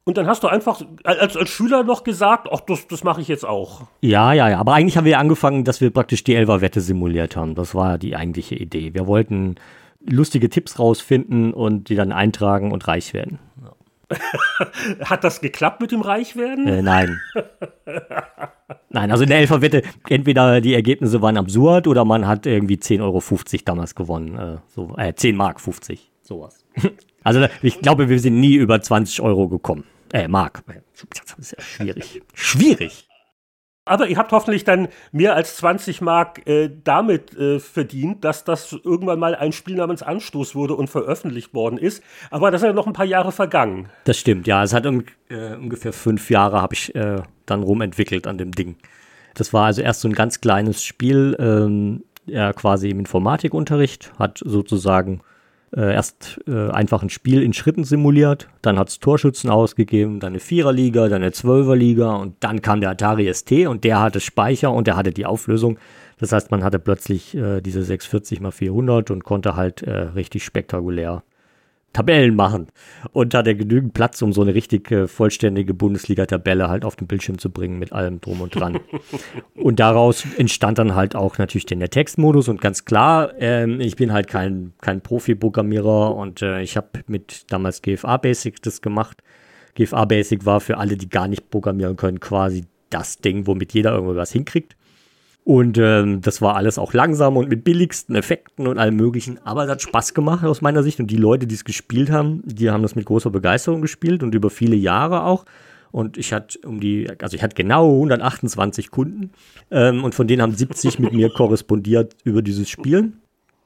Und 0.09 0.17
dann 0.17 0.25
hast 0.25 0.41
du 0.41 0.47
einfach 0.47 0.81
als, 1.03 1.37
als 1.37 1.49
Schüler 1.51 1.83
noch 1.83 2.03
gesagt, 2.03 2.47
ach, 2.51 2.61
das, 2.61 2.87
das 2.87 3.03
mache 3.03 3.21
ich 3.21 3.27
jetzt 3.27 3.45
auch. 3.45 3.81
Ja, 4.01 4.33
ja, 4.33 4.49
ja. 4.49 4.57
Aber 4.57 4.73
eigentlich 4.73 4.97
haben 4.97 5.05
wir 5.05 5.19
angefangen, 5.19 5.65
dass 5.65 5.81
wir 5.81 5.91
praktisch 5.91 6.23
die 6.23 6.33
Elfer-Wette 6.33 6.81
simuliert 6.81 7.35
haben. 7.35 7.53
Das 7.53 7.75
war 7.75 7.99
die 7.99 8.15
eigentliche 8.15 8.55
Idee. 8.55 8.95
Wir 8.95 9.05
wollten 9.05 9.53
lustige 10.03 10.49
Tipps 10.49 10.79
rausfinden 10.79 11.53
und 11.53 11.89
die 11.89 11.95
dann 11.95 12.11
eintragen 12.11 12.71
und 12.71 12.87
reich 12.87 13.13
werden. 13.13 13.37
Hat 15.05 15.23
das 15.23 15.41
geklappt 15.41 15.79
mit 15.79 15.91
dem 15.91 16.01
Reichwerden? 16.01 16.67
Äh, 16.67 16.81
nein. 16.81 17.21
nein, 18.89 19.11
also 19.11 19.25
in 19.25 19.29
der 19.29 19.37
Elferwette, 19.37 19.83
entweder 20.09 20.59
die 20.59 20.73
Ergebnisse 20.73 21.21
waren 21.21 21.37
absurd 21.37 21.85
oder 21.85 22.03
man 22.03 22.25
hat 22.25 22.47
irgendwie 22.47 22.77
10,50 22.77 23.03
Euro 23.03 23.21
damals 23.63 23.93
gewonnen. 23.93 24.39
Äh, 24.39 24.57
so, 24.73 24.95
äh, 24.97 25.13
10 25.13 25.35
Mark 25.35 25.61
50, 25.61 26.09
sowas. 26.23 26.65
Also 27.21 27.45
ich 27.61 27.81
glaube, 27.81 28.07
wir 28.07 28.17
sind 28.19 28.39
nie 28.39 28.55
über 28.55 28.81
20 28.81 29.21
Euro 29.21 29.49
gekommen. 29.49 29.83
Äh, 30.13 30.27
Mark. 30.27 30.63
Das 30.65 31.37
ist 31.37 31.51
ja 31.51 31.63
schwierig. 31.63 32.21
schwierig. 32.33 33.09
Aber 33.89 34.07
ihr 34.07 34.17
habt 34.17 34.31
hoffentlich 34.31 34.63
dann 34.65 34.89
mehr 35.11 35.35
als 35.35 35.57
20 35.57 36.01
Mark 36.01 36.47
äh, 36.47 36.69
damit 36.83 37.35
äh, 37.35 37.59
verdient, 37.59 38.23
dass 38.23 38.43
das 38.43 38.71
irgendwann 38.71 39.17
mal 39.17 39.33
ein 39.33 39.51
Spiel 39.51 39.75
namens 39.75 40.03
Anstoß 40.03 40.53
wurde 40.53 40.75
und 40.75 40.91
veröffentlicht 40.91 41.55
worden 41.55 41.79
ist. 41.79 42.03
Aber 42.29 42.51
das 42.51 42.61
sind 42.61 42.69
ja 42.69 42.73
noch 42.73 42.85
ein 42.85 42.93
paar 42.93 43.05
Jahre 43.05 43.31
vergangen. 43.31 43.89
Das 44.03 44.19
stimmt, 44.19 44.45
ja. 44.45 44.63
Es 44.63 44.73
hat 44.73 44.85
um, 44.85 45.05
äh, 45.29 45.55
ungefähr 45.55 45.91
fünf 45.91 46.29
Jahre 46.29 46.61
habe 46.61 46.75
ich 46.75 46.93
äh, 46.93 47.23
dann 47.47 47.63
rumentwickelt 47.63 48.27
an 48.27 48.37
dem 48.37 48.51
Ding. 48.51 48.75
Das 49.33 49.53
war 49.53 49.65
also 49.65 49.81
erst 49.81 50.01
so 50.01 50.07
ein 50.07 50.13
ganz 50.13 50.39
kleines 50.39 50.83
Spiel, 50.83 51.35
ähm, 51.39 52.03
ja, 52.27 52.53
quasi 52.53 52.91
im 52.91 52.99
Informatikunterricht, 52.99 54.11
hat 54.19 54.39
sozusagen 54.45 55.21
äh, 55.75 55.93
erst 55.93 56.39
äh, 56.47 56.69
einfach 56.69 57.03
ein 57.03 57.09
Spiel 57.09 57.41
in 57.41 57.53
Schritten 57.53 57.83
simuliert, 57.83 58.47
dann 58.61 58.79
hat 58.79 58.89
es 58.89 58.99
Torschützen 58.99 59.49
ausgegeben, 59.49 60.19
dann 60.19 60.33
eine 60.33 60.39
Viererliga, 60.39 61.07
dann 61.07 61.21
eine 61.21 61.31
Zwölferliga 61.31 62.15
und 62.15 62.35
dann 62.39 62.61
kam 62.61 62.81
der 62.81 62.91
Atari 62.91 63.31
ST 63.33 63.51
und 63.67 63.83
der 63.83 64.01
hatte 64.01 64.19
Speicher 64.19 64.71
und 64.71 64.87
der 64.87 64.95
hatte 64.95 65.11
die 65.11 65.25
Auflösung. 65.25 65.77
Das 66.19 66.31
heißt, 66.31 66.51
man 66.51 66.63
hatte 66.63 66.79
plötzlich 66.79 67.35
äh, 67.35 67.61
diese 67.61 67.83
640 67.83 68.41
x 68.41 68.55
400 68.55 69.11
und 69.11 69.23
konnte 69.23 69.55
halt 69.55 69.83
äh, 69.83 69.91
richtig 69.91 70.43
spektakulär 70.43 71.23
Tabellen 71.93 72.35
machen 72.35 72.67
und 73.13 73.33
hatte 73.33 73.55
genügend 73.55 73.93
Platz, 73.93 74.21
um 74.21 74.31
so 74.31 74.41
eine 74.41 74.53
richtig 74.53 74.91
äh, 74.91 75.07
vollständige 75.07 75.73
Bundesliga-Tabelle 75.73 76.69
halt 76.69 76.85
auf 76.85 76.95
den 76.95 77.07
Bildschirm 77.07 77.39
zu 77.39 77.49
bringen 77.49 77.79
mit 77.79 77.91
allem 77.91 78.21
drum 78.21 78.41
und 78.41 78.55
dran. 78.55 78.79
und 79.55 79.79
daraus 79.79 80.25
entstand 80.37 80.77
dann 80.77 80.95
halt 80.95 81.15
auch 81.15 81.37
natürlich 81.37 81.65
der 81.65 81.89
Textmodus 81.89 82.47
und 82.47 82.61
ganz 82.61 82.85
klar, 82.85 83.33
ähm, 83.39 83.81
ich 83.81 83.95
bin 83.95 84.13
halt 84.13 84.27
kein, 84.27 84.73
kein 84.81 85.01
Profi-Programmierer 85.01 86.15
und 86.15 86.41
äh, 86.41 86.61
ich 86.61 86.77
habe 86.77 86.87
mit 87.07 87.51
damals 87.51 87.81
GFA 87.81 88.17
Basic 88.17 88.61
das 88.61 88.81
gemacht. 88.81 89.23
GFA 89.75 90.05
Basic 90.05 90.45
war 90.45 90.59
für 90.59 90.77
alle, 90.77 90.97
die 90.97 91.09
gar 91.09 91.27
nicht 91.27 91.49
programmieren 91.49 91.95
können, 91.95 92.19
quasi 92.19 92.65
das 92.89 93.19
Ding, 93.19 93.47
womit 93.47 93.73
jeder 93.73 93.93
irgendwas 93.93 94.31
hinkriegt. 94.31 94.75
Und 95.49 95.79
ähm, 95.79 96.21
das 96.21 96.43
war 96.43 96.55
alles 96.55 96.77
auch 96.77 96.93
langsam 96.93 97.35
und 97.35 97.49
mit 97.49 97.63
billigsten 97.63 98.15
Effekten 98.15 98.67
und 98.67 98.77
allem 98.77 98.95
möglichen. 98.95 99.39
Aber 99.45 99.63
es 99.63 99.69
hat 99.71 99.81
Spaß 99.81 100.13
gemacht 100.13 100.45
aus 100.45 100.61
meiner 100.61 100.83
Sicht. 100.83 100.99
Und 100.99 101.07
die 101.07 101.15
Leute, 101.15 101.47
die 101.47 101.55
es 101.55 101.65
gespielt 101.65 102.11
haben, 102.11 102.43
die 102.45 102.69
haben 102.69 102.83
das 102.83 102.93
mit 102.93 103.05
großer 103.05 103.31
Begeisterung 103.31 103.81
gespielt 103.81 104.21
und 104.21 104.35
über 104.35 104.51
viele 104.51 104.75
Jahre 104.75 105.23
auch. 105.23 105.45
Und 105.89 106.19
ich 106.19 106.33
hatte 106.33 106.59
um 106.67 106.79
die, 106.79 107.09
also 107.19 107.35
ich 107.35 107.41
hatte 107.41 107.55
genau 107.55 107.91
128 107.95 108.91
Kunden 108.91 109.31
ähm, 109.71 110.03
und 110.03 110.13
von 110.13 110.27
denen 110.27 110.43
haben 110.43 110.53
70 110.53 110.99
mit 110.99 111.13
mir 111.13 111.31
korrespondiert 111.31 112.15
über 112.23 112.43
dieses 112.43 112.69
Spiel. 112.69 113.13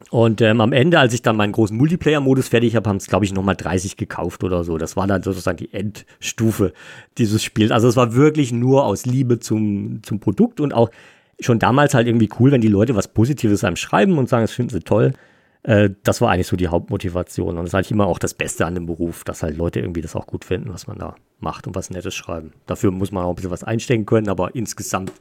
Und 0.10 0.40
ähm, 0.40 0.62
am 0.62 0.72
Ende, 0.72 1.00
als 1.00 1.14
ich 1.14 1.22
dann 1.22 1.36
meinen 1.36 1.52
großen 1.52 1.76
Multiplayer-Modus 1.76 2.48
fertig 2.48 2.78
habe, 2.78 2.90
haben 2.90 2.98
es, 2.98 3.08
glaube 3.08 3.26
ich, 3.26 3.34
nochmal 3.34 3.58
30 3.58 3.98
gekauft 3.98 4.46
oder 4.46 4.64
so. 4.64 4.78
Das 4.78 4.96
war 4.96 5.06
dann 5.06 5.22
sozusagen 5.22 5.58
die 5.58 5.74
Endstufe 5.74 6.72
dieses 7.18 7.44
Spiels. 7.44 7.72
Also 7.72 7.90
es 7.90 7.98
war 7.98 8.16
wirklich 8.16 8.54
nur 8.54 8.86
aus 8.86 9.06
Liebe 9.06 9.40
zum, 9.40 10.00
zum 10.04 10.22
Produkt 10.22 10.62
und 10.62 10.74
auch 10.74 10.90
schon 11.46 11.60
damals 11.60 11.94
halt 11.94 12.08
irgendwie 12.08 12.30
cool, 12.40 12.52
wenn 12.52 12.62
die 12.62 12.68
Leute 12.68 12.96
was 12.96 13.08
Positives 13.08 13.64
einem 13.64 13.76
schreiben 13.76 14.18
und 14.18 14.30
sagen, 14.30 14.44
das 14.44 14.52
finden 14.52 14.72
sie 14.72 14.80
toll. 14.82 15.14
Äh, 15.64 15.90
das 16.04 16.22
war 16.22 16.32
eigentlich 16.32 16.48
so 16.48 16.56
die 16.56 16.68
Hauptmotivation. 16.68 17.50
Und 17.50 17.58
das 17.58 17.68
ist 17.68 17.74
halt 17.74 17.92
immer 17.92 18.08
auch 18.08 18.20
das 18.20 18.34
Beste 18.34 18.66
an 18.66 18.76
dem 18.76 18.86
Beruf, 18.86 19.24
dass 19.24 19.44
halt 19.44 19.58
Leute 19.58 19.80
irgendwie 19.80 20.02
das 20.02 20.16
auch 20.16 20.28
gut 20.28 20.46
finden, 20.46 20.74
was 20.74 20.88
man 20.88 21.00
da 21.00 21.16
macht 21.40 21.68
und 21.68 21.76
was 21.76 21.90
Nettes 21.90 22.16
schreiben. 22.16 22.52
Dafür 22.66 22.92
muss 22.92 23.12
man 23.12 23.24
auch 23.24 23.30
ein 23.30 23.36
bisschen 23.36 23.52
was 23.52 23.64
einstecken 23.64 24.06
können, 24.06 24.30
aber 24.30 24.56
insgesamt 24.56 25.12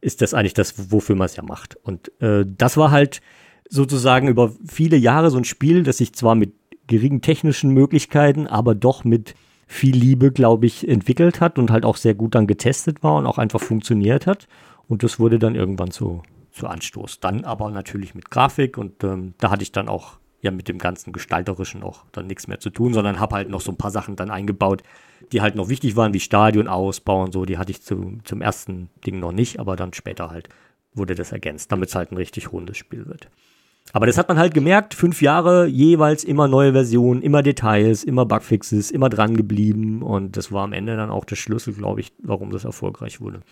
ist 0.00 0.22
das 0.22 0.34
eigentlich 0.34 0.54
das, 0.54 0.90
wofür 0.90 1.16
man 1.16 1.26
es 1.26 1.36
ja 1.36 1.42
macht. 1.42 1.76
Und 1.82 2.10
äh, 2.20 2.44
das 2.46 2.76
war 2.76 2.90
halt 2.90 3.20
sozusagen 3.68 4.28
über 4.28 4.52
viele 4.66 4.96
Jahre 4.96 5.30
so 5.30 5.38
ein 5.38 5.44
Spiel, 5.44 5.82
das 5.82 5.98
sich 5.98 6.12
zwar 6.12 6.34
mit 6.34 6.52
geringen 6.86 7.20
technischen 7.20 7.70
Möglichkeiten, 7.70 8.46
aber 8.46 8.74
doch 8.74 9.04
mit 9.04 9.34
viel 9.66 9.96
Liebe, 9.96 10.30
glaube 10.30 10.66
ich, 10.66 10.86
entwickelt 10.88 11.40
hat 11.40 11.58
und 11.58 11.70
halt 11.70 11.84
auch 11.84 11.96
sehr 11.96 12.14
gut 12.14 12.34
dann 12.34 12.46
getestet 12.46 13.02
war 13.02 13.16
und 13.16 13.26
auch 13.26 13.38
einfach 13.38 13.60
funktioniert 13.60 14.26
hat. 14.26 14.46
Und 14.88 15.02
das 15.02 15.18
wurde 15.18 15.38
dann 15.38 15.54
irgendwann 15.54 15.90
zu, 15.90 16.22
zu 16.52 16.66
Anstoß. 16.66 17.20
Dann 17.20 17.44
aber 17.44 17.70
natürlich 17.70 18.14
mit 18.14 18.30
Grafik 18.30 18.78
und 18.78 19.02
ähm, 19.04 19.34
da 19.38 19.50
hatte 19.50 19.62
ich 19.62 19.72
dann 19.72 19.88
auch 19.88 20.18
ja 20.40 20.50
mit 20.50 20.68
dem 20.68 20.78
ganzen 20.78 21.12
Gestalterischen 21.12 21.82
auch 21.82 22.04
dann 22.12 22.26
nichts 22.26 22.46
mehr 22.46 22.60
zu 22.60 22.70
tun, 22.70 22.94
sondern 22.94 23.20
habe 23.20 23.34
halt 23.34 23.48
noch 23.48 23.60
so 23.60 23.72
ein 23.72 23.78
paar 23.78 23.90
Sachen 23.90 24.16
dann 24.16 24.30
eingebaut, 24.30 24.82
die 25.32 25.40
halt 25.40 25.56
noch 25.56 25.68
wichtig 25.68 25.96
waren, 25.96 26.14
wie 26.14 26.20
Stadionausbau 26.20 27.24
und 27.24 27.32
so. 27.32 27.44
Die 27.44 27.58
hatte 27.58 27.72
ich 27.72 27.82
zu, 27.82 28.18
zum 28.24 28.40
ersten 28.40 28.90
Ding 29.06 29.18
noch 29.18 29.32
nicht, 29.32 29.58
aber 29.58 29.76
dann 29.76 29.92
später 29.92 30.30
halt 30.30 30.48
wurde 30.94 31.14
das 31.14 31.32
ergänzt, 31.32 31.72
damit 31.72 31.90
es 31.90 31.94
halt 31.94 32.12
ein 32.12 32.16
richtig 32.16 32.52
rundes 32.52 32.78
Spiel 32.78 33.06
wird. 33.06 33.28
Aber 33.92 34.06
das 34.06 34.18
hat 34.18 34.28
man 34.28 34.38
halt 34.38 34.52
gemerkt, 34.52 34.94
fünf 34.94 35.22
Jahre 35.22 35.66
jeweils 35.66 36.24
immer 36.24 36.48
neue 36.48 36.72
Versionen, 36.72 37.22
immer 37.22 37.42
Details, 37.42 38.02
immer 38.02 38.26
Bugfixes, 38.26 38.90
immer 38.90 39.08
dran 39.08 39.36
geblieben 39.36 40.02
und 40.02 40.36
das 40.36 40.50
war 40.50 40.64
am 40.64 40.72
Ende 40.72 40.96
dann 40.96 41.10
auch 41.10 41.24
der 41.24 41.36
Schlüssel, 41.36 41.74
glaube 41.74 42.00
ich, 42.00 42.12
warum 42.22 42.50
das 42.50 42.64
erfolgreich 42.64 43.20
wurde. 43.20 43.42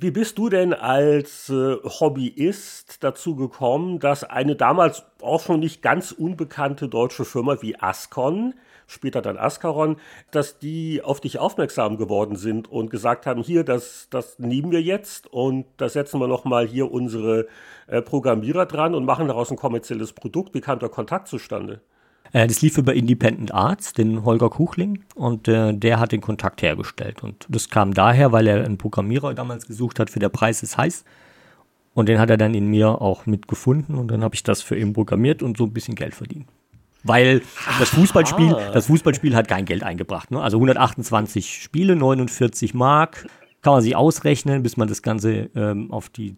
Wie 0.00 0.12
bist 0.12 0.38
du 0.38 0.48
denn 0.48 0.74
als 0.74 1.48
äh, 1.48 1.76
Hobbyist 1.82 3.02
dazu 3.02 3.34
gekommen, 3.34 3.98
dass 3.98 4.22
eine 4.22 4.54
damals 4.54 5.02
auch 5.20 5.40
schon 5.40 5.58
nicht 5.58 5.82
ganz 5.82 6.12
unbekannte 6.12 6.88
deutsche 6.88 7.24
Firma 7.24 7.60
wie 7.62 7.76
Ascon 7.80 8.54
später 8.86 9.20
dann 9.22 9.36
Ascaron, 9.36 9.96
dass 10.30 10.58
die 10.58 11.02
auf 11.02 11.20
dich 11.20 11.40
aufmerksam 11.40 11.96
geworden 11.96 12.36
sind 12.36 12.70
und 12.70 12.90
gesagt 12.90 13.26
haben, 13.26 13.42
hier, 13.42 13.64
das, 13.64 14.08
das 14.10 14.38
nehmen 14.38 14.70
wir 14.70 14.82
jetzt 14.82 15.26
und 15.32 15.66
da 15.76 15.88
setzen 15.88 16.20
wir 16.20 16.28
nochmal 16.28 16.66
hier 16.66 16.90
unsere 16.90 17.48
äh, 17.88 18.00
Programmierer 18.00 18.66
dran 18.66 18.94
und 18.94 19.04
machen 19.04 19.26
daraus 19.28 19.50
ein 19.50 19.56
kommerzielles 19.56 20.12
Produkt. 20.12 20.54
Wie 20.54 20.60
kam 20.60 20.78
der 20.78 20.88
Kontakt 20.88 21.28
zustande? 21.28 21.80
Äh, 22.32 22.46
das 22.46 22.62
lief 22.62 22.78
über 22.78 22.94
Independent 22.94 23.52
Arts, 23.52 23.92
den 23.92 24.24
Holger 24.24 24.50
Kuchling, 24.50 25.04
und 25.14 25.48
äh, 25.48 25.72
der 25.74 26.00
hat 26.00 26.12
den 26.12 26.20
Kontakt 26.20 26.62
hergestellt. 26.62 27.22
Und 27.22 27.46
das 27.48 27.70
kam 27.70 27.94
daher, 27.94 28.32
weil 28.32 28.46
er 28.46 28.64
einen 28.64 28.78
Programmierer 28.78 29.34
damals 29.34 29.66
gesucht 29.66 29.98
hat 29.98 30.10
für 30.10 30.18
der 30.18 30.28
Preis 30.28 30.62
ist 30.62 30.76
heiß. 30.76 31.04
Und 31.94 32.08
den 32.08 32.20
hat 32.20 32.30
er 32.30 32.36
dann 32.36 32.54
in 32.54 32.68
mir 32.68 33.00
auch 33.00 33.26
mitgefunden 33.26 33.96
und 33.96 34.08
dann 34.08 34.22
habe 34.22 34.34
ich 34.34 34.44
das 34.44 34.62
für 34.62 34.78
ihn 34.78 34.92
programmiert 34.92 35.42
und 35.42 35.56
so 35.56 35.64
ein 35.64 35.72
bisschen 35.72 35.96
Geld 35.96 36.14
verdient. 36.14 36.46
Weil 37.02 37.42
das 37.78 37.88
Fußballspiel, 37.90 38.56
das 38.72 38.86
Fußballspiel 38.86 39.34
hat 39.34 39.48
kein 39.48 39.64
Geld 39.64 39.82
eingebracht. 39.82 40.30
Ne? 40.30 40.40
Also 40.40 40.58
128 40.58 41.60
Spiele, 41.62 41.96
49 41.96 42.74
Mark, 42.74 43.26
kann 43.62 43.72
man 43.72 43.82
sich 43.82 43.96
ausrechnen, 43.96 44.62
bis 44.62 44.76
man 44.76 44.88
das 44.88 45.02
Ganze 45.02 45.50
ähm, 45.54 45.90
auf 45.90 46.08
die 46.08 46.36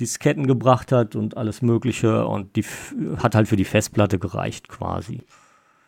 Disketten 0.00 0.46
gebracht 0.46 0.92
hat 0.92 1.16
und 1.16 1.36
alles 1.36 1.62
Mögliche. 1.62 2.26
Und 2.26 2.56
die 2.56 2.64
hat 3.22 3.34
halt 3.34 3.48
für 3.48 3.56
die 3.56 3.64
Festplatte 3.64 4.18
gereicht 4.18 4.68
quasi. 4.68 5.22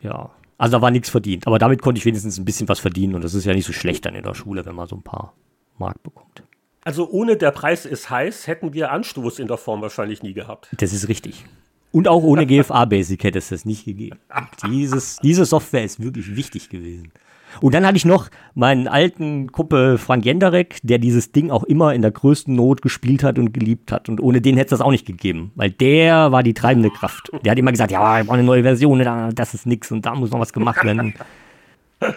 Ja. 0.01 0.31
Also 0.59 0.77
da 0.77 0.83
war 0.83 0.91
nichts 0.91 1.09
verdient. 1.09 1.47
Aber 1.47 1.59
damit 1.59 1.83
konnte 1.83 1.99
ich 1.99 2.05
wenigstens 2.05 2.39
ein 2.39 2.45
bisschen 2.45 2.69
was 2.69 2.81
verdienen. 2.81 3.15
Und 3.15 3.25
das 3.25 3.35
ist 3.35 3.45
ja 3.45 3.55
nicht 3.55 3.67
so 3.67 3.73
schlecht 3.73 4.05
dann 4.05 4.15
in 4.15 4.25
der 4.25 4.35
Schule, 4.35 4.67
wenn 4.67 4.75
man 4.75 4.87
so 4.87 4.97
ein 4.97 5.03
paar 5.03 5.35
Mark 5.79 6.03
bekommt. 6.03 6.43
Also 6.83 7.09
ohne 7.09 7.37
der 7.37 7.51
Preis 7.51 7.85
ist 7.87 8.11
heiß, 8.11 8.47
hätten 8.47 8.73
wir 8.73 8.91
Anstoß 8.91 9.39
in 9.39 9.49
der 9.49 9.59
Form 9.59 9.83
wahrscheinlich 9.83 10.23
nie 10.23 10.33
gehabt. 10.33 10.69
Das 10.79 10.93
ist 10.93 11.09
richtig. 11.09 11.45
Und 11.93 12.09
auch 12.09 12.23
ohne 12.23 12.47
GFA 12.49 12.85
Basic 12.85 13.23
hätte 13.25 13.39
es 13.39 13.49
das 13.49 13.65
nicht 13.65 13.85
gegeben. 13.85 14.19
Dieses, 14.67 15.17
diese 15.17 15.45
Software 15.45 15.85
ist 15.85 16.01
wirklich 16.01 16.37
wichtig 16.37 16.69
gewesen. 16.69 17.13
Und 17.61 17.75
dann 17.75 17.87
hatte 17.87 17.97
ich 17.97 18.05
noch 18.05 18.29
meinen 18.55 18.89
alten 18.89 19.53
Kumpel 19.53 19.99
Frank 19.99 20.25
Jenderek, 20.25 20.79
der 20.83 20.99
dieses 20.99 21.33
Ding 21.33 21.51
auch 21.51 21.65
immer 21.65 21.95
in 21.95 22.03
der 22.03 22.11
größten 22.11 22.55
Not 22.55 22.83
gespielt 22.83 23.23
hat 23.23 23.39
und 23.39 23.53
geliebt 23.53 23.93
hat. 23.93 24.09
Und 24.09 24.21
ohne 24.21 24.41
den 24.41 24.57
hätte 24.57 24.75
es 24.75 24.79
das 24.79 24.81
auch 24.81 24.91
nicht 24.91 25.07
gegeben, 25.07 25.53
weil 25.55 25.71
der 25.71 26.33
war 26.33 26.43
die 26.43 26.55
treibende 26.55 26.91
Kraft. 26.91 27.31
Der 27.45 27.53
hat 27.53 27.59
immer 27.59 27.73
gesagt, 27.73 27.91
ja, 27.91 28.21
ich 28.21 28.27
brauche 28.27 28.39
eine 28.39 28.47
neue 28.47 28.63
Version, 28.63 29.01
das 29.35 29.55
ist 29.55 29.67
nix 29.67 29.91
und 29.91 30.07
da 30.07 30.15
muss 30.15 30.31
noch 30.31 30.41
was 30.41 30.53
gemacht 30.53 30.85
werden. 30.85 31.15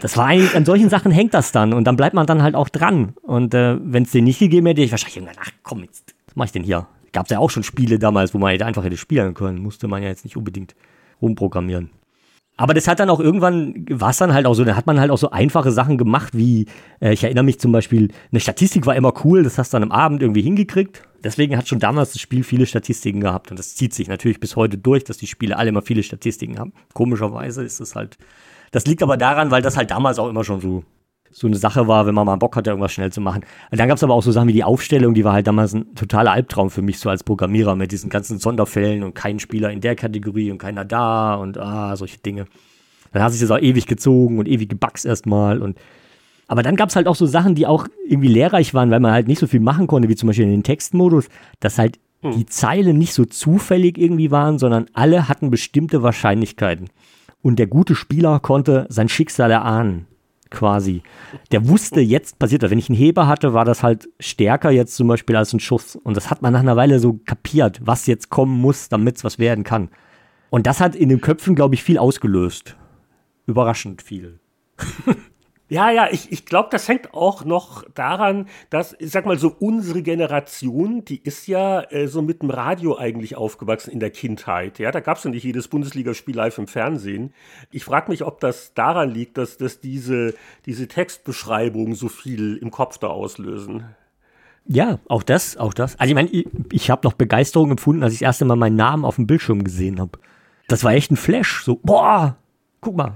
Das 0.01 0.15
war 0.15 0.27
eigentlich, 0.27 0.55
an 0.55 0.63
solchen 0.63 0.89
Sachen 0.89 1.11
hängt 1.11 1.33
das 1.33 1.51
dann 1.51 1.73
und 1.73 1.83
dann 1.85 1.97
bleibt 1.97 2.15
man 2.15 2.25
dann 2.25 2.41
halt 2.41 2.55
auch 2.55 2.69
dran. 2.69 3.13
Und 3.21 3.53
äh, 3.53 3.77
wenn 3.83 4.03
es 4.03 4.11
den 4.11 4.23
nicht 4.23 4.39
gegeben 4.39 4.67
hätte, 4.67 4.81
ich 4.81 4.91
wahrscheinlich 4.91 5.17
irgendwann, 5.17 5.35
ach 5.41 5.51
komm, 5.61 5.83
jetzt, 5.83 6.15
was 6.27 6.35
mache 6.37 6.45
ich 6.45 6.51
denn 6.53 6.63
hier? 6.63 6.87
Gab 7.11 7.25
es 7.25 7.31
ja 7.31 7.39
auch 7.39 7.49
schon 7.49 7.63
Spiele 7.63 7.99
damals, 7.99 8.33
wo 8.33 8.37
man 8.37 8.59
einfach 8.61 8.83
hätte 8.83 8.97
spielen 8.97 9.33
können. 9.33 9.61
Musste 9.61 9.87
man 9.89 10.01
ja 10.01 10.07
jetzt 10.07 10.23
nicht 10.23 10.37
unbedingt 10.37 10.73
rumprogrammieren. 11.21 11.89
Aber 12.55 12.75
das 12.75 12.87
hat 12.87 12.99
dann 12.99 13.09
auch 13.09 13.19
irgendwann, 13.19 13.85
war 13.89 14.13
dann 14.13 14.33
halt 14.33 14.45
auch 14.45 14.53
so, 14.53 14.63
da 14.63 14.75
hat 14.75 14.85
man 14.85 14.99
halt 14.99 15.09
auch 15.09 15.17
so 15.17 15.31
einfache 15.31 15.71
Sachen 15.71 15.97
gemacht, 15.97 16.37
wie, 16.37 16.67
äh, 17.01 17.13
ich 17.13 17.23
erinnere 17.23 17.43
mich 17.43 17.59
zum 17.59 17.71
Beispiel, 17.71 18.09
eine 18.31 18.39
Statistik 18.39 18.85
war 18.85 18.95
immer 18.95 19.13
cool, 19.25 19.43
das 19.43 19.57
hast 19.57 19.73
du 19.73 19.75
dann 19.75 19.83
am 19.83 19.91
Abend 19.91 20.21
irgendwie 20.21 20.41
hingekriegt. 20.41 21.01
Deswegen 21.23 21.57
hat 21.57 21.67
schon 21.67 21.79
damals 21.79 22.13
das 22.13 22.21
Spiel 22.21 22.43
viele 22.43 22.65
Statistiken 22.65 23.21
gehabt 23.21 23.49
und 23.49 23.57
das 23.57 23.75
zieht 23.75 23.93
sich 23.93 24.07
natürlich 24.07 24.39
bis 24.39 24.55
heute 24.55 24.77
durch, 24.77 25.03
dass 25.03 25.17
die 25.17 25.27
Spiele 25.27 25.57
alle 25.57 25.69
immer 25.69 25.81
viele 25.81 26.03
Statistiken 26.03 26.59
haben. 26.59 26.73
Komischerweise 26.93 27.63
ist 27.63 27.79
es 27.79 27.95
halt, 27.95 28.17
das 28.71 28.85
liegt 28.85 29.01
aber 29.01 29.17
daran, 29.17 29.49
weil 29.49 29.61
das 29.61 29.77
halt 29.77 29.89
damals 29.89 30.19
auch 30.19 30.29
immer 30.29 30.43
schon 30.43 30.61
so 30.61 30.83
so 31.33 31.47
eine 31.47 31.55
Sache 31.57 31.87
war, 31.87 32.05
wenn 32.05 32.13
man 32.13 32.27
mal 32.27 32.35
Bock 32.35 32.55
hatte, 32.55 32.69
irgendwas 32.69 32.93
schnell 32.93 33.11
zu 33.11 33.19
machen. 33.19 33.43
Und 33.71 33.79
dann 33.79 33.87
gab 33.87 33.97
es 33.97 34.03
aber 34.03 34.13
auch 34.13 34.21
so 34.21 34.31
Sachen 34.31 34.47
wie 34.47 34.53
die 34.53 34.63
Aufstellung, 34.63 35.15
die 35.15 35.25
war 35.25 35.33
halt 35.33 35.47
damals 35.47 35.73
ein 35.73 35.95
totaler 35.95 36.31
Albtraum 36.31 36.69
für 36.69 36.83
mich, 36.83 36.99
so 36.99 37.09
als 37.09 37.23
Programmierer 37.23 37.75
mit 37.75 37.91
diesen 37.91 38.09
ganzen 38.09 38.37
Sonderfällen 38.37 39.03
und 39.03 39.15
kein 39.15 39.39
Spieler 39.39 39.71
in 39.71 39.81
der 39.81 39.95
Kategorie 39.95 40.51
und 40.51 40.59
keiner 40.59 40.85
da 40.85 41.35
und 41.35 41.57
ah, 41.57 41.95
solche 41.95 42.19
Dinge. 42.19 42.45
Dann 43.11 43.23
hat 43.23 43.31
sich 43.31 43.41
das 43.41 43.49
auch 43.49 43.59
ewig 43.59 43.87
gezogen 43.87 44.37
und 44.37 44.47
ewig 44.47 44.69
gebugs 44.69 45.05
erstmal 45.05 45.61
und 45.61 45.77
aber 46.47 46.61
dann 46.61 46.75
gab 46.75 46.89
es 46.89 46.95
halt 46.95 47.07
auch 47.07 47.15
so 47.15 47.25
Sachen, 47.25 47.55
die 47.55 47.65
auch 47.65 47.87
irgendwie 48.07 48.27
lehrreich 48.27 48.73
waren, 48.73 48.91
weil 48.91 48.99
man 48.99 49.13
halt 49.13 49.27
nicht 49.27 49.39
so 49.39 49.47
viel 49.47 49.61
machen 49.61 49.87
konnte, 49.87 50.09
wie 50.09 50.15
zum 50.15 50.27
Beispiel 50.27 50.45
in 50.45 50.51
den 50.51 50.63
Textmodus, 50.63 51.29
dass 51.61 51.79
halt 51.79 51.99
hm. 52.21 52.33
die 52.33 52.45
Zeilen 52.45 52.97
nicht 52.97 53.13
so 53.13 53.25
zufällig 53.25 53.97
irgendwie 53.97 54.29
waren, 54.29 54.59
sondern 54.59 54.85
alle 54.93 55.29
hatten 55.29 55.49
bestimmte 55.49 56.03
Wahrscheinlichkeiten. 56.03 56.89
Und 57.41 57.59
der 57.59 57.67
gute 57.67 57.95
Spieler 57.95 58.39
konnte 58.39 58.85
sein 58.89 59.09
Schicksal 59.09 59.49
erahnen 59.49 60.05
quasi. 60.53 61.01
Der 61.51 61.67
wusste, 61.67 61.99
jetzt 61.99 62.39
passiert 62.39 62.63
das. 62.63 62.71
Wenn 62.71 62.79
ich 62.79 62.89
einen 62.89 62.97
Heber 62.97 63.27
hatte, 63.27 63.53
war 63.53 63.65
das 63.65 63.83
halt 63.83 64.07
stärker 64.19 64.71
jetzt 64.71 64.95
zum 64.95 65.09
Beispiel 65.09 65.35
als 65.35 65.51
ein 65.51 65.59
Schuss. 65.59 65.97
Und 65.97 66.15
das 66.15 66.29
hat 66.29 66.41
man 66.41 66.53
nach 66.53 66.61
einer 66.61 66.77
Weile 66.77 66.99
so 66.99 67.19
kapiert, 67.25 67.81
was 67.83 68.07
jetzt 68.07 68.29
kommen 68.29 68.61
muss, 68.61 68.87
damit 68.87 69.17
es 69.17 69.23
was 69.25 69.39
werden 69.39 69.65
kann. 69.65 69.89
Und 70.49 70.67
das 70.67 70.79
hat 70.79 70.95
in 70.95 71.09
den 71.09 71.19
Köpfen, 71.19 71.55
glaube 71.55 71.75
ich, 71.75 71.83
viel 71.83 71.97
ausgelöst. 71.97 72.77
Überraschend 73.45 74.01
viel. 74.01 74.39
Ja, 75.73 75.89
ja, 75.89 76.07
ich, 76.11 76.31
ich 76.31 76.45
glaube, 76.45 76.69
das 76.71 76.87
hängt 76.87 77.15
auch 77.15 77.45
noch 77.45 77.83
daran, 77.95 78.47
dass, 78.69 78.95
ich 78.99 79.09
sag 79.09 79.25
mal 79.25 79.39
so, 79.39 79.55
unsere 79.57 80.03
Generation, 80.03 81.03
die 81.03 81.19
ist 81.23 81.47
ja 81.47 81.81
äh, 81.89 82.07
so 82.07 82.21
mit 82.21 82.43
dem 82.43 82.51
Radio 82.51 82.95
eigentlich 82.95 83.35
aufgewachsen 83.35 83.89
in 83.89 83.99
der 83.99 84.11
Kindheit. 84.11 84.77
Ja, 84.77 84.91
da 84.91 84.99
gab 84.99 85.17
es 85.17 85.23
ja 85.23 85.31
nicht 85.31 85.43
jedes 85.43 85.67
Bundesligaspiel 85.67 86.35
live 86.35 86.59
im 86.59 86.67
Fernsehen. 86.67 87.33
Ich 87.71 87.83
frage 87.85 88.11
mich, 88.11 88.23
ob 88.23 88.39
das 88.39 88.75
daran 88.75 89.09
liegt, 89.09 89.39
dass, 89.39 89.57
dass 89.57 89.79
diese, 89.79 90.35
diese 90.67 90.87
Textbeschreibungen 90.87 91.95
so 91.95 92.07
viel 92.07 92.57
im 92.57 92.69
Kopf 92.69 92.99
da 92.99 93.07
auslösen. 93.07 93.83
Ja, 94.65 94.99
auch 95.07 95.23
das, 95.23 95.57
auch 95.57 95.73
das. 95.73 95.99
Also 95.99 96.11
ich 96.11 96.15
meine, 96.15 96.29
ich, 96.29 96.45
ich 96.71 96.91
habe 96.91 97.01
noch 97.03 97.13
Begeisterung 97.13 97.71
empfunden, 97.71 98.03
als 98.03 98.13
ich 98.13 98.19
das 98.19 98.27
erste 98.27 98.45
Mal 98.45 98.57
meinen 98.57 98.75
Namen 98.75 99.05
auf 99.05 99.15
dem 99.15 99.25
Bildschirm 99.25 99.63
gesehen 99.63 99.99
habe. 99.99 100.19
Das 100.67 100.83
war 100.83 100.93
echt 100.93 101.09
ein 101.09 101.17
Flash. 101.17 101.63
So, 101.63 101.79
boah, 101.81 102.37
guck 102.79 102.95
mal, 102.95 103.15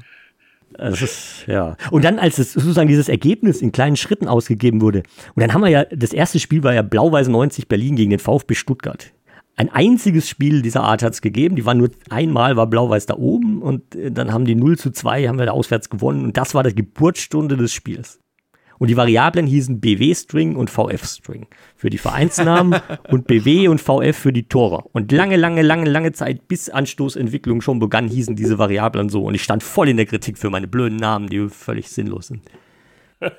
das 0.74 1.02
ist, 1.02 1.46
ja. 1.48 1.76
Und 1.92 2.06
dann, 2.06 2.20
als 2.20 2.38
es 2.38 2.54
sozusagen 2.54 2.88
dieses 2.88 3.10
Ergebnis 3.10 3.62
in 3.62 3.72
kleinen 3.72 3.96
Schritten 3.96 4.28
ausgegeben 4.28 4.82
wurde, 4.82 5.04
und 5.36 5.42
dann 5.42 5.54
haben 5.54 5.62
wir 5.62 5.70
ja, 5.70 5.86
das 5.86 6.14
erste 6.14 6.40
Spiel 6.40 6.64
war 6.64 6.74
ja 6.74 6.82
Blau-Weiß 6.82 7.28
90 7.28 7.68
Berlin 7.68 7.96
gegen 7.96 8.12
den 8.12 8.20
VfB 8.20 8.54
Stuttgart. 8.56 9.12
Ein 9.56 9.70
einziges 9.70 10.30
Spiel 10.30 10.62
dieser 10.62 10.84
Art 10.84 11.02
hat 11.02 11.14
es 11.14 11.22
gegeben. 11.22 11.56
Die 11.56 11.66
waren 11.66 11.80
nur 11.80 11.90
einmal 12.12 12.58
war 12.58 12.68
Blau-Weiß 12.68 13.08
da 13.08 13.16
oben 13.16 13.64
und 13.64 13.96
äh, 13.96 14.12
dann 14.12 14.32
haben 14.32 14.46
die 14.46 14.54
0 14.54 14.78
zu 14.78 14.92
2, 14.92 15.28
haben 15.28 15.40
wir 15.40 15.48
da 15.48 15.52
auswärts 15.52 15.90
gewonnen. 15.90 16.26
Und 16.26 16.38
das 16.38 16.54
war 16.54 16.64
die 16.64 16.76
Geburtsstunde 16.76 17.58
des 17.58 17.74
Spiels. 17.74 18.20
Und 18.80 18.90
die 18.90 18.98
Variablen 18.98 19.48
hießen 19.48 19.80
BW-String 19.80 20.56
und 20.56 20.70
VF-String 20.70 21.48
für 21.76 21.90
die 21.90 21.98
Vereinsnamen 21.98 22.80
und 23.10 23.28
BW 23.28 23.68
und 23.68 23.82
VF 23.82 24.16
für 24.18 24.34
die 24.34 24.48
Tore. 24.48 24.84
Und 24.92 25.12
lange, 25.12 25.36
lange, 25.36 25.62
lange, 25.62 25.90
lange 25.90 26.12
Zeit, 26.12 26.48
bis 26.48 26.70
Anstoßentwicklung 26.70 27.62
schon 27.62 27.80
begann, 27.80 28.08
hießen 28.08 28.36
diese 28.36 28.60
Variablen 28.60 29.10
so. 29.10 29.24
Und 29.24 29.36
ich 29.36 29.44
stand 29.44 29.64
voll 29.64 29.90
in 29.90 29.98
der 29.98 30.06
Kritik 30.06 30.38
für 30.38 30.50
meine 30.50 30.68
blöden 30.68 30.98
Namen, 30.98 31.28
die 31.28 31.50
völlig 31.50 31.90
sinnlos 31.90 32.28
sind. 32.28 32.42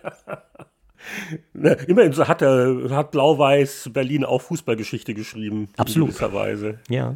Immerhin 1.54 2.16
hat, 2.16 2.42
er, 2.42 2.90
hat 2.90 3.12
Blau-Weiß 3.12 3.90
Berlin 3.92 4.24
auch 4.24 4.42
Fußballgeschichte 4.42 5.14
geschrieben. 5.14 5.68
Absolut. 5.76 6.08
In 6.08 6.14
gewisser 6.14 6.32
Weise. 6.32 6.80
Ja. 6.88 7.14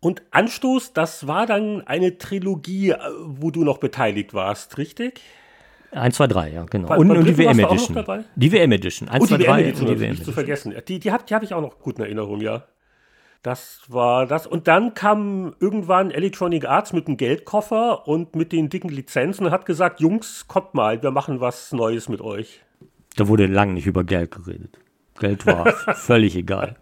Und 0.00 0.22
Anstoß, 0.30 0.94
das 0.94 1.26
war 1.26 1.46
dann 1.46 1.86
eine 1.86 2.16
Trilogie, 2.16 2.94
wo 3.22 3.50
du 3.50 3.64
noch 3.64 3.78
beteiligt 3.78 4.32
warst, 4.32 4.78
richtig? 4.78 5.20
1, 5.92 6.14
2, 6.16 6.26
3, 6.28 6.50
ja, 6.50 6.64
genau. 6.64 6.88
Bei- 6.88 6.96
und 6.96 7.10
und 7.10 7.24
die 7.26 7.36
WM 7.36 7.56
noch 7.56 7.70
Edition. 7.72 8.24
Die 8.36 8.52
WM 8.52 8.72
Edition. 8.72 9.08
1, 9.08 9.22
Oh, 9.24 9.26
2, 9.26 9.36
die 9.38 9.44
3 9.44 9.64
WM, 9.64 9.74
und 9.80 9.80
die 9.80 9.86
WM 9.86 9.88
nicht 9.88 9.98
zu 9.98 10.04
Edition. 10.30 10.34
vergessen. 10.34 10.74
Die, 10.88 10.98
die 11.00 11.10
habe 11.12 11.24
die 11.28 11.34
hab 11.34 11.42
ich 11.42 11.54
auch 11.54 11.60
noch 11.60 11.78
gut 11.80 11.98
in 11.98 12.04
Erinnerung, 12.04 12.40
ja. 12.40 12.64
Das 13.42 13.80
war 13.88 14.26
das. 14.26 14.46
Und 14.46 14.68
dann 14.68 14.92
kam 14.94 15.54
irgendwann 15.60 16.10
Electronic 16.10 16.66
Arts 16.66 16.92
mit 16.92 17.06
einem 17.06 17.16
Geldkoffer 17.16 18.06
und 18.06 18.36
mit 18.36 18.52
den 18.52 18.68
dicken 18.68 18.90
Lizenzen 18.90 19.46
und 19.46 19.50
hat 19.52 19.64
gesagt, 19.64 20.00
Jungs, 20.00 20.46
kommt 20.46 20.74
mal, 20.74 21.02
wir 21.02 21.10
machen 21.10 21.40
was 21.40 21.72
Neues 21.72 22.08
mit 22.10 22.20
euch. 22.20 22.60
Da 23.16 23.28
wurde 23.28 23.46
lange 23.46 23.72
nicht 23.72 23.86
über 23.86 24.04
Geld 24.04 24.30
geredet. 24.30 24.78
Geld 25.18 25.46
war 25.46 25.66
völlig 25.94 26.36
egal. 26.36 26.76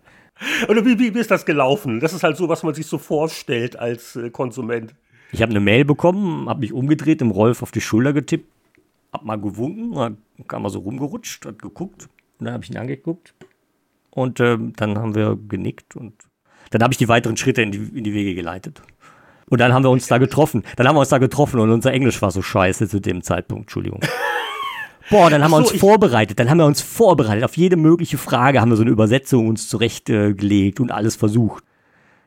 Oder 0.68 0.84
wie, 0.84 0.98
wie, 0.98 1.14
wie 1.14 1.18
ist 1.20 1.30
das 1.30 1.46
gelaufen? 1.46 2.00
Das 2.00 2.12
ist 2.12 2.22
halt 2.24 2.36
so, 2.36 2.48
was 2.48 2.62
man 2.64 2.74
sich 2.74 2.86
so 2.86 2.98
vorstellt 2.98 3.78
als 3.78 4.16
äh, 4.16 4.30
Konsument. 4.30 4.94
Ich 5.32 5.42
habe 5.42 5.50
eine 5.50 5.60
Mail 5.60 5.84
bekommen, 5.84 6.48
habe 6.48 6.60
mich 6.60 6.72
umgedreht, 6.72 7.20
dem 7.20 7.30
Rolf 7.30 7.62
auf 7.62 7.70
die 7.70 7.80
Schulter 7.80 8.12
getippt, 8.12 8.48
hab 9.12 9.24
mal 9.24 9.40
gewunken, 9.40 9.92
dann 9.92 10.18
kam 10.46 10.64
er 10.64 10.70
so 10.70 10.80
rumgerutscht, 10.80 11.46
hat 11.46 11.60
geguckt, 11.60 12.08
und 12.38 12.46
dann 12.46 12.54
habe 12.54 12.64
ich 12.64 12.70
ihn 12.70 12.76
angeguckt 12.76 13.34
und 14.10 14.40
ähm, 14.40 14.72
dann 14.76 14.98
haben 14.98 15.14
wir 15.14 15.36
genickt 15.36 15.96
und 15.96 16.14
dann 16.70 16.82
habe 16.82 16.92
ich 16.92 16.98
die 16.98 17.08
weiteren 17.08 17.36
Schritte 17.36 17.62
in 17.62 17.72
die, 17.72 17.78
in 17.78 18.04
die 18.04 18.12
Wege 18.12 18.34
geleitet. 18.34 18.82
Und 19.48 19.60
dann 19.60 19.72
haben 19.72 19.82
wir 19.82 19.90
uns 19.90 20.06
da 20.06 20.18
getroffen. 20.18 20.62
Dann 20.76 20.86
haben 20.86 20.96
wir 20.96 21.00
uns 21.00 21.08
da 21.08 21.16
getroffen 21.16 21.58
und 21.60 21.70
unser 21.70 21.92
Englisch 21.92 22.20
war 22.20 22.30
so 22.30 22.42
scheiße 22.42 22.86
zu 22.86 23.00
dem 23.00 23.22
Zeitpunkt, 23.22 23.64
Entschuldigung. 23.64 24.00
Boah, 25.10 25.30
dann 25.30 25.42
haben 25.42 25.52
wir 25.52 25.56
Ach 25.56 25.60
uns 25.60 25.70
so, 25.70 25.78
vorbereitet, 25.78 26.38
dann 26.38 26.50
haben 26.50 26.58
wir 26.58 26.66
uns 26.66 26.82
vorbereitet. 26.82 27.42
Auf 27.44 27.56
jede 27.56 27.76
mögliche 27.76 28.18
Frage 28.18 28.60
haben 28.60 28.70
wir 28.70 28.76
so 28.76 28.82
eine 28.82 28.90
Übersetzung 28.90 29.48
uns 29.48 29.66
zurechtgelegt 29.68 30.78
äh, 30.78 30.82
und 30.82 30.92
alles 30.92 31.16
versucht. 31.16 31.64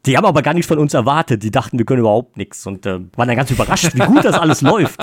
Die 0.05 0.17
haben 0.17 0.25
aber 0.25 0.41
gar 0.41 0.53
nichts 0.53 0.67
von 0.67 0.79
uns 0.79 0.93
erwartet. 0.93 1.43
Die 1.43 1.51
dachten, 1.51 1.77
wir 1.77 1.85
können 1.85 1.99
überhaupt 1.99 2.35
nichts 2.35 2.65
und 2.65 2.85
äh, 2.85 2.99
waren 3.15 3.27
dann 3.27 3.37
ganz 3.37 3.51
überrascht, 3.51 3.93
wie 3.93 3.99
gut 3.99 4.25
das 4.25 4.35
alles 4.35 4.61
läuft. 4.61 4.99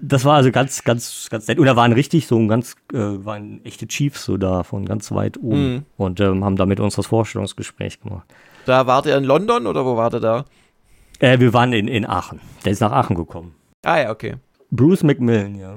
Das 0.00 0.24
war 0.24 0.34
also 0.34 0.50
ganz, 0.50 0.82
ganz, 0.82 1.28
ganz 1.30 1.46
nett. 1.46 1.58
Und 1.58 1.66
da 1.66 1.76
waren 1.76 1.92
richtig 1.92 2.26
so 2.26 2.36
ein 2.36 2.48
ganz, 2.48 2.74
äh, 2.92 2.98
waren 2.98 3.64
echte 3.64 3.86
Chiefs 3.86 4.24
so 4.24 4.36
da 4.36 4.64
von 4.64 4.84
ganz 4.84 5.12
weit 5.12 5.38
oben 5.38 5.86
und 5.96 6.20
ähm, 6.20 6.44
haben 6.44 6.56
da 6.56 6.66
mit 6.66 6.80
uns 6.80 6.96
das 6.96 7.06
Vorstellungsgespräch 7.06 8.00
gemacht. 8.00 8.26
Da 8.66 8.86
wart 8.86 9.06
ihr 9.06 9.16
in 9.16 9.24
London 9.24 9.66
oder 9.66 9.84
wo 9.84 9.96
wart 9.96 10.14
ihr 10.14 10.20
da? 10.20 10.44
Äh, 11.20 11.38
wir 11.38 11.52
waren 11.52 11.72
in, 11.72 11.86
in 11.86 12.04
Aachen. 12.04 12.40
Der 12.64 12.72
ist 12.72 12.80
nach 12.80 12.92
Aachen 12.92 13.14
gekommen. 13.14 13.54
Ah 13.84 13.98
ja, 13.98 14.10
okay. 14.10 14.36
Bruce 14.70 15.04
McMillan, 15.04 15.54
ja. 15.54 15.76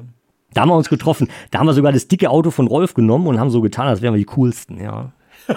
Da 0.54 0.62
haben 0.62 0.70
wir 0.70 0.76
uns 0.76 0.90
getroffen. 0.90 1.30
Da 1.52 1.60
haben 1.60 1.68
wir 1.68 1.74
sogar 1.74 1.92
das 1.92 2.08
dicke 2.08 2.30
Auto 2.32 2.50
von 2.50 2.66
Rolf 2.68 2.96
genommen 2.96 3.28
und 3.28 3.40
haben 3.40 3.52
so 3.52 3.62
getan, 3.62 3.88
als 3.88 4.02
wären 4.02 4.14
wir 4.14 4.20
die 4.20 4.26
coolsten, 4.26 4.82
ja. 4.82 5.12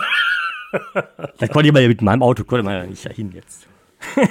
da 1.38 1.48
konnte 1.48 1.68
ich 1.68 1.72
mal 1.72 1.86
mit 1.86 2.02
meinem 2.02 2.22
Auto, 2.22 2.44
konnte 2.44 2.64
man 2.64 2.74
ja 2.74 2.86
nicht 2.86 3.04
dahin 3.04 3.32
jetzt. 3.32 3.66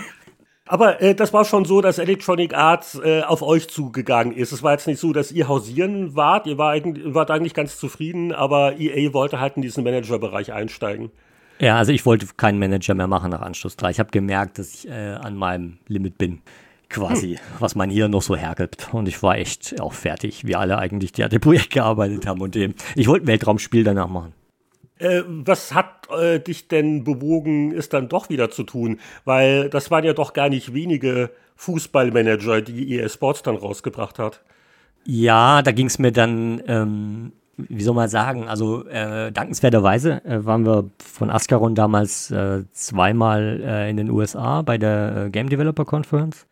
Aber 0.70 1.02
äh, 1.02 1.16
das 1.16 1.34
war 1.34 1.46
schon 1.46 1.66
so, 1.66 1.82
dass 1.82 1.98
Electronic 1.98 2.54
Arts 2.54 3.00
äh, 3.04 3.24
auf 3.24 3.42
euch 3.42 3.70
zugegangen 3.70 4.36
ist. 4.36 4.52
Es 4.52 4.62
war 4.62 4.74
jetzt 4.74 4.86
nicht 4.86 5.00
so, 5.00 5.14
dass 5.14 5.32
ihr 5.32 5.48
hausieren 5.48 6.16
wart. 6.16 6.46
Ihr 6.46 6.60
war 6.60 6.70
eigentlich, 6.70 7.12
wart 7.16 7.32
eigentlich 7.32 7.56
ganz 7.56 7.80
zufrieden, 7.80 8.32
aber 8.32 8.80
EA 8.80 9.12
wollte 9.14 9.40
halt 9.40 9.56
in 9.56 9.64
diesen 9.64 9.84
Managerbereich 9.84 10.54
einsteigen. 10.54 11.10
Ja, 11.60 11.78
also 11.78 11.92
ich 11.92 12.06
wollte 12.06 12.28
keinen 12.38 12.60
Manager 12.60 12.94
mehr 12.94 13.08
machen 13.08 13.32
nach 13.32 13.42
Anschluss 13.42 13.78
3. 13.78 13.90
Ich 13.90 14.00
habe 14.00 14.12
gemerkt, 14.12 14.60
dass 14.60 14.74
ich 14.76 14.88
äh, 14.88 15.16
an 15.16 15.36
meinem 15.36 15.80
Limit 15.88 16.20
bin, 16.20 16.44
quasi, 16.88 17.40
was 17.58 17.74
mein 17.74 17.90
Hirn 17.90 18.12
noch 18.12 18.22
so 18.22 18.36
hergibt. 18.36 18.90
Und 18.94 19.08
ich 19.08 19.24
war 19.24 19.38
echt 19.38 19.82
auch 19.82 19.94
fertig, 19.94 20.46
wie 20.46 20.56
alle 20.56 20.78
eigentlich, 20.78 21.14
die 21.14 21.24
an 21.24 21.32
dem 21.32 21.42
Projekt 21.42 21.70
gearbeitet 21.72 22.28
haben. 22.28 22.42
Und 22.42 22.56
ähm, 22.56 22.76
ich 22.96 23.08
wollte 23.08 23.26
ein 23.26 23.28
Weltraumspiel 23.28 23.84
danach 23.84 24.08
machen. 24.08 24.34
Äh, 25.00 25.24
was 25.26 25.74
hat 25.74 26.08
äh, 26.12 26.40
dich 26.40 26.68
denn 26.68 27.04
bewogen, 27.04 27.74
es 27.74 27.90
dann 27.90 28.10
doch 28.10 28.30
wieder 28.30 28.52
zu 28.52 28.64
tun? 28.64 29.00
Weil 29.26 29.70
das 29.70 29.90
waren 29.90 30.04
ja 30.04 30.14
doch 30.14 30.34
gar 30.34 30.50
nicht 30.50 30.74
wenige 30.74 31.32
Fußballmanager, 31.56 32.62
die 32.62 32.96
EA 32.96 33.10
Sports 33.10 33.42
dann 33.42 33.56
rausgebracht 33.56 34.20
hat. 34.20 34.42
Ja, 35.06 35.62
da 35.62 35.72
ging 35.72 35.88
es 35.88 36.00
mir 36.00 36.12
dann, 36.12 36.62
ähm, 36.68 37.32
wie 37.56 37.82
soll 37.82 37.96
man 37.96 38.10
sagen, 38.10 38.50
also 38.50 38.86
äh, 38.88 39.32
dankenswerterweise 39.32 40.24
äh, 40.26 40.46
waren 40.46 40.66
wir 40.66 40.90
von 40.98 41.30
Ascaron 41.30 41.76
damals 41.76 42.30
äh, 42.32 42.64
zweimal 42.74 43.88
in 43.90 43.98
den 43.98 44.10
USA 44.10 44.62
bei 44.62 44.78
der 44.78 45.30
Game 45.32 45.50
Developer 45.50 45.86
Conference. 45.86 46.46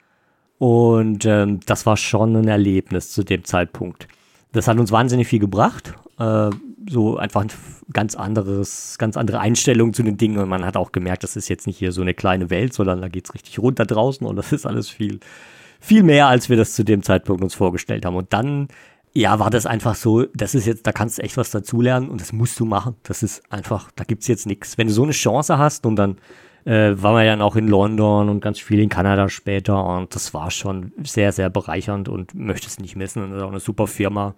Und 0.57 1.25
ähm, 1.25 1.59
das 1.65 1.85
war 1.85 1.97
schon 1.97 2.35
ein 2.35 2.47
Erlebnis 2.47 3.11
zu 3.11 3.23
dem 3.23 3.43
Zeitpunkt. 3.43 4.07
Das 4.53 4.67
hat 4.67 4.79
uns 4.79 4.91
wahnsinnig 4.91 5.27
viel 5.27 5.39
gebracht. 5.39 5.93
Äh, 6.17 6.49
so 6.89 7.17
einfach 7.17 7.41
ein 7.41 7.49
ganz 7.93 8.15
anderes, 8.15 8.97
ganz 8.97 9.17
andere 9.17 9.39
Einstellung 9.39 9.93
zu 9.93 10.03
den 10.03 10.17
Dingen. 10.17 10.37
Und 10.37 10.49
man 10.49 10.65
hat 10.65 10.77
auch 10.77 10.91
gemerkt, 10.91 11.23
das 11.23 11.35
ist 11.35 11.49
jetzt 11.49 11.67
nicht 11.67 11.77
hier 11.77 11.91
so 11.91 12.01
eine 12.01 12.13
kleine 12.13 12.49
Welt, 12.49 12.73
sondern 12.73 13.01
da 13.01 13.09
geht's 13.09 13.33
richtig 13.33 13.59
runter 13.59 13.85
draußen 13.85 14.25
und 14.25 14.35
das 14.35 14.51
ist 14.51 14.65
alles 14.65 14.89
viel, 14.89 15.19
viel 15.79 16.03
mehr, 16.03 16.27
als 16.27 16.49
wir 16.49 16.57
das 16.57 16.73
zu 16.73 16.83
dem 16.83 17.03
Zeitpunkt 17.03 17.43
uns 17.43 17.55
vorgestellt 17.55 18.05
haben. 18.05 18.15
Und 18.15 18.33
dann, 18.33 18.67
ja, 19.13 19.39
war 19.39 19.49
das 19.49 19.65
einfach 19.65 19.95
so, 19.95 20.23
das 20.33 20.55
ist 20.55 20.65
jetzt, 20.65 20.87
da 20.87 20.91
kannst 20.91 21.17
du 21.17 21.23
echt 21.23 21.37
was 21.37 21.51
dazulernen 21.51 22.09
und 22.09 22.21
das 22.21 22.33
musst 22.33 22.59
du 22.59 22.65
machen. 22.65 22.95
Das 23.03 23.23
ist 23.23 23.51
einfach, 23.51 23.91
da 23.95 24.03
gibt's 24.03 24.27
jetzt 24.27 24.45
nichts. 24.45 24.77
Wenn 24.77 24.87
du 24.87 24.93
so 24.93 25.03
eine 25.03 25.11
Chance 25.11 25.57
hast 25.57 25.85
und 25.85 25.95
dann 25.95 26.17
äh, 26.65 27.01
waren 27.01 27.15
wir 27.15 27.25
dann 27.25 27.41
auch 27.41 27.55
in 27.55 27.67
London 27.67 28.27
und 28.29 28.41
ganz 28.41 28.59
viel 28.59 28.79
in 28.79 28.89
Kanada 28.89 29.29
später 29.29 29.83
und 29.85 30.13
das 30.13 30.33
war 30.33 30.51
schon 30.51 30.91
sehr, 31.03 31.31
sehr 31.31 31.49
bereichernd 31.49 32.09
und 32.09 32.35
möchte 32.35 32.67
es 32.67 32.79
nicht 32.79 32.95
missen. 32.95 33.23
Und 33.23 33.31
das 33.31 33.37
ist 33.37 33.43
auch 33.43 33.51
eine 33.51 33.59
super 33.59 33.87
Firma. 33.87 34.35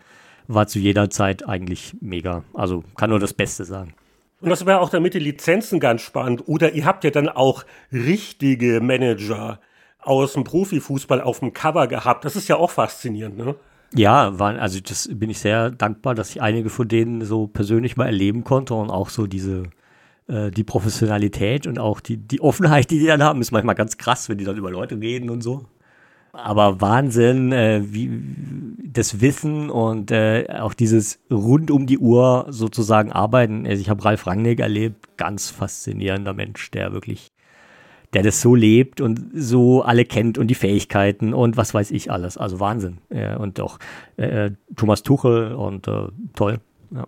War 0.51 0.67
zu 0.67 0.79
jeder 0.79 1.09
Zeit 1.09 1.47
eigentlich 1.47 1.95
mega. 2.01 2.43
Also 2.53 2.83
kann 2.97 3.11
nur 3.11 3.19
das 3.19 3.33
Beste 3.33 3.65
sagen. 3.65 3.93
Und 4.41 4.49
das 4.49 4.65
war 4.65 4.81
auch 4.81 4.89
dann 4.89 5.03
mit 5.03 5.13
den 5.13 5.21
Lizenzen 5.21 5.79
ganz 5.79 6.01
spannend. 6.01 6.47
Oder 6.47 6.73
ihr 6.73 6.85
habt 6.85 7.03
ja 7.03 7.11
dann 7.11 7.29
auch 7.29 7.65
richtige 7.91 8.81
Manager 8.81 9.59
aus 10.01 10.33
dem 10.33 10.43
Profifußball 10.43 11.21
auf 11.21 11.39
dem 11.39 11.53
Cover 11.53 11.87
gehabt. 11.87 12.25
Das 12.25 12.35
ist 12.35 12.47
ja 12.47 12.55
auch 12.55 12.71
faszinierend, 12.71 13.37
ne? 13.37 13.55
Ja, 13.93 14.37
waren, 14.39 14.57
also 14.57 14.79
das 14.79 15.09
bin 15.11 15.29
ich 15.29 15.39
sehr 15.39 15.71
dankbar, 15.71 16.15
dass 16.15 16.31
ich 16.31 16.41
einige 16.41 16.69
von 16.69 16.87
denen 16.87 17.23
so 17.25 17.47
persönlich 17.47 17.97
mal 17.97 18.05
erleben 18.05 18.43
konnte 18.43 18.75
und 18.75 18.89
auch 18.89 19.09
so 19.09 19.27
diese, 19.27 19.63
äh, 20.27 20.51
die 20.51 20.63
Professionalität 20.63 21.65
und 21.67 21.79
auch 21.79 21.99
die, 21.99 22.17
die 22.17 22.39
Offenheit, 22.39 22.91
die 22.91 22.99
die 22.99 23.07
dann 23.07 23.23
haben, 23.23 23.41
ist 23.41 23.51
manchmal 23.51 23.75
ganz 23.75 23.97
krass, 23.97 24.29
wenn 24.29 24.37
die 24.37 24.45
dann 24.45 24.57
über 24.57 24.71
Leute 24.71 24.99
reden 24.99 25.29
und 25.29 25.41
so. 25.41 25.65
Aber 26.31 26.79
Wahnsinn, 26.81 27.51
äh, 27.51 27.81
wie 27.83 28.09
das 28.93 29.21
Wissen 29.21 29.69
und 29.69 30.11
äh, 30.11 30.45
auch 30.59 30.73
dieses 30.73 31.19
rund 31.31 31.71
um 31.71 31.85
die 31.85 31.97
Uhr 31.97 32.47
sozusagen 32.49 33.11
arbeiten. 33.11 33.65
Also 33.65 33.81
ich 33.81 33.89
habe 33.89 34.03
Ralf 34.03 34.27
Rangnick 34.27 34.59
erlebt, 34.59 35.17
ganz 35.17 35.49
faszinierender 35.49 36.33
Mensch, 36.33 36.71
der 36.71 36.93
wirklich, 36.93 37.31
der 38.13 38.23
das 38.23 38.41
so 38.41 38.55
lebt 38.55 39.01
und 39.01 39.21
so 39.33 39.81
alle 39.81 40.05
kennt 40.05 40.37
und 40.37 40.47
die 40.47 40.55
Fähigkeiten 40.55 41.33
und 41.33 41.57
was 41.57 41.73
weiß 41.73 41.91
ich 41.91 42.11
alles. 42.11 42.37
Also 42.37 42.59
Wahnsinn. 42.59 42.99
Ja, 43.09 43.37
und 43.37 43.59
auch 43.59 43.79
äh, 44.17 44.51
Thomas 44.75 45.03
Tuchel 45.03 45.53
und 45.53 45.87
äh, 45.87 46.07
toll. 46.35 46.59
Ja. 46.91 47.07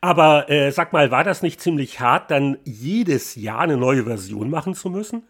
Aber 0.00 0.50
äh, 0.50 0.70
sag 0.70 0.92
mal, 0.92 1.10
war 1.10 1.24
das 1.24 1.42
nicht 1.42 1.60
ziemlich 1.60 2.00
hart, 2.00 2.30
dann 2.30 2.58
jedes 2.64 3.34
Jahr 3.36 3.60
eine 3.60 3.76
neue 3.76 4.04
Version 4.04 4.50
machen 4.50 4.74
zu 4.74 4.90
müssen? 4.90 5.22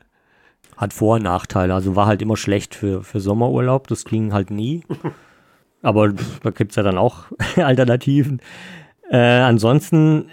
Hat 0.77 0.93
Vor- 0.93 1.17
und 1.17 1.23
Nachteile. 1.23 1.75
Also 1.75 1.97
war 1.97 2.07
halt 2.07 2.23
immer 2.23 2.37
schlecht 2.37 2.75
für, 2.75 3.03
für 3.03 3.21
Sommerurlaub. 3.21 3.87
Das 3.89 4.05
ging 4.05 4.33
halt 4.33 4.51
nie. 4.51 4.83
Aber 5.83 6.11
pff, 6.11 6.41
da 6.41 6.51
gibt 6.51 6.73
es 6.73 6.77
ja 6.77 6.83
dann 6.83 6.99
auch 6.99 7.27
Alternativen. 7.57 8.41
Äh, 9.11 9.19
ansonsten, 9.19 10.31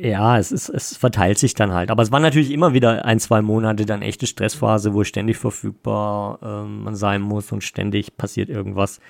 ja, 0.00 0.38
es, 0.38 0.52
ist, 0.52 0.68
es 0.68 0.96
verteilt 0.96 1.38
sich 1.38 1.54
dann 1.54 1.72
halt. 1.72 1.90
Aber 1.90 2.02
es 2.02 2.12
war 2.12 2.20
natürlich 2.20 2.52
immer 2.52 2.72
wieder 2.72 3.04
ein, 3.04 3.18
zwei 3.18 3.42
Monate 3.42 3.84
dann 3.84 4.02
echte 4.02 4.26
Stressphase, 4.26 4.94
wo 4.94 5.04
ständig 5.04 5.36
verfügbar 5.36 6.38
ähm, 6.42 6.84
man 6.84 6.94
sein 6.94 7.20
muss 7.20 7.50
und 7.52 7.64
ständig 7.64 8.16
passiert 8.16 8.48
irgendwas. 8.48 9.00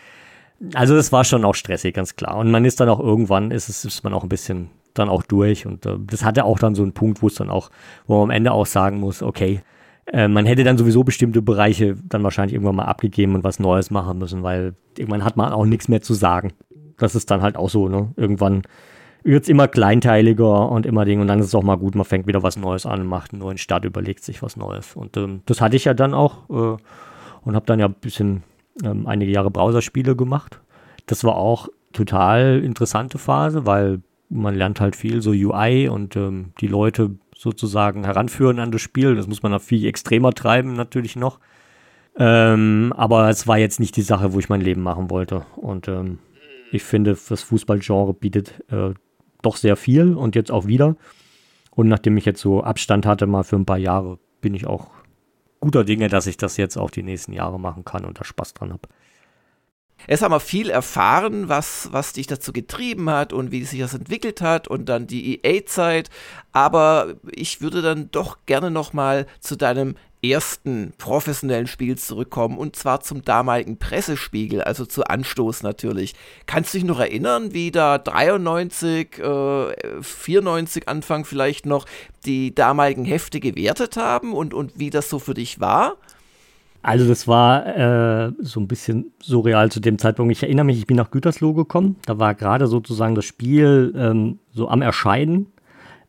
Also 0.75 0.97
es 0.97 1.13
war 1.13 1.25
schon 1.25 1.45
auch 1.45 1.55
stressig, 1.55 1.95
ganz 1.95 2.17
klar. 2.17 2.37
Und 2.37 2.51
man 2.51 2.65
ist 2.65 2.81
dann 2.81 2.89
auch 2.89 3.01
irgendwann, 3.01 3.51
ist, 3.51 3.69
es, 3.69 3.85
ist 3.85 4.05
man 4.05 4.13
auch 4.13 4.23
ein 4.23 4.29
bisschen 4.29 4.71
dann 4.95 5.09
auch 5.09 5.23
durch. 5.23 5.67
Und 5.67 5.87
äh, 5.87 5.97
das 6.01 6.25
hatte 6.25 6.45
auch 6.45 6.59
dann 6.59 6.75
so 6.75 6.83
einen 6.83 6.93
Punkt, 6.93 7.23
wo 7.23 7.29
es 7.29 7.35
dann 7.35 7.51
auch, 7.51 7.71
wo 8.07 8.15
man 8.15 8.25
am 8.25 8.31
Ende 8.31 8.53
auch 8.53 8.67
sagen 8.67 8.99
muss, 8.99 9.23
okay, 9.23 9.61
äh, 10.13 10.29
man 10.29 10.47
hätte 10.47 10.65
dann 10.65 10.79
sowieso 10.79 11.05
bestimmte 11.05 11.43
Bereiche 11.43 11.97
dann 12.09 12.25
wahrscheinlich 12.25 12.55
irgendwann 12.55 12.77
mal 12.77 12.85
abgegeben 12.85 13.35
und 13.35 13.45
was 13.45 13.61
Neues 13.61 13.91
machen 13.91 14.19
müssen, 14.19 14.43
weil 14.43 14.75
irgendwann 14.97 15.25
hat 15.25 15.37
man 15.37 15.53
auch 15.53 15.67
nichts 15.67 15.89
mehr 15.89 16.03
zu 16.03 16.15
sagen. 16.15 16.53
Das 16.99 17.15
ist 17.15 17.31
dann 17.31 17.43
halt 17.43 17.57
auch 17.57 17.71
so, 17.71 17.89
ne? 17.89 18.13
Irgendwann 18.17 18.63
wird 19.23 19.45
es 19.45 19.49
immer 19.49 19.69
kleinteiliger 19.69 20.71
und 20.71 20.87
immer 20.87 21.05
Ding 21.05 21.21
und 21.21 21.29
dann 21.29 21.41
ist 21.41 21.47
es 21.47 21.55
auch 21.55 21.63
mal 21.63 21.77
gut, 21.77 21.95
man 21.95 22.05
fängt 22.05 22.27
wieder 22.27 22.43
was 22.43 22.57
Neues 22.57 22.87
an, 22.87 23.07
macht 23.07 23.33
einen 23.33 23.41
neuen 23.41 23.59
Start, 23.59 23.85
überlegt 23.85 24.25
sich 24.25 24.43
was 24.43 24.57
Neues. 24.57 24.97
Und 24.97 25.17
ähm, 25.17 25.43
das 25.47 25.61
hatte 25.61 25.77
ich 25.77 25.85
ja 25.85 25.95
dann 25.95 26.15
auch 26.15 26.49
äh, 26.51 26.77
und 27.43 27.55
habe 27.55 27.67
dann 27.67 27.79
ja 27.79 27.87
ein 27.87 27.95
bisschen 27.95 28.43
ähm, 28.83 29.07
einige 29.07 29.31
Jahre 29.31 29.51
Browserspiele 29.51 30.17
gemacht. 30.17 30.61
Das 31.07 31.25
war 31.25 31.37
auch 31.37 31.69
total 31.93 32.63
interessante 32.65 33.19
Phase, 33.19 33.67
weil 33.67 34.01
man 34.29 34.55
lernt 34.55 34.81
halt 34.81 34.97
viel 34.97 35.23
so 35.23 35.31
UI 35.31 35.89
und 35.89 36.17
ähm, 36.17 36.53
die 36.61 36.69
Leute 36.69 37.11
sozusagen 37.41 38.05
heranführen 38.05 38.59
an 38.59 38.71
das 38.71 38.83
Spiel. 38.83 39.17
Das 39.17 39.27
muss 39.27 39.43
man 39.43 39.53
noch 39.53 39.63
viel 39.63 39.87
extremer 39.87 40.33
treiben 40.35 40.75
natürlich 40.75 41.17
noch. 41.17 41.41
Ähm, 42.19 42.93
aber 42.95 43.31
es 43.31 43.47
war 43.47 43.57
jetzt 43.57 43.81
nicht 43.81 43.97
die 43.97 44.03
Sache, 44.03 44.35
wo 44.35 44.39
ich 44.39 44.51
mein 44.51 44.61
Leben 44.61 44.83
machen 44.83 45.09
wollte. 45.09 45.47
Und 45.57 45.89
ähm, 45.89 46.19
ich 46.71 46.83
finde, 46.83 47.17
das 47.29 47.43
Fußballgenre 47.43 48.13
bietet 48.13 48.63
äh, 48.71 48.93
doch 49.41 49.57
sehr 49.57 49.77
viel 49.77 50.13
und 50.13 50.35
jetzt 50.35 50.51
auch 50.51 50.67
wieder. 50.67 50.97
Und 51.71 51.89
nachdem 51.89 52.19
ich 52.19 52.27
jetzt 52.27 52.43
so 52.43 52.63
Abstand 52.63 53.07
hatte, 53.07 53.27
mal 53.27 53.43
für 53.43 53.57
ein 53.57 53.65
paar 53.65 53.79
Jahre, 53.79 54.19
bin 54.43 54.55
ich 54.55 54.67
auch 54.67 54.91
guter 55.61 55.85
Dinge, 55.85 56.09
dass 56.09 56.27
ich 56.27 56.37
das 56.37 56.59
jetzt 56.59 56.77
auch 56.77 56.91
die 56.91 57.03
nächsten 57.03 57.33
Jahre 57.33 57.59
machen 57.59 57.87
kann 57.87 58.05
und 58.05 58.21
da 58.21 58.25
Spaß 58.25 58.53
dran 58.53 58.71
habe. 58.71 58.87
Jetzt 60.09 60.23
haben 60.23 60.33
wir 60.33 60.41
viel 60.41 60.71
erfahren, 60.71 61.49
was, 61.49 61.89
was 61.93 62.13
dich 62.13 62.27
dazu 62.27 62.53
getrieben 62.53 63.11
hat 63.11 63.33
und 63.33 63.51
wie 63.53 63.65
sich 63.65 63.81
das 63.81 63.95
entwickelt 63.95 64.41
hat 64.41 64.69
und 64.69 64.89
dann 64.89 65.07
die 65.07 65.41
EA-Zeit. 65.45 66.11
Aber 66.53 67.15
ich 67.33 67.61
würde 67.61 67.83
dann 67.83 68.11
doch 68.11 68.39
gerne 68.47 68.71
nochmal 68.71 69.27
zu 69.41 69.57
deinem 69.57 69.95
ersten 70.23 70.93
professionellen 70.99 71.67
Spiel 71.67 71.97
zurückkommen 71.97 72.59
und 72.59 72.77
zwar 72.77 73.01
zum 73.01 73.23
damaligen 73.23 73.79
Pressespiegel, 73.79 74.63
also 74.63 74.85
zu 74.85 75.05
Anstoß 75.05 75.63
natürlich. 75.63 76.15
Kannst 76.47 76.75
du 76.75 76.79
dich 76.79 76.87
noch 76.87 77.01
erinnern, 77.01 77.55
wie 77.55 77.71
da 77.71 77.99
93, 77.99 79.19
äh, 79.19 80.03
94 80.03 80.89
Anfang 80.89 81.25
vielleicht 81.25 81.67
noch 81.67 81.87
die 82.27 82.55
damaligen 82.55 83.05
Hefte 83.05 83.41
gewertet 83.41 83.97
haben 83.97 84.35
und, 84.35 84.53
und 84.53 84.79
wie 84.79 84.91
das 84.91 85.09
so 85.09 85.19
für 85.19 85.35
dich 85.35 85.61
war? 85.61 85.97
Also 86.83 87.07
das 87.07 87.29
war 87.29 87.67
äh, 87.67 88.33
so 88.39 88.59
ein 88.59 88.69
bisschen 88.69 89.13
surreal 89.21 89.71
zu 89.71 89.81
dem 89.81 89.99
Zeitpunkt. 89.99 90.33
Ich 90.33 90.43
erinnere 90.43 90.65
mich, 90.65 90.79
ich 90.79 90.87
bin 90.87 90.97
nach 90.97 91.11
Gütersloh 91.11 91.53
gekommen. 91.53 91.97
Da 92.07 92.19
war 92.19 92.35
gerade 92.35 92.67
sozusagen 92.67 93.15
das 93.15 93.27
Spiel 93.27 93.93
ähm, 93.97 94.39
so 94.53 94.69
am 94.69 94.81
Erscheinen. 94.81 95.47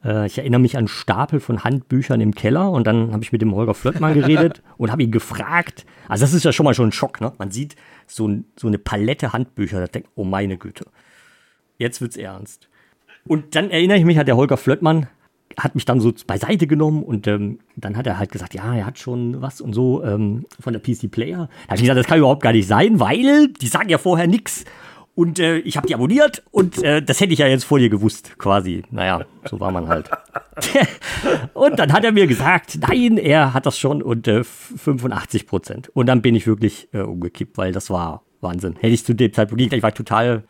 Äh, 0.03 0.27
ich 0.27 0.37
erinnere 0.37 0.61
mich 0.61 0.77
an 0.77 0.87
Stapel 0.87 1.41
von 1.41 1.65
Handbüchern 1.65 2.21
im 2.21 2.33
Keller 2.33 2.71
und 2.71 2.87
dann 2.87 3.11
habe 3.11 3.23
ich 3.23 3.33
mit 3.33 3.41
dem 3.41 3.53
Holger 3.53 3.73
Flöttmann 3.73 4.13
geredet 4.19 4.61
und 4.77 4.91
habe 4.91 5.03
ihn 5.03 5.11
gefragt. 5.11 5.85
Also 6.07 6.23
das 6.23 6.33
ist 6.33 6.45
ja 6.45 6.53
schon 6.53 6.63
mal 6.63 6.73
schon 6.73 6.89
ein 6.89 6.93
Schock, 6.93 7.19
ne? 7.19 7.33
Man 7.37 7.51
sieht 7.51 7.75
so, 8.07 8.29
so 8.55 8.67
eine 8.67 8.77
Palette 8.77 9.33
Handbücher, 9.33 9.79
da 9.79 9.87
denkt, 9.87 10.09
oh 10.15 10.23
meine 10.23 10.57
Güte, 10.57 10.85
jetzt 11.77 11.99
wird's 11.99 12.17
ernst. 12.17 12.69
Und 13.25 13.55
dann 13.55 13.69
erinnere 13.69 13.97
ich 13.97 14.05
mich, 14.05 14.17
hat 14.17 14.27
der 14.27 14.37
Holger 14.37 14.57
Flöttmann 14.57 15.07
hat 15.57 15.75
mich 15.75 15.85
dann 15.85 15.99
so 15.99 16.13
beiseite 16.25 16.67
genommen 16.67 17.03
und 17.03 17.27
ähm, 17.27 17.59
dann 17.75 17.97
hat 17.97 18.07
er 18.07 18.17
halt 18.17 18.31
gesagt, 18.31 18.53
ja, 18.53 18.75
er 18.75 18.85
hat 18.85 18.99
schon 18.99 19.41
was 19.41 19.61
und 19.61 19.73
so 19.73 20.03
ähm, 20.03 20.45
von 20.59 20.73
der 20.73 20.81
PC 20.81 21.11
Player. 21.11 21.49
Da 21.63 21.67
habe 21.67 21.75
ich 21.75 21.81
gesagt, 21.81 21.99
das 21.99 22.07
kann 22.07 22.19
überhaupt 22.19 22.43
gar 22.43 22.53
nicht 22.53 22.67
sein, 22.67 22.99
weil 22.99 23.49
die 23.49 23.67
sagen 23.67 23.89
ja 23.89 23.97
vorher 23.97 24.27
nichts. 24.27 24.65
Und 25.13 25.39
äh, 25.39 25.57
ich 25.59 25.75
habe 25.75 25.87
die 25.87 25.93
abonniert 25.93 26.41
und 26.51 26.81
äh, 26.83 27.01
das 27.03 27.19
hätte 27.19 27.33
ich 27.33 27.39
ja 27.39 27.47
jetzt 27.47 27.65
vor 27.65 27.79
dir 27.79 27.89
gewusst, 27.89 28.37
quasi. 28.37 28.83
Naja, 28.91 29.25
so 29.49 29.59
war 29.59 29.71
man 29.71 29.89
halt. 29.89 30.09
und 31.53 31.77
dann 31.77 31.91
hat 31.91 32.05
er 32.05 32.13
mir 32.13 32.27
gesagt, 32.27 32.79
nein, 32.87 33.17
er 33.17 33.53
hat 33.53 33.65
das 33.65 33.77
schon 33.77 34.01
und 34.01 34.27
äh, 34.27 34.43
85 34.43 35.47
Prozent. 35.47 35.89
Und 35.89 36.05
dann 36.05 36.21
bin 36.21 36.33
ich 36.33 36.47
wirklich 36.47 36.87
äh, 36.93 37.01
umgekippt, 37.01 37.57
weil 37.57 37.73
das 37.73 37.89
war 37.89 38.23
Wahnsinn. 38.39 38.75
Hätte 38.77 38.93
ich 38.93 39.05
zu 39.05 39.13
dem 39.13 39.33
Zeitpunkt 39.33 39.61
ich 39.61 39.83
war 39.83 39.93
total 39.93 40.43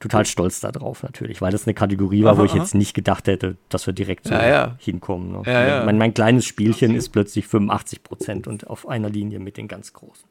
total 0.00 0.26
stolz 0.26 0.60
darauf 0.60 1.02
natürlich, 1.02 1.40
weil 1.40 1.50
das 1.50 1.66
eine 1.66 1.74
Kategorie 1.74 2.22
war, 2.22 2.32
aha, 2.32 2.40
wo 2.40 2.44
ich 2.44 2.52
aha. 2.52 2.58
jetzt 2.58 2.74
nicht 2.74 2.94
gedacht 2.94 3.26
hätte, 3.26 3.56
dass 3.68 3.86
wir 3.86 3.94
direkt 3.94 4.26
so 4.26 4.34
ja, 4.34 4.46
ja. 4.46 4.76
hinkommen. 4.78 5.32
Ne? 5.32 5.42
Ja, 5.46 5.84
mein, 5.84 5.98
mein, 5.98 6.14
kleines 6.14 6.44
Spielchen 6.44 6.94
ist 6.94 7.08
plötzlich 7.08 7.46
85 7.46 8.02
Prozent 8.02 8.46
und 8.46 8.68
auf 8.68 8.88
einer 8.88 9.10
Linie 9.10 9.40
mit 9.40 9.56
den 9.56 9.66
ganz 9.66 9.92
großen. 9.92 10.27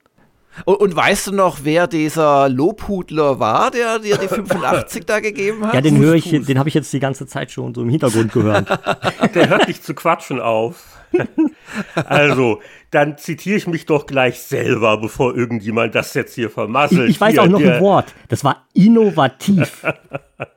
Und, 0.66 0.76
und, 0.76 0.96
weißt 0.96 1.28
du 1.28 1.32
noch, 1.34 1.60
wer 1.64 1.88
dieser 1.88 2.50
Lobhudler 2.50 3.40
war, 3.40 3.72
der 3.72 4.00
dir 4.00 4.18
die 4.18 4.28
85 4.28 5.06
da 5.06 5.20
gegeben 5.20 5.66
hat? 5.66 5.74
Ja, 5.74 5.82
den 5.82 5.98
höre 5.98 6.16
ich, 6.16 6.30
den 6.30 6.60
habe 6.60 6.70
ich 6.70 6.76
jetzt 6.76 6.92
die 6.94 7.00
ganze 7.00 7.28
Zeit 7.28 7.52
schon 7.52 7.74
so 7.74 7.82
im 7.82 7.90
Hintergrund 7.90 8.34
gehört. 8.34 8.68
der 9.36 9.50
hört 9.50 9.68
nicht 9.68 9.84
zu 9.84 9.94
quatschen 9.94 10.40
auf. 10.40 10.86
also, 11.96 12.60
dann 12.92 13.18
zitiere 13.18 13.58
ich 13.58 13.68
mich 13.68 13.86
doch 13.86 14.06
gleich 14.06 14.40
selber, 14.40 14.98
bevor 14.98 15.36
irgendjemand 15.36 15.96
das 15.96 16.14
jetzt 16.14 16.36
hier 16.36 16.50
vermasselt. 16.50 17.10
Ich, 17.10 17.16
ich 17.16 17.22
weiß 17.22 17.34
hier, 17.34 17.44
auch 17.44 17.48
noch 17.48 17.62
ein 17.62 17.82
Wort. 17.82 18.14
Das 18.30 18.44
war 18.44 18.66
innovativ. 18.74 19.86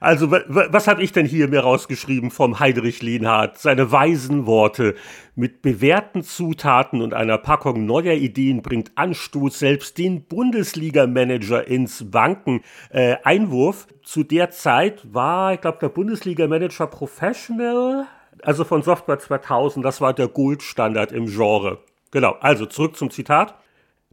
Also, 0.00 0.30
was 0.30 0.88
habe 0.88 1.02
ich 1.02 1.12
denn 1.12 1.26
hier 1.26 1.48
mir 1.48 1.60
rausgeschrieben 1.60 2.30
vom 2.30 2.60
Heidrich 2.60 3.02
Lehnhardt? 3.02 3.58
Seine 3.58 3.90
weisen 3.92 4.46
Worte. 4.46 4.94
Mit 5.34 5.62
bewährten 5.62 6.22
Zutaten 6.22 7.02
und 7.02 7.14
einer 7.14 7.38
Packung 7.38 7.86
neuer 7.86 8.14
Ideen 8.14 8.62
bringt 8.62 8.92
Anstoß 8.94 9.58
selbst 9.58 9.98
den 9.98 10.24
Bundesliga-Manager 10.24 11.66
ins 11.66 12.12
Wanken. 12.12 12.62
Äh, 12.90 13.16
Einwurf. 13.24 13.86
Zu 14.02 14.22
der 14.22 14.50
Zeit 14.50 15.02
war, 15.12 15.54
ich 15.54 15.60
glaube, 15.60 15.78
der 15.80 15.88
Bundesliga-Manager 15.88 16.86
Professional 16.86 18.06
also 18.42 18.64
von 18.64 18.82
Software 18.82 19.18
2000, 19.18 19.84
das 19.84 20.00
war 20.00 20.12
der 20.12 20.28
Goldstandard 20.28 21.12
im 21.12 21.26
Genre. 21.26 21.78
Genau, 22.10 22.36
also 22.40 22.66
zurück 22.66 22.96
zum 22.96 23.10
Zitat. 23.10 23.54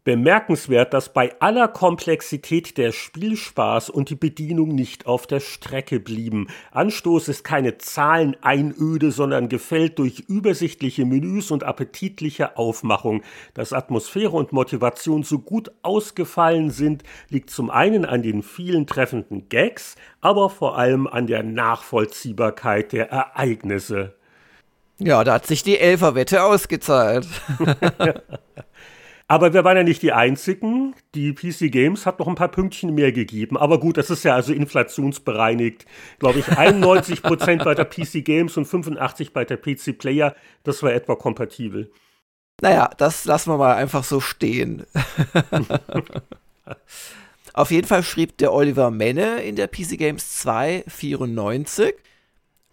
Bemerkenswert, 0.03 0.93
dass 0.93 1.13
bei 1.13 1.33
aller 1.39 1.69
Komplexität 1.69 2.77
der 2.77 2.91
Spielspaß 2.91 3.89
und 3.89 4.09
die 4.09 4.15
Bedienung 4.15 4.75
nicht 4.75 5.05
auf 5.05 5.27
der 5.27 5.39
Strecke 5.39 6.01
blieben. 6.01 6.47
Anstoß 6.71 7.29
ist 7.29 7.45
keine 7.45 7.77
Zahleneinöde, 7.77 9.11
sondern 9.11 9.47
gefällt 9.47 9.99
durch 9.99 10.19
übersichtliche 10.27 11.05
Menüs 11.05 11.51
und 11.51 11.63
appetitliche 11.63 12.57
Aufmachung. 12.57 13.23
Dass 13.53 13.71
Atmosphäre 13.71 14.31
und 14.31 14.51
Motivation 14.51 15.23
so 15.23 15.39
gut 15.39 15.71
ausgefallen 15.83 16.69
sind, 16.69 17.03
liegt 17.29 17.49
zum 17.49 17.69
einen 17.69 18.03
an 18.03 18.23
den 18.23 18.43
vielen 18.43 18.87
treffenden 18.87 19.47
Gags, 19.47 19.95
aber 20.19 20.49
vor 20.49 20.77
allem 20.77 21.07
an 21.07 21.27
der 21.27 21.43
Nachvollziehbarkeit 21.43 22.91
der 22.91 23.09
Ereignisse. 23.09 24.15
Ja, 24.99 25.23
da 25.23 25.35
hat 25.35 25.47
sich 25.47 25.63
die 25.63 25.79
Elferwette 25.79 26.43
ausgezahlt. 26.43 27.25
Aber 29.33 29.51
wir 29.51 29.63
waren 29.63 29.77
ja 29.77 29.81
nicht 29.81 30.03
die 30.03 30.11
Einzigen. 30.11 30.93
Die 31.15 31.33
PC 31.33 31.71
Games 31.71 32.05
hat 32.05 32.19
noch 32.19 32.27
ein 32.27 32.35
paar 32.35 32.49
Pünktchen 32.49 32.93
mehr 32.93 33.11
gegeben. 33.11 33.57
Aber 33.57 33.79
gut, 33.79 33.97
das 33.97 34.11
ist 34.11 34.23
ja 34.23 34.35
also 34.35 34.53
inflationsbereinigt. 34.53 35.87
Glaube 36.19 36.37
ich, 36.37 36.55
91 36.55 37.23
Prozent 37.23 37.63
bei 37.63 37.73
der 37.73 37.85
PC 37.85 38.23
Games 38.23 38.57
und 38.57 38.65
85 38.65 39.33
bei 39.33 39.43
der 39.43 39.57
PC 39.57 39.97
Player. 39.97 40.35
Das 40.61 40.83
war 40.83 40.93
etwa 40.93 41.15
kompatibel. 41.15 41.91
Naja, 42.61 42.91
das 42.95 43.25
lassen 43.25 43.49
wir 43.49 43.57
mal 43.57 43.73
einfach 43.73 44.03
so 44.03 44.19
stehen. 44.19 44.85
Auf 47.55 47.71
jeden 47.71 47.87
Fall 47.87 48.03
schrieb 48.03 48.37
der 48.37 48.53
Oliver 48.53 48.91
Menne 48.91 49.41
in 49.41 49.55
der 49.55 49.67
PC 49.67 49.97
Games 49.97 50.41
294. 50.41 51.95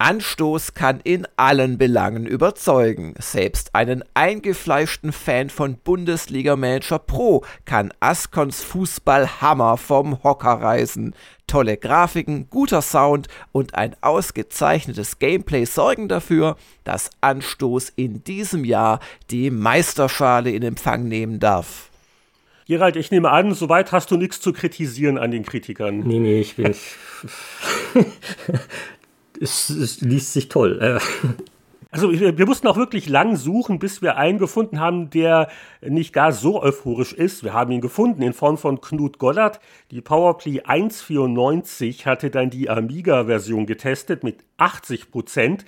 Anstoß 0.01 0.73
kann 0.73 1.01
in 1.05 1.29
allen 1.37 1.77
Belangen 1.77 2.25
überzeugen. 2.25 3.13
Selbst 3.19 3.75
einen 3.75 4.03
eingefleischten 4.15 5.13
Fan 5.13 5.51
von 5.51 5.77
Bundesliga 5.77 6.57
Manager 6.57 6.99
Pro 6.99 7.45
kann 7.67 7.93
Ascons 8.01 8.63
Fußballhammer 8.63 9.77
vom 9.77 10.23
Hocker 10.25 10.55
reißen. 10.55 11.15
Tolle 11.47 11.77
Grafiken, 11.77 12.49
guter 12.49 12.81
Sound 12.81 13.29
und 13.53 13.75
ein 13.75 13.95
ausgezeichnetes 14.01 15.19
Gameplay 15.19 15.67
sorgen 15.67 16.09
dafür, 16.09 16.57
dass 16.85 17.11
Anstoß 17.21 17.93
in 17.95 18.25
diesem 18.25 18.65
Jahr 18.65 19.01
die 19.31 19.51
Meisterschale 19.51 20.51
in 20.51 20.63
Empfang 20.63 21.09
nehmen 21.09 21.41
darf. 21.41 21.91
Gerald, 22.67 22.97
ich 22.97 23.11
nehme 23.11 23.31
an, 23.31 23.53
soweit 23.53 23.93
hast 23.93 24.11
du 24.11 24.17
nichts 24.17 24.41
zu 24.41 24.55
kritisieren 24.55 25.19
an 25.19 25.31
den 25.31 25.45
Kritikern. 25.45 25.99
Nee, 26.07 26.21
nee, 26.21 26.41
ich 26.41 26.57
bin. 26.57 26.75
es, 29.41 29.71
es 29.71 30.01
liest 30.01 30.33
sich 30.33 30.49
toll. 30.49 30.81
Äh. 30.81 31.27
Also 31.93 32.13
wir 32.13 32.47
mussten 32.47 32.69
auch 32.69 32.77
wirklich 32.77 33.09
lang 33.09 33.35
suchen, 33.35 33.81
bis 33.81 34.01
wir 34.01 34.17
einen 34.17 34.39
gefunden 34.39 34.79
haben, 34.79 35.11
der 35.11 35.49
nicht 35.81 36.13
gar 36.13 36.31
so 36.31 36.63
euphorisch 36.63 37.13
ist. 37.13 37.43
Wir 37.43 37.53
haben 37.53 37.73
ihn 37.73 37.81
gefunden 37.81 38.23
in 38.23 38.33
Form 38.33 38.59
von 38.59 38.81
Knut 38.81 39.19
Gollert. 39.19 39.59
Die 39.91 40.01
Powerplay 40.01 40.61
194 40.61 42.07
hatte 42.07 42.31
dann 42.31 42.51
die 42.51 42.71
Amiga-Version 42.71 43.67
getestet 43.67 44.23
mit 44.23 44.45
80 44.59 45.11
Prozent. 45.11 45.65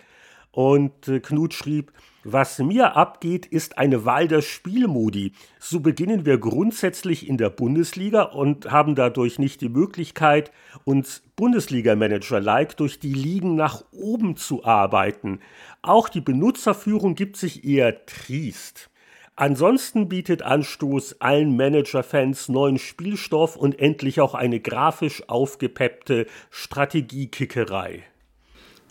Und 0.52 1.08
äh, 1.08 1.18
Knut 1.18 1.54
schrieb, 1.54 1.92
was 2.24 2.58
mir 2.58 2.96
abgeht, 2.96 3.46
ist 3.46 3.78
eine 3.78 4.04
Wahl 4.04 4.28
der 4.28 4.42
Spielmodi. 4.42 5.32
So 5.58 5.80
beginnen 5.80 6.24
wir 6.24 6.38
grundsätzlich 6.38 7.28
in 7.28 7.36
der 7.36 7.50
Bundesliga 7.50 8.22
und 8.22 8.70
haben 8.70 8.94
dadurch 8.94 9.38
nicht 9.38 9.60
die 9.60 9.68
Möglichkeit, 9.68 10.52
uns 10.84 11.22
Bundesliga-Manager-like 11.36 12.76
durch 12.76 13.00
die 13.00 13.14
Ligen 13.14 13.56
nach 13.56 13.82
oben 13.90 14.36
zu 14.36 14.64
arbeiten. 14.64 15.40
Auch 15.82 16.08
die 16.08 16.20
Benutzerführung 16.20 17.14
gibt 17.16 17.36
sich 17.36 17.64
eher 17.64 18.06
triest. 18.06 18.88
Ansonsten 19.34 20.08
bietet 20.08 20.42
Anstoß 20.42 21.20
allen 21.20 21.56
Manager-Fans 21.56 22.48
neuen 22.48 22.78
Spielstoff 22.78 23.56
und 23.56 23.78
endlich 23.80 24.20
auch 24.20 24.34
eine 24.34 24.60
grafisch 24.60 25.28
aufgepeppte 25.28 26.26
Strategiekickerei. 26.50 28.04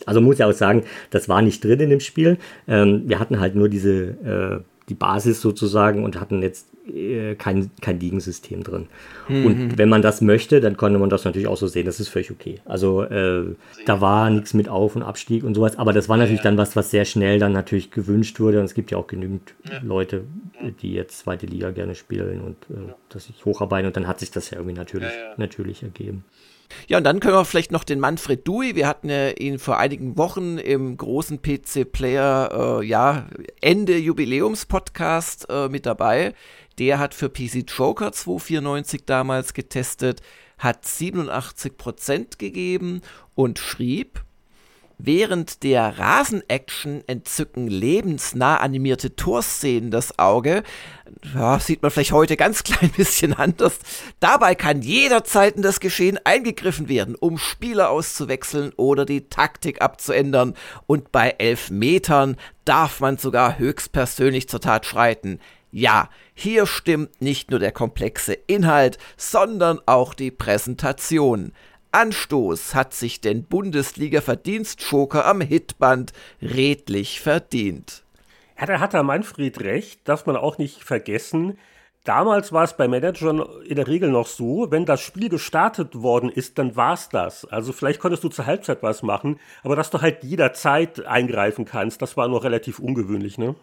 Also 0.08 0.22
muss 0.22 0.36
ich 0.36 0.44
auch 0.44 0.52
sagen, 0.52 0.84
das 1.10 1.30
war 1.30 1.42
nicht 1.42 1.64
drin 1.64 1.80
in 1.80 1.90
dem 1.90 2.00
Spiel. 2.00 2.38
Ähm, 2.68 3.04
wir 3.06 3.20
hatten 3.20 3.40
halt 3.40 3.56
nur 3.56 3.70
diese, 3.70 4.62
äh, 4.62 4.64
die 4.90 4.96
Basis 4.96 5.42
sozusagen 5.42 6.04
und 6.04 6.20
hatten 6.20 6.42
jetzt 6.42 6.68
äh, 6.88 7.36
kein, 7.36 7.70
kein 7.82 8.00
Ligensystem 8.00 8.64
drin. 8.64 8.88
Mhm. 9.30 9.46
Und 9.46 9.78
wenn 9.78 9.90
man 9.90 10.02
das 10.02 10.22
möchte, 10.22 10.62
dann 10.62 10.78
konnte 10.78 11.00
man 11.00 11.10
das 11.10 11.26
natürlich 11.26 11.48
auch 11.48 11.58
so 11.58 11.68
sehen. 11.68 11.86
Das 11.86 12.00
ist 12.00 12.10
völlig 12.10 12.32
okay. 12.32 12.60
Also 12.66 13.04
äh, 13.04 13.56
da 13.86 14.02
war 14.02 14.30
nichts 14.30 14.54
mit 14.54 14.68
Auf- 14.68 14.96
und 14.96 15.04
Abstieg 15.04 15.44
und 15.44 15.54
sowas. 15.54 15.78
Aber 15.78 15.94
das 15.94 16.10
war 16.10 16.18
natürlich 16.18 16.40
ja. 16.40 16.46
dann 16.46 16.58
was, 16.58 16.76
was 16.76 16.92
sehr 16.92 17.06
schnell 17.06 17.40
dann 17.40 17.54
natürlich 17.54 17.92
gewünscht 17.92 18.40
wurde. 18.40 18.60
Und 18.60 18.66
es 18.66 18.74
gibt 18.74 18.92
ja 18.92 18.98
auch 18.98 19.08
genügend 19.08 19.54
ja. 19.70 19.80
Leute, 19.84 20.24
die 20.82 20.94
jetzt 20.94 21.20
zweite 21.20 21.46
Liga 21.46 21.72
gerne 21.72 21.96
spielen 21.96 22.42
und 22.42 22.58
äh, 22.70 22.88
ja. 22.88 22.96
das 23.10 23.26
sich 23.26 23.46
hocharbeiten. 23.46 23.88
Und 23.88 23.96
dann 23.96 24.08
hat 24.08 24.20
sich 24.20 24.32
das 24.32 24.50
ja 24.50 24.58
irgendwie 24.58 24.76
natürlich, 24.76 25.12
natürlich 25.38 25.84
ergeben. 25.84 26.24
Ja, 26.88 26.98
und 26.98 27.04
dann 27.04 27.20
können 27.20 27.36
wir 27.36 27.46
vielleicht 27.46 27.72
noch 27.72 27.84
den 27.84 28.00
Manfred 28.00 28.48
Dui. 28.48 28.76
Wir 28.76 28.88
hatten 28.88 29.10
ja 29.10 29.30
ihn 29.32 29.60
vor 29.60 29.78
einigen 29.78 30.18
Wochen 30.18 30.58
im 30.58 30.98
großen 30.98 31.42
PC-Player, 31.42 32.80
äh, 32.82 32.86
ja, 32.86 33.28
Ende 33.62 33.98
Jubiläums-Podcast 33.98 35.48
äh, 35.50 35.70
mit 35.70 35.86
dabei. 35.86 36.34
Der 36.80 37.00
hat 37.00 37.14
für 37.14 37.30
PC 37.30 37.66
Joker 37.68 38.12
294 38.12 39.06
damals 39.06 39.54
getestet, 39.54 40.22
hat 40.58 40.86
87% 40.86 42.38
gegeben 42.38 43.02
und 43.36 43.60
schrieb, 43.60 44.24
Während 45.04 45.64
der 45.64 45.98
Rasen-Action 45.98 47.04
entzücken 47.08 47.66
lebensnah 47.66 48.58
animierte 48.58 49.16
Torszenen 49.16 49.90
das 49.90 50.20
Auge. 50.20 50.62
Ja, 51.34 51.60
sieht 51.60 51.82
man 51.82 51.90
vielleicht 51.90 52.12
heute 52.12 52.38
ganz 52.38 52.62
klein 52.64 52.92
bisschen 52.92 53.34
anders. 53.34 53.80
Dabei 54.20 54.54
kann 54.54 54.84
jederzeit 54.84 55.56
in 55.56 55.64
das 55.64 55.80
Geschehen 55.80 56.20
eingegriffen 56.24 56.88
werden, 56.88 57.16
um 57.16 57.40
Spieler 57.40 57.90
auszuwechseln 57.90 58.74
oder 58.76 59.06
die 59.06 59.28
Taktik 59.28 59.82
abzuändern. 59.82 60.54
Und 60.86 61.12
bei 61.12 61.34
elf 61.40 61.72
Metern 61.72 62.38
darf 62.64 63.00
man 63.00 63.18
sogar 63.18 63.58
höchstpersönlich 63.58 64.50
zur 64.50 64.62
Tat 64.62 64.86
schreiten. 64.86 65.40
Ja, 65.72 66.10
hier 66.36 66.68
stimmt 66.68 67.22
nicht 67.22 67.50
nur 67.50 67.60
der 67.60 67.72
komplexe 67.72 68.34
Inhalt, 68.34 69.00
sondern 69.18 69.80
auch 69.88 70.14
die 70.14 70.30
Präsentation. 70.30 71.54
Anstoß 71.92 72.74
hat 72.74 72.94
sich 72.94 73.20
den 73.20 73.44
Bundesliga-Verdienstjoker 73.44 75.26
am 75.26 75.42
Hitband 75.42 76.14
redlich 76.42 77.20
verdient. 77.20 78.04
Ja, 78.60 78.66
da 78.66 78.80
hat 78.80 78.94
der 78.94 79.04
Manfred 79.04 79.60
recht, 79.60 80.08
darf 80.08 80.26
man 80.26 80.38
auch 80.38 80.58
nicht 80.58 80.84
vergessen. 80.84 81.58
Damals 82.04 82.52
war 82.52 82.64
es 82.64 82.78
bei 82.78 82.88
Managern 82.88 83.44
in 83.68 83.76
der 83.76 83.88
Regel 83.88 84.10
noch 84.10 84.28
so, 84.28 84.72
wenn 84.72 84.86
das 84.86 85.02
Spiel 85.02 85.30
gestartet 85.30 86.02
worden 86.02 86.30
ist, 86.30 86.58
dann 86.58 86.76
war 86.76 86.94
es 86.94 87.10
das. 87.10 87.46
Also 87.46 87.74
vielleicht 87.74 88.00
konntest 88.00 88.24
du 88.24 88.30
zur 88.30 88.46
Halbzeit 88.46 88.82
was 88.82 89.04
machen, 89.04 89.40
aber 89.62 89.76
dass 89.76 89.90
du 89.90 90.02
halt 90.02 90.24
jederzeit 90.24 91.06
eingreifen 91.06 91.66
kannst, 91.66 92.02
das 92.02 92.18
war 92.18 92.28
noch 92.28 92.44
relativ 92.44 92.80
ungewöhnlich, 92.80 93.38
ne? 93.38 93.56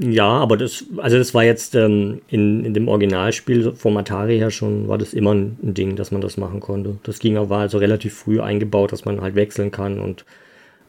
Ja, 0.00 0.28
aber 0.28 0.56
das, 0.56 0.84
also 0.98 1.18
das 1.18 1.34
war 1.34 1.42
jetzt 1.42 1.74
ähm, 1.74 2.22
in, 2.28 2.64
in 2.64 2.72
dem 2.72 2.86
Originalspiel 2.86 3.72
vom 3.74 3.96
Atari 3.96 4.38
her 4.38 4.50
schon, 4.52 4.86
war 4.86 4.96
das 4.96 5.12
immer 5.12 5.34
ein, 5.34 5.56
Ding, 5.60 5.96
dass 5.96 6.12
man 6.12 6.20
das 6.20 6.36
machen 6.36 6.60
konnte. 6.60 6.98
Das 7.02 7.18
ging 7.18 7.36
aber 7.36 7.58
also 7.58 7.78
relativ 7.78 8.14
früh 8.14 8.40
eingebaut, 8.40 8.92
dass 8.92 9.04
man 9.04 9.20
halt 9.20 9.34
wechseln 9.34 9.72
kann 9.72 9.98
und 9.98 10.24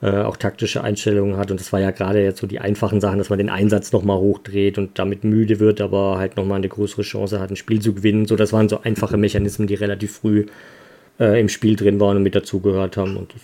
äh, 0.03 0.11
auch 0.11 0.38
taktische 0.38 0.84
Einstellungen 0.84 1.38
hat. 1.38 1.49
Und 1.49 1.60
das 1.60 1.73
war 1.73 1.80
ja 1.80 1.90
gerade 1.90 2.23
jetzt 2.23 2.40
so 2.40 2.45
die 2.45 2.60
einfachen 2.60 3.02
Sachen, 3.02 3.18
dass 3.18 3.30
man 3.30 3.40
den 3.40 3.49
Einsatz 3.49 3.91
nochmal 3.91 4.18
hochdreht 4.19 4.77
und 4.77 4.99
damit 4.99 5.23
müde 5.23 5.60
wird, 5.60 5.81
aber 5.81 6.19
halt 6.19 6.38
nochmal 6.38 6.57
eine 6.57 6.69
größere 6.69 7.02
Chance 7.02 7.40
hat, 7.40 7.49
ein 7.49 7.56
Spiel 7.56 7.81
zu 7.81 7.95
gewinnen. 7.95 8.27
So, 8.27 8.36
das 8.36 8.53
waren 8.53 8.69
so 8.69 8.81
einfache 8.81 9.18
Mechanismen, 9.18 9.68
die 9.68 9.76
relativ 9.76 10.18
früh 10.18 10.45
äh, 11.19 11.40
im 11.40 11.49
Spiel 11.49 11.76
drin 11.76 11.99
waren 11.99 12.18
und 12.18 12.23
mit 12.23 12.36
dazugehört 12.36 12.95
haben. 12.95 13.18
Und 13.18 13.34
das 13.34 13.41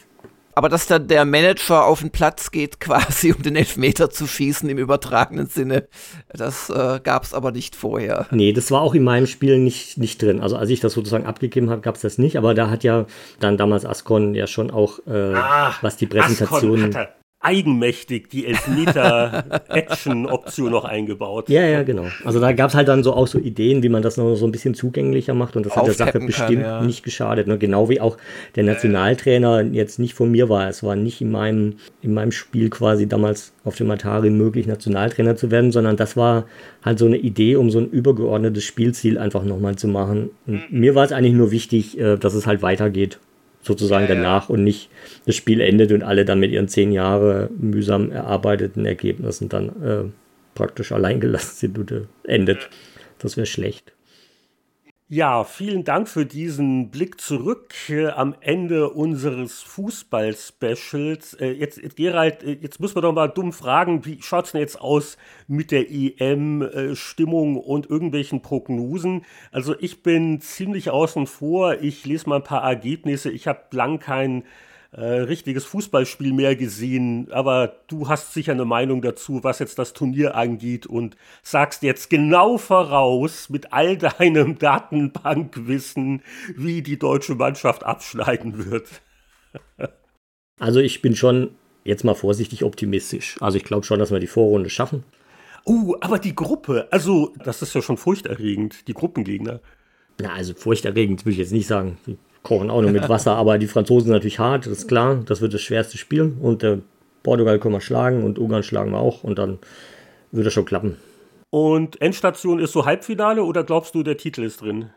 aber 0.55 0.69
dass 0.69 0.87
dann 0.87 1.07
der 1.07 1.25
Manager 1.25 1.85
auf 1.85 1.99
den 1.99 2.11
Platz 2.11 2.51
geht, 2.51 2.79
quasi 2.79 3.33
um 3.33 3.43
den 3.43 3.55
Elfmeter 3.55 4.09
zu 4.09 4.25
schießen 4.25 4.67
im 4.69 4.77
übertragenen 4.77 5.47
Sinne, 5.47 5.87
das 6.29 6.69
äh, 6.69 6.99
gab 7.03 7.23
es 7.23 7.33
aber 7.33 7.51
nicht 7.51 7.75
vorher. 7.75 8.25
Nee, 8.31 8.53
das 8.53 8.71
war 8.71 8.81
auch 8.81 8.95
in 8.95 9.03
meinem 9.03 9.27
Spiel 9.27 9.59
nicht, 9.59 9.97
nicht 9.97 10.21
drin. 10.21 10.41
Also 10.41 10.55
als 10.55 10.69
ich 10.69 10.79
das 10.79 10.93
sozusagen 10.93 11.25
abgegeben 11.25 11.69
habe, 11.69 11.81
gab 11.81 11.95
es 11.95 12.01
das 12.01 12.17
nicht. 12.17 12.37
Aber 12.37 12.53
da 12.53 12.69
hat 12.69 12.83
ja 12.83 13.05
dann 13.39 13.57
damals 13.57 13.85
Ascon 13.85 14.33
ja 14.33 14.47
schon 14.47 14.71
auch, 14.71 14.99
äh, 15.07 15.33
ah, 15.35 15.75
was 15.81 15.97
die 15.97 16.07
Präsentation 16.07 16.95
eigenmächtig 17.45 18.29
die 18.29 18.45
Elfmeter-Action-Option 18.47 20.71
noch 20.71 20.85
eingebaut. 20.85 21.47
Ja, 21.49 21.63
ja, 21.63 21.83
genau. 21.83 22.07
Also 22.23 22.39
da 22.39 22.53
gab 22.53 22.71
es 22.71 22.75
halt 22.75 22.87
dann 22.87 23.03
so 23.03 23.13
auch 23.13 23.27
so 23.27 23.37
Ideen, 23.37 23.83
wie 23.83 23.89
man 23.89 24.01
das 24.01 24.17
noch 24.17 24.33
so 24.35 24.47
ein 24.47 24.51
bisschen 24.51 24.73
zugänglicher 24.73 25.35
macht 25.35 25.55
und 25.55 25.63
das 25.65 25.75
hat 25.75 25.85
der 25.85 25.93
Sache 25.93 26.19
bestimmt 26.19 26.61
kann, 26.61 26.61
ja. 26.61 26.81
nicht 26.81 27.03
geschadet. 27.03 27.45
Ne? 27.47 27.59
Genau 27.59 27.87
wie 27.89 28.01
auch 28.01 28.17
der 28.55 28.63
Nationaltrainer 28.63 29.61
jetzt 29.61 29.99
nicht 29.99 30.15
von 30.15 30.31
mir 30.31 30.49
war. 30.49 30.67
Es 30.67 30.81
war 30.81 30.95
nicht 30.95 31.21
in 31.21 31.29
meinem, 31.31 31.75
in 32.01 32.15
meinem 32.15 32.31
Spiel 32.31 32.71
quasi 32.71 33.07
damals 33.07 33.53
auf 33.63 33.75
dem 33.75 33.91
Atari 33.91 34.31
möglich, 34.31 34.65
Nationaltrainer 34.65 35.35
zu 35.35 35.51
werden, 35.51 35.71
sondern 35.71 35.97
das 35.97 36.17
war 36.17 36.45
halt 36.83 36.97
so 36.97 37.05
eine 37.05 37.17
Idee, 37.17 37.57
um 37.57 37.69
so 37.69 37.77
ein 37.79 37.89
übergeordnetes 37.89 38.63
Spielziel 38.63 39.19
einfach 39.19 39.43
nochmal 39.43 39.75
zu 39.75 39.87
machen. 39.87 40.31
Und 40.47 40.71
mhm. 40.71 40.79
mir 40.79 40.95
war 40.95 41.05
es 41.05 41.11
eigentlich 41.11 41.35
nur 41.35 41.51
wichtig, 41.51 41.99
äh, 41.99 42.17
dass 42.17 42.33
es 42.33 42.47
halt 42.47 42.63
weitergeht 42.63 43.19
sozusagen 43.65 44.07
ja, 44.07 44.15
danach 44.15 44.49
ja. 44.49 44.55
und 44.55 44.63
nicht 44.63 44.89
das 45.25 45.35
Spiel 45.35 45.59
endet 45.61 45.91
und 45.91 46.03
alle 46.03 46.25
dann 46.25 46.39
mit 46.39 46.51
ihren 46.51 46.67
zehn 46.67 46.91
Jahre 46.91 47.49
mühsam 47.57 48.11
erarbeiteten 48.11 48.85
Ergebnissen 48.85 49.49
dann 49.49 49.69
äh, 49.83 50.03
praktisch 50.53 50.91
alleingelassen 50.91 51.55
sind 51.55 51.77
und 51.79 51.91
äh, 51.91 52.01
endet. 52.23 52.69
Das 53.19 53.37
wäre 53.37 53.47
schlecht. 53.47 53.94
Ja, 55.07 55.43
vielen 55.43 55.83
Dank 55.83 56.09
für 56.09 56.25
diesen 56.25 56.89
Blick 56.89 57.21
zurück 57.21 57.75
äh, 57.89 58.07
am 58.07 58.35
Ende 58.41 58.89
unseres 58.89 59.61
Fußball-Specials. 59.61 61.35
Äh, 61.35 61.51
jetzt, 61.51 61.77
jetzt, 61.77 61.95
Gerald, 61.95 62.41
äh, 62.41 62.53
jetzt 62.53 62.79
müssen 62.79 62.95
wir 62.95 63.03
doch 63.03 63.13
mal 63.13 63.27
dumm 63.27 63.53
fragen, 63.53 64.03
wie 64.03 64.19
schaut 64.23 64.45
es 64.45 64.53
denn 64.53 64.61
jetzt 64.61 64.81
aus 64.81 65.17
mit 65.47 65.69
der 65.69 65.91
EM-Stimmung 65.91 67.57
und 67.57 67.87
irgendwelchen 67.87 68.41
Prognosen? 68.41 69.25
Also 69.51 69.75
ich 69.79 70.01
bin 70.01 70.41
ziemlich 70.41 70.89
außen 70.89 71.27
vor. 71.27 71.83
Ich 71.83 72.03
lese 72.05 72.27
mal 72.27 72.37
ein 72.37 72.43
paar 72.43 72.63
Ergebnisse. 72.63 73.29
Ich 73.29 73.47
habe 73.47 73.61
lang 73.73 73.99
keinen 73.99 74.43
äh, 74.95 75.03
richtiges 75.03 75.65
Fußballspiel 75.65 76.31
mehr 76.31 76.55
gesehen, 76.55 77.27
aber 77.31 77.75
du 77.87 78.07
hast 78.07 78.33
sicher 78.33 78.53
eine 78.53 78.63
Meinung 78.63 79.01
dazu, 79.01 79.43
was 79.43 79.59
jetzt 79.59 79.77
das 79.77 79.91
Turnier 79.91 80.35
angeht 80.35 80.85
und 80.85 81.17
sagst 81.43 81.83
jetzt 81.83 82.09
genau 82.09 82.57
voraus 82.57 83.49
mit 83.49 83.73
all 83.73 83.97
deinem 84.19 84.57
Datenbankwissen, 84.57 86.21
wie 86.55 86.81
die 86.81 86.97
deutsche 86.97 87.35
Mannschaft 87.35 87.83
abschneiden 87.83 88.71
wird. 88.71 89.01
also 90.59 90.79
ich 90.79 91.01
bin 91.01 91.15
schon 91.15 91.51
jetzt 91.83 92.05
mal 92.05 92.15
vorsichtig 92.15 92.63
optimistisch. 92.63 93.35
Also 93.41 93.57
ich 93.57 93.65
glaube 93.65 93.85
schon, 93.85 93.99
dass 93.99 94.11
wir 94.11 94.19
die 94.19 94.27
Vorrunde 94.27 94.69
schaffen. 94.69 95.03
Uh, 95.67 95.95
aber 95.99 96.19
die 96.19 96.35
Gruppe, 96.35 96.87
also 96.91 97.33
das 97.43 97.61
ist 97.61 97.73
ja 97.73 97.81
schon 97.81 97.97
furchterregend, 97.97 98.87
die 98.87 98.93
Gruppengegner. 98.93 99.59
Na, 100.21 100.33
also 100.33 100.53
furchterregend 100.53 101.25
will 101.25 101.33
ich 101.33 101.39
jetzt 101.39 101.51
nicht 101.51 101.67
sagen. 101.67 101.97
Kochen 102.45 102.69
auch 102.69 102.81
nur 102.81 102.91
mit 102.91 103.09
Wasser, 103.09 103.35
aber 103.35 103.57
die 103.57 103.67
Franzosen 103.67 104.05
sind 104.05 104.13
natürlich 104.13 104.39
hart, 104.39 104.65
das 104.65 104.73
ist 104.73 104.87
klar. 104.87 105.19
Das 105.25 105.41
wird 105.41 105.53
das 105.53 105.61
schwerste 105.61 105.97
Spiel. 105.97 106.33
Und 106.39 106.63
äh, 106.63 106.77
Portugal 107.23 107.59
können 107.59 107.73
wir 107.73 107.81
schlagen 107.81 108.23
und 108.23 108.39
Ungarn 108.39 108.63
schlagen 108.63 108.91
wir 108.91 108.99
auch 108.99 109.23
und 109.23 109.37
dann 109.37 109.57
wird 110.31 110.45
das 110.45 110.53
schon 110.53 110.65
klappen. 110.65 110.95
Und 111.49 112.01
Endstation 112.01 112.59
ist 112.59 112.71
so 112.71 112.85
Halbfinale 112.85 113.43
oder 113.43 113.63
glaubst 113.63 113.95
du, 113.95 114.03
der 114.03 114.17
Titel 114.17 114.43
ist 114.43 114.61
drin? 114.61 114.89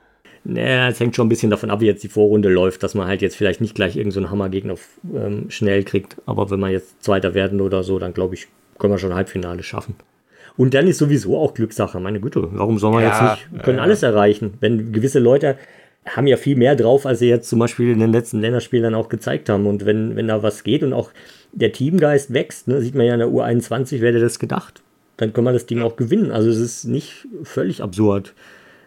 Naja, 0.44 0.88
es 0.88 1.00
hängt 1.00 1.16
schon 1.16 1.26
ein 1.26 1.30
bisschen 1.30 1.50
davon 1.50 1.70
ab, 1.70 1.80
wie 1.80 1.86
jetzt 1.86 2.04
die 2.04 2.08
Vorrunde 2.08 2.48
läuft, 2.48 2.82
dass 2.82 2.94
man 2.94 3.06
halt 3.06 3.22
jetzt 3.22 3.36
vielleicht 3.36 3.60
nicht 3.60 3.74
gleich 3.74 3.96
irgendeinen 3.96 4.26
so 4.26 4.30
Hammergegner 4.30 4.74
ähm, 5.14 5.50
schnell 5.50 5.84
kriegt. 5.84 6.16
Aber 6.26 6.50
wenn 6.50 6.60
wir 6.60 6.68
jetzt 6.68 7.02
Zweiter 7.02 7.34
werden 7.34 7.60
oder 7.60 7.82
so, 7.82 7.98
dann 7.98 8.12
glaube 8.12 8.34
ich, 8.34 8.46
können 8.78 8.92
wir 8.92 8.98
schon 8.98 9.14
Halbfinale 9.14 9.62
schaffen. 9.62 9.96
Und 10.56 10.74
dann 10.74 10.86
ist 10.86 10.98
sowieso 10.98 11.38
auch 11.38 11.54
Glückssache. 11.54 12.00
Meine 12.00 12.20
Güte, 12.20 12.48
warum 12.52 12.78
soll 12.78 12.92
man 12.92 13.02
ja, 13.02 13.08
jetzt 13.08 13.22
nicht? 13.22 13.52
Wir 13.52 13.62
können 13.62 13.78
ja. 13.78 13.84
alles 13.84 14.02
erreichen. 14.02 14.54
Wenn 14.60 14.92
gewisse 14.92 15.20
Leute 15.20 15.56
haben 16.16 16.26
ja 16.26 16.36
viel 16.36 16.56
mehr 16.56 16.76
drauf, 16.76 17.06
als 17.06 17.18
sie 17.20 17.28
jetzt 17.28 17.48
zum 17.48 17.58
Beispiel 17.58 17.90
in 17.90 18.00
den 18.00 18.12
letzten 18.12 18.40
Länderspielen 18.40 18.94
auch 18.94 19.08
gezeigt 19.08 19.48
haben. 19.48 19.66
Und 19.66 19.86
wenn, 19.86 20.16
wenn 20.16 20.28
da 20.28 20.42
was 20.42 20.64
geht 20.64 20.82
und 20.82 20.92
auch 20.92 21.10
der 21.52 21.72
Teamgeist 21.72 22.32
wächst, 22.32 22.68
ne, 22.68 22.80
sieht 22.80 22.94
man 22.94 23.06
ja 23.06 23.14
in 23.14 23.20
der 23.20 23.28
U21, 23.28 24.00
wer 24.00 24.10
hätte 24.10 24.20
das 24.20 24.38
gedacht, 24.38 24.82
dann 25.16 25.32
kann 25.32 25.44
man 25.44 25.54
das 25.54 25.66
Ding 25.66 25.82
auch 25.82 25.96
gewinnen. 25.96 26.30
Also 26.30 26.50
es 26.50 26.58
ist 26.58 26.84
nicht 26.84 27.26
völlig 27.42 27.82
absurd. 27.82 28.34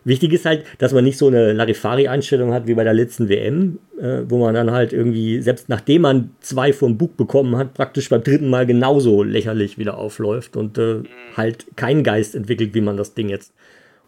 Wichtig 0.04 0.34
ist 0.34 0.46
halt, 0.46 0.64
dass 0.80 0.94
man 0.94 1.04
nicht 1.04 1.18
so 1.18 1.28
eine 1.28 1.54
Larifari-Einstellung 1.54 2.54
hat 2.54 2.66
wie 2.66 2.74
bei 2.74 2.84
der 2.84 2.94
letzten 2.94 3.30
WM, 3.30 3.78
äh, 4.00 4.22
wo 4.28 4.40
man 4.40 4.56
dann 4.56 4.72
halt 4.72 4.94
irgendwie, 4.94 5.42
selbst 5.42 5.70
nachdem 5.70 6.02
man 6.02 6.32
zwei 6.40 6.74
vom 6.74 6.98
Bug 6.98 7.18
bekommen 7.18 7.56
hat, 7.56 7.76
praktisch 7.76 8.10
beim 8.10 8.24
dritten 8.24 8.50
Mal 8.50 8.66
genauso 8.66 9.22
lächerlich 9.22 9.78
wieder 9.78 9.98
aufläuft 9.98 10.58
und 10.58 10.80
äh, 10.80 11.04
halt 11.38 11.68
keinen 11.76 12.04
Geist 12.04 12.34
entwickelt, 12.34 12.74
wie 12.74 12.82
man 12.82 12.98
das 12.98 13.14
Ding 13.14 13.30
jetzt 13.30 13.54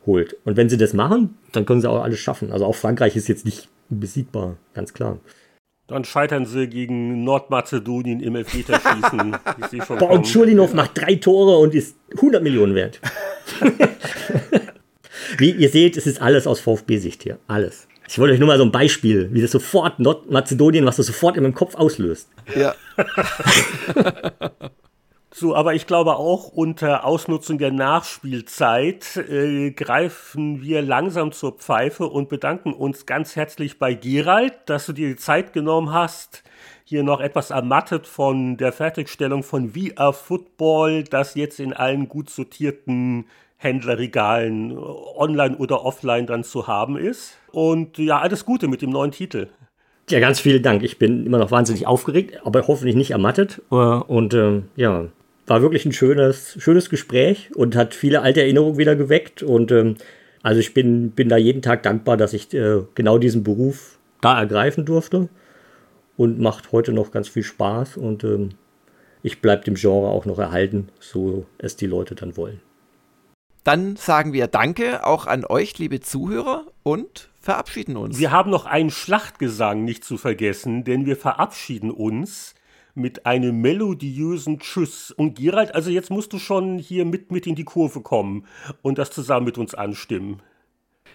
holt. 0.06 0.36
Und 0.46 0.58
wenn 0.58 0.70
sie 0.70 0.78
das 0.78 0.94
machen, 0.94 1.38
dann 1.52 1.66
können 1.66 1.82
sie 1.82 1.90
auch 1.90 2.04
alles 2.04 2.20
schaffen. 2.20 2.52
Also 2.52 2.66
auch 2.66 2.76
Frankreich 2.76 3.16
ist 3.16 3.28
jetzt 3.28 3.46
nicht 3.46 3.70
besiegbar, 3.90 4.58
ganz 4.74 4.94
klar. 4.94 5.20
Dann 5.88 6.06
scheitern 6.06 6.46
sie 6.46 6.68
gegen 6.68 7.24
Nordmazedonien 7.24 8.22
im 8.22 8.36
Elfmeterschießen. 8.36 9.36
Und 10.10 10.28
Schulinov 10.28 10.74
macht 10.74 10.92
drei 10.98 11.16
Tore 11.16 11.58
und 11.58 11.76
ist 11.76 11.98
100 12.16 12.42
Millionen 12.42 12.74
wert. 12.74 13.02
wie 15.38 15.52
ihr 15.52 15.70
seht, 15.70 15.98
es 15.98 16.08
ist 16.08 16.22
alles 16.22 16.48
aus 16.48 16.62
VfB-Sicht 16.62 17.24
hier. 17.24 17.38
Alles. 17.48 17.88
Ich 18.08 18.18
wollte 18.18 18.34
euch 18.34 18.40
nur 18.40 18.48
mal 18.48 18.58
so 18.58 18.64
ein 18.64 18.72
Beispiel, 18.72 19.30
wie 19.34 19.42
das 19.42 19.52
sofort 19.52 20.00
Nordmazedonien, 20.00 20.86
was 20.86 20.98
das 20.98 21.08
sofort 21.08 21.36
in 21.36 21.44
meinem 21.44 21.54
Kopf 21.54 21.76
auslöst. 21.76 22.30
Ja. 22.56 22.76
So, 25.36 25.56
aber 25.56 25.74
ich 25.74 25.88
glaube 25.88 26.18
auch 26.18 26.50
unter 26.50 27.06
Ausnutzung 27.06 27.58
der 27.58 27.72
Nachspielzeit 27.72 29.18
äh, 29.18 29.72
greifen 29.72 30.62
wir 30.62 30.84
langsam 30.84 31.32
zur 31.32 31.54
Pfeife 31.54 32.06
und 32.08 32.30
bedanken 32.30 32.72
uns 32.72 33.08
ganz 33.08 33.36
herzlich 33.36 33.80
bei 33.80 33.96
Gerald, 33.96 34.54
dass 34.68 34.86
du 34.86 34.94
dir 34.94 35.08
die 35.08 35.16
Zeit 35.16 35.52
genommen 35.52 35.92
hast, 35.92 36.44
hier 36.84 37.02
noch 37.02 37.20
etwas 37.20 37.50
ermattet 37.50 38.06
von 38.06 38.58
der 38.58 38.72
Fertigstellung 38.72 39.42
von 39.42 39.72
VR 39.72 40.14
Football, 40.14 41.04
das 41.04 41.34
jetzt 41.34 41.60
in 41.60 41.74
allen 41.74 42.08
gut 42.08 42.30
sortierten 42.30 43.26
Händlerregalen 43.58 44.78
online 44.78 45.58
oder 45.58 45.84
offline 45.84 46.28
dann 46.28 46.44
zu 46.44 46.68
haben 46.68 46.96
ist. 46.96 47.40
Und 47.52 47.98
ja, 47.98 48.20
alles 48.20 48.46
Gute 48.46 48.68
mit 48.68 48.84
dem 48.84 48.92
neuen 48.92 49.12
Titel. 49.12 49.48
Ja, 50.12 50.20
ganz 50.20 50.40
vielen 50.40 50.62
Dank. 50.62 50.84
Ich 50.84 51.00
bin 51.00 51.26
immer 51.26 51.40
noch 51.40 51.50
wahnsinnig 51.50 51.88
aufgeregt, 51.88 52.42
aber 52.44 52.68
hoffentlich 52.68 52.96
nicht 52.96 53.12
ermattet. 53.12 53.64
Äh, 53.72 53.76
und 53.76 54.36
äh, 54.36 54.62
ja, 54.76 55.06
war 55.46 55.62
wirklich 55.62 55.86
ein 55.86 55.94
schönes, 55.94 56.56
schönes 56.60 56.90
Gespräch 56.90 57.52
und 57.56 57.76
hat 57.76 57.94
viele 57.94 58.22
alte 58.22 58.42
Erinnerungen 58.42 58.78
wieder 58.78 58.96
geweckt. 58.96 59.44
Und 59.44 59.72
ähm, 59.72 59.96
also 60.42 60.60
ich 60.60 60.74
bin, 60.74 61.12
bin 61.12 61.30
da 61.30 61.38
jeden 61.38 61.62
Tag 61.62 61.84
dankbar, 61.84 62.18
dass 62.18 62.34
ich 62.34 62.54
äh, 62.54 62.82
genau 62.96 63.18
diesen 63.18 63.44
Beruf 63.44 64.00
da 64.22 64.40
ergreifen 64.40 64.86
durfte. 64.86 65.30
Und 66.16 66.40
macht 66.40 66.72
heute 66.72 66.94
noch 66.94 67.12
ganz 67.12 67.28
viel 67.28 67.44
Spaß. 67.44 67.98
Und 67.98 68.24
ähm, 68.24 68.50
ich 69.24 69.42
bleibe 69.42 69.64
dem 69.64 69.76
Genre 69.76 70.10
auch 70.10 70.26
noch 70.26 70.38
erhalten, 70.38 70.90
so 71.00 71.46
es 71.58 71.76
die 71.76 71.88
Leute 71.88 72.14
dann 72.14 72.38
wollen. 72.38 72.62
Dann 73.64 73.96
sagen 73.96 74.34
wir 74.34 74.48
Danke 74.48 75.06
auch 75.08 75.26
an 75.26 75.46
euch, 75.46 75.80
liebe 75.80 76.02
Zuhörer, 76.02 76.66
und 76.84 77.30
verabschieden 77.40 77.96
uns. 77.96 78.20
Wir 78.20 78.32
haben 78.32 78.52
noch 78.52 78.66
einen 78.66 78.92
Schlachtgesang 78.92 79.86
nicht 79.86 80.04
zu 80.04 80.18
vergessen, 80.18 80.84
denn 80.84 81.06
wir 81.06 81.16
verabschieden 81.16 81.90
uns 81.90 82.56
mit 82.96 83.26
einem 83.26 83.62
melodiösen 83.62 84.60
Tschüss. 84.60 85.12
Und 85.12 85.36
Gerald, 85.36 85.74
also 85.76 85.90
jetzt 85.90 86.10
musst 86.10 86.34
du 86.34 86.40
schon 86.40 86.78
hier 86.78 87.06
mit, 87.06 87.32
mit 87.32 87.48
in 87.48 87.56
die 87.56 87.64
Kurve 87.64 88.02
kommen 88.02 88.46
und 88.82 88.98
das 88.98 89.12
zusammen 89.12 89.46
mit 89.46 89.58
uns 89.58 89.74
anstimmen. 89.76 90.42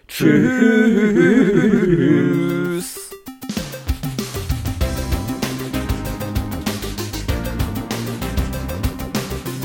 Tschüss. 0.06 0.38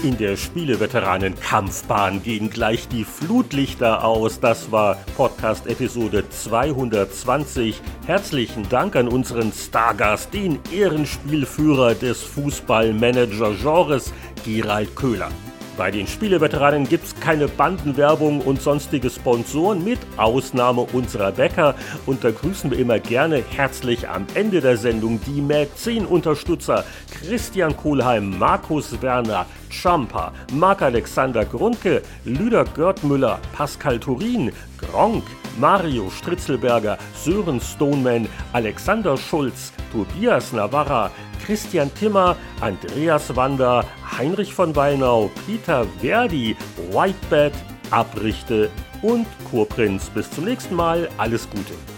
In 0.04 0.18
der 0.18 0.36
Spieleveteranen-Kampfbahn 0.36 2.22
gehen 2.24 2.50
gleich 2.50 2.90
die 2.90 3.06
Flutlichter 3.06 4.04
aus. 4.04 4.42
Das 4.42 4.70
war 4.70 4.98
Podcast-Episode 5.16 6.30
220. 6.30 7.80
Herzlichen 8.06 8.68
Dank 8.68 8.98
an 8.98 9.08
unseren 9.08 9.54
Stargast, 9.54 10.34
den 10.34 10.60
Ehrenspielführer 10.74 11.96
des 11.96 12.22
Fußballmanager-Genres, 12.22 14.12
Gerald 14.44 14.94
Köhler. 14.98 15.32
Bei 15.76 15.90
den 15.90 16.06
Spieleveteranen 16.06 16.88
gibt 16.88 17.06
es 17.06 17.20
keine 17.20 17.48
Bandenwerbung 17.48 18.42
und 18.42 18.62
sonstige 18.62 19.10
Sponsoren, 19.10 19.84
mit 19.84 19.98
Ausnahme 20.18 20.82
unserer 20.94 21.32
Bäcker. 21.32 21.74
Und 22.06 22.24
da 22.24 22.30
grüßen 22.30 22.70
wir 22.70 22.78
immer 22.78 23.00
gerne 23.00 23.44
herzlich 23.50 24.08
am 24.08 24.28
Ende 24.36 24.62
der 24.62 24.78
Sendung 24.78 25.20
die 25.26 25.42
Mäzen-Unterstützer 25.42 26.86
Christian 27.10 27.76
Kohlheim, 27.76 28.38
Markus 28.38 29.02
Werner, 29.02 29.48
Champa, 29.72 30.32
Marc-Alexander 30.54 31.44
Grundke, 31.44 32.04
Lüder 32.24 32.66
Görtmüller, 32.66 33.40
Pascal 33.54 34.00
Turin, 34.00 34.52
Gronk, 34.78 35.24
Mario 35.58 36.10
Stritzelberger, 36.10 36.98
Sören 37.16 37.60
Stoneman, 37.60 38.28
Alexander 38.54 39.18
Schulz, 39.18 39.74
Tobias 39.92 40.52
Navarra, 40.54 41.12
Christian 41.46 41.94
Timmer, 41.94 42.36
Andreas 42.62 43.36
Wander, 43.36 43.86
Heinrich 44.18 44.54
von 44.54 44.76
Weinau, 44.76 45.30
Peter 45.46 45.86
Verdi, 46.02 46.56
Whitebed, 46.92 47.54
Abrichte 47.92 48.70
und 49.02 49.28
Kurprinz. 49.50 50.10
Bis 50.10 50.30
zum 50.32 50.46
nächsten 50.46 50.76
Mal, 50.76 51.10
alles 51.18 51.50
Gute. 51.50 51.93